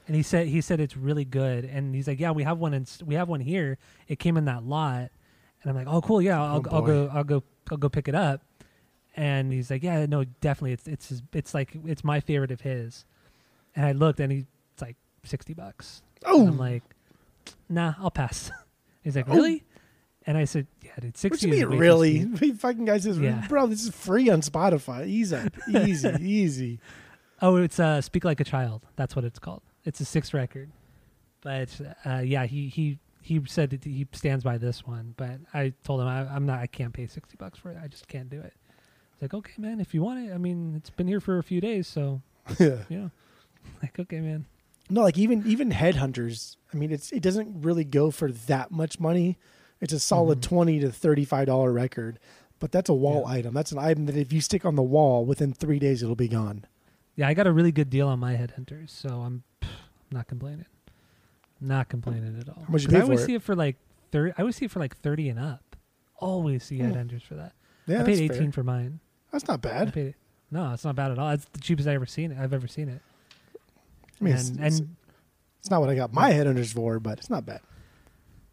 And 0.06 0.16
he 0.16 0.23
said 0.23 0.47
he 0.47 0.60
said 0.60 0.81
it's 0.81 0.97
really 0.97 1.24
good, 1.24 1.65
and 1.65 1.94
he's 1.94 2.09
like, 2.09 2.19
yeah, 2.19 2.31
we 2.31 2.43
have 2.43 2.59
one 2.59 2.73
in 2.74 2.86
we 3.05 3.15
have 3.15 3.28
one 3.28 3.40
here. 3.40 3.77
It 4.09 4.19
came 4.19 4.36
in 4.36 4.47
that 4.47 4.65
lot, 4.65 5.10
and 5.62 5.66
I'm 5.70 5.74
like, 5.74 5.86
oh 5.86 6.01
cool, 6.01 6.23
yeah, 6.23 6.43
I'll, 6.43 6.65
Oh, 6.70 6.77
I'll 6.77 6.82
go 6.82 7.10
I'll 7.12 7.24
go 7.24 7.43
I'll 7.70 7.77
go 7.77 7.89
pick 7.89 8.09
it 8.09 8.15
up. 8.15 8.40
And 9.16 9.52
he's 9.52 9.70
like, 9.70 9.82
yeah, 9.82 10.06
no, 10.06 10.24
definitely, 10.24 10.73
it's 10.73 10.86
it's 10.89 11.09
his, 11.09 11.23
it's 11.32 11.52
like 11.52 11.77
it's 11.85 12.05
my 12.05 12.20
favorite 12.20 12.51
of 12.51 12.62
his. 12.62 13.05
And 13.77 13.85
I 13.85 13.93
looked, 13.93 14.19
and 14.20 14.32
he's 14.32 14.44
like 14.81 14.97
sixty 15.24 15.52
bucks. 15.52 16.02
Oh, 16.24 16.40
And 16.40 16.48
I'm 16.51 16.59
like, 16.59 16.82
nah, 17.69 17.94
I'll 17.98 18.10
pass. 18.10 18.51
He's 19.05 19.15
like, 19.15 19.28
really? 19.28 19.62
And 20.28 20.36
I 20.36 20.44
said, 20.44 20.66
yeah, 20.82 20.90
dude, 21.00 21.05
what 21.12 21.16
sixty. 21.16 21.48
you 21.48 21.66
mean, 21.70 21.78
really? 21.78 22.36
steep." 22.36 22.56
Fucking 22.60 22.84
guys, 22.84 23.05
says, 23.05 23.18
Yeah. 23.18 23.46
bro, 23.48 23.66
this 23.66 23.82
is 23.82 23.94
free 23.94 24.28
on 24.28 24.42
Spotify. 24.42 25.06
Easy, 25.09 25.38
easy, 25.70 26.10
easy. 26.20 26.80
Oh, 27.40 27.56
it's 27.56 27.80
uh, 27.80 28.02
"Speak 28.02 28.24
Like 28.24 28.38
a 28.38 28.44
Child." 28.44 28.84
That's 28.96 29.16
what 29.16 29.24
it's 29.24 29.38
called. 29.38 29.62
It's 29.86 30.00
a 30.00 30.05
sixth 30.05 30.34
record, 30.34 30.70
but 31.40 31.70
uh, 32.05 32.18
yeah, 32.18 32.44
he 32.44 32.68
he 32.68 32.98
he 33.22 33.40
said 33.46 33.70
that 33.70 33.84
he 33.84 34.06
stands 34.12 34.44
by 34.44 34.59
this 34.59 34.86
one. 34.86 35.14
But 35.16 35.38
I 35.55 35.72
told 35.82 36.02
him 36.02 36.09
I, 36.09 36.28
I'm 36.28 36.44
not. 36.44 36.60
I 36.60 36.66
can't 36.66 36.92
pay 36.92 37.06
sixty 37.06 37.36
bucks 37.38 37.59
for 37.59 37.70
it. 37.70 37.78
I 37.82 37.88
just 37.88 38.06
can't 38.06 38.28
do 38.28 38.38
it. 38.40 38.52
He's 39.14 39.22
like, 39.22 39.32
okay, 39.32 39.55
man, 39.56 39.80
if 39.80 39.94
you 39.94 40.02
want 40.02 40.28
it. 40.28 40.32
I 40.34 40.36
mean, 40.36 40.74
it's 40.76 40.90
been 40.90 41.09
here 41.09 41.20
for 41.20 41.38
a 41.38 41.42
few 41.42 41.62
days, 41.62 41.86
so 41.88 42.20
Yeah. 42.59 42.82
yeah. 42.90 43.09
Like, 43.82 43.98
okay, 43.98 44.20
man. 44.20 44.44
No, 44.90 45.00
like 45.00 45.16
even 45.16 45.42
even 45.46 45.70
headhunters. 45.70 46.56
I 46.74 46.76
mean, 46.76 46.90
it's 46.90 47.12
it 47.12 47.22
doesn't 47.22 47.62
really 47.62 47.84
go 47.84 48.10
for 48.10 48.30
that 48.30 48.70
much 48.70 49.00
money. 49.00 49.38
It's 49.80 49.92
a 49.92 49.98
solid 50.00 50.38
Mhm. 50.38 50.42
twenty 50.42 50.80
to 50.80 50.90
thirty 50.90 51.24
five 51.24 51.46
dollar 51.46 51.72
record, 51.72 52.18
but 52.59 52.72
that's 52.72 52.88
a 52.88 52.94
wall 52.94 53.22
Yeah. 53.26 53.32
item. 53.34 53.55
That's 53.55 53.72
an 53.72 53.78
item 53.78 54.06
that 54.06 54.16
if 54.16 54.32
you 54.32 54.40
stick 54.40 54.64
on 54.64 54.74
the 54.76 54.82
wall 54.82 55.24
within 55.24 55.52
three 55.52 55.78
days, 55.78 56.02
it'll 56.02 56.16
be 56.16 56.28
gone. 56.28 56.64
Yeah, 57.16 57.28
I 57.28 57.34
got 57.34 57.46
a 57.46 57.52
really 57.52 57.72
good 57.72 57.90
deal 57.90 58.09
on 58.09 58.18
my 58.18 58.34
headhunters, 58.36 58.90
so 58.90 59.20
I'm 59.22 59.42
pff, 59.60 59.68
not 60.10 60.26
complaining. 60.28 60.66
Not 61.60 61.88
complaining 61.88 62.38
at 62.38 62.48
all. 62.48 62.62
How 62.66 62.72
much 62.72 62.82
you 62.82 62.88
pay 62.88 62.98
I 62.98 63.00
always 63.02 63.22
it? 63.22 63.26
see 63.26 63.34
it 63.34 63.42
for 63.42 63.55
like 63.56 63.76
thirty. 64.12 64.32
I 64.36 64.40
always 64.42 64.56
see 64.56 64.64
it 64.66 64.70
for 64.70 64.78
like 64.80 64.96
thirty 64.96 65.28
and 65.28 65.38
up. 65.38 65.76
Always 66.20 66.64
see 66.64 66.78
Hmm. 66.78 66.86
headhunters 66.92 67.22
for 67.22 67.34
that. 67.34 67.52
Yeah, 67.86 68.02
I 68.02 68.05
paid 68.05 68.18
eighteen 68.18 68.50
fair. 68.50 68.52
for 68.52 68.62
mine. 68.64 69.00
That's 69.32 69.46
not 69.48 69.60
bad. 69.62 69.92
paid, 69.92 70.14
no, 70.50 70.72
it's 70.72 70.84
not 70.84 70.96
bad 70.96 71.10
at 71.12 71.18
all. 71.18 71.30
It's 71.30 71.44
the 71.52 71.60
cheapest 71.60 71.86
I 71.88 71.94
ever 71.94 72.06
seen 72.06 72.32
it. 72.32 72.38
I've 72.38 72.52
ever 72.55 72.66
seen 72.66 72.88
it. 72.88 73.02
I 74.20 74.24
mean, 74.24 74.34
it's, 74.34 74.48
and 74.48 74.64
it's, 74.64 74.78
and 74.80 74.96
it's 75.60 75.70
not 75.70 75.80
what 75.80 75.90
I 75.90 75.94
got 75.94 76.12
my 76.12 76.32
headhunters 76.32 76.72
for, 76.72 76.98
but 76.98 77.18
it's 77.18 77.30
not 77.30 77.44
bad. 77.46 77.60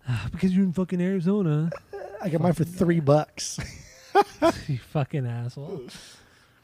because 0.32 0.56
you're 0.56 0.66
in 0.66 0.74
fucking 0.74 1.02
Arizona, 1.02 1.72
I 2.22 2.30
got 2.30 2.42
mine 2.42 2.54
for 2.54 2.64
three 2.64 3.00
bucks. 3.00 3.60
you 4.68 4.78
fucking 4.78 5.26
asshole. 5.26 5.84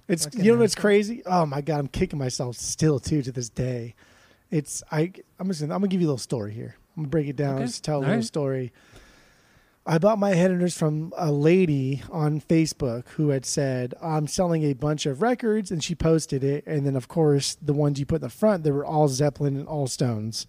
It's 0.08 0.26
Fucking 0.26 0.44
you 0.44 0.54
know 0.54 0.60
what's 0.60 0.76
crazy? 0.76 1.22
Oh 1.26 1.46
my 1.46 1.62
god, 1.62 1.80
I'm 1.80 1.88
kicking 1.88 2.20
myself 2.20 2.58
still 2.58 3.00
too 3.00 3.22
to 3.22 3.32
this 3.32 3.48
day. 3.48 3.96
It's 4.50 4.84
I 4.92 5.14
I'm 5.40 5.48
just 5.48 5.62
gonna, 5.62 5.74
I'm 5.74 5.80
gonna 5.80 5.88
give 5.88 6.02
you 6.02 6.08
a 6.08 6.10
little 6.10 6.18
story 6.18 6.52
here. 6.52 6.76
I'm 6.98 7.04
gonna 7.04 7.10
break 7.10 7.28
it 7.28 7.38
down. 7.38 7.56
Okay. 7.56 7.66
Just 7.66 7.86
tell 7.86 7.96
a 7.96 7.98
All 7.98 8.02
little 8.02 8.16
right. 8.16 8.24
story. 8.26 8.74
I 9.86 10.00
bought 10.00 10.20
my 10.20 10.34
headhunters 10.34 10.78
from 10.78 11.14
a 11.16 11.32
lady 11.32 12.04
on 12.12 12.42
Facebook 12.42 13.08
who 13.10 13.30
had 13.30 13.46
said 13.46 13.94
I'm 14.02 14.28
selling 14.28 14.64
a 14.64 14.74
bunch 14.74 15.06
of 15.06 15.22
records, 15.22 15.72
and 15.72 15.82
she 15.82 15.96
posted 15.96 16.44
it. 16.44 16.66
And 16.68 16.86
then 16.86 16.98
of 16.98 17.08
course 17.08 17.56
the 17.62 17.72
ones 17.74 17.98
you 17.98 18.06
put 18.06 18.16
in 18.16 18.22
the 18.22 18.30
front, 18.30 18.64
they 18.64 18.72
were 18.72 18.84
all 18.86 19.08
Zeppelin 19.08 19.56
and 19.56 19.68
all 19.68 19.88
Stones. 19.88 20.46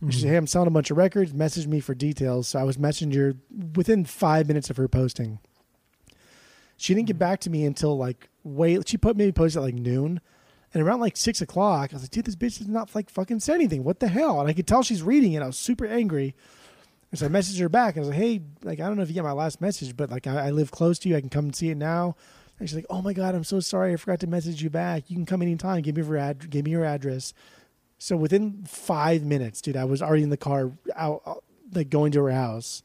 And 0.00 0.12
She 0.14 0.20
said, 0.20 0.28
Mhm. 0.28 0.30
"Hey, 0.30 0.36
I'm 0.36 0.46
selling 0.46 0.68
a 0.68 0.70
bunch 0.70 0.90
of 0.90 0.96
records. 0.96 1.34
Message 1.34 1.66
me 1.66 1.80
for 1.80 1.94
details." 1.94 2.48
So 2.48 2.58
I 2.58 2.62
was 2.62 2.76
messaging 2.78 3.14
her 3.14 3.34
within 3.74 4.04
five 4.04 4.48
minutes 4.48 4.70
of 4.70 4.76
her 4.78 4.88
posting. 4.88 5.38
She 6.76 6.94
didn't 6.94 7.08
get 7.08 7.18
back 7.18 7.40
to 7.40 7.50
me 7.50 7.64
until 7.66 7.96
like 7.96 8.28
way. 8.42 8.78
She 8.86 8.96
put 8.96 9.16
maybe 9.16 9.32
posted 9.32 9.58
at 9.60 9.64
like 9.64 9.74
noon, 9.74 10.20
and 10.72 10.82
around 10.82 11.00
like 11.00 11.16
six 11.16 11.42
o'clock, 11.42 11.90
I 11.92 11.96
was 11.96 12.02
like, 12.04 12.10
"Dude, 12.10 12.24
this 12.24 12.36
bitch 12.36 12.58
does 12.58 12.68
not 12.68 12.94
like 12.94 13.10
fucking 13.10 13.40
say 13.40 13.54
anything. 13.54 13.84
What 13.84 14.00
the 14.00 14.08
hell?" 14.08 14.40
And 14.40 14.48
I 14.48 14.54
could 14.54 14.66
tell 14.66 14.82
she's 14.82 15.02
reading 15.02 15.34
it. 15.34 15.42
I 15.42 15.46
was 15.46 15.58
super 15.58 15.84
angry, 15.86 16.34
and 17.10 17.18
so 17.18 17.26
I 17.26 17.28
messaged 17.28 17.60
her 17.60 17.68
back. 17.68 17.96
And 17.96 18.04
I 18.04 18.08
was 18.08 18.16
like, 18.16 18.18
"Hey, 18.18 18.40
like 18.62 18.80
I 18.80 18.86
don't 18.86 18.96
know 18.96 19.02
if 19.02 19.08
you 19.08 19.14
get 19.14 19.24
my 19.24 19.32
last 19.32 19.60
message, 19.60 19.94
but 19.96 20.10
like 20.10 20.26
I, 20.26 20.46
I 20.46 20.50
live 20.50 20.70
close 20.70 20.98
to 21.00 21.08
you. 21.10 21.16
I 21.16 21.20
can 21.20 21.28
come 21.28 21.44
and 21.46 21.54
see 21.56 21.68
it 21.68 21.76
now." 21.76 22.16
And 22.58 22.66
she's 22.68 22.76
like, 22.76 22.86
"Oh 22.88 23.02
my 23.02 23.12
god, 23.12 23.34
I'm 23.34 23.44
so 23.44 23.60
sorry. 23.60 23.92
I 23.92 23.96
forgot 23.96 24.20
to 24.20 24.26
message 24.26 24.62
you 24.62 24.70
back. 24.70 25.10
You 25.10 25.16
can 25.16 25.26
come 25.26 25.42
anytime. 25.42 25.82
Give 25.82 25.96
me 25.96 26.02
your 26.02 26.16
ad- 26.16 26.48
give 26.48 26.64
me 26.64 26.70
your 26.70 26.84
address." 26.86 27.34
So 28.02 28.16
within 28.16 28.64
five 28.66 29.22
minutes, 29.24 29.60
dude, 29.60 29.76
I 29.76 29.84
was 29.84 30.00
already 30.00 30.22
in 30.22 30.30
the 30.30 30.38
car, 30.38 30.72
out, 30.96 31.20
out 31.26 31.44
like 31.74 31.90
going 31.90 32.12
to 32.12 32.24
her 32.24 32.32
house. 32.32 32.82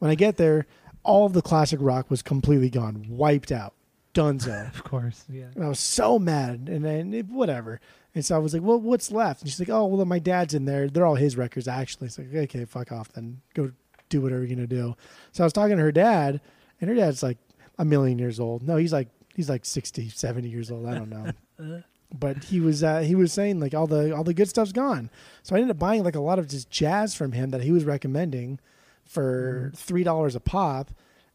When 0.00 0.10
I 0.10 0.16
get 0.16 0.36
there, 0.36 0.66
all 1.04 1.26
of 1.26 1.32
the 1.32 1.42
classic 1.42 1.78
rock 1.80 2.10
was 2.10 2.22
completely 2.22 2.68
gone, 2.68 3.06
wiped 3.08 3.52
out, 3.52 3.74
donezo. 4.14 4.74
Of 4.74 4.82
course, 4.82 5.24
yeah. 5.30 5.46
and 5.54 5.64
I 5.64 5.68
was 5.68 5.78
so 5.78 6.18
mad, 6.18 6.68
and 6.68 6.84
then 6.84 7.14
it, 7.14 7.28
whatever. 7.28 7.80
And 8.16 8.24
so 8.24 8.34
I 8.34 8.38
was 8.38 8.52
like, 8.52 8.62
"Well, 8.64 8.80
what's 8.80 9.12
left?" 9.12 9.42
And 9.42 9.48
she's 9.50 9.60
like, 9.60 9.70
"Oh, 9.70 9.86
well, 9.86 10.04
my 10.04 10.18
dad's 10.18 10.54
in 10.54 10.64
there. 10.64 10.88
They're 10.88 11.06
all 11.06 11.14
his 11.14 11.36
records, 11.36 11.68
actually." 11.68 12.08
It's 12.08 12.18
like, 12.18 12.34
"Okay, 12.34 12.64
fuck 12.64 12.90
off, 12.90 13.12
then. 13.12 13.40
Go 13.54 13.70
do 14.08 14.20
whatever 14.20 14.44
you're 14.44 14.56
gonna 14.56 14.66
do." 14.66 14.96
So 15.30 15.44
I 15.44 15.46
was 15.46 15.52
talking 15.52 15.76
to 15.76 15.82
her 15.84 15.92
dad, 15.92 16.40
and 16.80 16.90
her 16.90 16.96
dad's 16.96 17.22
like 17.22 17.38
a 17.78 17.84
million 17.84 18.18
years 18.18 18.40
old. 18.40 18.66
No, 18.66 18.76
he's 18.76 18.92
like 18.92 19.08
he's 19.36 19.48
like 19.48 19.64
60, 19.64 20.08
70 20.08 20.48
years 20.48 20.72
old. 20.72 20.86
I 20.86 20.94
don't 20.94 21.10
know 21.10 21.32
but 22.12 22.44
he 22.44 22.60
was 22.60 22.82
uh, 22.82 23.00
he 23.00 23.14
was 23.14 23.32
saying 23.32 23.60
like 23.60 23.74
all 23.74 23.86
the 23.86 24.14
all 24.14 24.24
the 24.24 24.34
good 24.34 24.48
stuff's 24.48 24.72
gone. 24.72 25.10
So 25.42 25.54
I 25.54 25.58
ended 25.58 25.76
up 25.76 25.78
buying 25.78 26.04
like 26.04 26.14
a 26.14 26.20
lot 26.20 26.38
of 26.38 26.48
just 26.48 26.70
jazz 26.70 27.14
from 27.14 27.32
him 27.32 27.50
that 27.50 27.62
he 27.62 27.72
was 27.72 27.84
recommending 27.84 28.58
for 29.04 29.72
three 29.74 30.04
dollars 30.04 30.34
a 30.34 30.40
pop, 30.40 30.90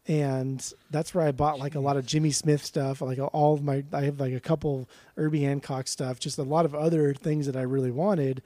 and 0.06 0.72
that's 0.90 1.14
where 1.14 1.26
I 1.26 1.32
bought 1.32 1.58
like 1.58 1.74
a 1.74 1.80
lot 1.80 1.96
of 1.96 2.06
Jimmy 2.06 2.30
Smith 2.30 2.64
stuff. 2.64 3.00
Like 3.00 3.18
all 3.32 3.54
of 3.54 3.62
my 3.62 3.84
I 3.92 4.02
have 4.02 4.18
like 4.20 4.34
a 4.34 4.40
couple 4.40 4.88
Herbie 5.16 5.42
Hancock 5.42 5.86
stuff, 5.86 6.18
just 6.18 6.38
a 6.38 6.42
lot 6.42 6.64
of 6.64 6.74
other 6.74 7.14
things 7.14 7.46
that 7.46 7.56
I 7.56 7.62
really 7.62 7.92
wanted. 7.92 8.42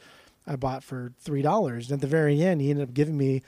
I 0.46 0.56
bought 0.56 0.82
for 0.82 1.12
three 1.20 1.42
dollars. 1.42 1.90
And 1.90 1.98
at 1.98 2.00
the 2.00 2.06
very 2.06 2.42
end, 2.42 2.60
he 2.60 2.70
ended 2.70 2.88
up 2.88 2.94
giving 2.94 3.16
me 3.16 3.42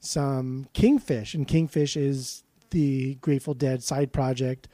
some 0.00 0.68
Kingfish, 0.74 1.34
and 1.34 1.46
Kingfish 1.46 1.96
is 1.96 2.44
the 2.70 3.14
Grateful 3.16 3.54
Dead 3.54 3.82
side 3.82 4.12
project. 4.12 4.68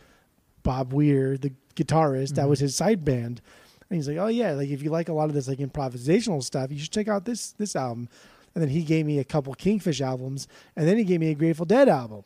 Bob 0.69 0.93
Weir, 0.93 1.39
the 1.39 1.53
guitarist, 1.74 2.35
that 2.35 2.45
Mhm. 2.47 2.51
was 2.53 2.61
his 2.61 2.74
side 2.77 3.03
band. 3.05 3.40
And 3.89 3.97
he's 3.97 4.07
like, 4.11 4.19
"Oh 4.19 4.27
yeah, 4.40 4.53
like 4.53 4.69
if 4.69 4.82
you 4.82 4.90
like 4.90 5.09
a 5.09 5.15
lot 5.20 5.28
of 5.31 5.35
this 5.35 5.49
like 5.49 5.61
improvisational 5.69 6.43
stuff, 6.43 6.70
you 6.70 6.78
should 6.78 6.90
check 6.99 7.09
out 7.09 7.24
this 7.24 7.53
this 7.53 7.74
album." 7.74 8.09
And 8.55 8.61
then 8.62 8.69
he 8.70 8.82
gave 8.82 9.07
me 9.07 9.19
a 9.19 9.24
couple 9.24 9.55
Kingfish 9.55 10.01
albums, 10.03 10.47
and 10.77 10.86
then 10.86 10.97
he 10.99 11.05
gave 11.05 11.20
me 11.20 11.31
a 11.31 11.35
Grateful 11.35 11.65
Dead 11.65 11.89
album. 11.89 12.23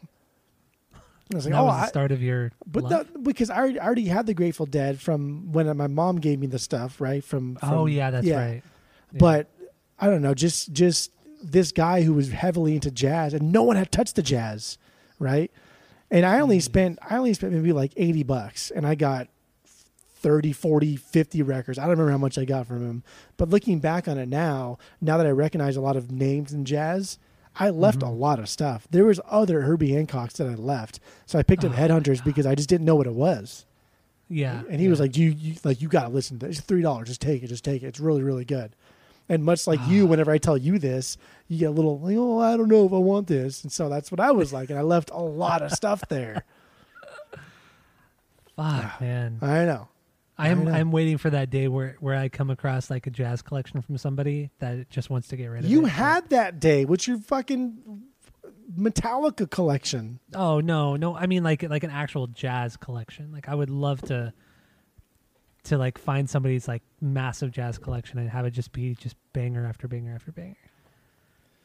I 1.32 1.36
was 1.36 1.44
like, 1.47 1.52
that 1.55 1.60
"Oh, 1.60 1.64
was 1.66 1.77
the 1.77 1.85
I, 1.85 1.89
start 1.89 2.10
of 2.12 2.20
your. 2.23 2.51
but 2.66 2.89
that, 2.90 3.23
because 3.23 3.48
I 3.48 3.56
already, 3.59 3.78
I 3.81 3.85
already 3.86 4.06
had 4.06 4.27
the 4.27 4.35
Grateful 4.35 4.66
Dead 4.66 5.01
from 5.01 5.52
when 5.52 5.74
my 5.77 5.86
mom 5.86 6.16
gave 6.16 6.39
me 6.40 6.47
the 6.48 6.59
stuff, 6.59 7.01
right? 7.01 7.23
From, 7.24 7.56
from 7.56 7.69
oh 7.73 7.86
yeah, 7.86 8.10
that's 8.10 8.27
yeah. 8.27 8.39
right. 8.44 8.62
Yeah. 9.12 9.19
But 9.19 9.48
I 9.98 10.09
don't 10.10 10.20
know, 10.23 10.35
just 10.35 10.73
just 10.73 11.10
this 11.43 11.70
guy 11.73 12.02
who 12.02 12.12
was 12.14 12.31
heavily 12.32 12.74
into 12.74 12.90
jazz, 12.90 13.35
and 13.35 13.52
no 13.52 13.62
one 13.62 13.77
had 13.77 13.90
touched 13.93 14.16
the 14.16 14.23
jazz, 14.23 14.78
right? 15.19 15.51
And 16.12 16.24
I 16.26 16.39
only 16.40 16.59
Mm. 16.59 16.62
spent 16.62 16.98
I 17.09 17.16
only 17.16 17.32
spent 17.34 17.52
maybe 17.55 17.72
like 17.72 17.93
eighty 17.97 18.22
bucks, 18.22 18.70
and 18.70 18.86
I 18.86 18.94
got 18.94 19.28
30, 20.20 20.52
40, 20.52 20.94
50 20.94 21.43
records. 21.43 21.78
I 21.78 21.82
don't 21.82 21.90
remember 21.93 22.12
how 22.12 22.18
much 22.18 22.39
I 22.39 22.44
got 22.44 22.66
from 22.68 22.86
him, 22.89 23.02
but 23.36 23.48
looking 23.48 23.80
back 23.80 24.06
on 24.06 24.18
it 24.18 24.28
now, 24.28 24.78
now 25.01 25.16
that 25.16 25.26
I 25.26 25.30
recognize 25.30 25.74
a 25.76 25.80
lot 25.80 25.97
of 25.97 26.12
names 26.12 26.52
in 26.52 26.64
jazz. 26.64 27.18
I 27.56 27.68
left 27.70 27.98
Mhm. 28.01 28.06
a 28.09 28.10
lot 28.10 28.39
of 28.39 28.48
stuff. 28.48 28.86
There 28.90 29.05
was 29.05 29.20
other 29.28 29.62
Herbie 29.62 29.90
Hancocks 29.90 30.34
that 30.34 30.47
I 30.47 30.55
left, 30.55 31.01
so 31.26 31.39
I 31.39 31.43
picked 31.43 31.64
up 31.66 31.72
Oh, 31.72 31.74
Headhunters 31.74 32.24
because 32.24 32.47
I 32.47 32.55
just 32.55 32.68
didn't 32.68 32.86
know 32.86 32.94
what 32.97 33.06
it 33.06 33.12
was. 33.14 33.66
yeah, 34.30 34.62
And 34.70 34.78
he 34.80 34.84
yeah. 34.84 34.90
was 34.90 35.01
like, 35.01 35.16
"You, 35.18 35.30
you 35.30 35.56
like 35.64 35.82
you 35.82 35.89
got 35.89 36.05
to 36.05 36.09
listen 36.09 36.39
to 36.39 36.47
it. 36.47 36.51
It's 36.51 36.60
three 36.60 36.80
dollars. 36.82 37.09
Just 37.09 37.20
take 37.20 37.43
it. 37.43 37.48
Just 37.48 37.64
take 37.64 37.82
it. 37.82 37.86
It's 37.89 38.01
really, 38.01 38.22
really 38.22 38.44
good." 38.47 38.74
And 39.28 39.44
much 39.44 39.66
like 39.66 39.80
you, 39.86 40.04
ah. 40.04 40.08
whenever 40.08 40.30
I 40.30 40.38
tell 40.38 40.58
you 40.58 40.78
this, 40.78 41.16
you 41.48 41.58
get 41.58 41.66
a 41.66 41.70
little 41.70 41.98
like, 42.00 42.16
"Oh, 42.16 42.38
I 42.38 42.56
don't 42.56 42.68
know 42.68 42.86
if 42.86 42.92
I 42.92 42.98
want 42.98 43.28
this." 43.28 43.62
And 43.62 43.72
so 43.72 43.88
that's 43.88 44.10
what 44.10 44.20
I 44.20 44.32
was 44.32 44.52
like, 44.52 44.70
and 44.70 44.78
I 44.78 44.82
left 44.82 45.10
a 45.10 45.20
lot 45.20 45.62
of 45.62 45.72
stuff 45.72 46.02
there. 46.08 46.44
Fuck, 47.30 47.40
ah, 48.58 48.96
man. 49.00 49.38
I 49.40 49.64
know. 49.64 49.88
I 50.38 50.48
am. 50.48 50.66
I. 50.66 50.80
I'm 50.80 50.92
waiting 50.92 51.18
for 51.18 51.30
that 51.30 51.50
day 51.50 51.68
where 51.68 51.96
where 52.00 52.16
I 52.16 52.28
come 52.28 52.50
across 52.50 52.90
like 52.90 53.06
a 53.06 53.10
jazz 53.10 53.42
collection 53.42 53.80
from 53.80 53.96
somebody 53.98 54.50
that 54.58 54.90
just 54.90 55.08
wants 55.08 55.28
to 55.28 55.36
get 55.36 55.46
rid 55.46 55.60
of 55.60 55.64
it. 55.66 55.70
You 55.70 55.84
had 55.84 56.30
that 56.30 56.58
day. 56.58 56.84
What's 56.84 57.06
your 57.06 57.18
fucking 57.18 58.02
Metallica 58.76 59.48
collection? 59.50 60.20
Oh 60.34 60.60
no, 60.60 60.96
no. 60.96 61.14
I 61.14 61.26
mean 61.26 61.44
like 61.44 61.62
like 61.62 61.84
an 61.84 61.90
actual 61.90 62.26
jazz 62.26 62.76
collection. 62.76 63.30
Like 63.32 63.48
I 63.48 63.54
would 63.54 63.70
love 63.70 64.02
to 64.02 64.32
to 65.64 65.78
like 65.78 65.98
find 65.98 66.28
somebody's 66.28 66.66
like 66.66 66.82
massive 67.01 67.52
jazz 67.52 67.78
collection 67.78 68.18
and 68.18 68.28
have 68.30 68.44
it 68.44 68.51
just 68.51 68.72
be 68.72 68.94
just 68.94 69.16
banger 69.32 69.64
after 69.66 69.86
banger 69.86 70.14
after 70.14 70.32
banger. 70.32 70.56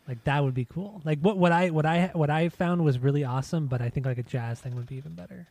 Like 0.08 0.24
that 0.24 0.44
would 0.44 0.54
be 0.54 0.66
cool. 0.66 1.02
Like 1.04 1.20
what 1.20 1.38
what 1.38 1.52
I 1.52 1.70
what 1.70 1.86
I 1.86 2.12
what 2.14 2.30
I 2.30 2.50
found 2.50 2.86
was 2.86 3.00
really 3.00 3.24
awesome, 3.24 3.68
but 3.68 3.82
I 3.82 3.90
think 3.90 4.06
like 4.06 4.18
a 4.18 4.24
jazz 4.24 4.60
thing 4.60 4.76
would 4.76 4.88
be 4.88 4.96
even 4.96 5.14
better. 5.14 5.48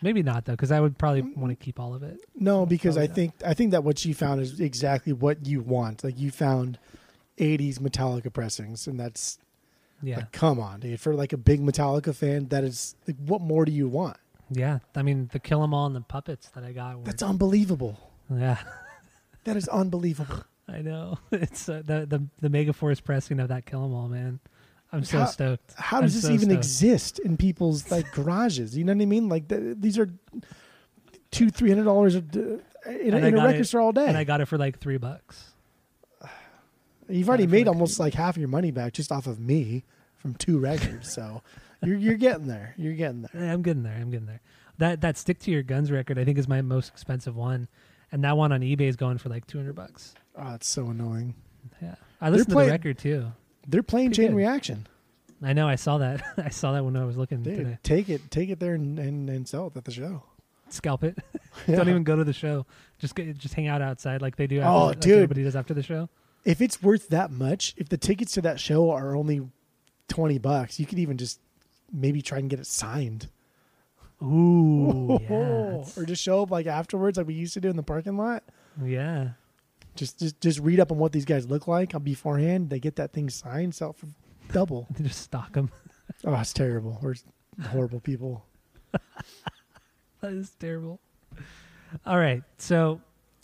Maybe 0.00 0.22
not 0.22 0.44
though, 0.44 0.52
because 0.52 0.70
I 0.70 0.80
would 0.80 0.96
probably 0.96 1.22
mm, 1.22 1.36
want 1.36 1.50
to 1.50 1.56
mm. 1.56 1.60
keep 1.60 1.80
all 1.80 1.94
of 1.94 2.02
it. 2.04 2.20
No, 2.36 2.64
because 2.64 2.96
I 2.96 3.06
Probably 3.06 3.08
not. 3.08 3.14
think 3.14 3.50
I 3.50 3.54
think 3.54 3.70
that 3.72 3.84
what 3.84 4.04
you 4.04 4.14
found 4.14 4.40
is 4.40 4.60
exactly 4.60 5.12
what 5.12 5.46
you 5.46 5.60
want. 5.60 6.04
Like 6.04 6.18
you 6.18 6.30
found 6.30 6.78
'80s 7.38 7.80
Metallica 7.80 8.32
pressings, 8.32 8.86
and 8.86 9.00
that's 9.00 9.38
Yeah, 10.00 10.16
like, 10.16 10.32
come 10.32 10.60
on, 10.60 10.80
dude. 10.80 11.00
For 11.00 11.14
like 11.14 11.32
a 11.32 11.36
big 11.36 11.60
Metallica 11.60 12.14
fan, 12.14 12.46
that 12.48 12.62
is 12.62 12.94
like, 13.08 13.16
what 13.26 13.40
more 13.40 13.64
do 13.64 13.72
you 13.72 13.88
want? 13.88 14.18
Yeah. 14.50 14.78
I 14.94 15.02
mean, 15.02 15.28
the 15.32 15.38
Kill 15.38 15.62
'Em 15.62 15.72
All 15.74 15.86
and 15.86 15.94
the 15.96 16.00
puppets 16.00 16.48
that 16.50 16.64
I 16.64 16.72
got. 16.72 16.98
Were, 16.98 17.04
That's 17.04 17.22
unbelievable. 17.22 17.98
yeah. 18.32 18.58
That 19.44 19.56
is 19.56 19.68
unbelievable. 19.68 20.44
I 20.68 20.82
know. 20.82 21.18
It's 21.32 21.68
uh, 21.68 21.82
the 21.84 22.04
the 22.06 22.26
the 22.40 22.48
Megaforce 22.50 23.02
pressing 23.02 23.40
of 23.40 23.48
that 23.48 23.64
Kill 23.66 23.84
'Em 23.84 23.94
All, 23.94 24.08
man. 24.08 24.40
I'm 24.92 25.04
so 25.04 25.20
How- 25.20 25.26
stoked. 25.26 25.72
How 25.76 26.00
does 26.00 26.14
I'm 26.14 26.16
this 26.20 26.24
so 26.28 26.32
even 26.32 26.48
stoked. 26.50 26.58
exist 26.58 27.18
in 27.20 27.36
people's 27.36 27.90
like 27.90 28.10
garages? 28.12 28.76
You 28.76 28.84
know 28.84 28.92
what 28.94 29.02
I 29.02 29.06
mean? 29.06 29.28
Like 29.28 29.48
th- 29.48 29.76
these 29.78 29.98
are 29.98 30.10
two, 31.30 31.50
three 31.50 31.70
hundred 31.70 31.84
dollars 31.84 32.14
in, 32.16 32.60
a- 32.86 32.90
in 32.92 33.14
a 33.14 33.44
record 33.44 33.66
store 33.66 33.80
all 33.80 33.92
day. 33.92 34.06
And 34.06 34.16
I 34.18 34.24
got 34.24 34.40
it 34.40 34.46
for 34.46 34.58
like 34.58 34.78
three 34.80 34.96
bucks. 34.98 35.50
You've 37.08 37.28
already 37.28 37.44
got 37.44 37.48
it 37.48 37.48
for, 37.48 37.52
made 37.52 37.66
like, 37.66 37.74
almost 37.74 37.98
like 38.00 38.14
half 38.14 38.36
your 38.36 38.48
money 38.48 38.70
back 38.70 38.92
just 38.92 39.10
off 39.12 39.26
of 39.26 39.38
me 39.40 39.84
from 40.16 40.34
two 40.34 40.58
records. 40.58 41.10
So 41.12 41.42
you're 41.82 41.96
you're 41.96 42.16
getting 42.16 42.46
there. 42.46 42.74
You're 42.76 42.94
getting 42.94 43.22
there. 43.32 43.50
I'm 43.52 43.62
getting 43.62 43.82
there. 43.82 43.94
I'm 43.94 44.10
getting 44.10 44.26
there. 44.26 44.40
That 44.78 45.00
that 45.00 45.16
stick 45.18 45.38
to 45.40 45.50
your 45.50 45.62
guns 45.62 45.90
record, 45.90 46.18
I 46.18 46.24
think, 46.24 46.38
is 46.38 46.48
my 46.48 46.62
most 46.62 46.88
expensive 46.88 47.36
one, 47.36 47.68
and 48.12 48.22
that 48.24 48.36
one 48.36 48.52
on 48.52 48.60
eBay 48.60 48.82
is 48.82 48.96
going 48.96 49.18
for 49.18 49.28
like 49.28 49.46
200 49.46 49.74
bucks. 49.74 50.14
Ah, 50.36 50.52
oh, 50.52 50.54
it's 50.54 50.68
so 50.68 50.86
annoying. 50.86 51.34
Yeah, 51.82 51.96
I 52.20 52.30
listened 52.30 52.50
to 52.50 52.64
the 52.64 52.70
record 52.70 52.98
too. 52.98 53.32
They're 53.66 53.82
playing 53.82 54.10
Pretty 54.10 54.22
Chain 54.22 54.30
good. 54.32 54.36
Reaction. 54.38 54.86
I 55.42 55.52
know. 55.52 55.68
I 55.68 55.74
saw 55.76 55.98
that. 55.98 56.22
I 56.36 56.48
saw 56.48 56.72
that 56.72 56.84
when 56.84 56.96
I 56.96 57.04
was 57.04 57.16
looking 57.16 57.42
Dude, 57.42 57.56
today. 57.56 57.78
take 57.82 58.08
it, 58.08 58.30
take 58.30 58.48
it 58.50 58.58
there 58.60 58.74
and, 58.74 58.98
and, 58.98 59.28
and 59.30 59.46
sell 59.46 59.66
it 59.68 59.76
at 59.76 59.84
the 59.84 59.90
show. 59.92 60.22
Scalp 60.68 61.04
it. 61.04 61.18
Yeah. 61.66 61.76
Don't 61.76 61.88
even 61.88 62.04
go 62.04 62.14
to 62.14 62.22
the 62.24 62.32
show. 62.32 62.66
Just 63.00 63.16
get, 63.16 63.36
just 63.36 63.54
hang 63.54 63.66
out 63.66 63.82
outside 63.82 64.22
like 64.22 64.36
they 64.36 64.46
do. 64.46 64.60
After, 64.60 64.70
Oh, 64.70 64.86
like 64.86 65.00
dude. 65.00 65.14
everybody 65.14 65.42
does 65.42 65.56
after 65.56 65.74
the 65.74 65.82
show. 65.82 66.08
If 66.44 66.60
it's 66.60 66.80
worth 66.82 67.08
that 67.08 67.32
much, 67.32 67.74
if 67.76 67.88
the 67.88 67.96
tickets 67.98 68.32
to 68.34 68.42
that 68.42 68.60
show 68.60 68.90
are 68.90 69.16
only 69.16 69.48
twenty 70.06 70.38
bucks, 70.38 70.78
you 70.78 70.86
could 70.86 70.98
even 71.00 71.16
just 71.18 71.40
maybe 71.92 72.22
try 72.22 72.38
and 72.38 72.48
get 72.50 72.60
it 72.60 72.66
signed. 72.66 73.28
Ooh, 74.22 75.18
yeah, 75.28 75.84
or 75.96 76.04
just 76.06 76.22
show 76.22 76.42
up 76.42 76.50
like 76.50 76.66
afterwards, 76.66 77.18
like 77.18 77.26
we 77.26 77.34
used 77.34 77.54
to 77.54 77.60
do 77.60 77.68
in 77.70 77.76
the 77.76 77.82
parking 77.82 78.16
lot. 78.16 78.42
yeah. 78.82 79.30
Just 79.94 80.18
just 80.20 80.40
just 80.40 80.60
read 80.60 80.78
up 80.78 80.92
on 80.92 80.98
what 80.98 81.10
these 81.12 81.24
guys 81.24 81.48
look 81.48 81.66
like 81.66 81.92
on 81.94 82.02
beforehand. 82.04 82.70
They 82.70 82.78
get 82.78 82.96
that 82.96 83.12
thing 83.12 83.28
signed, 83.30 83.74
sell 83.74 83.92
for 83.92 84.06
double. 84.52 84.86
They 84.96 85.04
just 85.04 85.22
stock 85.22 85.52
them. 85.52 85.70
Oh, 86.24 86.34
it's 86.34 86.52
terrible. 86.54 86.98
We're 87.02 87.14
horrible 87.70 88.00
people. 88.00 88.44
that 88.92 90.32
is 90.32 90.50
terrible. 90.58 91.00
All 92.06 92.16
right, 92.18 92.42
so 92.56 93.00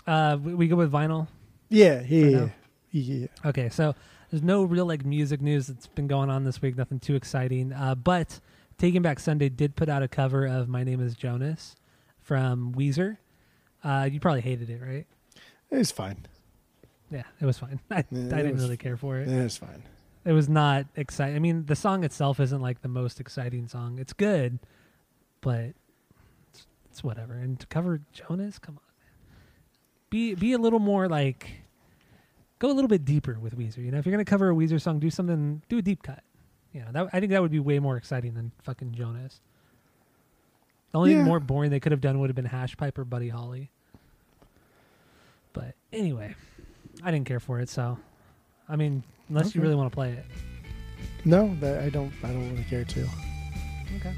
uh, 0.07 0.39
we, 0.43 0.55
we 0.55 0.69
go 0.69 0.77
with 0.77 0.91
vinyl. 0.91 1.29
Yeah, 1.69 2.03
yeah, 2.03 2.49
yeah. 2.91 3.27
Okay, 3.45 3.69
so 3.69 3.95
there's 4.35 4.43
no 4.43 4.65
real 4.65 4.85
like 4.85 5.05
music 5.05 5.41
news 5.41 5.69
that's 5.69 5.87
been 5.87 6.09
going 6.09 6.29
on 6.29 6.43
this 6.43 6.61
week. 6.61 6.77
Nothing 6.77 6.99
too 6.99 7.15
exciting. 7.15 7.73
Uh, 7.73 7.95
but 7.95 8.41
Taking 8.79 9.01
Back 9.01 9.21
Sunday 9.21 9.49
did 9.49 9.77
put 9.77 9.89
out 9.89 10.03
a 10.03 10.09
cover 10.09 10.45
of 10.45 10.69
"My 10.69 10.83
Name 10.83 11.01
Is 11.01 11.15
Jonas" 11.15 11.77
from 12.21 12.73
Weezer. 12.75 13.19
Uh, 13.85 14.09
you 14.11 14.19
probably 14.19 14.41
hated 14.41 14.71
it, 14.71 14.81
right? 14.83 15.07
It 15.71 15.77
was 15.77 15.93
fine. 15.93 16.27
Yeah, 17.13 17.23
it 17.41 17.47
was 17.47 17.59
fine. 17.59 17.79
I, 17.93 18.05
Yeah, 18.11 18.23
I 18.23 18.39
didn't 18.39 18.55
was- 18.55 18.63
really 18.65 18.77
care 18.77 18.97
for 18.97 19.19
it. 19.19 19.29
Yeah, 19.29 19.45
was 19.45 19.57
fine. 19.57 19.85
It 20.25 20.33
was 20.33 20.49
not 20.49 20.87
exciting. 20.97 21.37
I 21.37 21.39
mean, 21.39 21.67
the 21.67 21.77
song 21.77 22.03
itself 22.03 22.41
isn't 22.41 22.61
like 22.61 22.83
the 22.83 22.89
most 22.89 23.21
exciting 23.21 23.69
song. 23.69 24.01
It's 24.01 24.15
good, 24.15 24.59
but 25.43 25.75
it's, 26.51 26.67
it's 26.91 27.05
whatever. 27.05 27.35
And 27.35 27.61
to 27.61 27.69
cover 27.69 28.01
Jonas, 28.13 28.59
come 28.59 28.79
on, 28.79 28.83
man. 28.99 29.39
Be 30.11 30.35
be 30.35 30.53
a 30.55 30.59
little 30.59 30.81
more 30.81 31.09
like 31.09 31.51
go 32.65 32.73
a 32.73 32.75
little 32.75 32.89
bit 32.89 33.05
deeper 33.05 33.39
with 33.39 33.57
Weezer. 33.59 33.79
You 33.79 33.91
know, 33.91 33.99
if 33.99 34.07
you're 34.07 34.13
gonna 34.13 34.25
cover 34.25 34.51
a 34.51 34.55
Weezer 34.55 34.81
song, 34.81 34.99
do 34.99 35.11
something, 35.11 35.63
do 35.69 35.79
a 35.79 35.83
deep 35.83 36.03
cut. 36.03 36.23
You 36.73 36.81
know, 36.81 36.87
that, 36.93 37.09
I 37.13 37.21
think 37.21 37.31
that 37.33 37.43
would 37.43 37.51
be 37.51 37.61
way 37.61 37.79
more 37.79 37.97
exciting 37.97 38.35
than 38.35 38.53
fucking 38.63 38.93
Jonas. 38.95 39.41
The 40.93 40.99
only 40.99 41.13
Yeah. 41.13 41.25
more 41.25 41.41
boring 41.41 41.71
they 41.71 41.81
could 41.81 41.93
have 41.93 42.01
done 42.01 42.19
would 42.21 42.31
have 42.31 42.37
been 42.37 42.47
Hash 42.47 42.77
Pipe 42.77 42.97
or 42.99 43.05
Buddy 43.05 43.29
Holly. 43.29 43.71
But 45.53 45.75
anyway, 45.93 46.35
I 47.03 47.11
didn't 47.11 47.27
care 47.27 47.39
for 47.41 47.61
it. 47.61 47.69
So, 47.69 47.99
I 48.69 48.77
mean, 48.77 49.05
unless 49.29 49.55
you 49.55 49.61
really 49.61 49.75
want 49.75 49.91
to 49.93 49.95
play 49.95 50.13
it. 50.13 50.25
No, 51.25 51.55
that 51.61 51.83
I 51.83 51.91
don't. 51.91 52.13
I 52.23 52.29
don't 52.29 52.51
really 52.51 52.65
care 52.65 52.85
to. 52.85 53.01
Okay. 53.97 54.15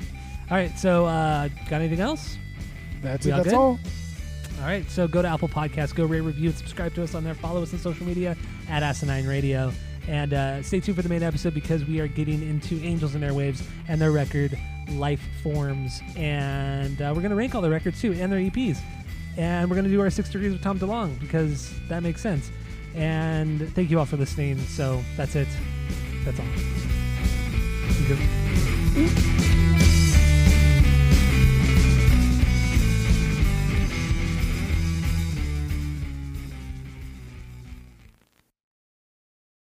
All 0.51 0.56
right. 0.56 0.77
So, 0.78 1.05
uh, 1.06 1.48
got 1.68 1.81
anything 1.82 2.01
else? 2.01 2.36
That's 3.02 3.27
We 3.27 3.32
it. 3.32 3.35
all 3.35 3.39
That's 3.43 3.51
good? 3.51 3.59
all. 3.59 3.78
All 4.59 4.66
right. 4.66 4.89
So, 4.91 5.07
go 5.07 5.23
to 5.23 5.28
Apple 5.28 5.49
Podcasts, 5.49 5.95
go 5.95 6.05
rate, 6.05 6.23
review, 6.23 6.49
and 6.49 6.59
subscribe 6.59 6.95
to 6.95 7.03
us 7.03 7.15
on 7.15 7.24
there. 7.24 7.35
Follow 7.35 7.62
us 7.62 7.73
on 7.73 7.78
social 7.78 8.07
media 8.07 8.37
at 8.69 8.83
Asinine 8.83 9.27
Radio. 9.27 9.73
And 10.09 10.33
uh, 10.33 10.62
stay 10.62 10.81
tuned 10.81 10.97
for 10.97 11.03
the 11.03 11.09
main 11.09 11.23
episode 11.23 11.53
because 11.53 11.85
we 11.85 12.01
are 12.01 12.07
getting 12.07 12.41
into 12.43 12.81
Angels 12.83 13.15
and 13.15 13.24
Airwaves 13.24 13.62
and 13.89 14.01
their 14.01 14.12
record, 14.12 14.57
Life 14.91 15.20
Forms. 15.43 16.01
And 16.16 17.03
uh, 17.03 17.12
we're 17.15 17.23
going 17.23 17.31
to 17.31 17.37
rank 17.37 17.55
all 17.55 17.62
the 17.62 17.70
records 17.70 18.01
too 18.01 18.12
and 18.12 18.33
their 18.33 18.39
EPs. 18.39 18.78
And 19.37 19.69
we're 19.69 19.77
going 19.77 19.85
to 19.85 19.91
do 19.91 20.01
our 20.01 20.11
six 20.11 20.31
degrees 20.31 20.53
with 20.53 20.62
Tom 20.62 20.78
DeLonge 20.78 21.19
because 21.20 21.73
that 21.89 22.03
makes 22.03 22.20
sense. 22.23 22.51
And 22.95 23.74
thank 23.74 23.91
you 23.91 23.99
all 23.99 24.07
for 24.07 24.16
listening. 24.16 24.59
So, 24.59 25.03
that's 25.16 25.35
it. 25.35 25.49
That's 26.24 26.39
all. 26.41 26.47